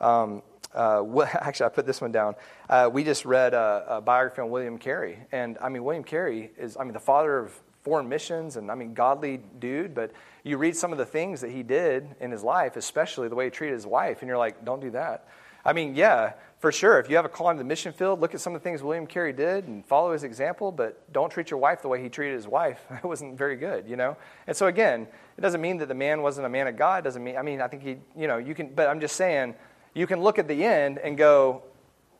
Um, 0.00 0.42
uh, 0.74 1.04
actually, 1.34 1.66
I 1.66 1.68
put 1.70 1.86
this 1.86 2.00
one 2.00 2.12
down. 2.12 2.34
Uh, 2.68 2.90
we 2.92 3.04
just 3.04 3.24
read 3.24 3.54
a, 3.54 3.84
a, 3.88 4.00
biography 4.00 4.42
on 4.42 4.50
William 4.50 4.78
Carey, 4.78 5.18
and 5.32 5.56
I 5.60 5.68
mean, 5.68 5.84
William 5.84 6.04
Carey 6.04 6.50
is, 6.58 6.76
I 6.76 6.84
mean, 6.84 6.92
the 6.92 7.00
father 7.00 7.38
of 7.38 7.60
foreign 7.82 8.08
missions, 8.08 8.56
and 8.56 8.70
I 8.70 8.74
mean, 8.74 8.94
godly 8.94 9.40
dude. 9.58 9.94
But 9.94 10.12
you 10.42 10.58
read 10.58 10.76
some 10.76 10.92
of 10.92 10.98
the 10.98 11.06
things 11.06 11.40
that 11.42 11.50
he 11.50 11.62
did 11.62 12.08
in 12.20 12.30
his 12.30 12.42
life, 12.42 12.76
especially 12.76 13.28
the 13.28 13.34
way 13.34 13.44
he 13.44 13.50
treated 13.50 13.74
his 13.74 13.86
wife, 13.86 14.20
and 14.20 14.28
you're 14.28 14.38
like, 14.38 14.64
don't 14.64 14.80
do 14.80 14.90
that. 14.90 15.28
I 15.64 15.72
mean, 15.72 15.94
yeah, 15.94 16.34
for 16.64 16.72
sure. 16.72 16.98
If 16.98 17.10
you 17.10 17.16
have 17.16 17.26
a 17.26 17.28
call 17.28 17.50
in 17.50 17.58
the 17.58 17.62
mission 17.62 17.92
field, 17.92 18.22
look 18.22 18.32
at 18.32 18.40
some 18.40 18.54
of 18.54 18.62
the 18.62 18.64
things 18.64 18.82
William 18.82 19.06
Carey 19.06 19.34
did 19.34 19.68
and 19.68 19.84
follow 19.84 20.14
his 20.14 20.24
example, 20.24 20.72
but 20.72 21.12
don't 21.12 21.28
treat 21.28 21.50
your 21.50 21.60
wife 21.60 21.82
the 21.82 21.88
way 21.88 22.02
he 22.02 22.08
treated 22.08 22.36
his 22.36 22.48
wife. 22.48 22.86
It 22.90 23.04
wasn't 23.04 23.36
very 23.36 23.56
good, 23.56 23.86
you 23.86 23.96
know? 23.96 24.16
And 24.46 24.56
so, 24.56 24.66
again, 24.68 25.06
it 25.36 25.42
doesn't 25.42 25.60
mean 25.60 25.76
that 25.76 25.88
the 25.88 25.94
man 25.94 26.22
wasn't 26.22 26.46
a 26.46 26.48
man 26.48 26.66
of 26.66 26.78
God. 26.78 27.00
It 27.00 27.04
doesn't 27.04 27.22
mean, 27.22 27.36
I 27.36 27.42
mean, 27.42 27.60
I 27.60 27.68
think 27.68 27.82
he, 27.82 27.98
you 28.16 28.26
know, 28.26 28.38
you 28.38 28.54
can, 28.54 28.68
but 28.68 28.88
I'm 28.88 28.98
just 28.98 29.14
saying, 29.16 29.54
you 29.92 30.06
can 30.06 30.22
look 30.22 30.38
at 30.38 30.48
the 30.48 30.64
end 30.64 30.96
and 30.96 31.18
go, 31.18 31.64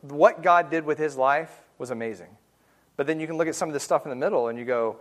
what 0.03 0.43
God 0.43 0.71
did 0.71 0.85
with 0.85 0.99
his 0.99 1.17
life 1.17 1.63
was 1.79 1.91
amazing. 1.91 2.37
But 2.99 3.07
then 3.07 3.21
you 3.21 3.27
can 3.27 3.39
look 3.39 3.49
at 3.49 3.55
some 3.55 3.71
of 3.71 3.73
the 3.73 3.81
stuff 3.81 4.05
in 4.05 4.11
the 4.11 4.17
middle 4.17 4.49
and 4.49 4.59
you 4.59 4.67
go, 4.67 4.99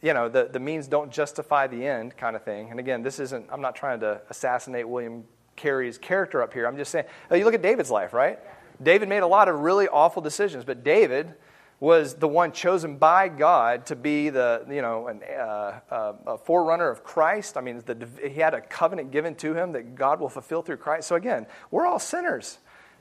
you 0.00 0.14
know, 0.14 0.28
the, 0.28 0.44
the 0.44 0.60
means 0.60 0.86
don't 0.86 1.10
justify 1.10 1.66
the 1.66 1.84
end 1.84 2.16
kind 2.16 2.36
of 2.36 2.44
thing. 2.44 2.70
And 2.70 2.78
again, 2.78 3.02
this 3.02 3.18
isn't, 3.18 3.46
I'm 3.50 3.62
not 3.62 3.74
trying 3.74 3.98
to 3.98 4.20
assassinate 4.30 4.88
William 4.88 5.24
Carey's 5.56 5.98
character 5.98 6.40
up 6.40 6.54
here. 6.54 6.68
I'm 6.68 6.76
just 6.76 6.92
saying, 6.92 7.06
you 7.32 7.44
look 7.44 7.54
at 7.54 7.62
David's 7.62 7.90
life, 7.90 8.12
right? 8.12 8.38
David 8.82 9.08
made 9.08 9.22
a 9.22 9.26
lot 9.26 9.48
of 9.48 9.60
really 9.60 9.88
awful 9.88 10.22
decisions, 10.22 10.64
but 10.64 10.82
David 10.82 11.34
was 11.80 12.14
the 12.14 12.28
one 12.28 12.52
chosen 12.52 12.98
by 12.98 13.28
God 13.28 13.86
to 13.86 13.96
be 13.96 14.28
the, 14.28 14.66
you 14.68 14.82
know, 14.82 15.08
an, 15.08 15.22
uh, 15.22 15.80
uh, 15.90 16.12
a 16.26 16.38
forerunner 16.38 16.90
of 16.90 17.02
Christ. 17.02 17.56
I 17.56 17.62
mean, 17.62 17.82
the, 17.84 18.06
he 18.22 18.40
had 18.40 18.52
a 18.52 18.60
covenant 18.60 19.10
given 19.10 19.34
to 19.36 19.54
him 19.54 19.72
that 19.72 19.94
God 19.94 20.20
will 20.20 20.28
fulfill 20.28 20.60
through 20.60 20.76
Christ. 20.76 21.08
So 21.08 21.16
again, 21.16 21.46
we're 21.70 21.86
all 21.86 21.98
sinners, 21.98 22.58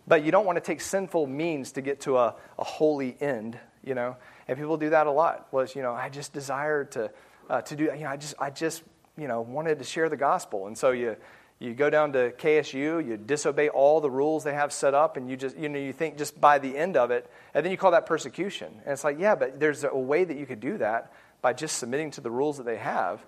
but 0.07 0.23
you 0.23 0.31
don't 0.31 0.45
want 0.45 0.55
to 0.55 0.61
take 0.61 0.79
sinful 0.79 1.27
means 1.27 1.73
to 1.73 1.81
get 1.81 2.01
to 2.01 2.17
a, 2.17 2.35
a 2.57 2.63
holy 2.63 3.17
end, 3.19 3.59
you 3.83 3.95
know. 3.95 4.15
And 4.47 4.57
people 4.57 4.77
do 4.77 4.91
that 4.91 5.07
a 5.07 5.11
lot. 5.11 5.51
Was 5.51 5.75
you 5.75 5.81
know, 5.81 5.93
I 5.93 6.07
just 6.07 6.31
desired 6.31 6.93
to 6.93 7.11
uh, 7.49 7.61
to 7.61 7.75
do, 7.75 7.83
you 7.83 8.03
know, 8.03 8.09
I 8.09 8.17
just 8.17 8.33
I 8.39 8.49
just 8.49 8.81
you 9.17 9.27
know 9.27 9.41
wanted 9.41 9.79
to 9.79 9.85
share 9.85 10.07
the 10.07 10.17
gospel, 10.17 10.67
and 10.67 10.77
so 10.77 10.91
you 10.91 11.17
you 11.59 11.73
go 11.73 11.89
down 11.89 12.13
to 12.13 12.31
KSU, 12.31 13.05
you 13.05 13.17
disobey 13.17 13.67
all 13.67 13.99
the 13.99 14.09
rules 14.09 14.45
they 14.45 14.53
have 14.53 14.71
set 14.71 14.93
up, 14.93 15.17
and 15.17 15.29
you 15.29 15.35
just, 15.35 15.57
you 15.57 15.67
know, 15.67 15.77
you 15.77 15.91
think 15.91 16.17
just 16.17 16.39
by 16.39 16.57
the 16.57 16.77
end 16.77 16.95
of 16.95 17.11
it, 17.11 17.29
and 17.53 17.65
then 17.65 17.71
you 17.71 17.77
call 17.77 17.91
that 17.91 18.05
persecution. 18.05 18.73
And 18.85 18.93
it's 18.93 19.03
like, 19.03 19.19
yeah, 19.19 19.35
but 19.35 19.59
there's 19.59 19.83
a 19.83 19.93
way 19.93 20.23
that 20.23 20.37
you 20.37 20.45
could 20.45 20.61
do 20.61 20.77
that 20.77 21.11
by 21.41 21.51
just 21.51 21.77
submitting 21.77 22.11
to 22.11 22.21
the 22.21 22.31
rules 22.31 22.57
that 22.57 22.65
they 22.65 22.77
have, 22.77 23.25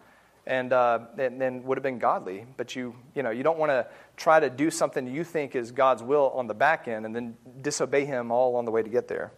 and, 0.47 0.71
uh, 0.71 0.99
and 1.17 1.41
then 1.41 1.63
would 1.63 1.77
have 1.77 1.83
been 1.83 1.99
godly. 1.99 2.45
But 2.55 2.73
you, 2.73 2.95
you 3.15 3.21
know, 3.21 3.31
you 3.31 3.43
don't 3.43 3.59
want 3.59 3.71
to 3.71 3.87
try 4.15 4.39
to 4.39 4.49
do 4.49 4.71
something 4.71 5.07
you 5.07 5.25
think 5.25 5.53
is 5.53 5.71
God's 5.71 6.01
will 6.01 6.31
on 6.33 6.47
the 6.47 6.53
back 6.53 6.87
end, 6.87 7.05
and 7.05 7.13
then 7.13 7.35
disobey 7.61 8.05
Him 8.05 8.31
all 8.31 8.55
on 8.55 8.63
the 8.63 8.71
way 8.71 8.81
to 8.81 8.89
get 8.89 9.09
there. 9.09 9.33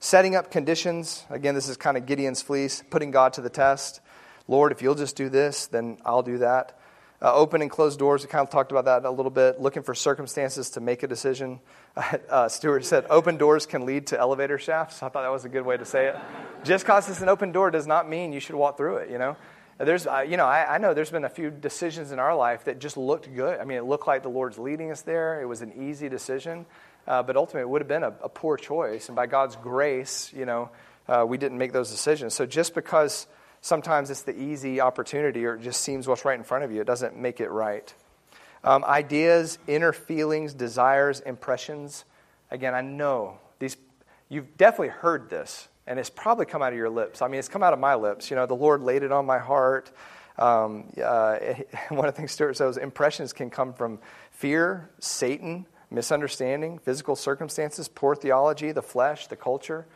Setting 0.00 0.34
up 0.34 0.50
conditions. 0.50 1.24
Again, 1.30 1.54
this 1.54 1.68
is 1.68 1.76
kind 1.76 1.96
of 1.96 2.06
Gideon's 2.06 2.42
fleece, 2.42 2.82
putting 2.90 3.12
God 3.12 3.34
to 3.34 3.40
the 3.40 3.50
test. 3.50 4.00
Lord, 4.48 4.72
if 4.72 4.82
you'll 4.82 4.96
just 4.96 5.14
do 5.16 5.28
this, 5.28 5.68
then 5.68 5.98
I'll 6.04 6.22
do 6.22 6.38
that. 6.38 6.78
Uh, 7.22 7.34
open 7.34 7.62
and 7.62 7.70
closed 7.70 7.98
doors, 7.98 8.22
we 8.22 8.28
kind 8.28 8.42
of 8.42 8.50
talked 8.50 8.70
about 8.70 8.84
that 8.84 9.04
a 9.04 9.10
little 9.10 9.30
bit. 9.30 9.60
Looking 9.60 9.82
for 9.82 9.94
circumstances 9.94 10.70
to 10.70 10.80
make 10.80 11.02
a 11.02 11.06
decision. 11.06 11.60
Uh, 12.28 12.46
Stuart 12.46 12.84
said, 12.84 13.06
open 13.08 13.38
doors 13.38 13.64
can 13.64 13.86
lead 13.86 14.08
to 14.08 14.18
elevator 14.18 14.58
shafts. 14.58 15.02
I 15.02 15.08
thought 15.08 15.22
that 15.22 15.30
was 15.30 15.46
a 15.46 15.48
good 15.48 15.64
way 15.64 15.78
to 15.78 15.84
say 15.86 16.08
it. 16.08 16.16
Just 16.62 16.84
because 16.84 17.08
it's 17.08 17.22
an 17.22 17.30
open 17.30 17.52
door 17.52 17.70
does 17.70 17.86
not 17.86 18.06
mean 18.06 18.34
you 18.34 18.40
should 18.40 18.54
walk 18.54 18.76
through 18.76 18.96
it, 18.96 19.10
you 19.10 19.16
know? 19.16 19.34
There's, 19.78 20.06
uh, 20.06 20.24
you 20.26 20.36
know, 20.36 20.46
I, 20.46 20.74
I, 20.74 20.78
know 20.78 20.94
there's 20.94 21.10
been 21.10 21.24
a 21.24 21.30
few 21.30 21.50
decisions 21.50 22.10
in 22.10 22.18
our 22.18 22.34
life 22.34 22.64
that 22.64 22.78
just 22.78 22.96
looked 22.96 23.34
good. 23.34 23.60
I 23.60 23.64
mean, 23.64 23.76
it 23.76 23.84
looked 23.84 24.06
like 24.06 24.22
the 24.22 24.30
Lord's 24.30 24.58
leading 24.58 24.90
us 24.90 25.02
there. 25.02 25.40
It 25.40 25.46
was 25.46 25.60
an 25.60 25.72
easy 25.74 26.08
decision, 26.08 26.64
uh, 27.06 27.22
but 27.22 27.36
ultimately 27.36 27.62
it 27.62 27.68
would 27.68 27.82
have 27.82 27.88
been 27.88 28.02
a, 28.02 28.14
a, 28.22 28.28
poor 28.28 28.56
choice. 28.56 29.08
And 29.08 29.16
by 29.16 29.26
God's 29.26 29.56
grace, 29.56 30.32
you 30.34 30.46
know, 30.46 30.70
uh, 31.08 31.24
we 31.28 31.36
didn't 31.36 31.58
make 31.58 31.72
those 31.72 31.90
decisions. 31.90 32.32
So 32.32 32.46
just 32.46 32.74
because 32.74 33.26
Sometimes 33.66 34.10
it's 34.10 34.22
the 34.22 34.40
easy 34.40 34.80
opportunity 34.80 35.44
or 35.44 35.56
it 35.56 35.62
just 35.62 35.80
seems 35.80 36.06
what's 36.06 36.24
right 36.24 36.38
in 36.38 36.44
front 36.44 36.62
of 36.62 36.70
you. 36.70 36.80
It 36.80 36.86
doesn't 36.86 37.16
make 37.16 37.40
it 37.40 37.50
right. 37.50 37.92
Um, 38.62 38.84
ideas, 38.84 39.58
inner 39.66 39.92
feelings, 39.92 40.54
desires, 40.54 41.18
impressions. 41.18 42.04
Again, 42.52 42.76
I 42.76 42.82
know 42.82 43.40
these, 43.58 43.76
you've 44.28 44.56
definitely 44.56 44.90
heard 44.90 45.30
this, 45.30 45.66
and 45.84 45.98
it's 45.98 46.10
probably 46.10 46.46
come 46.46 46.62
out 46.62 46.74
of 46.74 46.78
your 46.78 46.88
lips. 46.88 47.22
I 47.22 47.26
mean, 47.26 47.40
it's 47.40 47.48
come 47.48 47.64
out 47.64 47.72
of 47.72 47.80
my 47.80 47.96
lips. 47.96 48.30
You 48.30 48.36
know, 48.36 48.46
the 48.46 48.54
Lord 48.54 48.82
laid 48.82 49.02
it 49.02 49.10
on 49.10 49.26
my 49.26 49.38
heart. 49.38 49.90
Um, 50.38 50.92
uh, 51.02 51.38
one 51.88 52.06
of 52.06 52.14
the 52.14 52.18
things 52.20 52.30
Stuart 52.30 52.56
says 52.56 52.76
impressions 52.76 53.32
can 53.32 53.50
come 53.50 53.72
from 53.72 53.98
fear, 54.30 54.90
Satan, 55.00 55.66
misunderstanding, 55.90 56.78
physical 56.78 57.16
circumstances, 57.16 57.88
poor 57.88 58.14
theology, 58.14 58.70
the 58.70 58.80
flesh, 58.80 59.26
the 59.26 59.34
culture. 59.34 59.88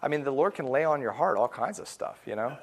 I 0.00 0.06
mean, 0.06 0.22
the 0.22 0.30
Lord 0.30 0.54
can 0.54 0.66
lay 0.66 0.84
on 0.84 1.00
your 1.00 1.10
heart 1.10 1.38
all 1.38 1.48
kinds 1.48 1.80
of 1.80 1.88
stuff, 1.88 2.20
you 2.24 2.36
know? 2.36 2.56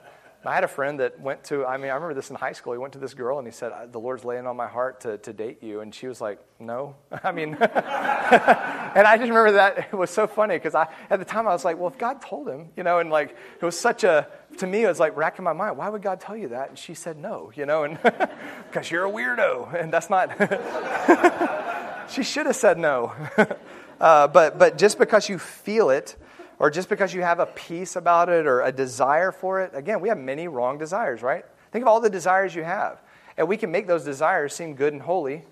I 0.46 0.56
had 0.56 0.64
a 0.64 0.68
friend 0.68 1.00
that 1.00 1.20
went 1.20 1.46
to, 1.46 1.66
I 1.66 1.78
mean, 1.78 1.90
I 1.90 1.94
remember 1.94 2.14
this 2.14 2.30
in 2.30 2.36
high 2.36 2.52
school. 2.52 2.74
He 2.74 2.80
went 2.80 2.94
to 2.94 3.00
this 3.00 3.14
girl 3.14 3.38
and 3.38 3.48
he 3.48 3.52
said, 3.54 3.72
The 3.92 4.00
Lord's 4.00 4.26
laying 4.26 4.46
on 4.46 4.58
my 4.58 4.68
heart 4.68 5.02
to, 5.02 5.18
to 5.20 5.34
date 5.34 5.64
you. 5.64 5.80
And 5.80 5.96
she 5.96 6.08
was 6.08 6.20
like, 6.20 6.40
No. 6.60 6.96
I 7.24 7.32
mean, 7.32 7.54
and 7.60 9.08
I 9.08 9.16
just 9.18 9.30
remember 9.30 9.54
that 9.54 9.90
it 9.92 9.96
was 9.96 10.10
so 10.10 10.28
funny 10.28 10.56
because 10.56 10.76
I, 10.76 10.88
at 11.10 11.20
the 11.20 11.26
time 11.26 11.48
I 11.48 11.52
was 11.52 11.64
like, 11.64 11.78
Well, 11.78 11.88
if 11.88 11.98
God 11.98 12.22
told 12.22 12.50
him, 12.50 12.70
you 12.76 12.84
know, 12.84 13.00
and 13.00 13.10
like, 13.10 13.36
it 13.62 13.64
was 13.66 13.80
such 13.80 14.04
a, 14.04 14.28
to 14.58 14.68
me, 14.68 14.84
it 14.84 14.88
was 14.88 15.00
like 15.00 15.16
racking 15.16 15.46
my 15.46 15.54
mind. 15.54 15.78
Why 15.78 15.88
would 15.88 16.02
God 16.02 16.20
tell 16.20 16.36
you 16.36 16.50
that? 16.50 16.70
And 16.70 16.78
she 16.78 16.94
said, 16.94 17.18
No, 17.18 17.52
you 17.56 17.66
know, 17.66 17.84
and 17.84 17.98
because 18.68 18.92
you're 18.92 19.06
a 19.06 19.12
weirdo. 19.12 19.74
And 19.74 19.94
that's 19.94 20.10
not, 20.10 20.30
she 22.12 22.24
should 22.24 22.48
have 22.48 22.56
said 22.56 22.78
no. 22.78 23.14
Uh, 24.00 24.28
but, 24.28 24.60
but 24.60 24.78
just 24.78 24.98
because 24.98 25.30
you 25.30 25.40
feel 25.40 25.90
it, 25.90 26.18
or 26.60 26.70
just 26.70 26.90
because 26.90 27.14
you 27.14 27.22
have 27.22 27.40
a 27.40 27.46
peace 27.48 27.96
about 27.96 28.30
it 28.30 28.46
or 28.46 28.62
a 28.62 28.72
desire 28.72 29.32
for 29.32 29.62
it. 29.62 29.72
Again, 29.74 30.02
we 30.02 30.10
have 30.10 30.18
many 30.18 30.48
wrong 30.48 30.78
desires, 30.78 31.22
right? 31.22 31.46
Think 31.72 31.84
of 31.84 31.88
all 31.88 32.00
the 32.00 32.10
desires 32.10 32.54
you 32.56 32.64
have. 32.64 33.02
And 33.38 33.48
we 33.48 33.58
can 33.58 33.72
make 33.72 33.88
those 33.88 34.04
desires 34.04 34.54
seem 34.54 34.76
good 34.76 34.94
and 34.94 35.02
holy 35.02 35.44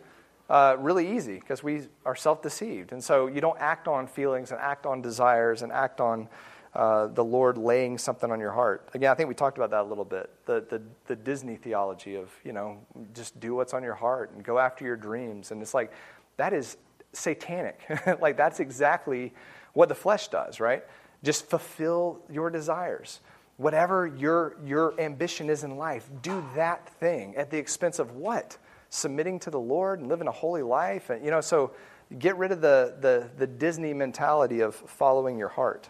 uh, 0.50 0.76
really 0.80 1.16
easy 1.16 1.36
because 1.36 1.64
we 1.64 1.84
are 2.06 2.16
self 2.16 2.42
deceived. 2.42 2.92
And 2.92 3.04
so 3.04 3.28
you 3.28 3.42
don't 3.42 3.60
act 3.60 3.88
on 3.88 4.06
feelings 4.06 4.52
and 4.52 4.60
act 4.60 4.86
on 4.86 5.02
desires 5.02 5.62
and 5.62 5.72
act 5.72 6.02
on 6.02 6.28
uh, 6.74 7.08
the 7.08 7.24
Lord 7.24 7.58
laying 7.58 7.98
something 7.98 8.32
on 8.32 8.40
your 8.40 8.52
heart. 8.52 8.90
Again, 8.94 9.12
I 9.12 9.16
think 9.16 9.30
we 9.30 9.36
talked 9.36 9.58
about 9.58 9.72
that 9.72 9.82
a 9.82 9.90
little 9.90 10.06
bit. 10.06 10.30
The, 10.46 10.66
the, 10.70 10.82
the 11.08 11.16
Disney 11.16 11.56
theology 11.56 12.16
of, 12.16 12.30
you 12.44 12.54
know, 12.54 12.80
just 13.14 13.40
do 13.40 13.56
what's 13.56 13.74
on 13.74 13.84
your 13.84 13.96
heart 13.96 14.32
and 14.34 14.44
go 14.44 14.60
after 14.60 14.86
your 14.86 14.96
dreams. 14.96 15.52
And 15.52 15.62
it's 15.62 15.74
like, 15.74 15.92
that 16.38 16.54
is 16.54 16.78
satanic. 17.14 17.82
like, 18.22 18.38
that's 18.38 18.60
exactly 18.60 19.34
what 19.74 19.90
the 19.90 19.96
flesh 19.96 20.28
does, 20.28 20.60
right? 20.60 20.84
Just 21.24 21.50
fulfill 21.50 22.20
your 22.30 22.50
desires. 22.50 23.20
Whatever 23.58 24.08
your, 24.08 24.58
your 24.66 25.00
ambition 25.00 25.50
is 25.50 25.64
in 25.64 25.78
life, 25.78 26.10
do 26.22 26.44
that 26.56 26.90
thing 27.00 27.36
at 27.36 27.52
the 27.52 27.58
expense 27.58 28.00
of 28.00 28.12
what? 28.16 28.58
Submitting 28.90 29.40
to 29.42 29.50
the 29.50 29.60
Lord 29.60 30.00
and 30.00 30.10
living 30.10 30.28
a 30.28 30.32
holy 30.32 30.64
life. 30.64 31.10
And, 31.10 31.24
you 31.24 31.32
know, 31.32 31.42
so 31.42 31.72
get 32.18 32.38
rid 32.38 32.52
of 32.52 32.62
the, 32.62 32.96
the, 33.00 33.30
the 33.38 33.48
Disney 33.48 33.94
mentality 33.94 34.62
of 34.62 34.76
following 34.76 35.38
your 35.38 35.50
heart. 35.50 35.88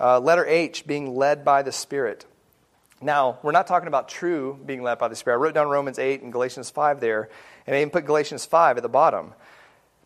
Uh, 0.00 0.18
letter 0.18 0.46
H, 0.46 0.86
being 0.86 1.14
led 1.14 1.44
by 1.44 1.62
the 1.62 1.72
Spirit. 1.72 2.26
Now, 3.00 3.38
we're 3.42 3.52
not 3.52 3.66
talking 3.66 3.88
about 3.88 4.08
true 4.08 4.58
being 4.64 4.82
led 4.82 4.98
by 4.98 5.08
the 5.08 5.16
Spirit. 5.16 5.36
I 5.36 5.40
wrote 5.40 5.54
down 5.54 5.68
Romans 5.68 5.98
8 5.98 6.22
and 6.22 6.32
Galatians 6.32 6.70
5 6.70 7.00
there, 7.00 7.28
and 7.66 7.76
I 7.76 7.80
even 7.80 7.90
put 7.90 8.06
Galatians 8.06 8.46
5 8.46 8.78
at 8.78 8.82
the 8.82 8.88
bottom. 8.88 9.34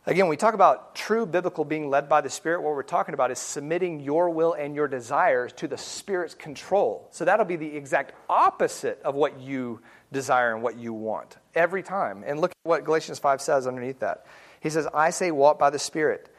Again, 0.09 0.29
we 0.29 0.37
talk 0.37 0.55
about 0.55 0.95
true 0.95 1.27
biblical 1.27 1.65
being 1.65 1.91
led 1.91 2.09
by 2.09 2.21
the 2.21 2.31
Spirit. 2.31 2.63
What 2.63 2.75
we're 2.75 2.85
talking 2.85 3.13
about 3.13 3.33
is 3.33 3.41
submitting 3.41 3.99
your 3.99 4.31
will 4.31 4.53
and 4.53 4.77
your 4.77 4.87
desires 4.87 5.53
to 5.55 5.67
the 5.67 5.77
Spirit's 5.77 6.33
control. 6.33 7.09
So 7.11 7.25
that'll 7.25 7.45
be 7.45 7.57
the 7.57 7.77
exact 7.77 8.13
opposite 8.31 9.03
of 9.03 9.17
what 9.17 9.41
you 9.41 9.81
desire 10.13 10.55
and 10.55 10.63
what 10.63 10.77
you 10.77 10.93
want 10.93 11.37
every 11.57 11.83
time. 11.83 12.23
And 12.25 12.41
look 12.41 12.53
at 12.53 12.57
what 12.63 12.85
Galatians 12.85 13.19
5 13.19 13.41
says 13.41 13.67
underneath 13.67 13.99
that. 13.99 14.27
He 14.61 14.71
says, 14.71 14.87
I 14.95 15.11
say, 15.11 15.33
walk 15.33 15.59
by 15.59 15.71
the 15.71 15.79
Spirit. 15.81 16.33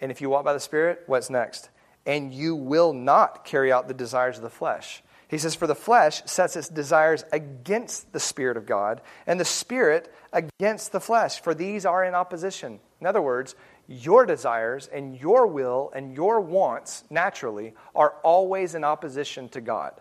And 0.00 0.12
if 0.12 0.20
you 0.20 0.30
walk 0.30 0.44
by 0.44 0.52
the 0.52 0.60
Spirit, 0.60 1.02
what's 1.06 1.30
next? 1.30 1.68
And 2.06 2.32
you 2.32 2.54
will 2.54 2.92
not 2.92 3.44
carry 3.44 3.72
out 3.72 3.88
the 3.88 3.94
desires 3.94 4.36
of 4.36 4.44
the 4.44 4.50
flesh. 4.50 5.02
He 5.26 5.38
says, 5.38 5.56
For 5.56 5.66
the 5.66 5.74
flesh 5.74 6.22
sets 6.26 6.54
its 6.54 6.68
desires 6.68 7.24
against 7.32 8.12
the 8.12 8.20
Spirit 8.20 8.56
of 8.56 8.66
God, 8.66 9.00
and 9.26 9.40
the 9.40 9.44
Spirit 9.44 10.14
against 10.32 10.92
the 10.92 11.00
flesh, 11.00 11.40
for 11.40 11.54
these 11.54 11.84
are 11.84 12.04
in 12.04 12.14
opposition. 12.14 12.78
In 13.00 13.06
other 13.06 13.22
words, 13.22 13.54
your 13.88 14.26
desires 14.26 14.86
and 14.86 15.18
your 15.18 15.46
will 15.46 15.90
and 15.94 16.14
your 16.14 16.40
wants, 16.40 17.04
naturally, 17.10 17.74
are 17.94 18.14
always 18.22 18.74
in 18.74 18.84
opposition 18.84 19.48
to 19.50 19.60
God. 19.60 19.94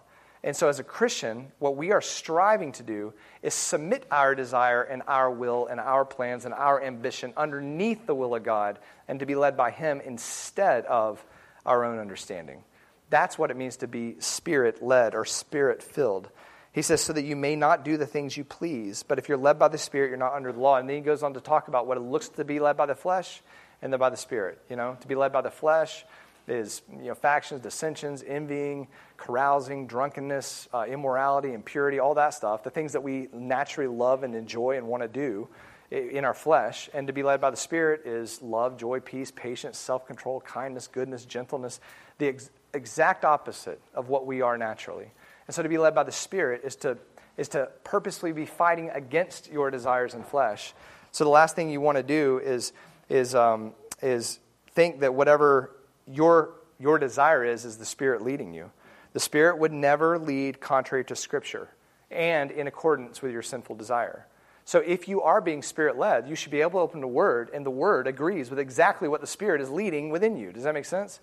And 0.43 0.55
so, 0.55 0.69
as 0.69 0.79
a 0.79 0.83
Christian, 0.83 1.51
what 1.59 1.75
we 1.75 1.91
are 1.91 2.01
striving 2.01 2.71
to 2.73 2.83
do 2.83 3.13
is 3.41 3.53
submit 3.53 4.05
our 4.09 4.35
desire 4.35 4.83
and 4.83 5.01
our 5.07 5.29
will 5.29 5.67
and 5.67 5.79
our 5.79 6.05
plans 6.05 6.45
and 6.45 6.53
our 6.53 6.81
ambition 6.81 7.33
underneath 7.35 8.05
the 8.05 8.15
will 8.15 8.35
of 8.35 8.43
God 8.43 8.79
and 9.07 9.19
to 9.19 9.25
be 9.25 9.35
led 9.35 9.57
by 9.57 9.71
Him 9.71 10.01
instead 10.05 10.85
of 10.85 11.23
our 11.65 11.83
own 11.83 11.99
understanding. 11.99 12.63
That's 13.09 13.37
what 13.37 13.51
it 13.51 13.57
means 13.57 13.77
to 13.77 13.87
be 13.87 14.15
spirit 14.19 14.81
led 14.81 15.13
or 15.13 15.25
spirit 15.25 15.83
filled. 15.83 16.29
He 16.71 16.81
says, 16.83 17.01
so 17.01 17.13
that 17.13 17.23
you 17.23 17.35
may 17.35 17.55
not 17.55 17.83
do 17.83 17.97
the 17.97 18.05
things 18.05 18.37
you 18.37 18.43
please. 18.43 19.03
But 19.03 19.17
if 19.17 19.27
you're 19.27 19.37
led 19.37 19.57
by 19.57 19.69
the 19.69 19.77
Spirit, 19.77 20.09
you're 20.09 20.17
not 20.17 20.33
under 20.33 20.51
the 20.51 20.59
law. 20.59 20.77
And 20.77 20.87
then 20.87 20.97
he 20.97 21.01
goes 21.01 21.23
on 21.23 21.33
to 21.33 21.41
talk 21.41 21.67
about 21.67 21.87
what 21.87 21.97
it 21.97 22.01
looks 22.01 22.29
to 22.29 22.45
be 22.45 22.59
led 22.59 22.77
by 22.77 22.85
the 22.85 22.95
flesh 22.95 23.41
and 23.81 23.91
then 23.91 23.99
by 23.99 24.09
the 24.09 24.17
Spirit. 24.17 24.61
You 24.69 24.75
know, 24.75 24.97
to 25.01 25.07
be 25.07 25.15
led 25.15 25.31
by 25.31 25.41
the 25.41 25.51
flesh 25.51 26.05
is 26.47 26.81
you 26.91 27.05
know, 27.05 27.15
factions, 27.15 27.61
dissensions, 27.61 28.23
envying, 28.25 28.87
carousing, 29.17 29.87
drunkenness, 29.87 30.67
uh, 30.73 30.85
immorality, 30.87 31.53
impurity, 31.53 31.99
all 31.99 32.15
that 32.15 32.33
stuff. 32.33 32.63
The 32.63 32.69
things 32.69 32.93
that 32.93 33.01
we 33.01 33.29
naturally 33.33 33.87
love 33.87 34.23
and 34.23 34.35
enjoy 34.35 34.77
and 34.77 34.87
want 34.87 35.03
to 35.03 35.09
do 35.09 35.47
in 35.91 36.23
our 36.23 36.33
flesh. 36.33 36.89
And 36.93 37.07
to 37.07 37.13
be 37.13 37.23
led 37.23 37.41
by 37.41 37.49
the 37.49 37.57
Spirit 37.57 38.05
is 38.05 38.41
love, 38.41 38.77
joy, 38.77 38.99
peace, 38.99 39.31
patience, 39.31 39.77
self 39.77 40.05
control, 40.05 40.41
kindness, 40.41 40.87
goodness, 40.87 41.25
gentleness. 41.25 41.79
The 42.19 42.27
ex- 42.27 42.49
exact 42.73 43.25
opposite 43.25 43.81
of 43.95 44.09
what 44.09 44.25
we 44.25 44.41
are 44.41 44.57
naturally. 44.57 45.11
And 45.49 45.55
so 45.55 45.63
to 45.63 45.69
be 45.69 45.79
led 45.79 45.95
by 45.95 46.03
the 46.03 46.11
Spirit 46.11 46.61
is 46.63 46.75
to, 46.75 46.95
is 47.35 47.49
to 47.49 47.69
purposely 47.83 48.31
be 48.33 48.45
fighting 48.45 48.91
against 48.91 49.51
your 49.51 49.71
desires 49.71 50.13
and 50.13 50.23
flesh. 50.23 50.75
So 51.11 51.23
the 51.23 51.31
last 51.31 51.55
thing 51.55 51.71
you 51.71 51.81
want 51.81 51.97
to 51.97 52.03
do 52.03 52.37
is, 52.37 52.71
is, 53.09 53.33
um, 53.33 53.73
is 53.99 54.37
think 54.73 54.99
that 54.99 55.15
whatever 55.15 55.75
your, 56.05 56.51
your 56.77 56.99
desire 56.99 57.43
is, 57.43 57.65
is 57.65 57.77
the 57.79 57.85
Spirit 57.85 58.21
leading 58.21 58.53
you. 58.53 58.69
The 59.13 59.19
Spirit 59.19 59.57
would 59.57 59.73
never 59.73 60.19
lead 60.19 60.61
contrary 60.61 61.03
to 61.05 61.15
Scripture 61.15 61.67
and 62.11 62.51
in 62.51 62.67
accordance 62.67 63.23
with 63.23 63.31
your 63.31 63.41
sinful 63.41 63.75
desire. 63.75 64.27
So 64.65 64.81
if 64.85 65.07
you 65.07 65.23
are 65.23 65.41
being 65.41 65.63
Spirit 65.63 65.97
led, 65.97 66.29
you 66.29 66.35
should 66.35 66.51
be 66.51 66.61
able 66.61 66.73
to 66.73 66.77
open 66.81 67.01
the 67.01 67.07
Word, 67.07 67.49
and 67.55 67.65
the 67.65 67.71
Word 67.71 68.05
agrees 68.05 68.51
with 68.51 68.59
exactly 68.59 69.07
what 69.07 69.19
the 69.19 69.25
Spirit 69.25 69.61
is 69.61 69.71
leading 69.71 70.11
within 70.11 70.37
you. 70.37 70.51
Does 70.51 70.65
that 70.65 70.75
make 70.75 70.85
sense? 70.85 71.19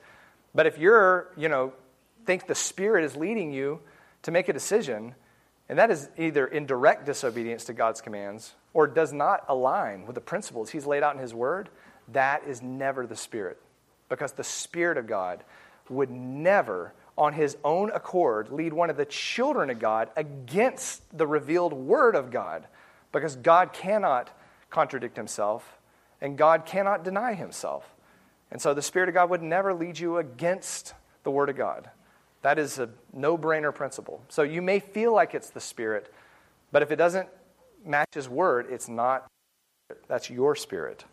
But 0.53 0.67
if 0.67 0.79
you're, 0.79 1.29
you 1.37 1.49
know, 1.49 1.75
think 2.25 2.49
the 2.49 2.57
Spirit 2.57 3.05
is 3.05 3.15
leading 3.15 3.53
you 3.53 3.79
to 4.27 4.33
make 4.33 4.49
a 4.49 4.53
decision, 4.53 5.15
and 5.69 5.79
that 5.79 5.89
is 5.89 6.09
either 6.19 6.49
in 6.49 6.67
direct 6.67 7.07
disobedience 7.07 7.63
to 7.67 7.73
God's 7.73 8.01
commands 8.01 8.55
or 8.75 8.89
does 8.89 9.13
not 9.13 9.45
align 9.49 10.05
with 10.05 10.17
the 10.17 10.21
principles 10.21 10.69
He's 10.69 10.85
laid 10.85 11.05
out 11.05 11.15
in 11.15 11.21
His 11.21 11.33
Word, 11.33 11.69
that 12.09 12.43
is 12.45 12.61
never 12.61 13.07
the 13.07 13.15
Spirit. 13.15 13.57
Because 14.09 14.33
the 14.33 14.43
Spirit 14.43 14.99
of 14.99 15.07
God 15.07 15.45
would 15.89 16.11
never, 16.11 16.93
on 17.17 17.35
His 17.35 17.57
own 17.63 17.93
accord, 17.93 18.51
lead 18.51 18.73
one 18.73 18.91
of 18.91 18.97
the 18.97 19.05
children 19.05 19.71
of 19.71 19.79
God 19.79 20.11
against 20.17 21.17
the 21.17 21.27
revealed 21.27 21.73
Word 21.73 22.17
of 22.17 22.33
God. 22.33 22.67
Because 23.13 23.37
God 23.37 23.73
cannot 23.73 24.29
contradict 24.71 25.17
Himself, 25.17 25.79
and 26.21 26.37
God 26.37 26.67
cannot 26.67 27.05
deny 27.05 27.35
Himself. 27.35 27.89
And 28.51 28.61
so 28.61 28.75
the 28.75 28.83
Spirit 28.83 29.09
of 29.09 29.15
God 29.15 29.31
would 29.31 29.43
never 29.43 29.73
lead 29.73 30.01
you 30.01 30.17
against 30.17 30.95
the 31.23 31.31
Word 31.31 31.49
of 31.49 31.57
God. 31.57 31.91
That 32.47 32.61
is 32.61 32.79
a 32.79 32.89
no 33.13 33.37
brainer 33.37 33.75
principle. 33.75 34.23
So 34.29 34.43
you 34.43 34.63
may 34.63 34.79
feel 34.79 35.13
like 35.13 35.35
it's 35.35 35.51
the 35.51 35.59
Spirit, 35.59 36.15
but 36.71 36.81
if 36.81 36.93
it 36.93 36.95
doesn't 36.95 37.29
match 37.85 38.11
His 38.15 38.29
Word, 38.29 38.69
it's 38.71 38.89
not. 38.89 39.27
That's 40.07 40.31
your 40.31 40.55
spirit. 40.55 41.05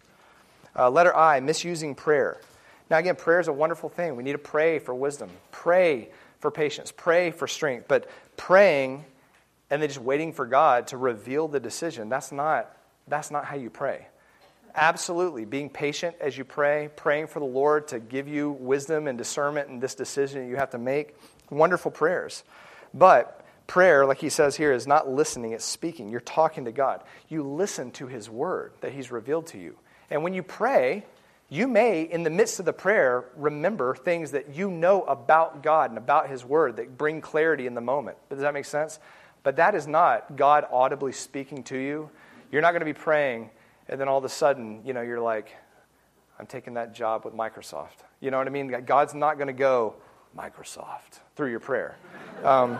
Uh, 0.78 0.92
letter 0.92 1.16
I, 1.16 1.40
misusing 1.40 1.96
prayer. 1.96 2.40
Now, 2.92 3.00
again, 3.00 3.16
prayer 3.16 3.40
is 3.40 3.48
a 3.48 3.52
wonderful 3.52 3.90
thing. 3.90 4.16
We 4.16 4.22
need 4.22 4.34
to 4.34 4.38
pray 4.38 4.78
for 4.78 4.94
wisdom, 4.94 5.32
pray 5.52 6.10
for 6.40 6.52
patience, 6.52 6.94
pray 6.96 7.32
for 7.32 7.48
strength. 7.48 7.88
But 7.88 8.08
praying 8.38 9.04
and 9.72 9.82
then 9.82 9.90
just 9.90 10.02
waiting 10.02 10.34
for 10.34 10.46
God 10.46 10.86
to 10.90 10.98
reveal 10.98 11.48
the 11.48 11.60
decision, 11.60 12.10
that's 12.10 12.32
not, 12.32 12.78
that's 13.08 13.32
not 13.32 13.46
how 13.46 13.56
you 13.56 13.72
pray. 13.72 14.06
Absolutely. 14.76 15.46
Being 15.46 15.70
patient 15.70 16.16
as 16.20 16.38
you 16.38 16.44
pray, 16.44 16.90
praying 16.96 17.28
for 17.28 17.40
the 17.40 17.46
Lord 17.46 17.88
to 17.90 18.00
give 18.00 18.28
you 18.28 18.52
wisdom 18.52 19.08
and 19.08 19.18
discernment 19.18 19.70
in 19.70 19.80
this 19.80 19.94
decision 19.94 20.48
you 20.48 20.56
have 20.56 20.72
to 20.72 20.80
make. 20.80 21.16
Wonderful 21.52 21.92
prayers. 21.92 22.44
But 22.94 23.46
prayer, 23.68 24.06
like 24.06 24.20
he 24.20 24.30
says 24.30 24.56
here, 24.56 24.74
is 24.74 24.88
not 24.88 25.08
listening, 25.08 25.52
it's 25.52 25.64
speaking. 25.64 26.10
You're 26.10 26.22
talking 26.22 26.66
to 26.66 26.72
God. 26.72 27.04
You 27.30 27.44
listen 27.44 27.92
to 27.92 28.08
his 28.08 28.30
word 28.30 28.74
that 28.82 28.92
he's 28.94 29.12
revealed 29.12 29.48
to 29.48 29.60
you. 29.60 29.78
And 30.10 30.24
when 30.24 30.34
you 30.34 30.42
pray, 30.42 31.06
you 31.50 31.68
may, 31.68 32.02
in 32.02 32.24
the 32.24 32.30
midst 32.32 32.60
of 32.60 32.66
the 32.66 32.74
prayer, 32.74 33.26
remember 33.36 33.94
things 33.94 34.32
that 34.32 34.56
you 34.56 34.72
know 34.72 35.04
about 35.04 35.62
God 35.62 35.92
and 35.92 36.00
about 36.00 36.30
his 36.30 36.44
word 36.44 36.78
that 36.78 36.98
bring 36.98 37.22
clarity 37.22 37.68
in 37.68 37.76
the 37.76 37.82
moment. 37.82 38.18
But 38.28 38.36
Does 38.36 38.42
that 38.42 38.56
make 38.56 38.66
sense? 38.66 39.00
But 39.44 39.58
that 39.58 39.76
is 39.76 39.86
not 39.86 40.36
God 40.36 40.66
audibly 40.72 41.12
speaking 41.12 41.64
to 41.66 41.78
you. 41.78 42.10
You're 42.52 42.64
not 42.64 42.72
going 42.72 42.82
to 42.82 42.86
be 42.86 42.94
praying 42.94 43.52
and 43.90 44.00
then 44.00 44.08
all 44.08 44.18
of 44.18 44.24
a 44.24 44.30
sudden, 44.30 44.82
you 44.86 44.94
know, 44.94 45.02
you're 45.02 45.20
like, 45.20 45.56
I'm 46.40 46.48
taking 46.48 46.76
that 46.76 46.94
job 46.94 47.26
with 47.26 47.34
Microsoft. 47.34 48.04
You 48.20 48.32
know 48.32 48.38
what 48.38 48.48
I 48.48 48.50
mean? 48.50 48.74
God's 48.86 49.14
not 49.14 49.36
going 49.36 49.48
to 49.48 49.54
go, 49.54 49.96
Microsoft, 50.38 51.20
through 51.36 51.52
your 51.52 51.60
prayer. 51.60 51.98
Um, 52.44 52.78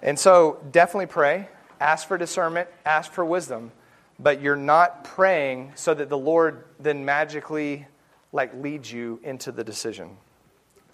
and 0.00 0.18
so 0.18 0.62
definitely 0.70 1.06
pray. 1.06 1.48
Ask 1.78 2.08
for 2.08 2.16
discernment, 2.16 2.70
ask 2.86 3.12
for 3.12 3.22
wisdom, 3.22 3.70
but 4.18 4.40
you're 4.40 4.56
not 4.56 5.04
praying 5.04 5.72
so 5.74 5.92
that 5.92 6.08
the 6.08 6.16
Lord 6.16 6.64
then 6.80 7.04
magically 7.04 7.86
like 8.32 8.54
leads 8.54 8.90
you 8.90 9.20
into 9.22 9.52
the 9.52 9.62
decision. 9.62 10.16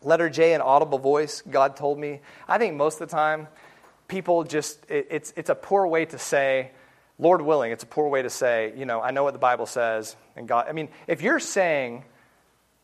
Letter 0.03 0.29
J, 0.29 0.55
an 0.55 0.61
audible 0.61 0.99
voice, 0.99 1.43
God 1.49 1.77
told 1.77 1.99
me. 1.99 2.21
I 2.49 2.59
think 2.59 2.75
most 2.75 3.01
of 3.01 3.09
the 3.09 3.15
time, 3.15 3.47
people 4.09 4.45
just, 4.45 4.85
it, 4.89 5.07
it's, 5.11 5.33
it's 5.37 5.51
a 5.51 5.55
poor 5.55 5.87
way 5.87 6.05
to 6.07 6.19
say, 6.19 6.73
Lord 7.23 7.41
willing, 7.41 7.71
it's 7.71 7.85
a 7.85 7.87
poor 7.87 8.09
way 8.09 8.23
to 8.23 8.31
say, 8.31 8.73
you 8.77 8.85
know, 8.85 9.01
I 9.01 9.13
know 9.13 9.23
what 9.23 9.33
the 9.33 9.39
Bible 9.39 9.67
says, 9.67 10.17
and 10.35 10.49
God. 10.49 10.67
I 10.69 10.73
mean, 10.73 10.89
if 11.07 11.23
you're 11.23 11.39
saying, 11.39 12.05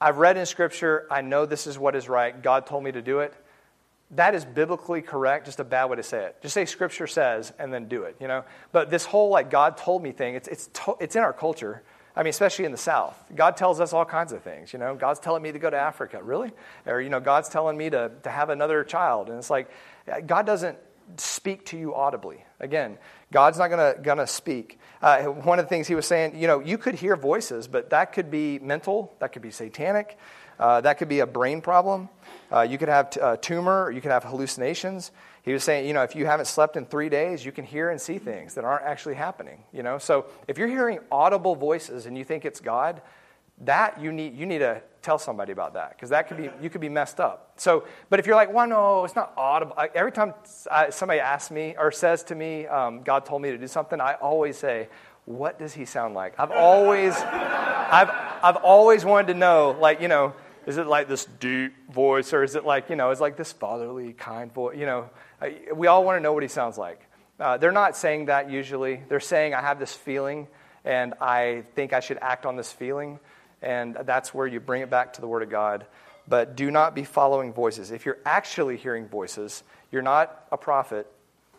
I've 0.01 0.18
read 0.18 0.36
in 0.36 0.47
Scripture, 0.47 1.09
I 1.11 1.22
know 1.22 1.45
this 1.45 1.66
is 1.66 1.76
what 1.76 1.97
is 1.97 2.09
right, 2.09 2.41
God 2.41 2.64
told 2.64 2.84
me 2.84 2.93
to 2.93 3.03
do 3.03 3.18
it, 3.18 3.34
that 4.12 4.36
is 4.36 4.45
biblically 4.45 5.03
correct, 5.03 5.47
just 5.47 5.59
a 5.59 5.64
bad 5.64 5.86
way 5.86 5.97
to 5.97 6.05
say 6.05 6.24
it. 6.26 6.36
Just 6.41 6.55
say 6.55 6.64
Scripture 6.66 7.09
says 7.09 7.53
and 7.59 7.74
then 7.74 7.89
do 7.89 8.05
it, 8.05 8.16
you 8.20 8.28
know? 8.28 8.45
But 8.70 8.91
this 8.91 9.05
whole, 9.05 9.28
like, 9.28 9.51
God 9.51 9.76
told 9.76 10.05
me 10.05 10.12
thing, 10.12 10.36
it's, 10.36 10.47
it's, 10.47 10.68
to, 10.68 10.97
it's 11.01 11.16
in 11.16 11.22
our 11.22 11.32
culture. 11.32 11.82
I 12.14 12.22
mean, 12.22 12.30
especially 12.30 12.64
in 12.64 12.72
the 12.72 12.78
South. 12.78 13.20
God 13.34 13.57
tells 13.57 13.80
us 13.80 13.93
all 13.93 14.05
kinds 14.05 14.32
of 14.32 14.43
things, 14.43 14.72
you 14.72 14.78
know? 14.78 14.95
God's 14.95 15.18
telling 15.18 15.43
me 15.43 15.51
to 15.51 15.59
go 15.59 15.68
to 15.68 15.76
Africa, 15.76 16.22
really? 16.22 16.53
Or, 16.86 17.01
you 17.01 17.11
know, 17.11 17.20
God's 17.20 17.49
telling 17.49 17.76
me 17.76 17.91
to, 17.91 18.12
to 18.22 18.30
have 18.30 18.51
another 18.51 18.84
child. 18.84 19.28
And 19.28 19.39
it's 19.39 19.51
like, 19.51 19.68
uh, 20.11 20.20
God 20.20 20.47
doesn't 20.47 20.78
speak 21.16 21.66
to 21.66 21.78
you 21.78 21.94
audibly. 21.94 22.44
Again, 22.61 22.98
God's 23.32 23.59
not 23.59 23.68
going 23.68 24.18
to 24.18 24.26
speak. 24.26 24.78
Uh, 25.00 25.22
one 25.24 25.59
of 25.59 25.64
the 25.64 25.68
things 25.68 25.86
he 25.88 25.94
was 25.94 26.06
saying, 26.06 26.38
you 26.40 26.46
know, 26.46 26.61
you 26.61 26.78
could 26.78 26.94
hear 26.94 27.16
voices, 27.16 27.68
but 27.68 27.90
that 27.90 28.12
could 28.12 28.30
be 28.30 28.59
mental, 28.59 29.14
that 29.20 29.32
could 29.32 29.42
be 29.42 29.50
satanic, 29.50 30.18
uh, 30.59 30.80
that 30.80 30.98
could 30.98 31.09
be 31.09 31.20
a 31.20 31.26
brain 31.26 31.61
problem. 31.61 32.09
Uh, 32.52 32.62
you 32.62 32.78
could 32.78 32.88
have 32.88 33.11
t- 33.11 33.20
a 33.22 33.36
tumor, 33.36 33.90
you 33.90 34.00
could 34.00 34.11
have 34.11 34.24
hallucinations. 34.24 35.12
He 35.42 35.52
was 35.52 35.62
saying, 35.62 35.86
you 35.86 35.94
know, 35.94 36.02
if 36.02 36.16
you 36.16 36.26
haven't 36.26 36.46
slept 36.46 36.76
in 36.76 36.84
three 36.84 37.09
days, 37.09 37.44
you 37.44 37.52
can 37.52 37.64
hear 37.64 37.90
and 37.90 38.00
see 38.00 38.18
things 38.18 38.54
that 38.54 38.64
aren't 38.64 38.84
actually 38.84 39.14
happening. 39.14 39.62
You 39.72 39.82
know, 39.82 39.98
so 39.98 40.26
if 40.48 40.59
you're 40.59 40.68
hearing 40.68 40.98
audible 41.12 41.54
voices 41.54 42.06
and 42.06 42.18
you 42.18 42.24
think 42.24 42.44
it's 42.44 42.61
God, 42.61 43.00
that 43.62 44.00
you 44.00 44.12
need 44.12 44.36
you 44.36 44.46
need 44.46 44.59
to 44.59 44.82
tell 45.03 45.18
somebody 45.18 45.53
about 45.53 45.74
that 45.74 45.90
because 45.90 46.11
that 46.11 46.28
could 46.28 46.36
be 46.36 46.51
you 46.61 46.70
could 46.70 46.80
be 46.80 46.88
messed 46.88 47.20
up. 47.20 47.53
So 47.57 47.84
but 48.11 48.18
if 48.18 48.26
you're 48.26 48.36
like 48.36 48.53
well 48.53 48.66
no 48.66 49.05
it's 49.05 49.16
not 49.16 49.32
audible 49.36 49.74
I, 49.76 49.90
every 49.94 50.12
time 50.12 50.34
I, 50.70 50.90
somebody 50.90 51.20
asks 51.20 51.51
me 51.51 51.74
or 51.78 51.90
says 51.92 52.22
to 52.24 52.34
me 52.34 52.66
um, 52.66 53.03
god 53.03 53.24
told 53.26 53.42
me 53.42 53.51
to 53.51 53.59
do 53.59 53.66
something 53.66 54.01
i 54.01 54.14
always 54.14 54.57
say 54.57 54.88
what 55.28 55.59
does 55.59 55.74
he 55.74 55.84
sound 55.84 56.14
like? 56.14 56.32
I've 56.38 56.51
always 56.51 57.14
i've 57.14 58.09
i've 58.42 58.57
always 58.57 59.05
wanted 59.05 59.34
to 59.34 59.38
know 59.38 59.76
like 59.78 60.01
you 60.01 60.09
know 60.09 60.32
is 60.66 60.78
it 60.78 60.86
like 60.86 61.07
this 61.07 61.26
deep 61.38 61.72
voice 61.90 62.32
or 62.32 62.42
is 62.42 62.55
it 62.55 62.64
like 62.64 62.88
you 62.88 62.96
know 62.96 63.11
is 63.11 63.20
like 63.20 63.36
this 63.36 63.53
fatherly 63.53 64.14
kind 64.14 64.53
voice 64.53 64.76
you 64.76 64.86
know? 64.86 65.11
We 65.74 65.86
all 65.86 66.03
want 66.03 66.16
to 66.16 66.20
know 66.20 66.32
what 66.32 66.42
he 66.42 66.49
sounds 66.49 66.76
like. 66.78 67.01
Uh, 67.38 67.57
they're 67.59 67.70
not 67.70 67.96
saying 67.96 68.26
that 68.26 68.51
usually. 68.51 69.01
They're 69.09 69.20
saying 69.20 69.55
i 69.55 69.61
have 69.61 69.78
this 69.78 69.94
feeling 69.94 70.49
and 70.84 71.14
I 71.20 71.64
think 71.74 71.92
I 71.92 72.01
should 72.01 72.18
act 72.22 72.46
on 72.46 72.57
this 72.57 72.72
feeling. 72.72 73.20
And 73.62 73.96
that's 74.04 74.32
where 74.32 74.46
you 74.46 74.61
bring 74.61 74.82
it 74.82 74.90
back 74.90 75.14
to 75.14 75.20
the 75.20 75.26
Word 75.26 75.42
of 75.42 75.50
God. 75.50 75.86
But 76.26 76.56
do 76.56 76.70
not 76.70 76.94
be 76.94 77.04
following 77.04 77.52
voices. 77.52 77.90
If 77.90 78.04
you're 78.04 78.18
actually 78.24 78.76
hearing 78.76 79.09
voices, 79.09 79.62
you're 79.90 80.02
not 80.02 80.46
a 80.52 80.56
prophet. 80.56 81.11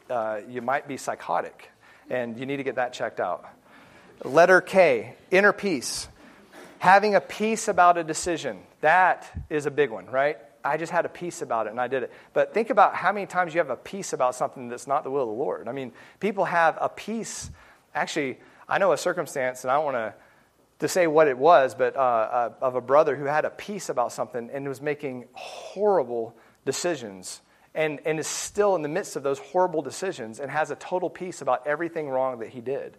Uh, 0.10 0.42
you 0.48 0.62
might 0.62 0.88
be 0.88 0.98
psychotic, 0.98 1.70
and 2.10 2.40
you 2.40 2.46
need 2.46 2.58
to 2.58 2.64
get 2.64 2.76
that 2.76 2.94
checked 2.94 3.20
out. 3.20 3.46
Letter 4.24 4.62
K, 4.62 5.16
inner 5.32 5.54
peace. 5.54 6.08
Having 6.80 7.16
a 7.16 7.22
peace 7.22 7.68
about 7.68 7.98
a 7.98 8.04
decision. 8.04 8.60
That 8.82 9.30
is 9.50 9.66
a 9.66 9.72
big 9.72 9.90
one, 9.90 10.06
right? 10.06 10.38
I 10.64 10.78
just 10.78 10.92
had 10.92 11.06
a 11.06 11.10
peace 11.10 11.42
about 11.42 11.68
it 11.68 11.72
and 11.72 11.80
I 11.80 11.88
did 11.88 12.04
it. 12.04 12.12
But 12.34 12.54
think 12.54 12.70
about 12.70 12.96
how 12.96 13.12
many 13.12 13.26
times 13.26 13.54
you 13.54 13.60
have 13.60 13.70
a 13.70 13.76
peace 13.76 14.14
about 14.14 14.36
something 14.36 14.68
that's 14.68 14.88
not 14.88 15.04
the 15.04 15.12
will 15.12 15.24
of 15.24 15.30
the 15.30 15.36
Lord. 15.36 15.68
I 15.68 15.72
mean, 15.72 15.92
people 16.20 16.46
have 16.46 16.78
a 16.82 16.90
peace. 16.90 17.50
Actually, 17.96 18.40
I 18.68 18.78
know 18.78 18.92
a 18.92 18.98
circumstance, 18.98 19.64
and 19.64 19.72
I 19.72 19.76
don't 19.76 19.86
want 19.86 19.98
to 19.98 20.14
to 20.80 20.88
say 20.88 21.08
what 21.08 21.28
it 21.28 21.38
was, 21.38 21.76
but 21.76 21.96
uh, 21.96 22.00
uh, 22.00 22.54
of 22.62 22.76
a 22.76 22.82
brother 22.82 23.16
who 23.16 23.26
had 23.26 23.46
a 23.46 23.50
peace 23.50 23.90
about 23.90 24.12
something 24.12 24.50
and 24.52 24.68
was 24.68 24.82
making 24.82 25.26
horrible 25.34 26.36
decisions 26.66 27.42
and, 27.76 28.00
and 28.06 28.20
is 28.20 28.28
still 28.28 28.76
in 28.76 28.82
the 28.82 28.90
midst 28.90 29.16
of 29.16 29.24
those 29.24 29.40
horrible 29.40 29.82
decisions 29.82 30.40
and 30.40 30.50
has 30.50 30.72
a 30.72 30.76
total 30.76 31.10
peace 31.10 31.42
about 31.42 31.68
everything 31.68 32.10
wrong 32.10 32.40
that 32.40 32.50
he 32.50 32.62
did. 32.62 32.98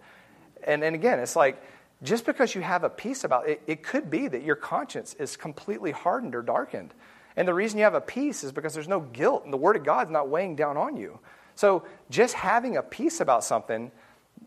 And, 0.65 0.85
and 0.85 0.95
again, 0.95 1.19
it's 1.19 1.37
like 1.37 1.63
just 2.03 2.27
because 2.27 2.55
you 2.55 2.61
have 2.61 2.85
a 2.85 2.91
peace 2.91 3.25
about 3.25 3.49
it, 3.49 3.63
it 3.67 3.83
could 3.83 4.11
be 4.11 4.29
that 4.29 4.43
your 4.43 4.57
conscience 4.57 5.15
is 5.15 5.37
completely 5.37 5.91
hardened 5.91 6.35
or 6.35 6.43
darkened. 6.43 6.93
And 7.37 7.49
the 7.49 7.55
reason 7.55 7.79
you 7.79 7.85
have 7.85 7.95
a 7.95 8.01
peace 8.01 8.45
is 8.45 8.53
because 8.53 8.75
there's 8.75 8.89
no 8.89 9.01
guilt 9.01 9.45
and 9.45 9.53
the 9.53 9.59
Word 9.59 9.77
of 9.77 9.85
God's 9.85 10.11
not 10.11 10.29
weighing 10.29 10.57
down 10.57 10.77
on 10.77 10.97
you. 10.97 11.19
So 11.55 11.85
just 12.11 12.35
having 12.35 12.77
a 12.77 12.83
peace 12.83 13.21
about 13.21 13.45
something 13.45 13.91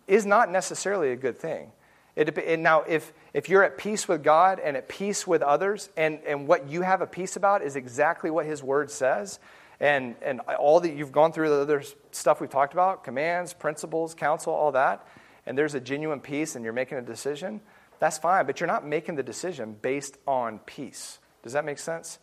is 0.08 0.26
not 0.26 0.52
necessarily 0.52 1.12
a 1.12 1.16
good 1.16 1.38
thing. 1.38 1.72
It, 2.16 2.60
now, 2.60 2.82
if, 2.82 3.12
if 3.34 3.50
you're 3.50 3.64
at 3.64 3.78
peace 3.78 4.08
with 4.08 4.24
God 4.24 4.60
and 4.60 4.78
at 4.78 4.88
peace 4.88 5.26
with 5.26 5.42
others, 5.42 5.90
and, 5.98 6.20
and 6.28 6.48
what 6.48 6.70
you 6.70 6.82
have 6.82 7.02
a 7.02 7.08
peace 7.08 7.36
about 7.36 7.64
is 7.64 7.76
exactly 7.76 8.30
what 8.30 8.46
His 8.46 8.62
Word 8.62 8.92
says, 8.92 9.40
and, 9.80 10.16
and 10.22 10.40
all 10.42 10.80
that 10.82 10.94
you've 10.94 11.12
gone 11.12 11.32
through 11.34 11.50
the 11.50 11.62
other 11.62 11.84
stuff 12.12 12.40
we've 12.40 12.50
talked 12.50 12.74
about 12.74 13.04
commands, 13.04 13.54
principles, 13.54 14.14
counsel, 14.14 14.54
all 14.54 14.72
that 14.74 15.06
and 15.46 15.58
there's 15.58 15.76
a 15.76 15.80
genuine 15.80 16.20
peace 16.20 16.56
and 16.56 16.64
you're 16.64 16.74
making 16.74 16.98
a 16.98 17.02
decision, 17.02 17.62
that's 18.00 18.18
fine. 18.18 18.46
But 18.46 18.60
you're 18.60 18.68
not 18.68 18.86
making 18.86 19.16
the 19.16 19.24
decision 19.24 19.76
based 19.82 20.18
on 20.28 20.60
peace. 20.60 21.20
Does 21.42 21.54
that 21.54 21.66
make 21.66 21.80
sense? 21.80 22.20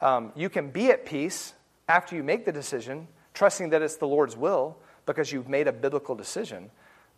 Um, 0.00 0.32
you 0.34 0.48
can 0.48 0.70
be 0.70 0.90
at 0.90 1.04
peace 1.04 1.54
after 1.88 2.16
you 2.16 2.22
make 2.22 2.44
the 2.44 2.52
decision, 2.52 3.08
trusting 3.34 3.70
that 3.70 3.82
it's 3.82 3.96
the 3.96 4.06
Lord's 4.06 4.36
will 4.36 4.78
because 5.06 5.32
you've 5.32 5.48
made 5.48 5.66
a 5.66 5.72
biblical 5.72 6.14
decision. 6.14 6.70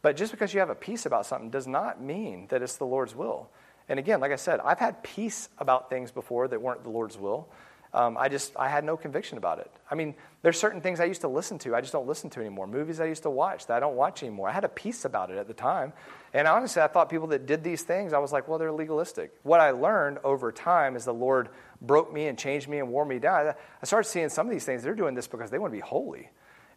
But 0.02 0.16
just 0.16 0.32
because 0.32 0.52
you 0.52 0.60
have 0.60 0.70
a 0.70 0.74
peace 0.74 1.06
about 1.06 1.26
something 1.26 1.50
does 1.50 1.66
not 1.66 2.02
mean 2.02 2.48
that 2.48 2.60
it's 2.60 2.76
the 2.76 2.84
Lord's 2.84 3.14
will. 3.14 3.48
And 3.88 3.98
again, 3.98 4.20
like 4.20 4.32
I 4.32 4.36
said, 4.36 4.60
I've 4.60 4.78
had 4.78 5.02
peace 5.02 5.48
about 5.58 5.90
things 5.90 6.10
before 6.10 6.48
that 6.48 6.60
weren't 6.60 6.82
the 6.82 6.90
Lord's 6.90 7.16
will. 7.16 7.48
Um, 7.94 8.16
I 8.16 8.30
just 8.30 8.56
I 8.56 8.68
had 8.68 8.84
no 8.84 8.96
conviction 8.96 9.36
about 9.36 9.58
it. 9.58 9.70
I 9.90 9.96
mean, 9.96 10.14
there's 10.40 10.58
certain 10.58 10.80
things 10.80 10.98
I 10.98 11.04
used 11.04 11.20
to 11.20 11.28
listen 11.28 11.58
to 11.58 11.74
I 11.74 11.82
just 11.82 11.92
don't 11.92 12.06
listen 12.06 12.30
to 12.30 12.40
anymore. 12.40 12.66
Movies 12.66 13.00
I 13.00 13.04
used 13.04 13.24
to 13.24 13.30
watch 13.30 13.66
that 13.66 13.76
I 13.76 13.80
don't 13.80 13.96
watch 13.96 14.22
anymore. 14.22 14.48
I 14.48 14.52
had 14.52 14.64
a 14.64 14.68
peace 14.68 15.04
about 15.04 15.30
it 15.30 15.36
at 15.36 15.46
the 15.46 15.52
time, 15.52 15.92
and 16.32 16.48
honestly, 16.48 16.80
I 16.80 16.86
thought 16.86 17.10
people 17.10 17.26
that 17.28 17.44
did 17.44 17.62
these 17.62 17.82
things, 17.82 18.14
I 18.14 18.18
was 18.18 18.32
like, 18.32 18.48
well, 18.48 18.58
they're 18.58 18.72
legalistic. 18.72 19.32
What 19.42 19.60
I 19.60 19.72
learned 19.72 20.18
over 20.24 20.52
time 20.52 20.96
is 20.96 21.04
the 21.04 21.12
Lord 21.12 21.50
broke 21.82 22.10
me 22.10 22.28
and 22.28 22.38
changed 22.38 22.66
me 22.66 22.78
and 22.78 22.88
wore 22.88 23.04
me 23.04 23.18
down. 23.18 23.48
I 23.48 23.84
started 23.84 24.08
seeing 24.08 24.30
some 24.30 24.46
of 24.46 24.52
these 24.52 24.64
things. 24.64 24.82
They're 24.82 24.94
doing 24.94 25.14
this 25.14 25.26
because 25.28 25.50
they 25.50 25.58
want 25.58 25.70
to 25.70 25.76
be 25.76 25.82
holy. 25.82 26.30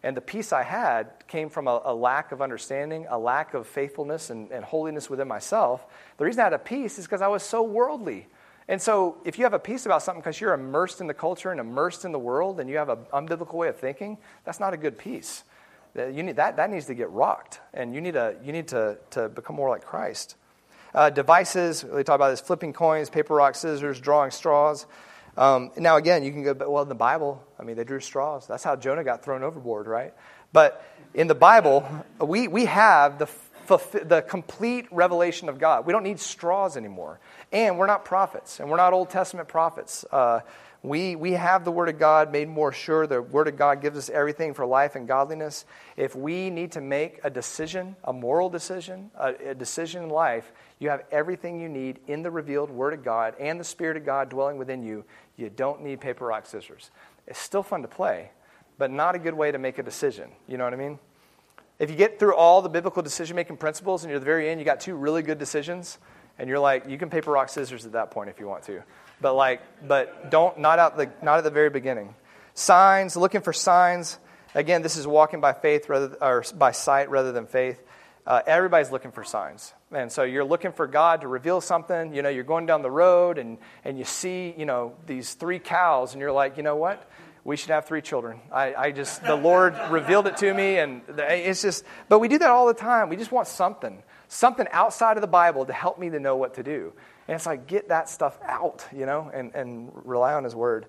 And 0.04 0.16
the 0.16 0.22
peace 0.22 0.54
I 0.54 0.64
had 0.64 1.28
came 1.28 1.50
from 1.50 1.68
a, 1.68 1.82
a, 1.86 1.94
lack 1.94 2.32
of 2.32 2.42
understanding, 2.42 3.08
a 3.10 3.18
lack 3.18 3.54
of 3.54 3.66
faithfulness 3.68 4.30
and, 4.30 4.52
and 4.52 4.64
holiness 4.64 5.10
within 5.10 5.28
myself. 5.28 5.86
The 6.18 6.26
reason 6.26 6.42
I 6.42 6.44
had 6.46 6.54
a 6.54 6.60
peace 6.60 7.00
is 7.00 7.06
because 7.06 7.22
I 7.22 7.28
was 7.28 7.42
so 7.42 7.64
worldly. 7.64 8.28
And 8.68 8.82
so, 8.82 9.18
if 9.26 9.38
you 9.38 9.46
have 9.46 9.54
a 9.54 9.60
peace 9.60 9.86
about 9.86 10.02
something 10.02 10.22
because 10.22 10.42
you're 10.42 10.54
immersed 10.54 11.00
in 11.00 11.08
the 11.08 11.14
culture 11.14 11.52
and 11.52 11.60
immersed 11.60 12.04
in 12.04 12.12
the 12.12 12.20
world 12.20 12.60
and 12.60 12.70
you 12.70 12.78
have 12.78 12.90
an 12.90 13.00
unbiblical 13.14 13.54
way 13.54 13.68
of 13.68 13.78
thinking, 13.78 14.18
that's 14.44 14.60
not 14.60 14.74
a 14.74 14.78
good 14.78 14.98
peace. 14.98 15.44
You 15.96 16.24
need, 16.24 16.36
that, 16.36 16.58
that 16.58 16.70
needs 16.70 16.88
to 16.88 16.94
get 16.94 17.10
rocked, 17.12 17.62
and 17.74 17.96
you 17.96 18.02
need, 18.02 18.16
to, 18.16 18.36
you 18.44 18.52
need 18.52 18.68
to, 18.70 18.98
to 19.12 19.30
become 19.30 19.56
more 19.56 19.70
like 19.70 19.86
Christ. 19.86 20.36
Uh, 20.94 21.10
devices, 21.10 21.86
we 21.86 22.04
talk 22.04 22.16
about 22.16 22.32
this 22.32 22.42
flipping 22.42 22.74
coins, 22.74 23.10
paper, 23.10 23.36
rock, 23.36 23.56
scissors, 23.56 24.00
drawing 24.00 24.32
straws. 24.32 24.88
Um, 25.38 25.72
now, 25.78 25.98
again, 25.98 26.24
you 26.24 26.32
can 26.32 26.44
go, 26.44 26.54
well, 26.70 26.84
in 26.84 26.90
the 26.90 26.96
Bible, 26.96 27.44
I 27.60 27.64
mean, 27.64 27.76
they 27.76 27.84
drew 27.84 28.00
straws. 28.00 28.48
That's 28.48 28.64
how 28.64 28.76
Jonah 28.76 29.04
got 29.04 29.24
thrown 29.24 29.44
overboard, 29.44 29.88
right? 29.88 30.14
But 30.54 30.84
in 31.14 31.28
the 31.28 31.36
Bible, 31.36 31.86
we, 32.20 32.48
we 32.48 32.66
have 32.66 33.20
the 33.20 33.28
the 33.68 34.22
complete 34.22 34.86
revelation 34.92 35.50
of 35.50 35.58
God. 35.58 35.86
We 35.86 35.92
don't 35.92 36.04
need 36.04 36.20
straws 36.20 36.78
anymore. 36.78 37.20
And 37.52 37.78
we're 37.78 37.88
not 37.88 38.06
prophets, 38.06 38.60
and 38.60 38.70
we're 38.70 38.78
not 38.78 38.94
Old 38.94 39.10
Testament 39.10 39.48
prophets. 39.48 40.06
Uh, 40.12 40.42
we, 40.84 41.16
we 41.16 41.32
have 41.32 41.66
the 41.66 41.72
Word 41.72 41.90
of 41.90 41.98
God 41.98 42.32
made 42.32 42.48
more 42.48 42.72
sure. 42.72 43.08
The 43.08 43.22
Word 43.22 43.48
of 43.48 43.58
God 43.58 43.82
gives 43.82 43.98
us 43.98 44.10
everything 44.10 44.54
for 44.54 44.68
life 44.68 44.96
and 44.96 45.08
godliness. 45.08 45.66
If 45.98 46.16
we 46.16 46.52
need 46.52 46.74
to 46.74 46.82
make 46.82 47.20
a 47.24 47.30
decision, 47.30 47.96
a 48.04 48.14
moral 48.14 48.50
decision, 48.50 49.10
a, 49.20 49.34
a 49.50 49.56
decision 49.56 50.04
in 50.04 50.10
life, 50.10 50.52
you 50.80 50.90
have 50.90 51.04
everything 51.12 51.60
you 51.60 51.70
need 51.70 52.00
in 52.08 52.22
the 52.22 52.32
revealed 52.32 52.70
Word 52.70 52.94
of 52.94 53.04
God 53.04 53.36
and 53.40 53.60
the 53.60 53.64
Spirit 53.64 53.98
of 53.98 54.06
God 54.06 54.30
dwelling 54.30 54.58
within 54.58 54.84
you. 54.84 55.06
You 55.38 55.50
don't 55.50 55.82
need 55.82 56.02
paper, 56.02 56.26
rock, 56.26 56.46
scissors. 56.46 56.92
It's 57.28 57.40
still 57.40 57.64
fun 57.64 57.82
to 57.82 57.88
play, 57.88 58.32
but 58.78 58.92
not 58.92 59.16
a 59.16 59.20
good 59.20 59.34
way 59.34 59.52
to 59.52 59.58
make 59.58 59.78
a 59.78 59.84
decision. 59.84 60.30
You 60.48 60.58
know 60.58 60.66
what 60.66 60.74
I 60.74 60.78
mean? 60.78 61.00
If 61.80 61.90
you 61.90 61.96
get 61.96 62.20
through 62.20 62.36
all 62.36 62.62
the 62.62 62.70
biblical 62.70 63.02
decision 63.02 63.36
making 63.36 63.58
principles 63.58 64.04
and 64.04 64.10
you're 64.10 64.18
at 64.18 64.22
the 64.22 64.26
very 64.26 64.50
end, 64.50 64.60
you 64.60 64.66
got 64.66 64.80
two 64.80 64.96
really 64.96 65.22
good 65.22 65.38
decisions, 65.38 65.98
and 66.38 66.50
you're 66.50 66.60
like, 66.60 66.88
you 66.90 66.98
can 66.98 67.10
paper, 67.10 67.32
rock, 67.32 67.50
scissors 67.50 67.86
at 67.86 67.94
that 67.94 68.12
point 68.12 68.30
if 68.30 68.40
you 68.40 68.48
want 68.48 68.64
to. 68.64 68.82
But 69.22 69.36
like, 69.36 69.62
but 69.88 70.30
don't, 70.30 70.60
not, 70.60 70.80
out 70.80 70.98
the, 70.98 71.10
not 71.22 71.38
at 71.38 71.44
the 71.44 71.50
very 71.50 71.70
beginning. 71.70 72.16
Signs, 72.54 73.16
looking 73.16 73.42
for 73.42 73.54
signs. 73.54 74.18
Again, 74.54 74.82
this 74.82 74.98
is 74.98 75.08
walking 75.08 75.42
by 75.42 75.54
faith 75.54 75.90
rather, 75.90 76.16
or 76.22 76.44
by 76.56 76.72
sight 76.72 77.10
rather 77.10 77.32
than 77.32 77.46
faith. 77.46 77.82
Uh, 78.26 78.42
everybody's 78.48 78.92
looking 78.92 79.12
for 79.12 79.24
signs. 79.24 79.74
And 79.96 80.12
so 80.12 80.24
you're 80.24 80.46
looking 80.46 80.72
for 80.72 80.88
God 80.88 81.22
to 81.22 81.28
reveal 81.28 81.62
something. 81.62 82.14
You 82.14 82.22
know, 82.22 82.30
you're 82.30 82.44
going 82.44 82.66
down 82.66 82.82
the 82.82 82.92
road 82.92 83.38
and, 83.38 83.58
and 83.84 83.98
you 83.98 84.06
see, 84.06 84.54
you 84.58 84.66
know, 84.66 84.94
these 85.08 85.34
three 85.34 85.60
cows, 85.60 86.14
and 86.14 86.22
you're 86.22 86.32
like, 86.32 86.58
you 86.58 86.64
know 86.64 86.76
what? 86.76 87.10
we 87.46 87.56
should 87.56 87.70
have 87.70 87.86
three 87.86 88.02
children. 88.02 88.42
I, 88.52 88.74
I, 88.74 88.92
just, 88.92 89.24
the 89.24 89.36
Lord 89.36 89.76
revealed 89.92 90.26
it 90.26 90.36
to 90.38 90.52
me, 90.52 90.80
and 90.80 91.04
it's 91.08 91.62
just, 91.62 91.86
but 92.10 92.18
we 92.18 92.28
do 92.28 92.40
that 92.40 92.50
all 92.50 92.66
the 92.66 92.74
time. 92.74 93.08
We 93.08 93.16
just 93.16 93.32
want 93.32 93.48
something, 93.48 94.02
something 94.28 94.68
outside 94.72 95.16
of 95.16 95.22
the 95.22 95.28
Bible 95.28 95.66
to 95.68 95.72
help 95.72 96.00
me 96.00 96.10
to 96.10 96.20
know 96.20 96.36
what 96.36 96.56
to 96.56 96.64
do. 96.64 96.92
And 97.28 97.36
it's 97.36 97.46
like, 97.46 97.68
get 97.68 97.90
that 97.90 98.10
stuff 98.10 98.38
out, 98.44 98.86
you 98.92 99.06
know, 99.06 99.30
and, 99.32 99.54
and 99.54 99.92
rely 100.06 100.34
on 100.34 100.44
His 100.44 100.56
Word. 100.56 100.88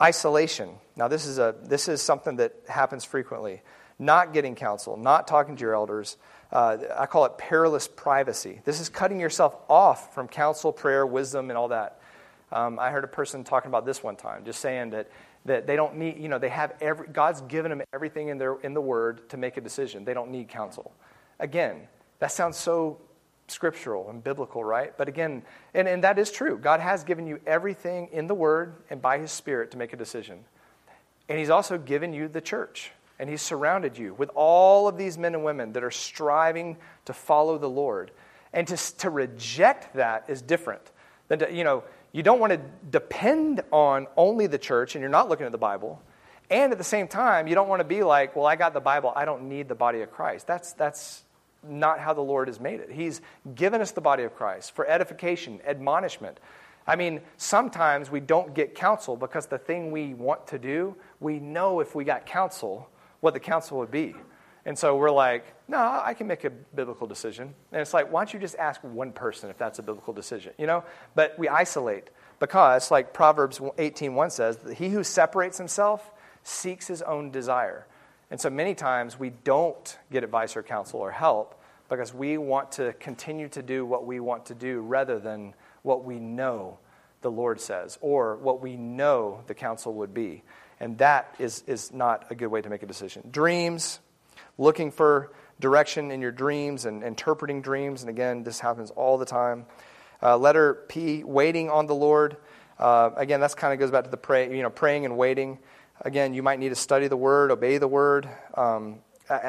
Isolation. 0.00 0.74
Now, 0.94 1.08
this 1.08 1.24
is, 1.24 1.38
a, 1.38 1.54
this 1.62 1.88
is 1.88 2.02
something 2.02 2.36
that 2.36 2.54
happens 2.68 3.04
frequently. 3.04 3.62
Not 3.98 4.34
getting 4.34 4.56
counsel, 4.56 4.98
not 4.98 5.26
talking 5.26 5.56
to 5.56 5.60
your 5.60 5.74
elders. 5.74 6.18
Uh, 6.54 6.78
I 6.96 7.04
call 7.06 7.26
it 7.26 7.36
perilous 7.36 7.86
privacy. 7.88 8.60
This 8.64 8.80
is 8.80 8.88
cutting 8.88 9.20
yourself 9.20 9.56
off 9.68 10.14
from 10.14 10.28
counsel, 10.28 10.72
prayer, 10.72 11.04
wisdom, 11.04 11.50
and 11.50 11.58
all 11.58 11.68
that. 11.68 12.00
Um, 12.50 12.78
I 12.78 12.90
heard 12.90 13.04
a 13.04 13.08
person 13.08 13.44
talking 13.44 13.68
about 13.68 13.84
this 13.84 14.02
one 14.02 14.16
time, 14.16 14.44
just 14.44 14.60
saying 14.60 14.90
that 14.90 15.10
that 15.44 15.66
they 15.66 15.76
don't 15.76 15.96
need, 15.96 16.18
you 16.18 16.28
know, 16.28 16.38
they 16.38 16.48
have 16.48 16.72
every, 16.80 17.06
God's 17.08 17.42
given 17.42 17.70
them 17.70 17.82
everything 17.92 18.28
in, 18.28 18.38
their, 18.38 18.54
in 18.60 18.74
the 18.74 18.80
Word 18.80 19.28
to 19.30 19.36
make 19.36 19.56
a 19.56 19.60
decision. 19.60 20.04
They 20.04 20.14
don't 20.14 20.30
need 20.30 20.48
counsel. 20.48 20.92
Again, 21.38 21.86
that 22.18 22.32
sounds 22.32 22.56
so 22.56 22.98
scriptural 23.48 24.08
and 24.08 24.24
biblical, 24.24 24.64
right? 24.64 24.96
But 24.96 25.08
again, 25.08 25.42
and, 25.74 25.86
and 25.86 26.02
that 26.02 26.18
is 26.18 26.30
true. 26.30 26.56
God 26.56 26.80
has 26.80 27.04
given 27.04 27.26
you 27.26 27.40
everything 27.46 28.08
in 28.10 28.26
the 28.26 28.34
Word 28.34 28.76
and 28.88 29.02
by 29.02 29.18
His 29.18 29.30
Spirit 29.30 29.70
to 29.72 29.78
make 29.78 29.92
a 29.92 29.96
decision. 29.96 30.44
And 31.28 31.38
He's 31.38 31.50
also 31.50 31.76
given 31.76 32.14
you 32.14 32.28
the 32.28 32.40
church. 32.40 32.92
And 33.18 33.30
He's 33.30 33.42
surrounded 33.42 33.96
you 33.96 34.14
with 34.14 34.30
all 34.34 34.88
of 34.88 34.96
these 34.96 35.16
men 35.16 35.34
and 35.34 35.44
women 35.44 35.72
that 35.72 35.84
are 35.84 35.90
striving 35.90 36.76
to 37.04 37.12
follow 37.12 37.58
the 37.58 37.68
Lord. 37.68 38.10
And 38.52 38.66
to, 38.68 38.96
to 38.98 39.10
reject 39.10 39.94
that 39.94 40.24
is 40.28 40.40
different 40.40 40.82
than 41.28 41.40
to, 41.40 41.52
you 41.52 41.64
know, 41.64 41.84
you 42.12 42.22
don't 42.22 42.38
want 42.38 42.52
to 42.52 42.60
depend 42.90 43.62
on 43.72 44.06
only 44.16 44.46
the 44.46 44.58
church 44.58 44.94
and 44.94 45.00
you're 45.00 45.10
not 45.10 45.28
looking 45.28 45.46
at 45.46 45.52
the 45.52 45.58
Bible. 45.58 46.00
And 46.50 46.70
at 46.70 46.78
the 46.78 46.84
same 46.84 47.08
time, 47.08 47.48
you 47.48 47.56
don't 47.56 47.68
want 47.68 47.80
to 47.80 47.84
be 47.84 48.04
like, 48.04 48.36
well, 48.36 48.46
I 48.46 48.54
got 48.54 48.74
the 48.74 48.80
Bible, 48.80 49.12
I 49.16 49.24
don't 49.24 49.48
need 49.48 49.68
the 49.68 49.74
body 49.74 50.02
of 50.02 50.12
Christ. 50.12 50.46
That's, 50.46 50.72
that's 50.74 51.24
not 51.68 51.98
how 51.98 52.12
the 52.12 52.20
Lord 52.20 52.48
has 52.48 52.60
made 52.60 52.80
it. 52.80 52.90
He's 52.92 53.20
given 53.54 53.80
us 53.80 53.90
the 53.90 54.00
body 54.00 54.22
of 54.22 54.36
Christ 54.36 54.76
for 54.76 54.86
edification, 54.86 55.60
admonishment. 55.66 56.38
I 56.86 56.96
mean, 56.96 57.22
sometimes 57.38 58.10
we 58.10 58.20
don't 58.20 58.54
get 58.54 58.74
counsel 58.74 59.16
because 59.16 59.46
the 59.46 59.58
thing 59.58 59.90
we 59.90 60.14
want 60.14 60.46
to 60.48 60.58
do, 60.58 60.94
we 61.18 61.40
know 61.40 61.80
if 61.80 61.94
we 61.94 62.04
got 62.04 62.26
counsel 62.26 62.88
what 63.24 63.32
the 63.32 63.40
counsel 63.40 63.78
would 63.78 63.90
be. 63.90 64.14
And 64.66 64.78
so 64.78 64.98
we're 64.98 65.10
like, 65.10 65.46
no, 65.66 65.78
I 65.78 66.12
can 66.12 66.26
make 66.26 66.44
a 66.44 66.50
biblical 66.50 67.06
decision. 67.06 67.54
And 67.72 67.80
it's 67.80 67.94
like, 67.94 68.12
why 68.12 68.20
don't 68.20 68.34
you 68.34 68.38
just 68.38 68.54
ask 68.56 68.82
one 68.84 69.12
person 69.12 69.48
if 69.48 69.56
that's 69.56 69.78
a 69.78 69.82
biblical 69.82 70.12
decision, 70.12 70.52
you 70.58 70.66
know? 70.66 70.84
But 71.14 71.38
we 71.38 71.48
isolate 71.48 72.10
because, 72.38 72.90
like 72.90 73.14
Proverbs 73.14 73.60
18.1 73.60 74.30
says, 74.30 74.58
he 74.76 74.90
who 74.90 75.02
separates 75.02 75.56
himself 75.56 76.10
seeks 76.42 76.86
his 76.86 77.00
own 77.00 77.30
desire. 77.30 77.86
And 78.30 78.38
so 78.38 78.50
many 78.50 78.74
times 78.74 79.18
we 79.18 79.30
don't 79.30 79.98
get 80.12 80.22
advice 80.22 80.54
or 80.54 80.62
counsel 80.62 81.00
or 81.00 81.10
help 81.10 81.58
because 81.88 82.12
we 82.12 82.36
want 82.36 82.72
to 82.72 82.92
continue 82.94 83.48
to 83.48 83.62
do 83.62 83.86
what 83.86 84.04
we 84.04 84.20
want 84.20 84.44
to 84.46 84.54
do 84.54 84.82
rather 84.82 85.18
than 85.18 85.54
what 85.80 86.04
we 86.04 86.18
know 86.18 86.76
the 87.22 87.30
Lord 87.30 87.58
says 87.58 87.98
or 88.02 88.36
what 88.36 88.60
we 88.60 88.76
know 88.76 89.42
the 89.46 89.54
counsel 89.54 89.94
would 89.94 90.12
be. 90.12 90.42
And 90.80 90.98
that 90.98 91.34
is, 91.38 91.62
is 91.66 91.92
not 91.92 92.26
a 92.30 92.34
good 92.34 92.48
way 92.48 92.60
to 92.62 92.68
make 92.68 92.82
a 92.82 92.86
decision. 92.86 93.28
Dreams, 93.30 94.00
looking 94.58 94.90
for 94.90 95.32
direction 95.60 96.10
in 96.10 96.20
your 96.20 96.32
dreams 96.32 96.84
and 96.84 97.02
interpreting 97.02 97.62
dreams. 97.62 98.02
And 98.02 98.10
again, 98.10 98.42
this 98.42 98.60
happens 98.60 98.90
all 98.90 99.18
the 99.18 99.26
time. 99.26 99.66
Uh, 100.22 100.36
letter 100.36 100.74
P, 100.88 101.22
waiting 101.24 101.70
on 101.70 101.86
the 101.86 101.94
Lord. 101.94 102.36
Uh, 102.78 103.10
again, 103.16 103.40
that 103.40 103.56
kind 103.56 103.72
of 103.72 103.78
goes 103.78 103.90
back 103.90 104.04
to 104.04 104.10
the 104.10 104.16
pray, 104.16 104.54
you 104.54 104.62
know, 104.62 104.70
praying 104.70 105.04
and 105.04 105.16
waiting. 105.16 105.58
Again, 106.00 106.34
you 106.34 106.42
might 106.42 106.58
need 106.58 106.70
to 106.70 106.74
study 106.74 107.08
the 107.08 107.16
word, 107.16 107.50
obey 107.50 107.78
the 107.78 107.88
word. 107.88 108.28
Um, 108.54 108.98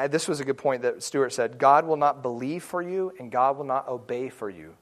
this 0.08 0.28
was 0.28 0.40
a 0.40 0.44
good 0.44 0.58
point 0.58 0.82
that 0.82 1.02
Stuart 1.02 1.32
said 1.32 1.58
God 1.58 1.86
will 1.86 1.96
not 1.96 2.22
believe 2.22 2.62
for 2.62 2.80
you, 2.80 3.12
and 3.18 3.30
God 3.30 3.56
will 3.56 3.64
not 3.64 3.88
obey 3.88 4.28
for 4.28 4.48
you. 4.48 4.74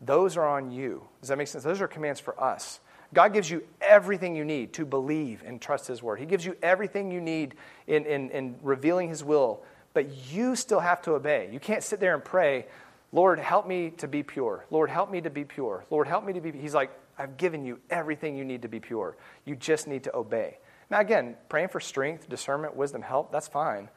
Those 0.00 0.36
are 0.36 0.46
on 0.46 0.70
you. 0.70 1.04
Does 1.20 1.28
that 1.28 1.38
make 1.38 1.48
sense? 1.48 1.64
Those 1.64 1.80
are 1.80 1.88
commands 1.88 2.20
for 2.20 2.38
us. 2.42 2.80
God 3.14 3.32
gives 3.32 3.50
you 3.50 3.62
everything 3.80 4.34
you 4.34 4.44
need 4.44 4.72
to 4.74 4.84
believe 4.84 5.42
and 5.46 5.60
trust 5.60 5.86
His 5.86 6.02
word. 6.02 6.18
He 6.18 6.26
gives 6.26 6.44
you 6.44 6.56
everything 6.62 7.10
you 7.10 7.20
need 7.20 7.54
in, 7.86 8.04
in, 8.04 8.30
in 8.30 8.56
revealing 8.62 9.08
His 9.08 9.24
will, 9.24 9.62
but 9.94 10.32
you 10.32 10.56
still 10.56 10.80
have 10.80 11.00
to 11.02 11.12
obey. 11.12 11.48
You 11.52 11.60
can't 11.60 11.82
sit 11.82 12.00
there 12.00 12.14
and 12.14 12.24
pray, 12.24 12.66
Lord, 13.12 13.38
help 13.38 13.66
me 13.68 13.90
to 13.98 14.08
be 14.08 14.24
pure. 14.24 14.66
Lord, 14.70 14.90
help 14.90 15.10
me 15.10 15.20
to 15.20 15.30
be 15.30 15.44
pure. 15.44 15.84
Lord, 15.90 16.08
help 16.08 16.26
me 16.26 16.32
to 16.32 16.40
be. 16.40 16.50
He's 16.50 16.74
like, 16.74 16.90
I've 17.16 17.36
given 17.36 17.64
you 17.64 17.78
everything 17.90 18.36
you 18.36 18.44
need 18.44 18.62
to 18.62 18.68
be 18.68 18.80
pure. 18.80 19.16
You 19.44 19.54
just 19.54 19.86
need 19.86 20.02
to 20.04 20.16
obey. 20.16 20.58
Now, 20.90 20.98
again, 20.98 21.36
praying 21.48 21.68
for 21.68 21.78
strength, 21.80 22.28
discernment, 22.28 22.74
wisdom, 22.74 23.02
help, 23.02 23.30
that's 23.30 23.48
fine. 23.48 23.88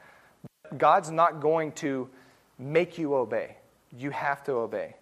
God's 0.77 1.09
not 1.09 1.41
going 1.41 1.71
to 1.73 2.09
make 2.59 2.97
you 2.97 3.15
obey. 3.15 3.57
You 3.97 4.11
have 4.11 4.43
to 4.43 4.53
obey. 4.53 4.95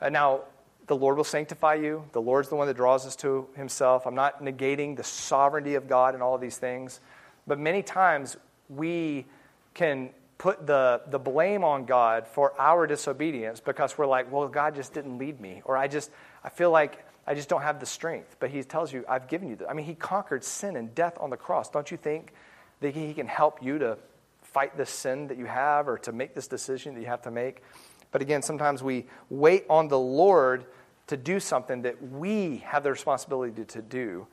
Uh, 0.00 0.08
now, 0.08 0.42
the 0.90 0.96
Lord 0.96 1.16
will 1.16 1.22
sanctify 1.22 1.74
you. 1.74 2.04
The 2.10 2.20
Lord's 2.20 2.48
the 2.48 2.56
one 2.56 2.66
that 2.66 2.76
draws 2.76 3.06
us 3.06 3.14
to 3.16 3.46
Himself. 3.54 4.08
I'm 4.08 4.16
not 4.16 4.42
negating 4.42 4.96
the 4.96 5.04
sovereignty 5.04 5.76
of 5.76 5.86
God 5.86 6.14
and 6.14 6.22
all 6.22 6.34
of 6.34 6.40
these 6.40 6.58
things. 6.58 6.98
But 7.46 7.60
many 7.60 7.84
times 7.84 8.36
we 8.68 9.26
can 9.72 10.10
put 10.36 10.66
the, 10.66 11.02
the 11.06 11.20
blame 11.20 11.62
on 11.62 11.84
God 11.84 12.26
for 12.26 12.60
our 12.60 12.88
disobedience 12.88 13.60
because 13.60 13.96
we're 13.96 14.08
like, 14.08 14.32
well, 14.32 14.48
God 14.48 14.74
just 14.74 14.92
didn't 14.92 15.16
lead 15.16 15.40
me. 15.40 15.62
Or 15.64 15.76
I 15.76 15.86
just, 15.86 16.10
I 16.42 16.48
feel 16.48 16.72
like 16.72 17.06
I 17.24 17.34
just 17.34 17.48
don't 17.48 17.62
have 17.62 17.78
the 17.78 17.86
strength. 17.86 18.34
But 18.40 18.50
He 18.50 18.60
tells 18.64 18.92
you, 18.92 19.04
I've 19.08 19.28
given 19.28 19.48
you 19.48 19.54
the. 19.54 19.70
I 19.70 19.74
mean, 19.74 19.86
He 19.86 19.94
conquered 19.94 20.42
sin 20.42 20.74
and 20.74 20.92
death 20.92 21.16
on 21.20 21.30
the 21.30 21.36
cross. 21.36 21.70
Don't 21.70 21.88
you 21.88 21.98
think 21.98 22.32
that 22.80 22.96
He 22.96 23.14
can 23.14 23.28
help 23.28 23.62
you 23.62 23.78
to 23.78 23.96
fight 24.42 24.76
this 24.76 24.90
sin 24.90 25.28
that 25.28 25.38
you 25.38 25.46
have 25.46 25.86
or 25.86 25.98
to 25.98 26.10
make 26.10 26.34
this 26.34 26.48
decision 26.48 26.94
that 26.94 27.00
you 27.00 27.06
have 27.06 27.22
to 27.22 27.30
make? 27.30 27.62
But 28.10 28.22
again, 28.22 28.42
sometimes 28.42 28.82
we 28.82 29.06
wait 29.28 29.66
on 29.70 29.86
the 29.86 29.96
Lord 29.96 30.66
to 31.10 31.16
do 31.16 31.40
something 31.40 31.82
that 31.82 32.00
we 32.00 32.58
have 32.58 32.84
the 32.84 32.90
responsibility 32.90 33.64
to 33.64 33.82
do. 33.82 34.28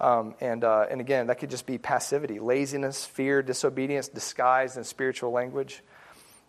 Um, 0.00 0.34
and, 0.40 0.64
uh, 0.64 0.86
and 0.90 0.98
again, 1.00 1.26
that 1.26 1.38
could 1.38 1.50
just 1.50 1.66
be 1.66 1.76
passivity, 1.76 2.40
laziness, 2.40 3.04
fear, 3.04 3.42
disobedience, 3.42 4.08
disguised 4.08 4.78
in 4.78 4.84
spiritual 4.84 5.30
language. 5.30 5.82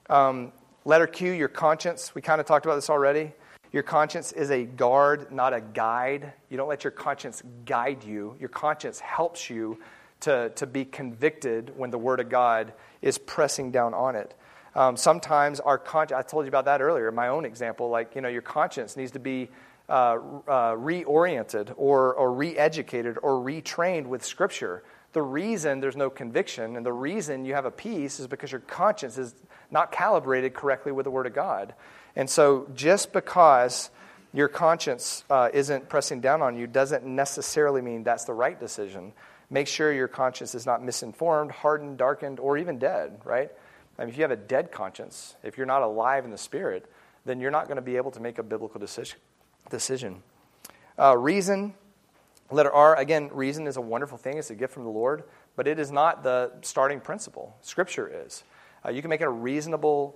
Um, 0.10 0.54
letter 0.86 1.06
Q, 1.06 1.32
your 1.32 1.50
conscience. 1.50 2.16
We 2.16 2.22
kind 2.22 2.40
of 2.40 2.48
talked 2.48 2.66
about 2.66 2.76
this 2.76 2.90
already. 2.90 3.34
Your 3.74 3.84
conscience 3.84 4.32
is 4.32 4.52
a 4.52 4.64
guard, 4.64 5.34
not 5.34 5.54
a 5.54 5.60
guide. 5.60 6.32
You 6.50 6.56
don't 6.56 6.70
let 6.70 6.86
your 6.86 6.92
conscience 6.92 7.44
guide 7.66 8.06
you. 8.06 8.38
Your 8.40 8.50
conscience 8.50 9.02
helps 9.02 9.50
you 9.50 9.80
to, 10.22 10.50
to 10.56 10.66
be 10.66 10.86
convicted 10.86 11.74
when 11.76 11.92
the 11.92 11.98
Word 11.98 12.22
of 12.22 12.30
God 12.30 12.72
is 13.02 13.18
pressing 13.18 13.72
down 13.72 13.94
on 13.94 14.16
it. 14.16 14.34
Um, 14.76 14.96
sometimes 14.96 15.60
our 15.60 15.78
conscience, 15.78 16.18
I 16.18 16.28
told 16.28 16.46
you 16.46 16.48
about 16.48 16.66
that 16.66 16.82
earlier, 16.82 17.12
my 17.12 17.28
own 17.28 17.46
example, 17.46 17.90
like, 17.90 18.16
you 18.16 18.22
know, 18.22 18.30
your 18.30 18.42
conscience 18.42 18.96
needs 18.96 19.12
to 19.12 19.20
be 19.20 19.50
uh, 19.94 20.18
uh, 20.48 20.76
reoriented 20.76 21.72
or, 21.78 22.16
or 22.16 22.34
re 22.34 22.58
educated 22.58 23.16
or 23.22 23.34
retrained 23.34 24.08
with 24.08 24.26
Scripture. 24.26 24.82
The 25.12 25.22
reason 25.22 25.82
there's 25.82 25.96
no 25.96 26.10
conviction 26.10 26.76
and 26.76 26.84
the 26.84 26.92
reason 26.92 27.46
you 27.46 27.54
have 27.54 27.66
a 27.66 27.72
peace 27.72 28.20
is 28.20 28.26
because 28.26 28.52
your 28.52 28.62
conscience 28.62 29.20
is 29.20 29.36
not 29.70 29.92
calibrated 29.92 30.56
correctly 30.56 30.92
with 30.92 31.04
the 31.04 31.12
Word 31.12 31.28
of 31.28 31.36
God. 31.36 31.76
And 32.16 32.28
so 32.28 32.68
just 32.74 33.14
because 33.14 33.92
your 34.34 34.48
conscience 34.48 35.26
uh, 35.30 35.50
isn't 35.54 35.90
pressing 35.90 36.22
down 36.22 36.42
on 36.42 36.58
you 36.58 36.66
doesn't 36.66 37.06
necessarily 37.06 37.84
mean 37.84 38.04
that's 38.04 38.24
the 38.24 38.34
right 38.34 38.60
decision. 38.60 39.14
Make 39.52 39.68
sure 39.68 39.94
your 39.94 40.08
conscience 40.08 40.56
is 40.56 40.66
not 40.66 40.84
misinformed, 40.84 41.52
hardened, 41.52 42.00
darkened, 42.00 42.40
or 42.40 42.58
even 42.58 42.80
dead, 42.80 43.22
right? 43.26 43.52
I 44.00 44.02
mean, 44.02 44.10
if 44.10 44.18
you 44.18 44.24
have 44.24 44.32
a 44.32 44.36
dead 44.36 44.72
conscience, 44.72 45.36
if 45.44 45.56
you're 45.56 45.68
not 45.68 45.84
alive 45.84 46.26
in 46.26 46.32
the 46.32 46.38
spirit, 46.40 46.92
then 47.26 47.40
you're 47.40 47.52
not 47.52 47.68
going 47.68 47.76
to 47.76 47.84
be 47.84 47.98
able 47.98 48.10
to 48.10 48.20
make 48.20 48.40
a 48.40 48.44
biblical 48.44 48.80
decision. 48.80 49.20
Decision. 49.70 50.24
Uh, 50.98 51.18
reason, 51.18 51.74
letter 52.52 52.72
R, 52.72 52.96
again, 52.96 53.30
reason 53.34 53.68
is 53.68 53.78
a 53.78 53.82
wonderful 53.82 54.18
thing. 54.18 54.38
It's 54.38 54.50
a 54.50 54.56
gift 54.56 54.74
from 54.74 54.84
the 54.84 54.90
Lord, 54.90 55.24
but 55.56 55.68
it 55.68 55.80
is 55.80 55.92
not 55.92 56.24
the 56.24 56.52
starting 56.62 57.00
principle. 57.00 57.56
Scripture 57.62 58.26
is. 58.26 58.44
Uh, 58.86 58.92
you 58.92 59.02
can 59.02 59.10
make 59.10 59.22
a 59.22 59.30
reasonable 59.30 60.16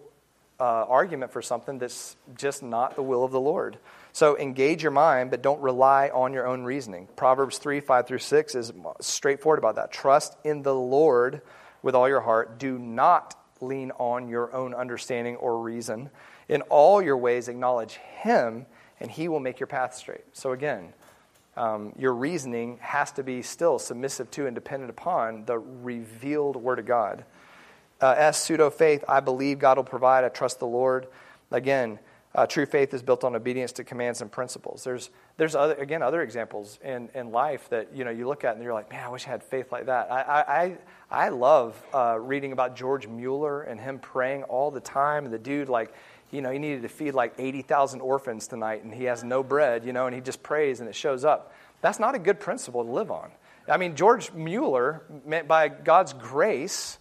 uh, 0.59 0.63
argument 0.63 1.31
for 1.31 1.41
something 1.41 1.77
that's 1.77 2.15
just 2.35 2.63
not 2.63 2.95
the 2.95 3.03
will 3.03 3.23
of 3.23 3.31
the 3.31 3.39
Lord. 3.39 3.77
So 4.11 4.37
engage 4.37 4.81
your 4.81 4.91
mind, 4.91 5.29
but 5.29 5.41
don't 5.41 5.61
rely 5.61 6.09
on 6.09 6.33
your 6.33 6.47
own 6.47 6.63
reasoning. 6.63 7.07
Proverbs 7.15 7.59
3 7.59 7.79
5 7.79 8.07
through 8.07 8.17
6 8.19 8.55
is 8.55 8.73
straightforward 8.99 9.59
about 9.59 9.75
that. 9.75 9.91
Trust 9.91 10.35
in 10.43 10.63
the 10.63 10.73
Lord 10.73 11.41
with 11.83 11.95
all 11.95 12.09
your 12.09 12.21
heart. 12.21 12.57
Do 12.57 12.79
not 12.79 13.35
lean 13.61 13.91
on 13.91 14.27
your 14.27 14.53
own 14.53 14.73
understanding 14.73 15.35
or 15.35 15.59
reason. 15.59 16.09
In 16.49 16.61
all 16.63 17.01
your 17.01 17.17
ways, 17.17 17.47
acknowledge 17.47 17.93
Him, 18.21 18.65
and 18.99 19.11
He 19.11 19.27
will 19.27 19.39
make 19.39 19.59
your 19.59 19.67
path 19.67 19.95
straight. 19.95 20.25
So, 20.33 20.51
again, 20.51 20.93
um, 21.55 21.93
your 21.97 22.13
reasoning 22.13 22.77
has 22.81 23.11
to 23.13 23.23
be 23.23 23.41
still 23.41 23.79
submissive 23.79 24.29
to 24.31 24.45
and 24.45 24.53
dependent 24.55 24.89
upon 24.89 25.45
the 25.45 25.57
revealed 25.57 26.55
Word 26.55 26.79
of 26.79 26.85
God. 26.85 27.25
Uh, 27.99 28.13
S, 28.17 28.43
pseudo 28.43 28.69
faith, 28.69 29.03
I 29.07 29.19
believe 29.19 29.57
God 29.57 29.77
will 29.77 29.83
provide, 29.83 30.23
I 30.23 30.29
trust 30.29 30.59
the 30.59 30.67
Lord. 30.67 31.07
Again, 31.51 31.97
uh, 32.35 32.45
true 32.45 32.67
faith 32.67 32.93
is 32.93 33.01
built 33.01 33.23
on 33.23 33.35
obedience 33.35 33.71
to 33.71 33.83
commands 33.83 34.21
and 34.21 34.31
principles. 34.31 34.83
There's, 34.83 35.09
there's 35.37 35.55
other, 35.55 35.73
again, 35.75 36.03
other 36.03 36.21
examples 36.21 36.77
in, 36.83 37.09
in 37.15 37.31
life 37.31 37.67
that, 37.69 37.95
you 37.95 38.03
know, 38.05 38.11
you 38.11 38.27
look 38.27 38.43
at 38.43 38.53
and 38.53 38.63
you're 38.63 38.73
like, 38.73 38.91
man, 38.91 39.03
I 39.03 39.09
wish 39.09 39.25
I 39.25 39.31
had 39.31 39.41
faith 39.41 39.71
like 39.71 39.87
that. 39.87 40.11
I, 40.11 40.77
I, 41.09 41.25
I 41.25 41.29
love 41.29 41.81
uh, 41.91 42.19
reading 42.19 42.51
about 42.51 42.75
George 42.75 43.07
Mueller 43.07 43.63
and 43.63 43.79
him 43.79 43.97
praying 43.97 44.43
all 44.43 44.69
the 44.69 44.79
time. 44.79 45.25
And 45.25 45.33
the 45.33 45.39
dude, 45.39 45.69
like, 45.69 45.91
you 46.31 46.41
know, 46.41 46.51
he 46.51 46.59
needed 46.59 46.81
to 46.81 46.89
feed 46.89 47.13
like 47.13 47.33
80,000 47.37 48.01
orphans 48.01 48.47
tonight 48.47 48.83
and 48.83 48.93
he 48.93 49.05
has 49.05 49.23
no 49.23 49.43
bread, 49.43 49.85
you 49.85 49.93
know, 49.93 50.07
and 50.07 50.15
he 50.15 50.21
just 50.21 50.43
prays 50.43 50.79
and 50.79 50.89
it 50.89 50.95
shows 50.95 51.23
up. 51.23 51.53
That's 51.81 51.99
not 51.99 52.15
a 52.15 52.19
good 52.19 52.39
principle 52.39 52.83
to 52.83 52.91
live 52.91 53.11
on. 53.11 53.31
I 53.69 53.77
mean, 53.77 53.95
George 53.95 54.31
Mueller, 54.33 55.03
by 55.47 55.67
God's 55.67 56.13
grace, 56.13 56.97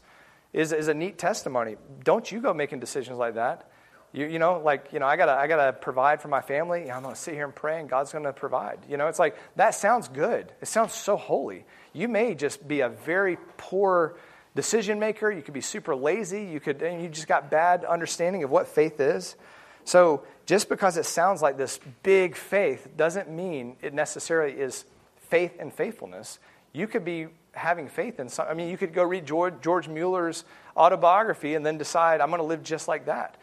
is, 0.52 0.72
is 0.72 0.88
a 0.88 0.94
neat 0.94 1.18
testimony. 1.18 1.76
Don't 2.02 2.30
you 2.30 2.40
go 2.40 2.52
making 2.52 2.80
decisions 2.80 3.18
like 3.18 3.34
that. 3.34 3.70
You, 4.12 4.26
you 4.26 4.38
know, 4.38 4.60
like, 4.60 4.92
you 4.92 4.98
know, 4.98 5.06
I 5.06 5.16
gotta, 5.16 5.32
I 5.32 5.46
gotta 5.46 5.72
provide 5.72 6.22
for 6.22 6.28
my 6.28 6.40
family. 6.40 6.90
I'm 6.90 7.02
gonna 7.02 7.14
sit 7.14 7.34
here 7.34 7.44
and 7.44 7.54
pray 7.54 7.80
and 7.80 7.88
God's 7.88 8.12
gonna 8.12 8.32
provide. 8.32 8.78
You 8.88 8.96
know, 8.96 9.08
it's 9.08 9.18
like, 9.18 9.36
that 9.56 9.74
sounds 9.74 10.08
good. 10.08 10.52
It 10.60 10.68
sounds 10.68 10.94
so 10.94 11.16
holy. 11.16 11.66
You 11.92 12.08
may 12.08 12.34
just 12.34 12.66
be 12.66 12.80
a 12.80 12.88
very 12.88 13.38
poor 13.56 14.16
decision 14.56 14.98
maker. 14.98 15.30
You 15.30 15.42
could 15.42 15.54
be 15.54 15.60
super 15.60 15.94
lazy. 15.94 16.42
You 16.44 16.58
could, 16.58 16.82
and 16.82 17.00
you 17.00 17.08
just 17.08 17.28
got 17.28 17.48
bad 17.50 17.84
understanding 17.84 18.42
of 18.42 18.50
what 18.50 18.66
faith 18.66 18.98
is. 18.98 19.36
So 19.84 20.24
just 20.46 20.68
because 20.68 20.96
it 20.96 21.06
sounds 21.06 21.42
like 21.42 21.56
this 21.56 21.78
big 22.02 22.34
faith 22.34 22.88
doesn't 22.96 23.30
mean 23.30 23.76
it 23.82 23.94
necessarily 23.94 24.52
is 24.52 24.84
faith 25.28 25.52
and 25.60 25.72
faithfulness. 25.72 26.40
You 26.72 26.88
could 26.88 27.04
be 27.04 27.28
having 27.52 27.88
faith 27.88 28.18
in 28.18 28.28
some, 28.28 28.48
I 28.48 28.54
mean, 28.54 28.68
you 28.68 28.76
could 28.76 28.92
go 28.92 29.04
read 29.04 29.24
George, 29.26 29.54
George 29.62 29.86
Mueller's 29.86 30.44
autobiography 30.76 31.54
and 31.54 31.64
then 31.64 31.78
decide, 31.78 32.20
I'm 32.20 32.28
going 32.30 32.40
to 32.40 32.46
live 32.46 32.64
just 32.64 32.88
like 32.88 33.06
that 33.06 33.36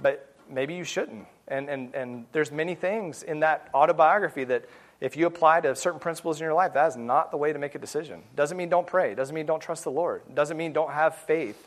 but 0.00 0.34
maybe 0.48 0.74
you 0.74 0.84
shouldn't. 0.84 1.26
And, 1.48 1.68
and, 1.68 1.94
and 1.94 2.26
there's 2.32 2.50
many 2.50 2.74
things 2.74 3.22
in 3.22 3.40
that 3.40 3.68
autobiography 3.74 4.44
that 4.44 4.64
if 5.02 5.16
you 5.16 5.26
apply 5.26 5.60
to 5.60 5.74
certain 5.74 5.98
principles 5.98 6.40
in 6.40 6.44
your 6.44 6.54
life, 6.54 6.74
that 6.74 6.86
is 6.86 6.96
not 6.96 7.32
the 7.32 7.36
way 7.36 7.52
to 7.52 7.58
make 7.58 7.74
a 7.74 7.78
decision. 7.80 8.22
Doesn't 8.36 8.56
mean 8.56 8.68
don't 8.68 8.86
pray. 8.86 9.16
Doesn't 9.16 9.34
mean 9.34 9.46
don't 9.46 9.60
trust 9.60 9.82
the 9.82 9.90
Lord. 9.90 10.22
Doesn't 10.32 10.56
mean 10.56 10.72
don't 10.72 10.92
have 10.92 11.16
faith. 11.16 11.66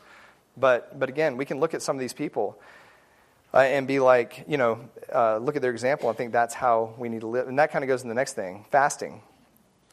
But, 0.55 0.97
but 0.97 1.09
again, 1.09 1.35
we 1.35 1.43
can 1.43 1.59
look 1.59 1.73
at 1.73 1.81
some 1.81 1.97
of 1.97 1.99
these 1.99 2.13
people 2.13 2.57
uh, 3.53 3.57
and 3.57 3.87
be 3.87 3.99
like, 3.99 4.45
you 4.47 4.55
know, 4.55 4.79
uh, 5.13 5.37
look 5.39 5.57
at 5.57 5.61
their 5.61 5.71
example 5.71 6.07
and 6.07 6.17
think 6.17 6.31
that's 6.31 6.53
how 6.53 6.93
we 6.97 7.09
need 7.09 7.21
to 7.21 7.27
live. 7.27 7.49
And 7.49 7.59
that 7.59 7.73
kind 7.73 7.83
of 7.83 7.89
goes 7.89 8.03
in 8.03 8.07
the 8.07 8.15
next 8.15 8.35
thing 8.35 8.65
fasting. 8.71 9.21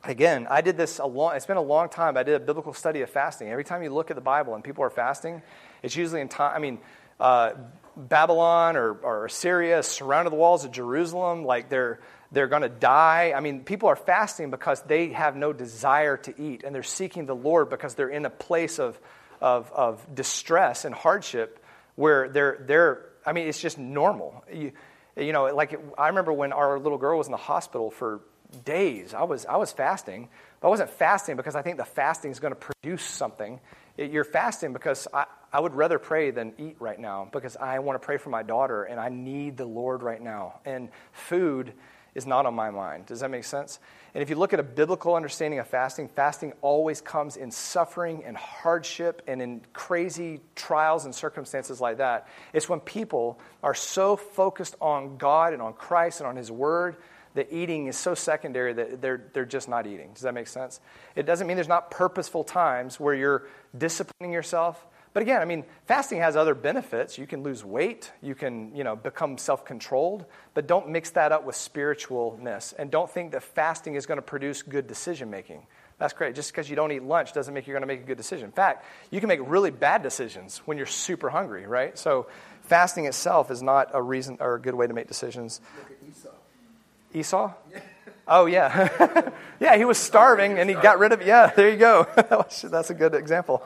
Again, 0.05 0.47
I 0.49 0.61
did 0.61 0.77
this 0.77 1.01
a 1.01 1.07
long, 1.07 1.35
it's 1.35 1.47
been 1.47 1.57
a 1.57 1.63
long 1.63 1.89
time. 1.89 2.17
I 2.17 2.23
did 2.23 2.37
a 2.37 2.41
biblical 2.41 2.73
study 2.73 3.01
of 3.03 3.11
fasting. 3.11 3.49
Every 3.49 3.65
time 3.65 3.83
you 3.83 3.91
look 3.91 4.13
at 4.13 4.15
the 4.15 4.21
Bible 4.23 4.55
and 4.55 4.63
people 4.63 4.85
are 4.85 4.91
fasting, 4.91 5.43
it's 5.83 5.97
usually 5.97 6.21
in 6.21 6.29
time, 6.29 6.53
I 6.55 6.61
mean, 6.61 6.79
uh, 7.19 7.55
Babylon 7.97 8.77
or, 8.77 8.93
or 8.93 9.27
Assyria 9.27 9.83
surrounded 9.83 10.31
the 10.31 10.37
walls 10.37 10.65
of 10.65 10.71
Jerusalem, 10.71 11.45
like 11.45 11.69
they're, 11.69 11.99
they're 12.33 12.49
going 12.49 12.63
to 12.63 12.69
die. 12.69 13.35
I 13.37 13.41
mean, 13.41 13.61
people 13.61 13.89
are 13.89 13.97
fasting 13.97 14.51
because 14.51 14.81
they 14.83 15.11
have 15.11 15.37
no 15.37 15.53
desire 15.53 16.17
to 16.17 16.41
eat, 16.41 16.65
and 16.65 16.75
they're 16.75 16.83
seeking 16.83 17.27
the 17.27 17.37
Lord 17.37 17.69
because 17.71 17.95
they're 17.95 18.09
in 18.09 18.25
a 18.25 18.31
place 18.31 18.79
of, 18.79 18.99
of, 19.41 19.71
of 19.73 20.15
distress 20.15 20.85
and 20.85 20.95
hardship 20.95 21.63
where 21.95 22.29
they're, 22.29 22.65
they're 22.67 23.07
I 23.25 23.33
mean, 23.33 23.49
it's 23.49 23.61
just 23.61 23.79
normal. 23.79 24.45
You, 24.53 24.73
you 25.17 25.33
know, 25.33 25.55
like 25.55 25.75
it, 25.75 25.81
I 25.99 26.09
remember 26.09 26.33
when 26.33 26.53
our 26.53 26.79
little 26.79 26.99
girl 26.99 27.19
was 27.19 27.27
in 27.27 27.33
the 27.33 27.37
hospital 27.37 27.91
for 27.91 28.21
days. 28.65 29.15
I 29.15 29.23
was 29.25 29.47
I 29.47 29.57
was 29.57 29.73
fasting, 29.73 30.29
but 30.61 30.69
I 30.69 30.71
wasn't 30.71 30.91
fasting 30.91 31.37
because 31.37 31.55
I 31.55 31.63
think 31.63 31.77
the 31.77 31.85
fasting 31.85 32.31
is 32.31 32.41
going 32.41 32.55
to 32.55 32.59
produce 32.61 33.03
something. 33.03 33.61
It, 33.97 34.11
you're 34.11 34.25
fasting 34.25 34.73
because 34.73 35.07
I, 35.13 35.27
I 35.53 35.61
would 35.61 35.75
rather 35.75 35.99
pray 35.99 36.31
than 36.31 36.55
eat 36.59 36.77
right 36.81 36.99
now 36.99 37.29
because 37.31 37.57
I 37.57 37.79
want 37.81 38.01
to 38.01 38.05
pray 38.05 38.17
for 38.17 38.31
my 38.31 38.43
daughter 38.43 38.85
and 38.85 38.99
I 38.99 39.11
need 39.11 39.57
the 39.57 39.67
Lord 39.67 40.03
right 40.03 40.21
now. 40.21 40.61
And 40.65 40.89
food 41.13 41.75
is 42.15 42.27
not 42.27 42.47
on 42.47 42.55
my 42.55 42.71
mind. 42.71 43.07
Does 43.07 43.21
that 43.21 43.31
make 43.31 43.45
sense? 43.45 43.79
And 44.15 44.23
if 44.23 44.29
you 44.29 44.37
look 44.37 44.53
at 44.53 44.61
a 44.61 44.65
biblical 44.65 45.15
understanding 45.15 45.59
of 45.59 45.67
fasting, 45.67 46.09
fasting 46.09 46.53
always 46.61 47.01
comes 47.01 47.37
in 47.37 47.51
suffering 47.51 48.23
and 48.25 48.37
hardship 48.37 49.23
and 49.27 49.41
in 49.41 49.63
crazy 49.73 50.41
trials 50.55 51.07
and 51.07 51.15
circumstances 51.15 51.81
like 51.81 51.97
that. 51.97 52.29
It's 52.53 52.69
when 52.69 52.81
people 52.81 53.41
are 53.63 53.75
so 53.75 54.17
focused 54.17 54.77
on 54.81 55.17
God 55.17 55.55
and 55.55 55.63
on 55.63 55.73
Christ 55.73 56.21
and 56.21 56.27
on 56.29 56.37
His 56.37 56.51
Word 56.51 56.97
that 57.35 57.51
eating 57.51 57.87
is 57.87 57.97
so 57.97 58.15
secondary 58.15 58.75
that 58.75 59.01
they're, 59.01 59.25
they're 59.33 59.47
just 59.47 59.69
not 59.69 59.87
eating. 59.87 60.11
Does 60.13 60.23
that 60.23 60.35
make 60.35 60.49
sense? 60.49 60.81
It 61.17 61.25
doesn't 61.25 61.47
mean 61.47 61.57
there's 61.57 61.69
not 61.69 61.91
purposeful 61.91 62.45
times 62.45 63.01
where 63.01 63.15
you're 63.15 63.47
disciplining 63.77 64.33
yourself. 64.33 64.85
But 65.13 65.23
again, 65.23 65.43
I 65.43 65.45
mean, 65.45 65.65
fasting 65.87 66.19
has 66.19 66.37
other 66.37 66.55
benefits. 66.55 67.19
You 67.19 67.27
can 67.27 67.43
lose 67.43 67.65
weight, 67.65 68.11
you 68.23 68.35
can, 68.35 68.75
you 68.75 68.83
know, 68.83 68.97
become 68.97 69.37
self-controlled, 69.37 70.25
but 70.55 70.67
don't 70.67 70.89
mix 70.89 71.11
that 71.11 71.33
up 71.33 71.45
with 71.45 71.55
spiritualness 71.55 72.73
and 72.79 72.91
don't 72.91 73.11
think 73.11 73.33
that 73.33 73.43
fasting 73.43 73.95
is 73.95 74.07
going 74.07 74.17
to 74.17 74.23
produce 74.23 74.63
good 74.63 74.87
decision 74.87 75.29
making. 75.29 75.67
That's 75.99 76.15
great. 76.15 76.35
Just 76.35 76.51
because 76.51 76.69
you 76.69 76.77
don't 76.77 76.91
eat 76.91 77.03
lunch 77.03 77.33
doesn't 77.33 77.53
make 77.53 77.67
you're 77.67 77.75
going 77.75 77.83
to 77.83 77.87
make 77.87 78.01
a 78.01 78.07
good 78.07 78.17
decision. 78.17 78.47
In 78.47 78.53
fact, 78.53 78.85
you 79.11 79.21
can 79.21 79.29
make 79.29 79.41
really 79.45 79.71
bad 79.71 80.03
decisions 80.03 80.59
when 80.65 80.77
you're 80.77 80.87
super 80.87 81.31
hungry, 81.31 81.67
right? 81.67 81.97
So, 81.97 82.27
fasting 82.63 83.05
itself 83.05 83.51
is 83.51 83.63
not 83.63 83.91
a 83.93 84.03
reason 84.03 84.39
or 84.41 84.55
a 84.55 84.61
good 84.61 84.75
way 84.75 84.87
to 84.87 84.95
make 84.95 85.07
decisions. 85.07 85.61
Look 85.79 85.91
at 85.91 86.09
Esau. 86.09 86.29
Esau? 87.15 87.53
Oh 88.27 88.47
yeah, 88.47 89.31
yeah. 89.61 89.77
He 89.77 89.85
was 89.85 89.99
starving 89.99 90.59
and 90.59 90.71
he 90.71 90.77
got 90.77 90.99
rid 90.99 91.13
of. 91.13 91.27
Yeah, 91.27 91.53
there 91.55 91.69
you 91.69 91.77
go. 91.77 92.07
That's 92.65 92.91
a 92.91 92.95
good 92.95 93.15
example. 93.15 93.63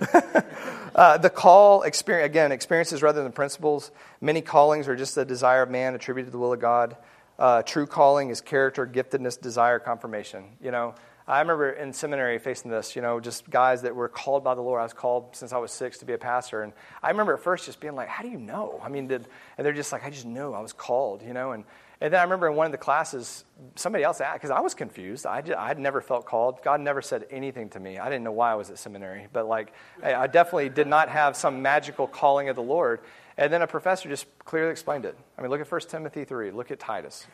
uh, 0.94 1.18
the 1.18 1.30
call, 1.30 1.82
experience, 1.82 2.26
again, 2.26 2.52
experiences 2.52 3.02
rather 3.02 3.22
than 3.22 3.32
principles. 3.32 3.90
Many 4.20 4.40
callings 4.40 4.88
are 4.88 4.96
just 4.96 5.14
the 5.14 5.24
desire 5.24 5.62
of 5.62 5.70
man 5.70 5.94
attributed 5.94 6.28
to 6.28 6.32
the 6.32 6.38
will 6.38 6.52
of 6.52 6.60
God. 6.60 6.96
Uh, 7.38 7.62
true 7.62 7.86
calling 7.86 8.30
is 8.30 8.40
character, 8.40 8.86
giftedness, 8.86 9.40
desire, 9.40 9.78
confirmation. 9.78 10.44
You 10.60 10.70
know, 10.70 10.94
I 11.28 11.40
remember 11.40 11.70
in 11.70 11.92
seminary 11.92 12.38
facing 12.38 12.70
this, 12.70 12.94
you 12.94 13.02
know, 13.02 13.18
just 13.18 13.50
guys 13.50 13.82
that 13.82 13.94
were 13.94 14.08
called 14.08 14.44
by 14.44 14.54
the 14.54 14.62
Lord. 14.62 14.80
I 14.80 14.84
was 14.84 14.92
called 14.92 15.34
since 15.34 15.52
I 15.52 15.58
was 15.58 15.72
six 15.72 15.98
to 15.98 16.04
be 16.04 16.12
a 16.12 16.18
pastor. 16.18 16.62
And 16.62 16.72
I 17.02 17.10
remember 17.10 17.34
at 17.34 17.40
first 17.40 17.66
just 17.66 17.80
being 17.80 17.94
like, 17.94 18.08
how 18.08 18.22
do 18.22 18.28
you 18.28 18.38
know? 18.38 18.80
I 18.82 18.88
mean, 18.88 19.08
did, 19.08 19.26
and 19.58 19.64
they're 19.64 19.72
just 19.72 19.92
like, 19.92 20.04
I 20.04 20.10
just 20.10 20.24
knew 20.24 20.52
I 20.52 20.60
was 20.60 20.72
called, 20.72 21.22
you 21.22 21.34
know, 21.34 21.52
and 21.52 21.64
and 22.00 22.12
then 22.12 22.20
I 22.20 22.24
remember 22.24 22.48
in 22.48 22.56
one 22.56 22.66
of 22.66 22.72
the 22.72 22.78
classes, 22.78 23.44
somebody 23.74 24.04
else 24.04 24.20
asked, 24.20 24.34
because 24.34 24.50
I 24.50 24.60
was 24.60 24.74
confused. 24.74 25.24
I 25.24 25.42
I'd 25.56 25.78
never 25.78 26.02
felt 26.02 26.26
called. 26.26 26.62
God 26.62 26.80
never 26.80 27.00
said 27.00 27.26
anything 27.30 27.70
to 27.70 27.80
me. 27.80 27.98
I 27.98 28.10
didn't 28.10 28.24
know 28.24 28.32
why 28.32 28.52
I 28.52 28.54
was 28.54 28.68
at 28.68 28.78
seminary, 28.78 29.28
but 29.32 29.46
like, 29.46 29.72
I 30.02 30.26
definitely 30.26 30.68
did 30.68 30.86
not 30.86 31.08
have 31.08 31.36
some 31.36 31.62
magical 31.62 32.06
calling 32.06 32.50
of 32.50 32.56
the 32.56 32.62
Lord. 32.62 33.00
And 33.38 33.50
then 33.50 33.62
a 33.62 33.66
professor 33.66 34.08
just 34.10 34.26
clearly 34.44 34.70
explained 34.70 35.06
it. 35.06 35.16
I 35.38 35.42
mean, 35.42 35.50
look 35.50 35.60
at 35.60 35.70
1 35.70 35.80
Timothy 35.82 36.24
3, 36.24 36.50
look 36.50 36.70
at 36.70 36.78
Titus. 36.78 37.26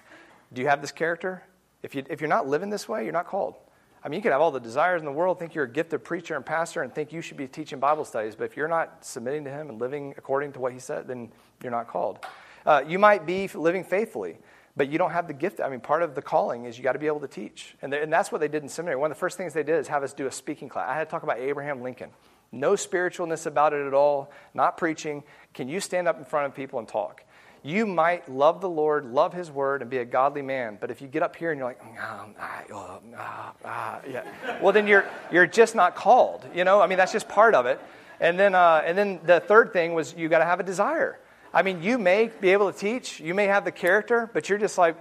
Do 0.52 0.62
you 0.62 0.68
have 0.68 0.80
this 0.80 0.92
character? 0.92 1.42
If, 1.82 1.96
you, 1.96 2.04
if 2.08 2.20
you're 2.20 2.28
not 2.28 2.46
living 2.46 2.70
this 2.70 2.88
way, 2.88 3.02
you're 3.02 3.12
not 3.12 3.26
called. 3.26 3.56
I 4.04 4.08
mean, 4.08 4.18
you 4.18 4.22
could 4.22 4.32
have 4.32 4.40
all 4.40 4.50
the 4.50 4.60
desires 4.60 5.00
in 5.00 5.06
the 5.06 5.12
world, 5.12 5.38
think 5.38 5.54
you're 5.54 5.64
a 5.64 5.70
gifted 5.70 6.02
preacher 6.04 6.34
and 6.36 6.44
pastor, 6.44 6.82
and 6.82 6.92
think 6.92 7.12
you 7.12 7.20
should 7.20 7.36
be 7.36 7.46
teaching 7.46 7.78
Bible 7.78 8.04
studies, 8.04 8.34
but 8.34 8.44
if 8.44 8.56
you're 8.56 8.68
not 8.68 9.04
submitting 9.04 9.44
to 9.44 9.50
Him 9.50 9.70
and 9.70 9.80
living 9.80 10.14
according 10.16 10.52
to 10.52 10.60
what 10.60 10.72
He 10.72 10.80
said, 10.80 11.06
then 11.06 11.32
you're 11.62 11.72
not 11.72 11.88
called. 11.88 12.18
Uh, 12.64 12.82
you 12.86 12.98
might 12.98 13.26
be 13.26 13.48
living 13.48 13.84
faithfully 13.84 14.38
but 14.76 14.88
you 14.88 14.98
don't 14.98 15.10
have 15.10 15.26
the 15.26 15.34
gift. 15.34 15.60
I 15.60 15.68
mean, 15.68 15.80
part 15.80 16.02
of 16.02 16.14
the 16.14 16.22
calling 16.22 16.64
is 16.64 16.78
you 16.78 16.84
got 16.84 16.92
to 16.92 16.98
be 16.98 17.06
able 17.06 17.20
to 17.20 17.28
teach. 17.28 17.74
And, 17.82 17.92
and 17.92 18.12
that's 18.12 18.32
what 18.32 18.40
they 18.40 18.48
did 18.48 18.62
in 18.62 18.68
seminary. 18.68 18.96
One 18.96 19.10
of 19.10 19.16
the 19.16 19.20
first 19.20 19.36
things 19.36 19.52
they 19.52 19.62
did 19.62 19.78
is 19.78 19.88
have 19.88 20.02
us 20.02 20.12
do 20.12 20.26
a 20.26 20.32
speaking 20.32 20.68
class. 20.68 20.88
I 20.88 20.94
had 20.94 21.04
to 21.04 21.10
talk 21.10 21.22
about 21.22 21.38
Abraham 21.38 21.82
Lincoln. 21.82 22.10
No 22.50 22.72
spiritualness 22.72 23.46
about 23.46 23.72
it 23.72 23.86
at 23.86 23.94
all, 23.94 24.30
not 24.54 24.76
preaching. 24.76 25.24
Can 25.54 25.68
you 25.68 25.80
stand 25.80 26.08
up 26.08 26.18
in 26.18 26.24
front 26.24 26.46
of 26.46 26.54
people 26.54 26.78
and 26.78 26.88
talk? 26.88 27.24
You 27.62 27.86
might 27.86 28.28
love 28.28 28.60
the 28.60 28.68
Lord, 28.68 29.06
love 29.06 29.32
His 29.32 29.50
word, 29.50 29.82
and 29.82 29.90
be 29.90 29.98
a 29.98 30.04
godly 30.04 30.42
man, 30.42 30.78
but 30.80 30.90
if 30.90 31.00
you 31.00 31.06
get 31.06 31.22
up 31.22 31.36
here 31.36 31.52
and 31.52 31.58
you're 31.58 31.68
like, 31.68 31.80
ah, 31.98 32.26
ah, 32.38 33.00
ah, 33.16 33.54
ah 33.64 34.00
yeah, 34.10 34.24
well, 34.60 34.72
then 34.72 34.88
you're, 34.88 35.06
you're 35.30 35.46
just 35.46 35.76
not 35.76 35.94
called. 35.94 36.44
You 36.54 36.64
know, 36.64 36.80
I 36.80 36.88
mean, 36.88 36.98
that's 36.98 37.12
just 37.12 37.28
part 37.28 37.54
of 37.54 37.66
it. 37.66 37.80
And 38.20 38.38
then, 38.38 38.54
uh, 38.54 38.82
and 38.84 38.98
then 38.98 39.20
the 39.24 39.38
third 39.40 39.72
thing 39.72 39.94
was 39.94 40.14
you 40.14 40.28
got 40.28 40.40
to 40.40 40.44
have 40.44 40.58
a 40.58 40.64
desire. 40.64 41.18
I 41.54 41.62
mean, 41.62 41.82
you 41.82 41.98
may 41.98 42.30
be 42.40 42.50
able 42.50 42.72
to 42.72 42.78
teach, 42.78 43.20
you 43.20 43.34
may 43.34 43.46
have 43.46 43.64
the 43.64 43.72
character, 43.72 44.30
but 44.32 44.48
you're 44.48 44.58
just 44.58 44.78
like, 44.78 44.96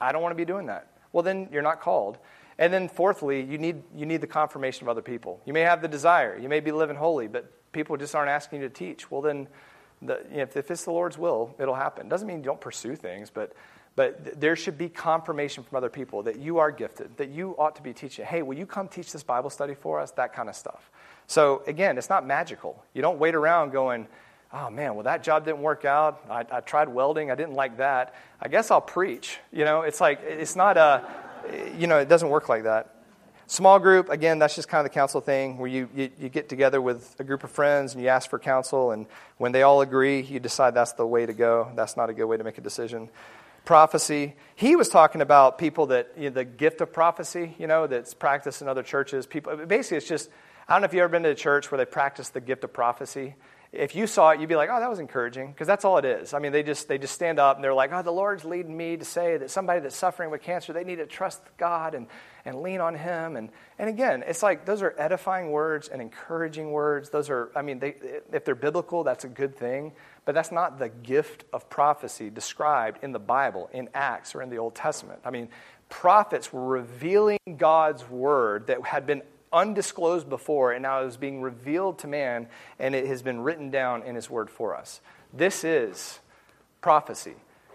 I 0.00 0.12
don't 0.12 0.22
want 0.22 0.32
to 0.32 0.36
be 0.36 0.44
doing 0.44 0.66
that. 0.66 0.88
Well, 1.12 1.22
then 1.22 1.48
you're 1.52 1.62
not 1.62 1.80
called. 1.80 2.18
And 2.58 2.72
then, 2.72 2.88
fourthly, 2.88 3.42
you 3.42 3.56
need, 3.56 3.82
you 3.94 4.04
need 4.04 4.20
the 4.20 4.26
confirmation 4.26 4.84
of 4.84 4.88
other 4.88 5.02
people. 5.02 5.40
You 5.46 5.52
may 5.52 5.60
have 5.60 5.80
the 5.80 5.88
desire, 5.88 6.36
you 6.36 6.48
may 6.48 6.60
be 6.60 6.72
living 6.72 6.96
holy, 6.96 7.28
but 7.28 7.52
people 7.70 7.96
just 7.96 8.14
aren't 8.14 8.30
asking 8.30 8.62
you 8.62 8.68
to 8.68 8.74
teach. 8.74 9.10
Well, 9.10 9.22
then, 9.22 9.46
the, 10.02 10.20
you 10.30 10.38
know, 10.38 10.42
if, 10.42 10.56
if 10.56 10.70
it's 10.70 10.84
the 10.84 10.90
Lord's 10.90 11.16
will, 11.16 11.54
it'll 11.60 11.76
happen. 11.76 12.08
Doesn't 12.08 12.26
mean 12.26 12.38
you 12.38 12.44
don't 12.44 12.60
pursue 12.60 12.96
things, 12.96 13.30
but, 13.30 13.52
but 13.94 14.40
there 14.40 14.56
should 14.56 14.76
be 14.76 14.88
confirmation 14.88 15.62
from 15.62 15.76
other 15.76 15.88
people 15.88 16.24
that 16.24 16.40
you 16.40 16.58
are 16.58 16.72
gifted, 16.72 17.16
that 17.18 17.28
you 17.28 17.54
ought 17.58 17.76
to 17.76 17.82
be 17.82 17.92
teaching. 17.92 18.24
Hey, 18.24 18.42
will 18.42 18.58
you 18.58 18.66
come 18.66 18.88
teach 18.88 19.12
this 19.12 19.22
Bible 19.22 19.50
study 19.50 19.74
for 19.74 20.00
us? 20.00 20.10
That 20.12 20.34
kind 20.34 20.48
of 20.48 20.56
stuff. 20.56 20.90
So, 21.28 21.62
again, 21.68 21.96
it's 21.96 22.10
not 22.10 22.26
magical. 22.26 22.84
You 22.92 23.02
don't 23.02 23.18
wait 23.20 23.36
around 23.36 23.70
going, 23.70 24.08
oh 24.52 24.70
man, 24.70 24.94
well, 24.94 25.04
that 25.04 25.22
job 25.22 25.44
didn't 25.44 25.60
work 25.60 25.84
out. 25.84 26.24
I, 26.30 26.44
I, 26.50 26.60
tried 26.60 26.88
welding, 26.88 27.30
I 27.30 27.34
didn't 27.34 27.54
like 27.54 27.78
that. 27.78 28.14
I 28.40 28.48
guess 28.48 28.70
I'll 28.70 28.80
preach. 28.80 29.38
You 29.52 29.64
know, 29.64 29.82
it's 29.82 30.00
like, 30.00 30.20
it's 30.22 30.56
not 30.56 30.76
a, 30.76 31.04
you 31.76 31.86
know, 31.86 31.98
it 31.98 32.08
doesn't 32.08 32.28
work 32.28 32.48
like 32.48 32.64
that. 32.64 32.94
Small 33.46 33.78
group, 33.78 34.10
again, 34.10 34.38
that's 34.38 34.54
just 34.54 34.68
kind 34.68 34.84
of 34.84 34.92
the 34.92 34.94
counsel 34.94 35.22
thing 35.22 35.56
where 35.56 35.68
you, 35.68 35.88
you, 35.94 36.10
you, 36.18 36.28
get 36.28 36.50
together 36.50 36.82
with 36.82 37.16
a 37.18 37.24
group 37.24 37.44
of 37.44 37.50
friends 37.50 37.94
and 37.94 38.02
you 38.02 38.08
ask 38.08 38.28
for 38.28 38.38
counsel, 38.38 38.90
and 38.90 39.06
when 39.38 39.52
they 39.52 39.62
all 39.62 39.80
agree, 39.80 40.20
you 40.20 40.38
decide 40.38 40.74
that's 40.74 40.92
the 40.92 41.06
way 41.06 41.24
to 41.24 41.32
go. 41.32 41.72
That's 41.74 41.96
not 41.96 42.10
a 42.10 42.12
good 42.12 42.26
way 42.26 42.36
to 42.36 42.44
make 42.44 42.58
a 42.58 42.60
decision. 42.60 43.08
Prophecy, 43.64 44.34
he 44.54 44.76
was 44.76 44.90
talking 44.90 45.22
about 45.22 45.56
people 45.56 45.86
that, 45.86 46.12
you 46.16 46.24
know, 46.24 46.34
the 46.34 46.44
gift 46.44 46.82
of 46.82 46.92
prophecy, 46.92 47.54
you 47.58 47.66
know, 47.66 47.86
that's 47.86 48.12
practiced 48.12 48.60
in 48.60 48.68
other 48.68 48.82
churches. 48.82 49.26
People, 49.26 49.56
basically, 49.56 49.96
it's 49.96 50.08
just, 50.08 50.28
I 50.68 50.74
don't 50.74 50.82
know 50.82 50.86
if 50.86 50.92
you've 50.92 51.02
ever 51.02 51.12
been 51.12 51.22
to 51.22 51.30
a 51.30 51.34
church 51.34 51.70
where 51.70 51.78
they 51.78 51.86
practice 51.86 52.28
the 52.28 52.42
gift 52.42 52.64
of 52.64 52.74
prophecy 52.74 53.34
if 53.70 53.94
you 53.94 54.06
saw 54.06 54.30
it, 54.30 54.40
you'd 54.40 54.48
be 54.48 54.56
like, 54.56 54.70
oh, 54.72 54.80
that 54.80 54.88
was 54.88 54.98
encouraging, 54.98 55.50
because 55.52 55.66
that's 55.66 55.84
all 55.84 55.98
it 55.98 56.04
is. 56.06 56.32
I 56.32 56.38
mean, 56.38 56.52
they 56.52 56.62
just, 56.62 56.88
they 56.88 56.96
just 56.96 57.14
stand 57.14 57.38
up 57.38 57.56
and 57.56 57.64
they're 57.64 57.74
like, 57.74 57.92
oh, 57.92 58.00
the 58.02 58.10
Lord's 58.10 58.44
leading 58.44 58.74
me 58.74 58.96
to 58.96 59.04
say 59.04 59.36
that 59.36 59.50
somebody 59.50 59.80
that's 59.80 59.96
suffering 59.96 60.30
with 60.30 60.40
cancer, 60.40 60.72
they 60.72 60.84
need 60.84 60.96
to 60.96 61.06
trust 61.06 61.42
God 61.58 61.94
and, 61.94 62.06
and 62.46 62.62
lean 62.62 62.80
on 62.80 62.94
Him. 62.94 63.36
And, 63.36 63.50
and 63.78 63.90
again, 63.90 64.24
it's 64.26 64.42
like 64.42 64.64
those 64.64 64.80
are 64.80 64.94
edifying 64.96 65.50
words 65.50 65.88
and 65.88 66.00
encouraging 66.00 66.70
words. 66.70 67.10
Those 67.10 67.28
are, 67.28 67.50
I 67.54 67.60
mean, 67.60 67.78
they, 67.78 67.96
if 68.32 68.46
they're 68.46 68.54
biblical, 68.54 69.04
that's 69.04 69.24
a 69.24 69.28
good 69.28 69.54
thing, 69.54 69.92
but 70.24 70.34
that's 70.34 70.50
not 70.50 70.78
the 70.78 70.88
gift 70.88 71.44
of 71.52 71.68
prophecy 71.68 72.30
described 72.30 73.04
in 73.04 73.12
the 73.12 73.18
Bible, 73.18 73.68
in 73.74 73.90
Acts, 73.92 74.34
or 74.34 74.40
in 74.40 74.48
the 74.48 74.58
Old 74.58 74.74
Testament. 74.74 75.20
I 75.26 75.30
mean, 75.30 75.48
prophets 75.90 76.52
were 76.54 76.64
revealing 76.64 77.38
God's 77.58 78.08
word 78.08 78.68
that 78.68 78.82
had 78.82 79.06
been 79.06 79.22
undisclosed 79.52 80.28
before, 80.28 80.72
and 80.72 80.82
now 80.82 81.02
it 81.02 81.06
is 81.06 81.16
being 81.16 81.40
revealed 81.40 81.98
to 82.00 82.06
man, 82.06 82.48
and 82.78 82.94
it 82.94 83.06
has 83.06 83.22
been 83.22 83.40
written 83.40 83.70
down 83.70 84.02
in 84.02 84.14
his 84.14 84.28
word 84.28 84.50
for 84.50 84.76
us. 84.76 85.00
This 85.32 85.64
is 85.64 86.18
prophecy. 86.80 87.34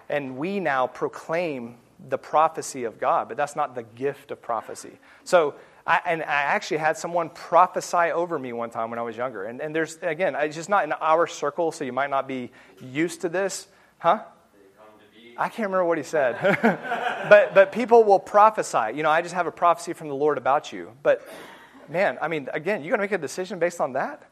And 0.10 0.38
we 0.38 0.60
now 0.60 0.88
proclaim 0.88 1.76
the 2.10 2.18
prophecy 2.18 2.84
of 2.84 3.00
God, 3.00 3.28
but 3.28 3.38
that's 3.38 3.56
not 3.56 3.76
the 3.76 3.84
gift 3.84 4.32
of 4.32 4.42
prophecy. 4.42 4.92
So, 5.24 5.56
I, 5.86 6.02
and 6.06 6.22
I 6.22 6.26
actually 6.26 6.78
had 6.78 6.98
someone 6.98 7.30
prophesy 7.30 8.12
over 8.12 8.40
me 8.40 8.54
one 8.54 8.70
time 8.70 8.90
when 8.90 9.00
I 9.00 9.02
was 9.02 9.18
younger. 9.18 9.46
And, 9.46 9.62
and 9.62 9.76
there's, 9.76 9.98
again, 10.02 10.36
it's 10.36 10.56
just 10.56 10.70
not 10.70 10.86
in 10.86 10.94
our 10.94 11.28
circle, 11.28 11.72
so 11.72 11.84
you 11.84 11.92
might 11.92 12.10
not 12.10 12.28
be 12.28 12.52
used 12.82 13.22
to 13.22 13.30
this. 13.30 13.68
Huh? 14.00 14.24
I 15.38 15.50
can't 15.50 15.68
remember 15.68 15.86
what 15.86 15.98
he 15.98 16.04
said. 16.04 16.38
but, 17.30 17.56
but 17.56 17.72
people 17.72 18.04
will 18.04 18.20
prophesy. 18.20 18.96
You 18.96 19.04
know, 19.04 19.10
I 19.10 19.22
just 19.22 19.34
have 19.34 19.48
a 19.48 19.52
prophecy 19.52 19.94
from 19.94 20.08
the 20.08 20.16
Lord 20.16 20.38
about 20.38 20.72
you. 20.72 20.92
But 21.02 21.28
man, 21.90 22.18
I 22.22 22.28
mean, 22.28 22.50
again, 22.54 22.82
you're 22.82 22.96
going 22.96 23.00
to 23.00 23.04
make 23.04 23.12
a 23.12 23.22
decision 23.22 23.60
based 23.60 23.82
on 23.82 23.94
that? 23.94 24.24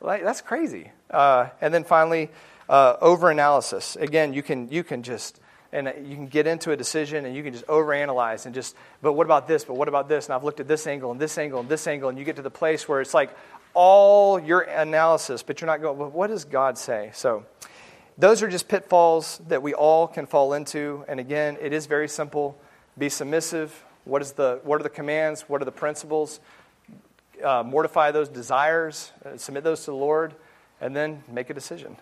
Like, 0.00 0.22
that's 0.22 0.40
crazy. 0.40 0.90
Uh, 1.10 1.48
and 1.60 1.72
then 1.72 1.84
finally, 1.84 2.30
uh, 2.68 2.96
over-analysis. 3.00 3.96
Again, 3.96 4.32
you 4.32 4.42
can, 4.42 4.68
you 4.70 4.84
can 4.84 5.02
just, 5.02 5.40
and 5.72 5.92
you 6.04 6.14
can 6.14 6.28
get 6.28 6.46
into 6.46 6.70
a 6.72 6.76
decision 6.76 7.24
and 7.24 7.34
you 7.34 7.42
can 7.42 7.52
just 7.52 7.66
overanalyze 7.66 8.46
and 8.46 8.54
just, 8.54 8.76
but 9.02 9.14
what 9.14 9.26
about 9.26 9.48
this? 9.48 9.64
But 9.64 9.74
what 9.74 9.88
about 9.88 10.08
this? 10.08 10.26
And 10.26 10.34
I've 10.34 10.44
looked 10.44 10.60
at 10.60 10.68
this 10.68 10.86
angle 10.86 11.10
and 11.10 11.20
this 11.20 11.36
angle 11.38 11.60
and 11.60 11.68
this 11.68 11.86
angle, 11.86 12.08
and 12.08 12.18
you 12.18 12.24
get 12.24 12.36
to 12.36 12.42
the 12.42 12.50
place 12.50 12.88
where 12.88 13.00
it's 13.00 13.14
like 13.14 13.36
all 13.74 14.38
your 14.38 14.60
analysis, 14.60 15.42
but 15.42 15.60
you're 15.60 15.66
not 15.66 15.80
going, 15.80 15.98
well, 15.98 16.10
what 16.10 16.28
does 16.28 16.44
God 16.44 16.78
say? 16.78 17.10
So, 17.14 17.44
those 18.18 18.42
are 18.42 18.48
just 18.48 18.66
pitfalls 18.66 19.40
that 19.46 19.62
we 19.62 19.74
all 19.74 20.08
can 20.08 20.26
fall 20.26 20.52
into. 20.52 21.04
And 21.06 21.20
again, 21.20 21.56
it 21.60 21.72
is 21.72 21.86
very 21.86 22.08
simple. 22.08 22.58
Be 22.98 23.08
submissive. 23.08 23.84
What, 24.04 24.22
is 24.22 24.32
the, 24.32 24.58
what 24.64 24.80
are 24.80 24.82
the 24.82 24.90
commands? 24.90 25.42
What 25.42 25.62
are 25.62 25.64
the 25.64 25.70
principles? 25.70 26.40
Uh, 27.42 27.62
mortify 27.62 28.10
those 28.10 28.28
desires, 28.28 29.12
uh, 29.24 29.36
submit 29.36 29.64
those 29.64 29.80
to 29.80 29.90
the 29.90 29.96
Lord, 29.96 30.34
and 30.80 30.94
then 30.94 31.22
make 31.28 31.50
a 31.50 31.54
decision. 31.54 31.96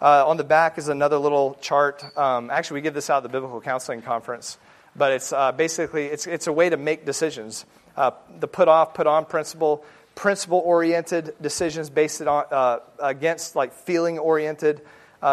Uh, 0.00 0.26
on 0.26 0.36
the 0.36 0.44
back 0.44 0.78
is 0.78 0.88
another 0.88 1.18
little 1.18 1.58
chart. 1.60 2.04
Um, 2.16 2.50
actually, 2.50 2.76
we 2.76 2.80
give 2.82 2.94
this 2.94 3.10
out 3.10 3.18
at 3.18 3.22
the 3.24 3.28
Biblical 3.28 3.60
Counseling 3.60 4.02
Conference, 4.02 4.58
but 4.96 5.12
it's 5.12 5.32
uh, 5.32 5.52
basically 5.52 6.06
it's, 6.06 6.26
it's 6.26 6.46
a 6.46 6.52
way 6.52 6.70
to 6.70 6.76
make 6.76 7.04
decisions. 7.04 7.66
Uh, 7.96 8.12
the 8.38 8.48
put 8.48 8.68
off, 8.68 8.94
put 8.94 9.06
on 9.06 9.26
principle, 9.26 9.84
principle 10.14 10.62
oriented 10.64 11.34
decisions 11.40 11.90
based 11.90 12.22
on 12.22 12.44
uh, 12.50 12.78
against 12.98 13.56
like 13.56 13.72
feeling 13.74 14.18
oriented 14.18 14.80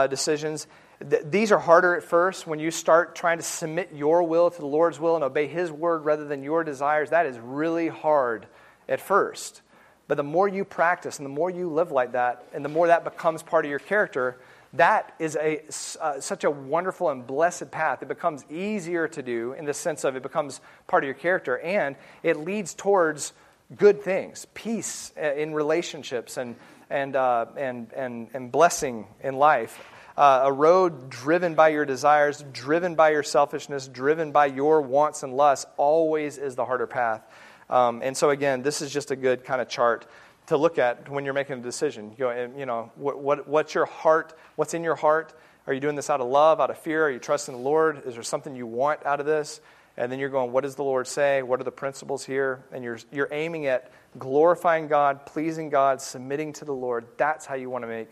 decisions. 0.10 0.68
Th- 1.10 1.24
these 1.24 1.52
are 1.52 1.60
harder 1.60 1.95
at 1.95 2.04
first 2.04 2.45
when 2.45 2.60
you 2.60 2.72
start 2.72 3.16
trying 3.16 3.38
to 3.38 3.43
submit 3.43 3.91
your 3.93 4.24
will 4.24 4.50
to 4.50 4.60
the 4.60 4.66
Lord's 4.66 5.00
will 5.00 5.16
and 5.16 5.24
obey 5.24 5.48
His 5.48 5.72
word 5.72 6.04
rather 6.04 6.26
than 6.26 6.43
your 6.43 6.64
desires. 6.64 7.12
That 7.12 7.26
is 7.26 7.39
really 7.39 7.88
hard 7.88 8.48
at 8.88 9.00
first. 9.00 9.62
But 10.08 10.16
the 10.16 10.24
more 10.24 10.48
you 10.48 10.64
practice 10.64 11.18
and 11.20 11.26
the 11.26 11.30
more 11.30 11.50
you 11.50 11.70
live 11.70 11.92
like 11.92 12.14
that, 12.14 12.46
and 12.54 12.64
the 12.64 12.70
more 12.70 12.88
that 12.88 13.04
becomes 13.04 13.44
part 13.44 13.66
of 13.66 13.70
your 13.70 13.80
character, 13.80 14.38
that 14.74 15.14
is 15.20 15.36
a, 15.36 15.62
uh, 16.02 16.20
such 16.20 16.44
a 16.44 16.52
wonderful 16.52 17.10
and 17.10 17.26
blessed 17.26 17.72
path. 17.72 18.02
It 18.02 18.08
becomes 18.08 18.46
easier 18.50 19.08
to 19.10 19.22
do 19.22 19.54
in 19.54 19.66
the 19.66 19.74
sense 19.74 20.04
of 20.04 20.16
it 20.16 20.24
becomes 20.24 20.62
part 20.88 21.04
of 21.04 21.08
your 21.08 21.16
character, 21.16 21.58
and 21.60 21.96
it 22.24 22.38
leads 22.38 22.74
towards 22.74 23.34
good 23.76 24.02
things, 24.02 24.46
peace 24.54 25.12
uh, 25.18 25.34
in 25.34 25.54
relationships, 25.54 26.38
and, 26.38 26.56
and, 26.90 27.16
uh, 27.16 27.46
and, 27.58 27.92
and, 27.94 28.30
and 28.34 28.52
blessing 28.52 29.08
in 29.22 29.36
life. 29.36 29.78
Uh, 30.18 30.42
a 30.46 30.52
road 30.52 31.10
driven 31.10 31.54
by 31.54 31.70
your 31.70 31.86
desires, 31.86 32.44
driven 32.52 32.96
by 32.96 33.12
your 33.12 33.24
selfishness, 33.24 33.88
driven 33.88 34.32
by 34.32 34.48
your 34.48 34.82
wants 34.82 35.22
and 35.22 35.36
lusts, 35.36 35.66
always 35.78 36.38
is 36.38 36.56
the 36.56 36.66
harder 36.66 36.88
path. 36.88 37.22
Um, 37.70 38.01
and 38.03 38.15
so, 38.15 38.30
again, 38.30 38.61
this 38.61 38.82
is 38.82 38.91
just 38.91 39.11
a 39.11 39.15
good 39.15 39.43
kind 39.43 39.61
of 39.61 39.68
chart 39.68 40.07
to 40.47 40.57
look 40.57 40.78
at 40.78 41.09
when 41.09 41.26
you're 41.26 41.34
making 41.34 41.59
a 41.59 41.61
decision. 41.61 42.13
You, 42.18 42.32
you 42.57 42.65
know, 42.65 42.91
what, 42.95 43.20
what, 43.20 43.47
what's 43.47 43.76
your 43.76 43.86
heart? 43.86 44.38
What's 44.55 44.74
in 44.74 44.84
your 44.84 44.95
heart? 44.95 45.34
Are 45.68 45.74
you 45.74 45.82
doing 45.82 45.95
this 45.95 46.09
out 46.09 46.22
of 46.22 46.28
love, 46.28 46.61
out 46.61 46.70
of 46.70 46.78
fear? 46.78 47.05
Are 47.05 47.11
you 47.11 47.20
trusting 47.20 47.53
the 47.53 47.61
Lord? 47.61 48.03
Is 48.05 48.13
there 48.13 48.24
something 48.24 48.55
you 48.55 48.65
want 48.65 49.05
out 49.05 49.20
of 49.20 49.26
this? 49.26 49.59
And 49.97 50.11
then 50.11 50.20
you're 50.20 50.30
going, 50.30 50.51
what 50.51 50.63
does 50.63 50.76
the 50.76 50.84
Lord 50.84 51.07
say? 51.07 51.41
What 51.41 51.59
are 51.59 51.65
the 51.65 51.72
principles 51.72 52.24
here? 52.24 52.63
And 52.72 52.84
you're, 52.84 52.99
you're 53.11 53.28
aiming 53.32 53.65
at 53.65 53.91
glorifying 54.18 54.88
God, 54.88 55.26
pleasing 55.26 55.70
God, 55.70 56.01
submitting 56.01 56.53
to 56.53 56.65
the 56.65 56.74
Lord. 56.74 57.05
That's 57.18 57.45
how 57.45 57.55
you 57.55 57.70
want 57.70 57.84
to 57.84 57.88
make 57.88 58.09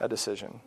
a 0.00 0.08
decision. 0.08 0.60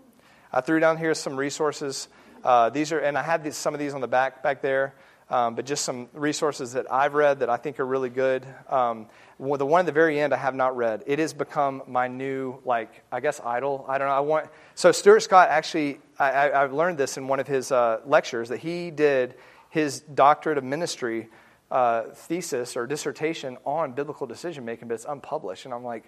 I 0.52 0.62
threw 0.62 0.80
down 0.80 0.98
here 0.98 1.14
some 1.14 1.38
resources. 1.38 2.08
Uh, 2.44 2.70
these 2.70 2.92
are, 2.92 3.00
and 3.00 3.18
I 3.18 3.22
had 3.22 3.44
these, 3.44 3.56
some 3.56 3.74
of 3.76 3.80
these 3.80 3.94
on 3.94 4.02
the 4.02 4.08
back 4.08 4.42
back 4.42 4.62
there 4.62 4.96
um, 5.32 5.56
but 5.56 5.66
just 5.66 5.84
some 5.86 6.10
resources 6.14 6.74
that 6.74 6.92
I've 6.92 7.14
read 7.14 7.40
that 7.40 7.50
I 7.50 7.58
think 7.58 7.80
are 7.80 7.86
really 7.86 8.10
good. 8.10 8.46
Um, 8.70 9.08
the 9.40 9.66
one 9.66 9.80
at 9.80 9.86
the 9.88 9.92
very 9.92 10.20
end 10.20 10.34
I 10.34 10.38
have 10.38 10.54
not 10.54 10.76
read. 10.76 11.04
It 11.08 11.18
has 11.18 11.34
become 11.34 11.82
my 11.88 12.08
new, 12.08 12.60
like, 12.66 13.04
I 13.12 13.22
guess, 13.22 13.40
idol. 13.44 13.86
I 13.88 13.98
don't 13.98 14.08
know. 14.08 14.14
I 14.14 14.20
want 14.20 14.50
so 14.76 14.92
Stuart 14.92 15.22
Scott 15.22 15.50
actually. 15.50 16.00
I, 16.20 16.52
I, 16.52 16.60
have 16.60 16.74
learned 16.74 17.00
this 17.00 17.18
in 17.18 17.28
one 17.28 17.40
of 17.40 17.48
his 17.48 17.72
uh, 17.72 18.02
lectures 18.06 18.50
that 18.50 18.60
he 18.60 18.92
did 18.92 19.36
his 19.72 20.02
doctorate 20.02 20.58
of 20.58 20.64
ministry 20.64 21.30
uh, 21.72 22.04
thesis 22.14 22.76
or 22.76 22.86
dissertation 22.86 23.58
on 23.66 23.94
biblical 23.94 24.28
decision 24.28 24.66
making, 24.66 24.90
but 24.90 24.96
it's 24.96 25.06
unpublished. 25.06 25.66
And 25.66 25.74
I'm 25.74 25.84
like, 25.84 26.04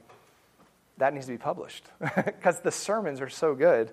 that 0.98 1.14
needs 1.14 1.26
to 1.26 1.32
be 1.32 1.38
published 1.38 1.86
because 2.26 2.60
the 2.60 2.72
sermons 2.72 3.22
are 3.22 3.30
so 3.30 3.56
good. 3.56 3.92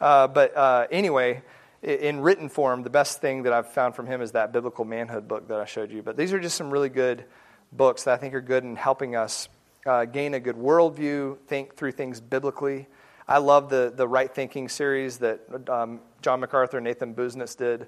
Uh, 0.00 0.26
but 0.26 0.56
uh, 0.56 0.86
anyway, 0.90 1.42
in 1.82 2.20
written 2.20 2.48
form, 2.48 2.82
the 2.82 2.90
best 2.90 3.20
thing 3.20 3.44
that 3.44 3.52
I've 3.52 3.72
found 3.72 3.94
from 3.94 4.06
him 4.06 4.20
is 4.20 4.32
that 4.32 4.52
biblical 4.52 4.84
manhood 4.84 5.26
book 5.26 5.48
that 5.48 5.60
I 5.60 5.64
showed 5.64 5.90
you. 5.90 6.02
But 6.02 6.16
these 6.16 6.32
are 6.32 6.40
just 6.40 6.56
some 6.56 6.70
really 6.70 6.90
good 6.90 7.24
books 7.72 8.04
that 8.04 8.14
I 8.14 8.16
think 8.18 8.34
are 8.34 8.40
good 8.40 8.64
in 8.64 8.76
helping 8.76 9.16
us 9.16 9.48
uh, 9.86 10.04
gain 10.04 10.34
a 10.34 10.40
good 10.40 10.56
worldview, 10.56 11.38
think 11.46 11.76
through 11.76 11.92
things 11.92 12.20
biblically. 12.20 12.86
I 13.26 13.38
love 13.38 13.70
the, 13.70 13.92
the 13.94 14.06
Right 14.06 14.32
Thinking 14.32 14.68
series 14.68 15.18
that 15.18 15.40
um, 15.70 16.00
John 16.20 16.40
MacArthur 16.40 16.78
and 16.78 16.84
Nathan 16.84 17.14
Busenitz 17.14 17.56
did. 17.56 17.86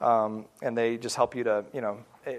Um, 0.00 0.46
and 0.62 0.76
they 0.76 0.96
just 0.96 1.16
help 1.16 1.34
you 1.34 1.44
to, 1.44 1.64
you 1.72 1.80
know, 1.80 1.98
eh, 2.26 2.38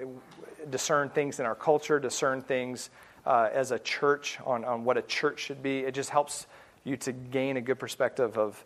discern 0.69 1.09
things 1.09 1.39
in 1.39 1.45
our 1.45 1.55
culture, 1.55 1.99
discern 1.99 2.41
things 2.41 2.89
uh, 3.25 3.49
as 3.51 3.71
a 3.71 3.79
church 3.79 4.37
on, 4.45 4.65
on 4.65 4.83
what 4.83 4.97
a 4.97 5.01
church 5.01 5.39
should 5.39 5.63
be. 5.63 5.79
It 5.79 5.93
just 5.93 6.09
helps 6.09 6.45
you 6.83 6.97
to 6.97 7.11
gain 7.11 7.57
a 7.57 7.61
good 7.61 7.79
perspective 7.79 8.37
of 8.37 8.63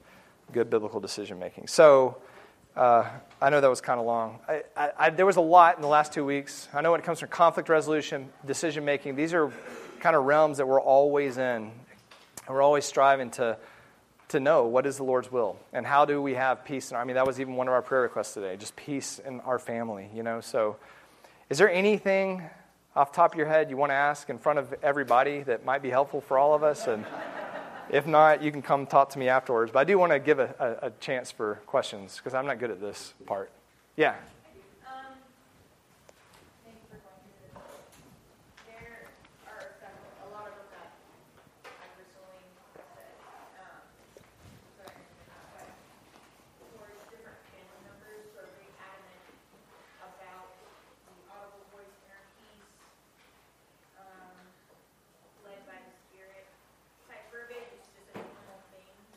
good 0.51 0.69
biblical 0.69 0.99
decision 0.99 1.39
making. 1.39 1.67
So, 1.67 2.17
uh, 2.77 3.09
I 3.41 3.49
know 3.49 3.59
that 3.59 3.69
was 3.69 3.81
kind 3.81 3.99
of 3.99 4.05
long. 4.05 4.39
I, 4.47 4.63
I, 4.75 4.91
I, 4.97 5.09
there 5.09 5.25
was 5.25 5.37
a 5.37 5.41
lot 5.41 5.77
in 5.77 5.81
the 5.81 5.87
last 5.87 6.13
two 6.13 6.23
weeks. 6.23 6.69
I 6.73 6.81
know 6.81 6.91
when 6.91 6.99
it 6.99 7.03
comes 7.03 7.19
to 7.19 7.27
conflict 7.27 7.69
resolution, 7.69 8.29
decision 8.45 8.85
making, 8.85 9.15
these 9.15 9.33
are 9.33 9.51
kind 9.99 10.15
of 10.15 10.25
realms 10.25 10.57
that 10.57 10.67
we're 10.67 10.79
always 10.79 11.37
in. 11.37 11.41
And 11.41 11.71
we're 12.47 12.61
always 12.61 12.85
striving 12.85 13.31
to, 13.31 13.57
to 14.29 14.39
know 14.39 14.67
what 14.67 14.85
is 14.85 14.97
the 14.97 15.03
Lord's 15.03 15.31
will 15.31 15.57
and 15.73 15.87
how 15.87 16.05
do 16.05 16.21
we 16.21 16.35
have 16.35 16.63
peace. 16.63 16.91
In 16.91 16.97
our, 16.97 17.01
I 17.01 17.05
mean, 17.05 17.15
that 17.15 17.25
was 17.25 17.39
even 17.39 17.55
one 17.55 17.67
of 17.67 17.73
our 17.73 17.81
prayer 17.81 18.03
requests 18.03 18.35
today, 18.35 18.55
just 18.57 18.75
peace 18.75 19.19
in 19.25 19.39
our 19.41 19.57
family, 19.57 20.09
you 20.13 20.21
know. 20.21 20.39
So, 20.39 20.77
is 21.49 21.57
there 21.57 21.71
anything 21.71 22.43
off 22.95 23.11
the 23.11 23.15
top 23.15 23.33
of 23.33 23.37
your 23.39 23.47
head 23.47 23.71
you 23.71 23.77
want 23.77 23.89
to 23.89 23.95
ask 23.95 24.29
in 24.29 24.37
front 24.37 24.59
of 24.59 24.73
everybody 24.83 25.41
that 25.43 25.65
might 25.65 25.81
be 25.81 25.89
helpful 25.89 26.21
for 26.21 26.37
all 26.37 26.53
of 26.53 26.61
us? 26.63 26.85
And 26.85 27.05
if 27.91 28.05
not, 28.07 28.41
you 28.41 28.51
can 28.51 28.61
come 28.61 28.85
talk 28.85 29.09
to 29.09 29.19
me 29.19 29.29
afterwards. 29.29 29.71
But 29.71 29.79
I 29.79 29.83
do 29.83 29.97
want 29.97 30.11
to 30.11 30.19
give 30.19 30.39
a, 30.39 30.77
a, 30.81 30.87
a 30.87 30.91
chance 30.99 31.31
for 31.31 31.55
questions 31.65 32.17
because 32.17 32.33
I'm 32.33 32.45
not 32.45 32.59
good 32.59 32.71
at 32.71 32.81
this 32.81 33.13
part. 33.25 33.51
Yeah. 33.95 34.15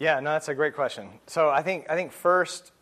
Yeah, 0.00 0.18
no, 0.20 0.32
that's 0.32 0.48
a 0.48 0.54
great 0.54 0.74
question. 0.74 1.08
So 1.28 1.50
I 1.50 1.62
think 1.62 1.86
I 1.88 1.94
think 1.94 2.10
first, 2.10 2.72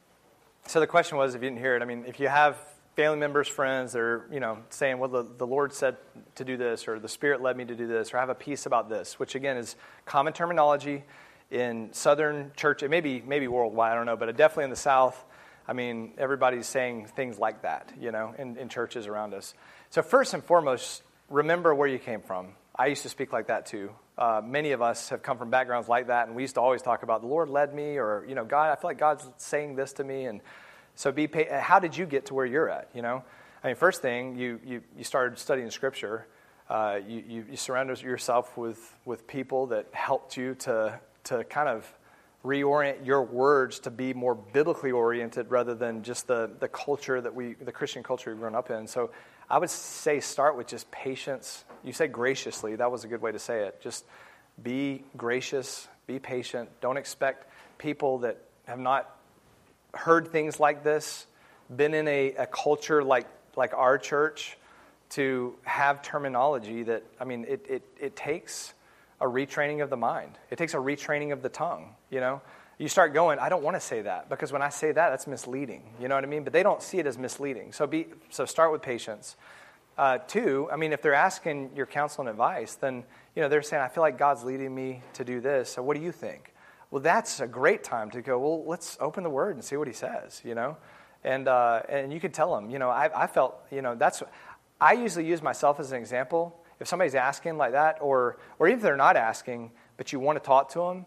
so 0.69 0.81
the 0.81 0.87
question 0.87 1.19
was, 1.19 1.35
if 1.35 1.43
you 1.43 1.51
didn't 1.51 1.61
hear 1.61 1.77
it, 1.77 1.83
I 1.83 1.85
mean, 1.85 2.05
if 2.07 2.21
you 2.21 2.29
have 2.29 2.57
family 2.95 3.19
members, 3.19 3.49
friends 3.49 3.93
that 3.93 4.01
are, 4.01 4.27
you 4.33 4.41
know, 4.41 4.59
saying, 4.71 4.99
well, 4.99 5.11
the, 5.11 5.27
the 5.37 5.47
Lord 5.47 5.73
said 5.73 5.97
to 6.37 6.45
do 6.45 6.57
this, 6.57 6.89
or 6.89 7.01
the 7.01 7.09
Spirit 7.09 7.43
led 7.43 7.57
me 7.57 7.65
to 7.65 7.75
do 7.75 7.87
this, 7.87 8.15
or 8.15 8.19
I 8.19 8.21
have 8.21 8.29
a 8.29 8.37
peace 8.37 8.67
about 8.67 8.89
this, 8.89 9.19
which 9.19 9.35
again 9.35 9.57
is 9.57 9.77
common 10.07 10.33
terminology 10.33 11.05
in 11.51 11.93
Southern 11.93 12.53
church, 12.57 12.83
it 12.83 12.91
may 12.91 13.01
be 13.01 13.21
maybe 13.27 13.49
worldwide, 13.49 13.93
I 13.93 13.95
don't 13.97 14.07
know, 14.07 14.17
but 14.17 14.35
definitely 14.37 14.65
in 14.65 14.71
the 14.71 14.77
South. 14.77 15.25
I 15.67 15.73
mean, 15.73 16.13
everybody's 16.19 16.67
saying 16.67 17.07
things 17.17 17.39
like 17.39 17.63
that, 17.63 17.93
you 18.01 18.13
know, 18.13 18.35
in, 18.39 18.57
in 18.57 18.69
churches 18.69 19.07
around 19.07 19.35
us. 19.35 19.55
So 19.91 20.03
first 20.03 20.35
and 20.35 20.45
foremost, 20.45 21.03
remember 21.29 21.75
where 21.75 21.89
you 21.89 21.99
came 21.99 22.21
from. 22.21 22.49
I 22.77 22.87
used 22.87 23.03
to 23.03 23.09
speak 23.09 23.33
like 23.33 23.49
that 23.49 23.67
too. 23.67 23.91
Uh, 24.19 24.43
many 24.45 24.73
of 24.73 24.83
us 24.83 25.11
have 25.11 25.23
come 25.23 25.39
from 25.39 25.49
backgrounds 25.49 25.89
like 25.89 26.09
that, 26.09 26.27
and 26.27 26.37
we 26.37 26.43
used 26.43 26.57
to 26.57 26.61
always 26.61 26.83
talk 26.83 27.05
about 27.05 27.21
the 27.21 27.29
Lord 27.29 27.49
led 27.49 27.73
me, 27.73 27.99
or 27.99 28.25
you 28.29 28.35
know, 28.35 28.45
God, 28.45 28.73
I 28.73 28.75
feel 28.75 28.91
like 28.91 28.99
God's 28.99 29.29
saying 29.37 29.77
this 29.77 29.93
to 29.95 30.05
me, 30.05 30.25
and 30.25 30.41
so 30.97 31.13
be. 31.13 31.29
Pay- 31.29 31.49
how 31.49 31.79
did 31.79 31.97
you 31.97 32.05
get 32.05 32.27
to 32.27 32.35
where 32.35 32.45
you're 32.45 32.69
at? 32.69 32.91
You 32.93 33.03
know, 33.03 33.23
I 33.63 33.69
mean, 33.69 33.77
first 33.77 34.03
thing 34.03 34.35
you 34.35 34.59
you, 34.65 34.83
you 34.97 35.05
started 35.05 35.39
studying 35.39 35.71
Scripture. 35.71 36.27
Uh, 36.69 36.99
you, 37.07 37.25
you, 37.27 37.45
you 37.51 37.57
surrounded 37.57 38.03
yourself 38.03 38.57
with 38.57 38.97
with 39.05 39.27
people 39.29 39.69
that 39.69 39.87
helped 39.93 40.37
you 40.37 40.55
to 40.57 40.99
to 41.25 41.45
kind 41.45 41.69
of 41.69 41.87
reorient 42.45 43.05
your 43.05 43.23
words 43.23 43.79
to 43.81 43.91
be 43.91 44.15
more 44.15 44.35
biblically 44.35 44.91
oriented 44.93 45.51
rather 45.51 45.75
than 45.75 46.03
just 46.03 46.27
the, 46.27 46.51
the 46.61 46.69
culture 46.69 47.21
that 47.21 47.35
we, 47.35 47.55
the 47.55 47.73
Christian 47.73 48.03
culture 48.03 48.31
we've 48.31 48.41
grown 48.41 48.55
up 48.55 48.71
in. 48.71 48.87
So 48.87 49.11
I 49.51 49.59
would 49.59 49.71
say 49.71 50.21
start 50.21 50.57
with 50.57 50.67
just 50.67 50.91
patience. 50.91 51.65
You 51.83 51.93
say 51.93 52.07
graciously, 52.07 52.77
that 52.77 52.91
was 52.91 53.05
a 53.05 53.09
good 53.09 53.23
way 53.23 53.33
to 53.33 53.39
say 53.39 53.65
it. 53.67 53.81
Just 53.81 54.05
be 54.63 55.05
gracious, 55.17 55.89
be 56.07 56.19
patient. 56.19 56.69
Don't 56.81 56.97
expect 56.97 57.47
people 57.79 58.19
that 58.19 58.39
have 58.67 58.79
not 58.79 59.17
heard 59.95 60.29
things 60.29 60.61
like 60.61 60.85
this, 60.85 61.27
been 61.75 61.95
in 61.95 62.07
a, 62.09 62.33
a 62.35 62.47
culture 62.47 63.03
like, 63.03 63.27
like 63.57 63.73
our 63.75 63.97
church, 63.99 64.59
to 65.11 65.55
have 65.63 66.03
terminology 66.03 66.83
that, 66.83 67.03
I 67.19 67.25
mean, 67.25 67.47
it, 67.49 67.65
it, 67.69 67.83
it 67.99 68.17
takes 68.17 68.75
a 69.21 69.25
retraining 69.25 69.83
of 69.83 69.89
the 69.89 69.97
mind. 69.97 70.39
It 70.51 70.59
takes 70.59 70.75
a 70.75 70.79
retraining 70.79 71.33
of 71.33 71.43
the 71.43 71.49
tongue, 71.49 71.95
you 72.11 72.21
know? 72.21 72.43
You 72.79 72.89
start 72.89 73.13
going, 73.13 73.41
I 73.41 73.49
don't 73.49 73.63
want 73.63 73.77
to 73.77 73.81
say 73.81 74.03
that 74.03 74.29
because 74.29 74.53
when 74.53 74.63
I 74.63 74.69
say 74.69 74.93
that, 74.93 75.11
that's 75.11 75.27
misleading. 75.27 75.83
You 76.01 76.09
know 76.09 76.15
what 76.15 76.25
I 76.25 76.29
mean? 76.29 76.45
But 76.45 76.53
they 76.53 76.63
don't 76.63 76.81
see 76.81 76.99
it 76.99 77.07
as 77.07 77.19
misleading. 77.19 77.73
So, 77.73 77.87
be, 77.87 78.07
so 78.31 78.45
start 78.45 78.71
with 78.71 78.83
patience. 78.83 79.37
Uh, 79.97 80.19
two, 80.19 80.69
I 80.73 80.77
mean, 80.77 80.93
if 80.93 81.03
they're 81.03 81.13
asking 81.13 81.71
your 81.75 81.87
counsel 81.87 82.23
and 82.23 82.31
advice, 82.31 82.77
then 82.77 83.03
you 83.35 83.43
know 83.43 83.49
they're 83.49 83.63
saying, 83.63 83.83
I 83.83 83.89
feel 83.89 84.03
like 84.03 84.17
God's 84.17 84.45
leading 84.45 84.73
me 84.73 85.03
to 85.15 85.25
do 85.25 85.41
this. 85.41 85.71
So, 85.71 85.83
what 85.83 85.97
do 85.97 86.03
you 86.03 86.13
think? 86.13 86.55
Well, 86.93 87.03
that's 87.03 87.41
a 87.41 87.49
great 87.49 87.83
time 87.83 88.13
to 88.13 88.23
go. 88.23 88.39
Well, 88.39 88.65
let's 88.65 88.97
open 89.01 89.25
the 89.25 89.31
Word 89.31 89.57
and 89.57 89.65
see 89.65 89.77
what 89.77 89.89
He 89.89 89.93
says. 89.93 90.41
You 90.45 90.55
know, 90.55 90.77
and 91.25 91.49
uh, 91.49 91.83
and 91.89 92.13
you 92.13 92.21
could 92.21 92.33
tell 92.33 92.55
them. 92.55 92.71
You 92.71 92.79
know, 92.79 92.91
I, 92.91 93.25
I 93.25 93.27
felt. 93.27 93.57
You 93.73 93.83
know, 93.83 93.97
that's. 93.97 94.23
I 94.81 94.93
usually 94.93 95.27
use 95.27 95.43
myself 95.43 95.81
as 95.81 95.91
an 95.91 95.99
example. 95.99 96.57
If 96.79 96.87
somebody's 96.87 97.17
asking 97.17 97.57
like 97.57 97.73
that, 97.73 97.99
or 98.01 98.39
or 98.61 98.69
even 98.69 98.79
if 98.79 98.85
they're 98.85 98.97
not 98.97 99.17
asking, 99.17 99.73
but 99.97 100.13
you 100.13 100.21
want 100.21 100.41
to 100.41 100.47
talk 100.47 100.69
to 100.75 100.79
them, 100.79 101.07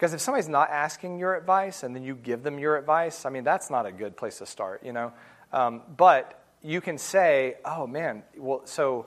because 0.00 0.14
if 0.14 0.20
somebody's 0.22 0.48
not 0.48 0.70
asking 0.70 1.18
your 1.18 1.36
advice 1.36 1.82
and 1.82 1.94
then 1.94 2.02
you 2.02 2.14
give 2.14 2.42
them 2.42 2.58
your 2.58 2.78
advice, 2.78 3.26
I 3.26 3.28
mean, 3.28 3.44
that's 3.44 3.68
not 3.68 3.84
a 3.84 3.92
good 3.92 4.16
place 4.16 4.38
to 4.38 4.46
start, 4.46 4.82
you 4.82 4.94
know. 4.94 5.12
Um, 5.52 5.82
but 5.94 6.42
you 6.62 6.80
can 6.80 6.96
say, 6.96 7.56
oh 7.66 7.86
man, 7.86 8.22
well, 8.38 8.62
so 8.64 9.04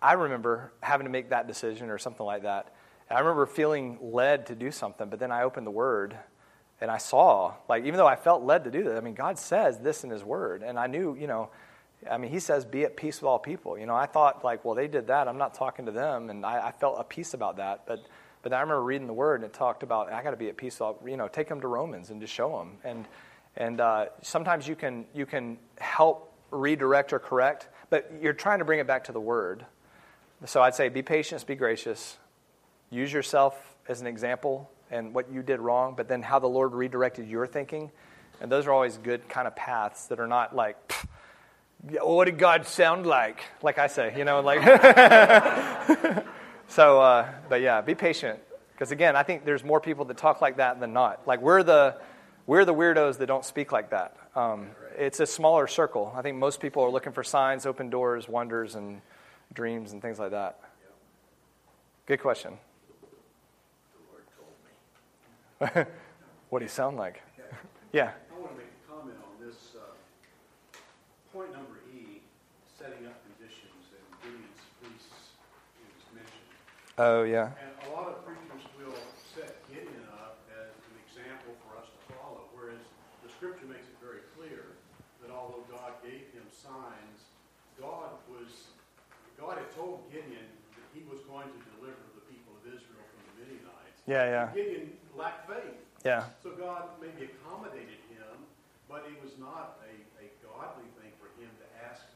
I 0.00 0.14
remember 0.14 0.72
having 0.80 1.04
to 1.04 1.10
make 1.10 1.28
that 1.28 1.46
decision 1.46 1.90
or 1.90 1.98
something 1.98 2.24
like 2.24 2.44
that. 2.44 2.72
And 3.10 3.18
I 3.18 3.20
remember 3.20 3.44
feeling 3.44 3.98
led 4.00 4.46
to 4.46 4.54
do 4.54 4.70
something, 4.70 5.10
but 5.10 5.18
then 5.18 5.30
I 5.30 5.42
opened 5.42 5.66
the 5.66 5.70
Word 5.70 6.16
and 6.80 6.90
I 6.90 6.96
saw, 6.96 7.52
like, 7.68 7.84
even 7.84 7.98
though 7.98 8.06
I 8.06 8.16
felt 8.16 8.42
led 8.42 8.64
to 8.64 8.70
do 8.70 8.84
that, 8.84 8.96
I 8.96 9.00
mean, 9.00 9.12
God 9.12 9.38
says 9.38 9.80
this 9.80 10.02
in 10.02 10.08
His 10.08 10.24
Word. 10.24 10.62
And 10.62 10.78
I 10.78 10.86
knew, 10.86 11.14
you 11.14 11.26
know, 11.26 11.50
I 12.10 12.16
mean, 12.16 12.30
He 12.30 12.40
says, 12.40 12.64
be 12.64 12.84
at 12.84 12.96
peace 12.96 13.20
with 13.20 13.28
all 13.28 13.38
people. 13.38 13.76
You 13.76 13.84
know, 13.84 13.94
I 13.94 14.06
thought, 14.06 14.42
like, 14.42 14.64
well, 14.64 14.74
they 14.74 14.88
did 14.88 15.08
that. 15.08 15.28
I'm 15.28 15.36
not 15.36 15.52
talking 15.52 15.84
to 15.84 15.92
them. 15.92 16.30
And 16.30 16.46
I, 16.46 16.68
I 16.68 16.72
felt 16.72 16.96
a 16.98 17.04
peace 17.04 17.34
about 17.34 17.58
that. 17.58 17.84
But 17.86 18.06
but 18.46 18.52
I 18.52 18.60
remember 18.60 18.84
reading 18.84 19.08
the 19.08 19.12
word 19.12 19.40
and 19.40 19.50
it 19.50 19.52
talked 19.52 19.82
about 19.82 20.12
I 20.12 20.22
got 20.22 20.30
to 20.30 20.36
be 20.36 20.48
at 20.48 20.56
peace. 20.56 20.76
So 20.76 21.00
you 21.04 21.16
know, 21.16 21.26
take 21.26 21.48
them 21.48 21.60
to 21.62 21.66
Romans 21.66 22.10
and 22.10 22.20
just 22.20 22.32
show 22.32 22.56
them. 22.56 22.78
And 22.84 23.04
and 23.56 23.80
uh, 23.80 24.06
sometimes 24.22 24.68
you 24.68 24.76
can 24.76 25.04
you 25.12 25.26
can 25.26 25.58
help 25.78 26.32
redirect 26.52 27.12
or 27.12 27.18
correct, 27.18 27.66
but 27.90 28.08
you're 28.22 28.32
trying 28.32 28.60
to 28.60 28.64
bring 28.64 28.78
it 28.78 28.86
back 28.86 29.02
to 29.06 29.12
the 29.12 29.20
word. 29.20 29.66
So 30.44 30.62
I'd 30.62 30.76
say 30.76 30.88
be 30.88 31.02
patient, 31.02 31.44
be 31.44 31.56
gracious. 31.56 32.18
Use 32.88 33.12
yourself 33.12 33.74
as 33.88 34.00
an 34.00 34.06
example 34.06 34.70
and 34.92 35.12
what 35.12 35.28
you 35.28 35.42
did 35.42 35.58
wrong, 35.58 35.94
but 35.96 36.06
then 36.06 36.22
how 36.22 36.38
the 36.38 36.46
Lord 36.46 36.72
redirected 36.72 37.26
your 37.26 37.48
thinking. 37.48 37.90
And 38.40 38.52
those 38.52 38.68
are 38.68 38.72
always 38.72 38.96
good 38.96 39.28
kind 39.28 39.48
of 39.48 39.56
paths 39.56 40.06
that 40.06 40.20
are 40.20 40.28
not 40.28 40.54
like, 40.54 40.76
what 42.00 42.26
did 42.26 42.38
God 42.38 42.64
sound 42.64 43.06
like? 43.06 43.42
Like 43.60 43.78
I 43.78 43.88
say, 43.88 44.14
you 44.16 44.24
know, 44.24 44.38
like. 44.40 44.62
So, 46.68 47.00
uh, 47.00 47.30
but 47.48 47.60
yeah, 47.60 47.80
be 47.80 47.94
patient. 47.94 48.40
Because 48.72 48.90
again, 48.90 49.16
I 49.16 49.22
think 49.22 49.44
there's 49.44 49.64
more 49.64 49.80
people 49.80 50.04
that 50.06 50.16
talk 50.16 50.40
like 50.40 50.58
that 50.58 50.80
than 50.80 50.92
not. 50.92 51.26
Like 51.26 51.40
we're 51.40 51.62
the, 51.62 51.96
we're 52.46 52.64
the 52.64 52.74
weirdos 52.74 53.18
that 53.18 53.26
don't 53.26 53.44
speak 53.44 53.72
like 53.72 53.90
that. 53.90 54.16
Um, 54.34 54.68
it's 54.98 55.20
a 55.20 55.26
smaller 55.26 55.66
circle. 55.66 56.12
I 56.14 56.22
think 56.22 56.36
most 56.36 56.60
people 56.60 56.82
are 56.82 56.90
looking 56.90 57.12
for 57.12 57.24
signs, 57.24 57.64
open 57.64 57.88
doors, 57.88 58.28
wonders, 58.28 58.74
and 58.74 59.00
dreams 59.54 59.92
and 59.92 60.02
things 60.02 60.18
like 60.18 60.32
that. 60.32 60.60
Good 62.04 62.20
question. 62.20 62.58
what 65.58 66.58
do 66.58 66.64
you 66.64 66.68
sound 66.68 66.98
like? 66.98 67.22
yeah. 67.92 68.10
I 68.30 68.38
want 68.38 68.52
to 68.52 68.58
make 68.58 68.66
a 68.66 68.92
comment 68.92 69.16
on 69.24 69.46
this 69.46 69.72
uh, 69.74 70.76
point 71.32 71.50
number 71.52 71.80
E, 71.94 72.20
setting 72.78 73.06
up 73.06 73.16
Oh, 76.96 77.28
yeah. 77.28 77.52
And 77.60 77.76
a 77.84 77.90
lot 77.92 78.08
of 78.08 78.24
preachers 78.24 78.64
will 78.80 78.96
set 79.36 79.60
Gideon 79.68 80.08
up 80.16 80.40
as 80.48 80.72
an 80.72 80.96
example 81.04 81.52
for 81.68 81.76
us 81.76 81.92
to 81.92 82.00
follow, 82.16 82.48
whereas 82.56 82.80
the 83.20 83.28
scripture 83.28 83.68
makes 83.68 83.84
it 83.84 84.00
very 84.00 84.24
clear 84.32 84.80
that 85.20 85.28
although 85.28 85.60
God 85.68 86.00
gave 86.00 86.32
him 86.32 86.48
signs, 86.48 87.28
God 87.76 88.16
was 88.32 88.72
God 89.36 89.60
had 89.60 89.68
told 89.76 90.08
Gideon 90.08 90.48
that 90.72 90.88
he 90.96 91.04
was 91.04 91.20
going 91.28 91.52
to 91.52 91.60
deliver 91.76 92.00
the 92.16 92.24
people 92.32 92.56
of 92.56 92.64
Israel 92.64 93.04
from 93.12 93.20
the 93.28 93.34
Midianites. 93.44 94.00
Yeah, 94.08 94.24
yeah. 94.32 94.48
And 94.48 94.56
Gideon 94.56 94.86
lacked 95.12 95.44
faith. 95.44 95.76
Yeah. 96.00 96.32
So 96.40 96.56
God 96.56 96.96
maybe 96.96 97.28
accommodated 97.28 98.00
him, 98.08 98.48
but 98.88 99.04
it 99.04 99.20
was 99.20 99.36
not 99.36 99.84
a, 99.84 99.92
a 100.16 100.32
godly 100.40 100.88
thing 100.96 101.12
for 101.20 101.28
him 101.36 101.52
to 101.60 101.66
ask 101.84 102.08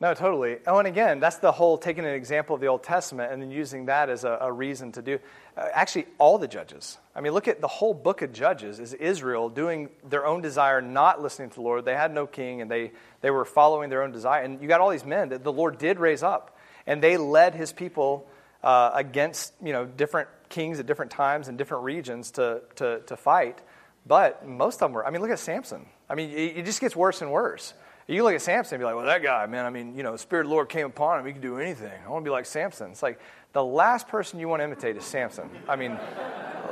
no, 0.00 0.12
totally. 0.12 0.58
Oh, 0.66 0.78
and 0.78 0.88
again, 0.88 1.20
that's 1.20 1.36
the 1.36 1.52
whole 1.52 1.78
taking 1.78 2.04
an 2.04 2.14
example 2.14 2.54
of 2.54 2.60
the 2.60 2.66
Old 2.66 2.82
Testament 2.82 3.32
and 3.32 3.40
then 3.40 3.50
using 3.50 3.86
that 3.86 4.10
as 4.10 4.24
a, 4.24 4.38
a 4.40 4.52
reason 4.52 4.90
to 4.92 5.02
do. 5.02 5.20
Uh, 5.56 5.68
actually, 5.72 6.06
all 6.18 6.36
the 6.36 6.48
judges. 6.48 6.98
I 7.14 7.20
mean, 7.20 7.32
look 7.32 7.46
at 7.46 7.60
the 7.60 7.68
whole 7.68 7.94
book 7.94 8.20
of 8.20 8.32
Judges 8.32 8.80
is 8.80 8.92
Israel 8.92 9.48
doing 9.48 9.90
their 10.08 10.26
own 10.26 10.42
desire, 10.42 10.82
not 10.82 11.22
listening 11.22 11.50
to 11.50 11.54
the 11.54 11.62
Lord. 11.62 11.84
They 11.84 11.94
had 11.94 12.12
no 12.12 12.26
king 12.26 12.60
and 12.60 12.70
they, 12.70 12.90
they 13.20 13.30
were 13.30 13.44
following 13.44 13.88
their 13.88 14.02
own 14.02 14.10
desire. 14.10 14.42
And 14.42 14.60
you 14.60 14.66
got 14.66 14.80
all 14.80 14.90
these 14.90 15.04
men 15.04 15.28
that 15.28 15.44
the 15.44 15.52
Lord 15.52 15.78
did 15.78 16.00
raise 16.00 16.24
up, 16.24 16.58
and 16.86 17.00
they 17.00 17.16
led 17.16 17.54
his 17.54 17.72
people 17.72 18.26
uh, 18.64 18.90
against 18.94 19.52
you 19.62 19.72
know 19.72 19.84
different 19.84 20.28
kings 20.48 20.80
at 20.80 20.86
different 20.86 21.10
times 21.10 21.48
and 21.48 21.58
different 21.58 21.84
regions 21.84 22.32
to, 22.32 22.62
to, 22.76 23.00
to 23.06 23.16
fight. 23.16 23.60
But 24.06 24.46
most 24.46 24.76
of 24.76 24.80
them 24.80 24.92
were, 24.92 25.06
I 25.06 25.10
mean, 25.10 25.20
look 25.20 25.30
at 25.30 25.38
Samson. 25.38 25.86
I 26.08 26.14
mean, 26.14 26.30
it, 26.30 26.58
it 26.58 26.64
just 26.64 26.80
gets 26.80 26.94
worse 26.94 27.22
and 27.22 27.30
worse. 27.30 27.74
You 28.06 28.22
look 28.22 28.34
at 28.34 28.42
Samson 28.42 28.74
and 28.74 28.80
be 28.80 28.84
like, 28.84 28.96
well, 28.96 29.06
that 29.06 29.22
guy, 29.22 29.46
man, 29.46 29.64
I 29.64 29.70
mean, 29.70 29.96
you 29.96 30.02
know, 30.02 30.12
the 30.12 30.18
Spirit 30.18 30.42
of 30.42 30.48
the 30.48 30.54
Lord 30.54 30.68
came 30.68 30.86
upon 30.86 31.20
him. 31.20 31.26
He 31.26 31.32
could 31.32 31.40
do 31.40 31.58
anything. 31.58 31.92
I 32.04 32.10
want 32.10 32.22
to 32.24 32.28
be 32.28 32.32
like 32.32 32.44
Samson. 32.44 32.90
It's 32.90 33.02
like 33.02 33.18
the 33.54 33.64
last 33.64 34.08
person 34.08 34.40
you 34.40 34.48
want 34.48 34.60
to 34.60 34.64
imitate 34.64 34.96
is 34.96 35.04
Samson. 35.04 35.48
I 35.66 35.76
mean, 35.76 35.98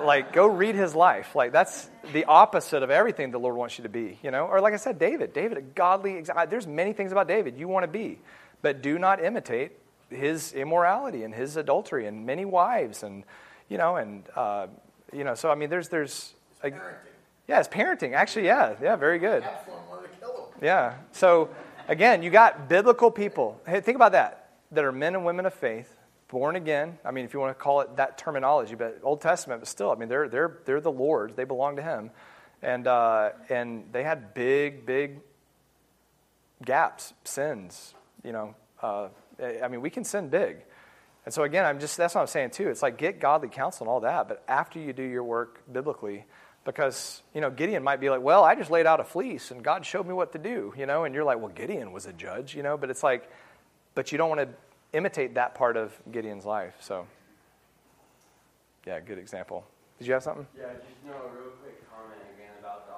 like, 0.04 0.32
go 0.32 0.46
read 0.46 0.74
his 0.74 0.94
life. 0.94 1.34
Like, 1.34 1.52
that's 1.52 1.88
the 2.12 2.26
opposite 2.26 2.82
of 2.82 2.90
everything 2.90 3.30
the 3.30 3.38
Lord 3.38 3.56
wants 3.56 3.78
you 3.78 3.84
to 3.84 3.88
be, 3.88 4.18
you 4.22 4.30
know? 4.30 4.46
Or, 4.46 4.60
like 4.60 4.74
I 4.74 4.76
said, 4.76 4.98
David. 4.98 5.32
David, 5.32 5.56
a 5.58 5.62
godly, 5.62 6.22
there's 6.50 6.66
many 6.66 6.92
things 6.92 7.12
about 7.12 7.28
David 7.28 7.56
you 7.56 7.66
want 7.66 7.84
to 7.84 7.88
be, 7.88 8.18
but 8.60 8.82
do 8.82 8.98
not 8.98 9.24
imitate 9.24 9.72
his 10.10 10.52
immorality 10.52 11.24
and 11.24 11.34
his 11.34 11.56
adultery 11.56 12.06
and 12.06 12.26
many 12.26 12.44
wives 12.44 13.02
and, 13.02 13.24
you 13.70 13.78
know, 13.78 13.96
and, 13.96 14.24
uh, 14.36 14.66
you 15.14 15.24
know, 15.24 15.34
so, 15.34 15.50
I 15.50 15.54
mean, 15.54 15.70
there's, 15.70 15.88
there's, 15.88 16.34
a, 16.62 16.70
yeah, 17.48 17.60
it's 17.60 17.68
parenting. 17.68 18.12
Actually, 18.12 18.46
yeah, 18.46 18.74
yeah, 18.82 18.96
very 18.96 19.18
good. 19.18 19.44
Yeah. 20.62 20.94
So, 21.10 21.50
again, 21.88 22.22
you 22.22 22.30
got 22.30 22.68
biblical 22.68 23.10
people. 23.10 23.60
Hey, 23.66 23.80
think 23.80 23.96
about 23.96 24.12
that. 24.12 24.50
That 24.70 24.84
are 24.84 24.92
men 24.92 25.16
and 25.16 25.24
women 25.24 25.44
of 25.44 25.52
faith, 25.52 25.92
born 26.28 26.54
again. 26.54 26.98
I 27.04 27.10
mean, 27.10 27.24
if 27.24 27.34
you 27.34 27.40
want 27.40 27.50
to 27.50 27.60
call 27.60 27.80
it 27.80 27.96
that 27.96 28.16
terminology, 28.16 28.76
but 28.76 29.00
Old 29.02 29.20
Testament, 29.20 29.60
but 29.60 29.68
still, 29.68 29.90
I 29.90 29.96
mean, 29.96 30.08
they're, 30.08 30.28
they're, 30.28 30.58
they're 30.64 30.80
the 30.80 30.92
Lord's. 30.92 31.34
They 31.34 31.42
belong 31.42 31.76
to 31.76 31.82
Him. 31.82 32.12
And, 32.62 32.86
uh, 32.86 33.30
and 33.48 33.86
they 33.90 34.04
had 34.04 34.34
big, 34.34 34.86
big 34.86 35.18
gaps, 36.64 37.12
sins. 37.24 37.94
You 38.22 38.30
know, 38.30 38.54
uh, 38.80 39.08
I 39.62 39.66
mean, 39.66 39.80
we 39.80 39.90
can 39.90 40.04
sin 40.04 40.28
big. 40.28 40.58
And 41.24 41.34
so, 41.34 41.42
again, 41.42 41.64
I'm 41.64 41.80
just, 41.80 41.96
that's 41.96 42.14
what 42.14 42.20
I'm 42.20 42.28
saying 42.28 42.50
too. 42.50 42.68
It's 42.68 42.82
like 42.82 42.98
get 42.98 43.18
godly 43.18 43.48
counsel 43.48 43.84
and 43.84 43.90
all 43.90 44.00
that, 44.00 44.28
but 44.28 44.44
after 44.46 44.78
you 44.78 44.92
do 44.92 45.02
your 45.02 45.24
work 45.24 45.60
biblically, 45.72 46.24
because, 46.64 47.22
you 47.34 47.40
know, 47.40 47.50
Gideon 47.50 47.82
might 47.82 48.00
be 48.00 48.08
like, 48.08 48.22
well, 48.22 48.44
I 48.44 48.54
just 48.54 48.70
laid 48.70 48.86
out 48.86 49.00
a 49.00 49.04
fleece 49.04 49.50
and 49.50 49.62
God 49.62 49.84
showed 49.84 50.06
me 50.06 50.14
what 50.14 50.32
to 50.32 50.38
do, 50.38 50.72
you 50.76 50.86
know, 50.86 51.04
and 51.04 51.14
you're 51.14 51.24
like, 51.24 51.38
well, 51.38 51.48
Gideon 51.48 51.92
was 51.92 52.06
a 52.06 52.12
judge, 52.12 52.54
you 52.54 52.62
know, 52.62 52.76
but 52.76 52.90
it's 52.90 53.02
like, 53.02 53.28
but 53.94 54.12
you 54.12 54.18
don't 54.18 54.28
want 54.28 54.40
to 54.40 54.48
imitate 54.92 55.34
that 55.34 55.54
part 55.54 55.76
of 55.76 55.92
Gideon's 56.10 56.44
life. 56.44 56.74
So, 56.80 57.06
yeah, 58.86 59.00
good 59.00 59.18
example. 59.18 59.64
Did 59.98 60.06
you 60.06 60.14
have 60.14 60.22
something? 60.22 60.46
Yeah, 60.56 60.74
just 60.74 60.98
know 61.06 61.14
a 61.14 61.30
real 61.34 61.50
quick 61.62 61.82
comment 61.90 62.18
again 62.34 62.54
about 62.60 62.86
the 62.86 62.94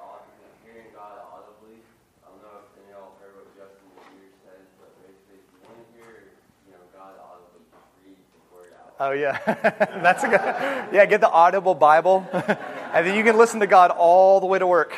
hearing 0.64 0.88
God 0.94 1.20
audibly. 1.32 1.80
I 2.24 2.28
don't 2.28 2.40
know 2.40 2.64
if 2.64 2.68
any 2.80 2.92
of 2.92 3.00
y'all 3.00 3.12
heard 3.20 3.36
what 3.36 3.48
Justin 3.56 3.88
Peters 3.96 4.36
says, 4.44 4.64
but 4.80 4.92
basically, 5.00 5.40
if 5.40 5.48
you 5.52 5.60
want 5.64 5.80
to 5.80 5.86
hear, 5.96 6.32
you 6.68 6.72
know, 6.72 6.84
God 6.92 7.16
audibly, 7.20 7.64
read 8.04 8.16
the 8.16 8.40
word 8.52 8.72
out. 8.76 8.96
Oh 9.00 9.12
yeah, 9.12 9.36
that's 10.00 10.24
a 10.24 10.28
good. 10.28 10.40
Yeah, 10.94 11.04
get 11.06 11.20
the 11.20 11.30
Audible 11.30 11.74
Bible. 11.74 12.24
and 12.94 13.04
then 13.04 13.16
you 13.16 13.24
can 13.24 13.36
listen 13.36 13.58
to 13.58 13.66
God 13.66 13.90
all 13.90 14.38
the 14.38 14.46
way 14.46 14.60
to 14.60 14.66
work. 14.68 14.94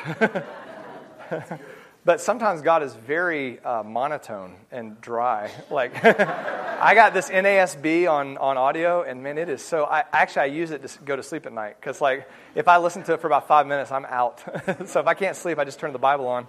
but 2.04 2.20
sometimes 2.20 2.60
God 2.60 2.82
is 2.82 2.92
very 2.92 3.58
uh, 3.60 3.82
monotone 3.82 4.56
and 4.70 5.00
dry. 5.00 5.50
Like, 5.70 6.04
I 6.04 6.94
got 6.94 7.14
this 7.14 7.30
NASB 7.30 8.08
on, 8.10 8.36
on 8.36 8.58
audio, 8.58 9.02
and 9.02 9.22
man, 9.22 9.38
it 9.38 9.48
is 9.48 9.64
so. 9.64 9.84
I 9.84 10.04
actually 10.12 10.42
I 10.42 10.44
use 10.46 10.70
it 10.70 10.86
to 10.86 10.98
go 11.04 11.16
to 11.16 11.22
sleep 11.22 11.46
at 11.46 11.54
night 11.54 11.76
because, 11.80 12.02
like, 12.02 12.28
if 12.54 12.68
I 12.68 12.76
listen 12.76 13.02
to 13.04 13.14
it 13.14 13.20
for 13.20 13.26
about 13.26 13.48
five 13.48 13.66
minutes, 13.66 13.90
I'm 13.90 14.04
out. 14.04 14.42
so 14.86 15.00
if 15.00 15.06
I 15.06 15.14
can't 15.14 15.34
sleep, 15.34 15.58
I 15.58 15.64
just 15.64 15.80
turn 15.80 15.92
the 15.92 15.98
Bible 15.98 16.28
on 16.28 16.46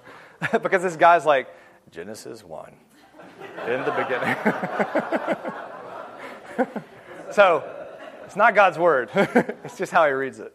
because 0.62 0.84
this 0.84 0.98
guy's 0.98 1.26
like 1.26 1.48
Genesis 1.92 2.44
one 2.44 2.74
in 3.66 3.84
the 3.86 3.92
beginning. 3.92 4.36
so 7.32 7.64
it's 8.26 8.36
not 8.36 8.54
God's 8.54 8.78
word. 8.78 9.10
it's 9.16 9.78
just 9.78 9.94
how 9.94 10.06
he 10.06 10.12
reads 10.12 10.40
it. 10.40 10.54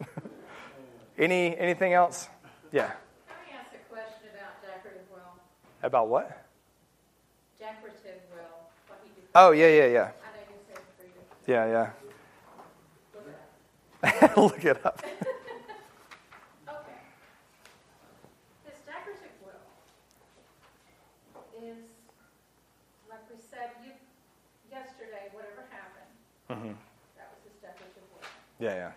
Any 1.23 1.55
anything 1.57 1.93
else? 1.93 2.29
Yeah. 2.73 2.89
Can 2.91 2.97
I 3.39 3.55
ask 3.63 3.71
a 3.71 3.79
question 3.87 4.27
about 4.35 4.59
decretive 4.59 5.07
well? 5.15 5.39
About 5.85 6.09
what? 6.09 6.43
Decretive 7.61 8.27
well. 8.35 8.67
What 8.89 8.99
oh 9.37 9.53
yeah 9.53 9.69
yeah 9.69 9.87
yeah. 9.87 10.03
I 10.03 10.03
know 10.03 10.11
you 10.51 10.59
said. 10.67 10.83
Yeah 11.47 11.67
yeah. 14.03 14.03
Look 14.37 14.65
it 14.65 14.85
up. 14.85 14.99
okay. 14.99 15.15
This 18.67 18.83
decretive 18.83 19.39
will 19.47 19.63
is, 21.63 21.79
like 23.09 23.23
we 23.31 23.37
said 23.39 23.71
yesterday, 24.69 25.31
whatever 25.31 25.63
happened, 25.71 26.11
Mhm. 26.51 26.75
that 27.15 27.31
was 27.31 27.47
decretive 27.63 28.11
will. 28.11 28.27
Yeah, 28.59 28.75
yeah. 28.75 28.91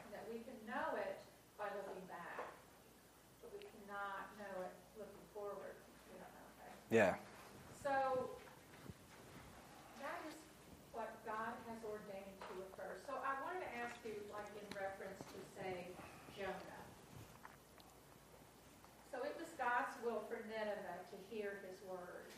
Yeah. 6.92 7.16
So 7.82 8.30
that 10.02 10.20
is 10.30 10.38
what 10.94 11.10
God 11.26 11.54
has 11.70 11.80
ordained 11.84 12.38
to 12.50 12.54
occur. 12.70 13.02
So 13.06 13.14
I 13.20 13.34
wanted 13.44 13.66
to 13.66 13.72
ask 13.82 13.98
you, 14.06 14.16
like 14.32 14.48
in 14.54 14.68
reference 14.78 15.20
to, 15.34 15.38
say, 15.58 15.90
Jonah. 16.38 16.82
So 19.12 19.24
it 19.24 19.36
was 19.40 19.50
God's 19.58 19.96
will 20.04 20.28
for 20.28 20.40
Nineveh 20.52 21.08
to 21.10 21.18
hear 21.32 21.64
his 21.66 21.80
word. 21.88 22.30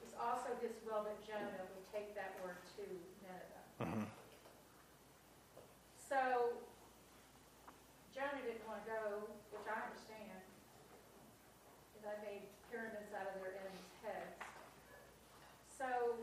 It 0.00 0.06
was 0.06 0.14
also 0.14 0.54
his 0.62 0.78
will 0.86 1.02
that 1.04 1.18
Jonah 1.26 1.66
would 1.74 1.86
take 1.92 2.14
that 2.14 2.38
word 2.42 2.62
to 2.78 2.84
Nineveh. 3.20 3.64
hmm 3.82 4.06
So 5.98 6.54
Jonah 8.14 8.40
didn't 8.46 8.64
want 8.64 8.80
to 8.86 8.88
go, 8.88 9.02
which 9.52 9.66
I 9.68 9.76
understand, 9.90 10.40
because 11.92 12.06
I 12.08 12.16
made 12.24 12.48
pyramids 12.70 13.10
out 13.12 13.26
of 13.28 13.42
their 13.42 13.58
enemies' 13.58 13.98
heads. 14.06 14.38
So 15.66 16.22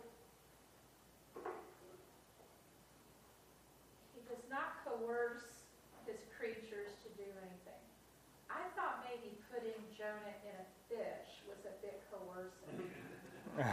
he 4.16 4.24
does 4.26 4.42
not 4.50 4.82
coerce 4.88 5.68
his 6.08 6.24
creatures 6.34 6.96
to 7.06 7.10
do 7.20 7.28
anything. 7.46 7.84
I 8.50 8.66
thought 8.74 9.06
maybe 9.06 9.38
putting 9.54 9.78
Jonah 10.04 10.36
in 10.44 10.56
a 10.60 10.68
fish 10.92 11.40
was 11.48 11.64
a 11.64 11.72
bit 11.80 12.04
coercive. 12.12 12.92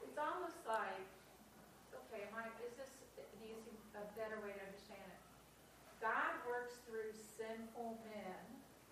It's 0.00 0.16
almost 0.16 0.60
like, 0.68 1.04
okay, 1.92 2.24
am 2.28 2.36
I, 2.36 2.48
is 2.64 2.72
this 2.80 2.88
an 3.20 3.40
easy, 3.44 3.76
a 3.96 4.04
better 4.16 4.40
way 4.40 4.56
to 4.56 4.62
understand 4.64 5.04
it? 5.04 5.20
God 6.00 6.32
works 6.48 6.80
through 6.88 7.12
sinful 7.12 8.00
men 8.08 8.40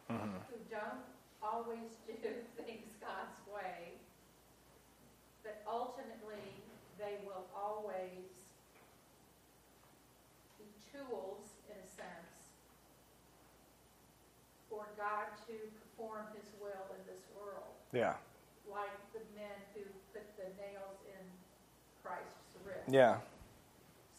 hmm 0.08 0.36
who 0.52 0.56
don't 0.68 1.04
always 1.40 1.96
do 2.08 2.28
things 2.60 2.92
God's 3.00 3.40
way, 3.48 3.96
but 5.42 5.62
ultimately 5.68 6.60
they 7.00 7.16
will 7.24 7.48
always 7.56 8.28
be 10.58 10.68
tools, 10.92 11.48
in 11.68 11.76
a 11.80 11.88
sense, 11.88 12.34
for 14.68 14.86
God 15.00 15.32
to 15.48 15.54
perform 15.80 16.26
His 16.36 16.44
will 16.60 16.84
in 16.92 17.00
this 17.08 17.24
world 17.34 17.72
Yeah. 17.92 18.14
like 18.70 18.92
the 19.16 19.20
men 19.34 19.56
who 19.74 19.80
put 20.12 20.24
the 20.36 20.44
nails 20.60 21.00
in 21.08 21.24
Christ's 22.04 22.54
wrist. 22.66 22.84
Yeah. 22.88 23.18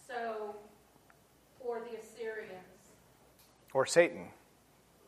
So, 0.07 0.55
or 1.59 1.79
the 1.81 1.97
Assyrians, 2.01 2.89
Or 3.73 3.85
Satan. 3.85 4.27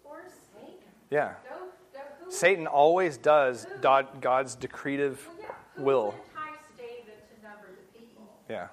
or 0.06 0.22
Satan. 0.54 0.78
Yeah. 1.10 1.34
Go, 1.50 1.68
go, 1.92 2.00
who, 2.24 2.32
Satan 2.32 2.68
always 2.68 3.18
does 3.18 3.66
God- 3.82 4.22
God's 4.22 4.56
decretive 4.56 5.18
well, 5.28 5.36
yeah, 5.42 5.56
who 5.76 5.84
will. 5.84 6.06
would 6.06 6.14
entice 6.30 6.70
David 6.78 7.18
to 7.36 7.44
number 7.48 7.68
the 7.74 8.00
people? 8.00 8.24
Yeah. 8.48 8.68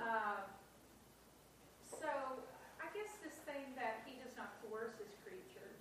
Uh, 0.00 0.40
so, 2.00 2.08
I 2.80 2.86
guess 2.94 3.10
this 3.22 3.34
thing 3.44 3.74
that 3.76 4.00
he 4.06 4.16
does 4.24 4.32
not 4.36 4.54
coerce 4.64 4.94
his 4.98 5.12
creatures, 5.22 5.78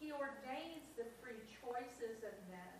he 0.00 0.10
ordains 0.12 0.82
the 0.98 1.04
free 1.22 1.38
choices 1.62 2.24
of 2.26 2.34
men 2.50 2.74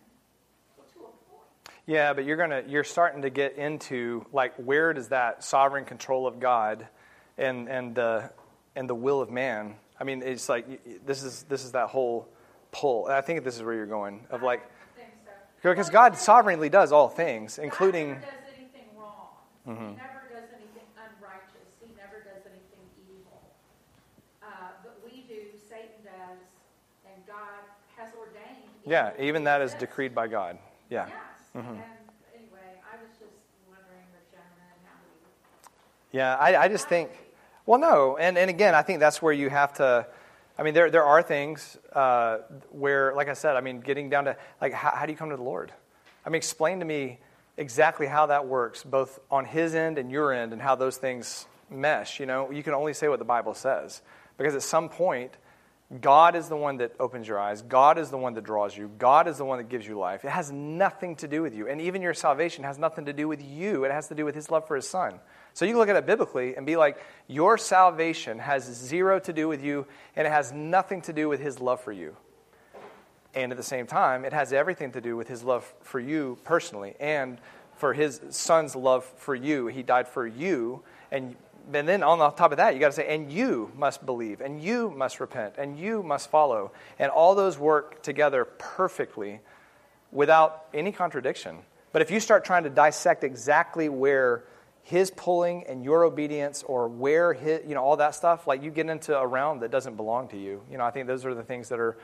well, 0.77 0.87
to 0.95 0.99
a 1.07 1.13
point. 1.31 1.76
Yeah, 1.87 2.15
but 2.15 2.25
you're 2.25 2.37
gonna 2.37 2.65
you're 2.67 2.85
starting 2.85 3.23
to 3.23 3.31
get 3.31 3.57
into 3.57 4.27
like 4.33 4.55
where 4.57 4.93
does 4.93 5.09
that 5.09 5.45
sovereign 5.45 5.85
control 5.85 6.27
of 6.27 6.41
God 6.41 6.87
and 7.39 7.69
and 7.69 7.95
the 7.95 8.31
and 8.75 8.91
the 8.91 8.95
will 8.95 9.21
of 9.21 9.31
man? 9.31 9.77
I 9.99 10.05
mean, 10.05 10.23
it's 10.23 10.49
like 10.49 10.67
this 11.07 11.23
is 11.23 11.45
this 11.45 11.65
is 11.65 11.73
that 11.73 11.89
whole 11.89 12.29
pull. 12.73 13.07
And 13.07 13.15
I 13.15 13.21
think 13.21 13.45
this 13.45 13.55
is 13.57 13.63
where 13.63 13.75
you're 13.75 13.87
going 13.87 14.27
of 14.31 14.43
like 14.43 14.63
so. 15.63 15.71
because 15.71 15.89
God 15.91 16.17
sovereignly 16.17 16.69
does 16.69 16.91
all 16.91 17.09
things, 17.09 17.59
including 17.59 18.15
God 18.15 18.21
never 18.21 18.27
does 18.27 18.59
anything 18.59 18.89
wrong. 18.99 19.29
Mhm. 19.67 19.91
He 19.91 19.97
never 19.97 20.29
does 20.35 20.51
anything 20.55 20.89
unrighteous. 20.99 21.71
He 21.81 21.95
never 21.97 22.19
does 22.25 22.43
anything 22.47 22.87
evil. 23.09 23.41
Uh, 24.43 24.47
but 24.83 24.99
we 25.05 25.23
do, 25.29 25.57
Satan 25.69 26.03
does, 26.05 26.39
and 27.07 27.27
God 27.27 27.63
has 27.97 28.11
ordained. 28.19 28.71
yeah, 28.85 29.13
even 29.21 29.45
that 29.45 29.63
is 29.63 29.75
decreed 29.75 30.15
by 30.17 30.27
God. 30.27 30.59
Yeah. 30.91 31.07
Yes. 31.07 31.15
Mhm. 31.57 31.69
And 31.71 31.81
anyway, 32.35 32.83
I 32.93 32.97
was 33.01 33.11
just 33.19 33.33
wondering 33.67 34.05
with 34.13 34.31
Jonah 34.31 34.43
how 34.85 34.93
he. 36.13 36.19
Yeah, 36.19 36.37
I, 36.37 36.65
I 36.65 36.69
just 36.69 36.87
think, 36.89 37.11
well, 37.65 37.81
no, 37.81 38.19
and, 38.19 38.37
and 38.37 38.51
again, 38.51 38.75
I 38.75 38.83
think 38.83 39.01
that's 39.01 39.23
where 39.23 39.33
you 39.33 39.49
have 39.49 39.73
to. 39.75 40.07
I 40.59 40.63
mean, 40.63 40.75
there 40.75 40.91
there 40.91 41.05
are 41.05 41.23
things 41.23 41.79
uh, 41.93 42.39
where, 42.71 43.15
like 43.15 43.29
I 43.29 43.35
said, 43.35 43.57
I 43.57 43.61
mean, 43.63 43.81
getting 43.81 44.11
down 44.11 44.27
to 44.27 44.37
like, 44.61 44.73
how, 44.73 44.91
how 44.91 45.07
do 45.07 45.13
you 45.13 45.19
come 45.19 45.31
to 45.31 45.37
the 45.37 45.43
Lord? 45.43 45.73
I 46.25 46.29
mean, 46.29 46.37
explain 46.37 46.81
to 46.81 46.85
me 46.85 47.21
exactly 47.57 48.07
how 48.07 48.27
that 48.27 48.47
works, 48.47 48.83
both 48.83 49.19
on 49.31 49.47
His 49.47 49.75
end 49.75 49.97
and 49.99 50.11
your 50.11 50.33
end, 50.33 50.53
and 50.53 50.61
how 50.61 50.75
those 50.75 50.99
things 50.99 51.47
mesh. 51.71 52.21
You 52.21 52.27
know, 52.27 52.51
you 52.51 52.63
can 52.63 52.75
only 52.75 52.93
say 52.93 53.09
what 53.09 53.19
the 53.19 53.25
Bible 53.25 53.55
says, 53.55 54.03
because 54.37 54.55
at 54.55 54.63
some 54.63 54.89
point, 54.91 55.33
God 56.01 56.35
is 56.35 56.49
the 56.49 56.57
one 56.57 56.79
that 56.79 56.93
opens 56.99 57.29
your 57.29 57.39
eyes. 57.39 57.63
God 57.63 57.97
is 57.97 58.11
the 58.11 58.19
one 58.19 58.35
that 58.35 58.43
draws 58.43 58.77
you. 58.77 58.91
God 58.99 59.29
is 59.29 59.39
the 59.39 59.45
one 59.45 59.59
that 59.59 59.69
gives 59.69 59.87
you 59.87 59.97
life. 59.97 60.25
It 60.25 60.31
has 60.31 60.51
nothing 60.51 61.15
to 61.17 61.29
do 61.29 61.43
with 61.43 61.55
you. 61.55 61.69
And 61.69 61.81
even 61.81 62.03
your 62.03 62.13
salvation 62.13 62.65
has 62.65 62.77
nothing 62.77 63.05
to 63.05 63.13
do 63.13 63.29
with 63.29 63.41
you. 63.41 63.85
It 63.85 63.93
has 63.93 64.09
to 64.09 64.17
do 64.17 64.25
with 64.25 64.35
His 64.35 64.51
love 64.51 64.67
for 64.67 64.75
His 64.75 64.89
Son. 64.89 65.21
So 65.55 65.65
you 65.65 65.73
can 65.73 65.79
look 65.79 65.89
at 65.89 65.95
it 65.95 66.05
biblically 66.05 66.57
and 66.57 66.67
be 66.67 66.77
like, 66.77 66.99
your 67.29 67.57
salvation 67.57 68.41
has 68.41 68.65
zero 68.65 69.21
to 69.21 69.33
do 69.33 69.47
with 69.47 69.63
you, 69.63 69.87
and 70.17 70.27
it 70.27 70.31
has 70.31 70.51
nothing 70.51 71.03
to 71.03 71.13
do 71.13 71.29
with 71.29 71.41
His 71.41 71.61
love 71.61 71.81
for 71.81 71.93
you. 71.93 72.17
And 73.35 73.53
at 73.53 73.57
the 73.57 73.65
same 73.65 73.87
time, 73.87 74.25
it 74.25 74.33
has 74.33 74.53
everything 74.53 74.91
to 74.93 75.01
do 75.01 75.17
with 75.17 75.29
His 75.29 75.45
love 75.45 75.73
for 75.83 76.01
you 76.01 76.37
personally 76.43 76.97
and 76.99 77.39
for 77.77 77.95
His 77.95 78.21
Son's 78.31 78.75
love 78.75 79.05
for 79.05 79.37
you. 79.37 79.69
He 79.69 79.85
died 79.85 80.09
for 80.09 80.27
you, 80.27 80.83
and 81.13 81.37
and 81.73 81.89
then 81.89 82.03
on 82.03 82.19
the 82.19 82.31
top 82.31 82.53
of 82.53 82.59
that, 82.59 82.75
you 82.75 82.81
got 82.81 82.89
to 82.89 82.93
say, 82.93 83.13
and 83.13 83.31
you 83.31 83.73
must 83.77 84.05
believe, 84.07 84.41
and 84.41 84.63
you 84.63 84.91
must 84.91 85.21
repent, 85.21 85.55
and 85.59 85.79
you 85.79 86.03
must 86.03 86.31
follow. 86.31 86.73
And 86.99 87.11
all 87.11 87.35
those 87.35 87.59
work 87.59 88.03
together 88.03 88.45
perfectly 88.45 89.41
without 90.13 90.67
any 90.73 90.93
contradiction. 90.93 91.59
But 91.93 92.03
if 92.03 92.11
you 92.11 92.21
start 92.21 92.45
trying 92.45 92.65
to 92.65 92.71
dissect 92.71 93.25
exactly 93.25 93.89
where 93.89 94.45
his 94.83 95.11
pulling 95.11 95.65
and 95.67 95.85
your 95.85 96.05
obedience 96.05 96.63
or 96.63 96.87
where 96.87 97.33
his, 97.33 97.63
you 97.67 97.75
know, 97.75 97.83
all 97.83 97.97
that 97.97 98.15
stuff, 98.15 98.47
like 98.47 98.63
you 98.63 98.71
get 98.71 98.89
into 98.89 99.19
a 99.19 99.27
realm 99.27 99.59
that 99.61 99.73
doesn't 99.73 99.97
belong 99.97 100.29
to 100.29 100.37
you. 100.37 100.63
You 100.71 100.79
know, 100.79 100.85
I 100.85 100.93
think 100.93 101.09
those 101.09 101.25
are 101.25 101.35
the 101.35 101.43
things 101.43 101.69
that 101.71 101.81
are 101.81 101.97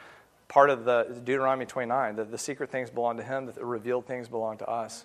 part 0.49 0.68
of 0.68 0.84
the 0.84 1.05
Deuteronomy 1.25 1.64
29. 1.64 2.17
The, 2.17 2.25
the 2.25 2.39
secret 2.39 2.71
things 2.71 2.91
belong 2.91 3.18
to 3.18 3.22
him, 3.22 3.47
the 3.47 3.64
revealed 3.64 4.07
things 4.07 4.29
belong 4.29 4.59
to 4.59 4.67
us. 4.68 5.05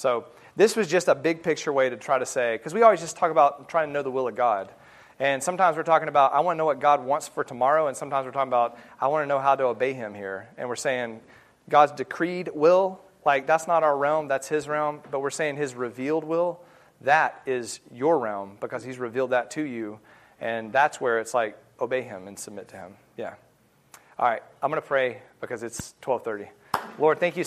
So 0.00 0.24
this 0.56 0.76
was 0.76 0.88
just 0.88 1.08
a 1.08 1.14
big 1.14 1.42
picture 1.42 1.70
way 1.70 1.90
to 1.90 1.96
try 1.98 2.18
to 2.18 2.24
say, 2.24 2.56
because 2.56 2.72
we 2.72 2.80
always 2.80 3.00
just 3.00 3.18
talk 3.18 3.30
about 3.30 3.68
trying 3.68 3.88
to 3.88 3.92
know 3.92 4.02
the 4.02 4.10
will 4.10 4.28
of 4.28 4.34
God. 4.34 4.70
And 5.18 5.42
sometimes 5.42 5.76
we're 5.76 5.82
talking 5.82 6.08
about, 6.08 6.32
I 6.32 6.40
want 6.40 6.56
to 6.56 6.58
know 6.58 6.64
what 6.64 6.80
God 6.80 7.04
wants 7.04 7.28
for 7.28 7.44
tomorrow. 7.44 7.86
And 7.86 7.94
sometimes 7.94 8.24
we're 8.24 8.32
talking 8.32 8.48
about, 8.48 8.78
I 8.98 9.08
want 9.08 9.24
to 9.24 9.26
know 9.26 9.38
how 9.38 9.56
to 9.56 9.64
obey 9.64 9.92
him 9.92 10.14
here. 10.14 10.48
And 10.56 10.70
we're 10.70 10.76
saying, 10.76 11.20
God's 11.68 11.92
decreed 11.92 12.48
will, 12.54 12.98
like 13.26 13.46
that's 13.46 13.68
not 13.68 13.82
our 13.82 13.94
realm, 13.94 14.28
that's 14.28 14.48
his 14.48 14.66
realm. 14.66 15.00
But 15.10 15.20
we're 15.20 15.28
saying 15.28 15.56
his 15.56 15.74
revealed 15.74 16.24
will, 16.24 16.60
that 17.02 17.42
is 17.44 17.80
your 17.92 18.18
realm 18.18 18.56
because 18.58 18.82
he's 18.82 18.98
revealed 18.98 19.30
that 19.30 19.50
to 19.50 19.62
you. 19.62 20.00
And 20.40 20.72
that's 20.72 20.98
where 20.98 21.18
it's 21.18 21.34
like, 21.34 21.58
obey 21.78 22.00
him 22.00 22.26
and 22.26 22.38
submit 22.38 22.68
to 22.68 22.76
him. 22.76 22.94
Yeah. 23.18 23.34
All 24.18 24.28
right, 24.28 24.42
I'm 24.62 24.70
going 24.70 24.80
to 24.80 24.88
pray 24.88 25.20
because 25.42 25.62
it's 25.62 25.94
1230. 26.02 26.50
Lord, 26.98 27.20
thank 27.20 27.36
you 27.36 27.38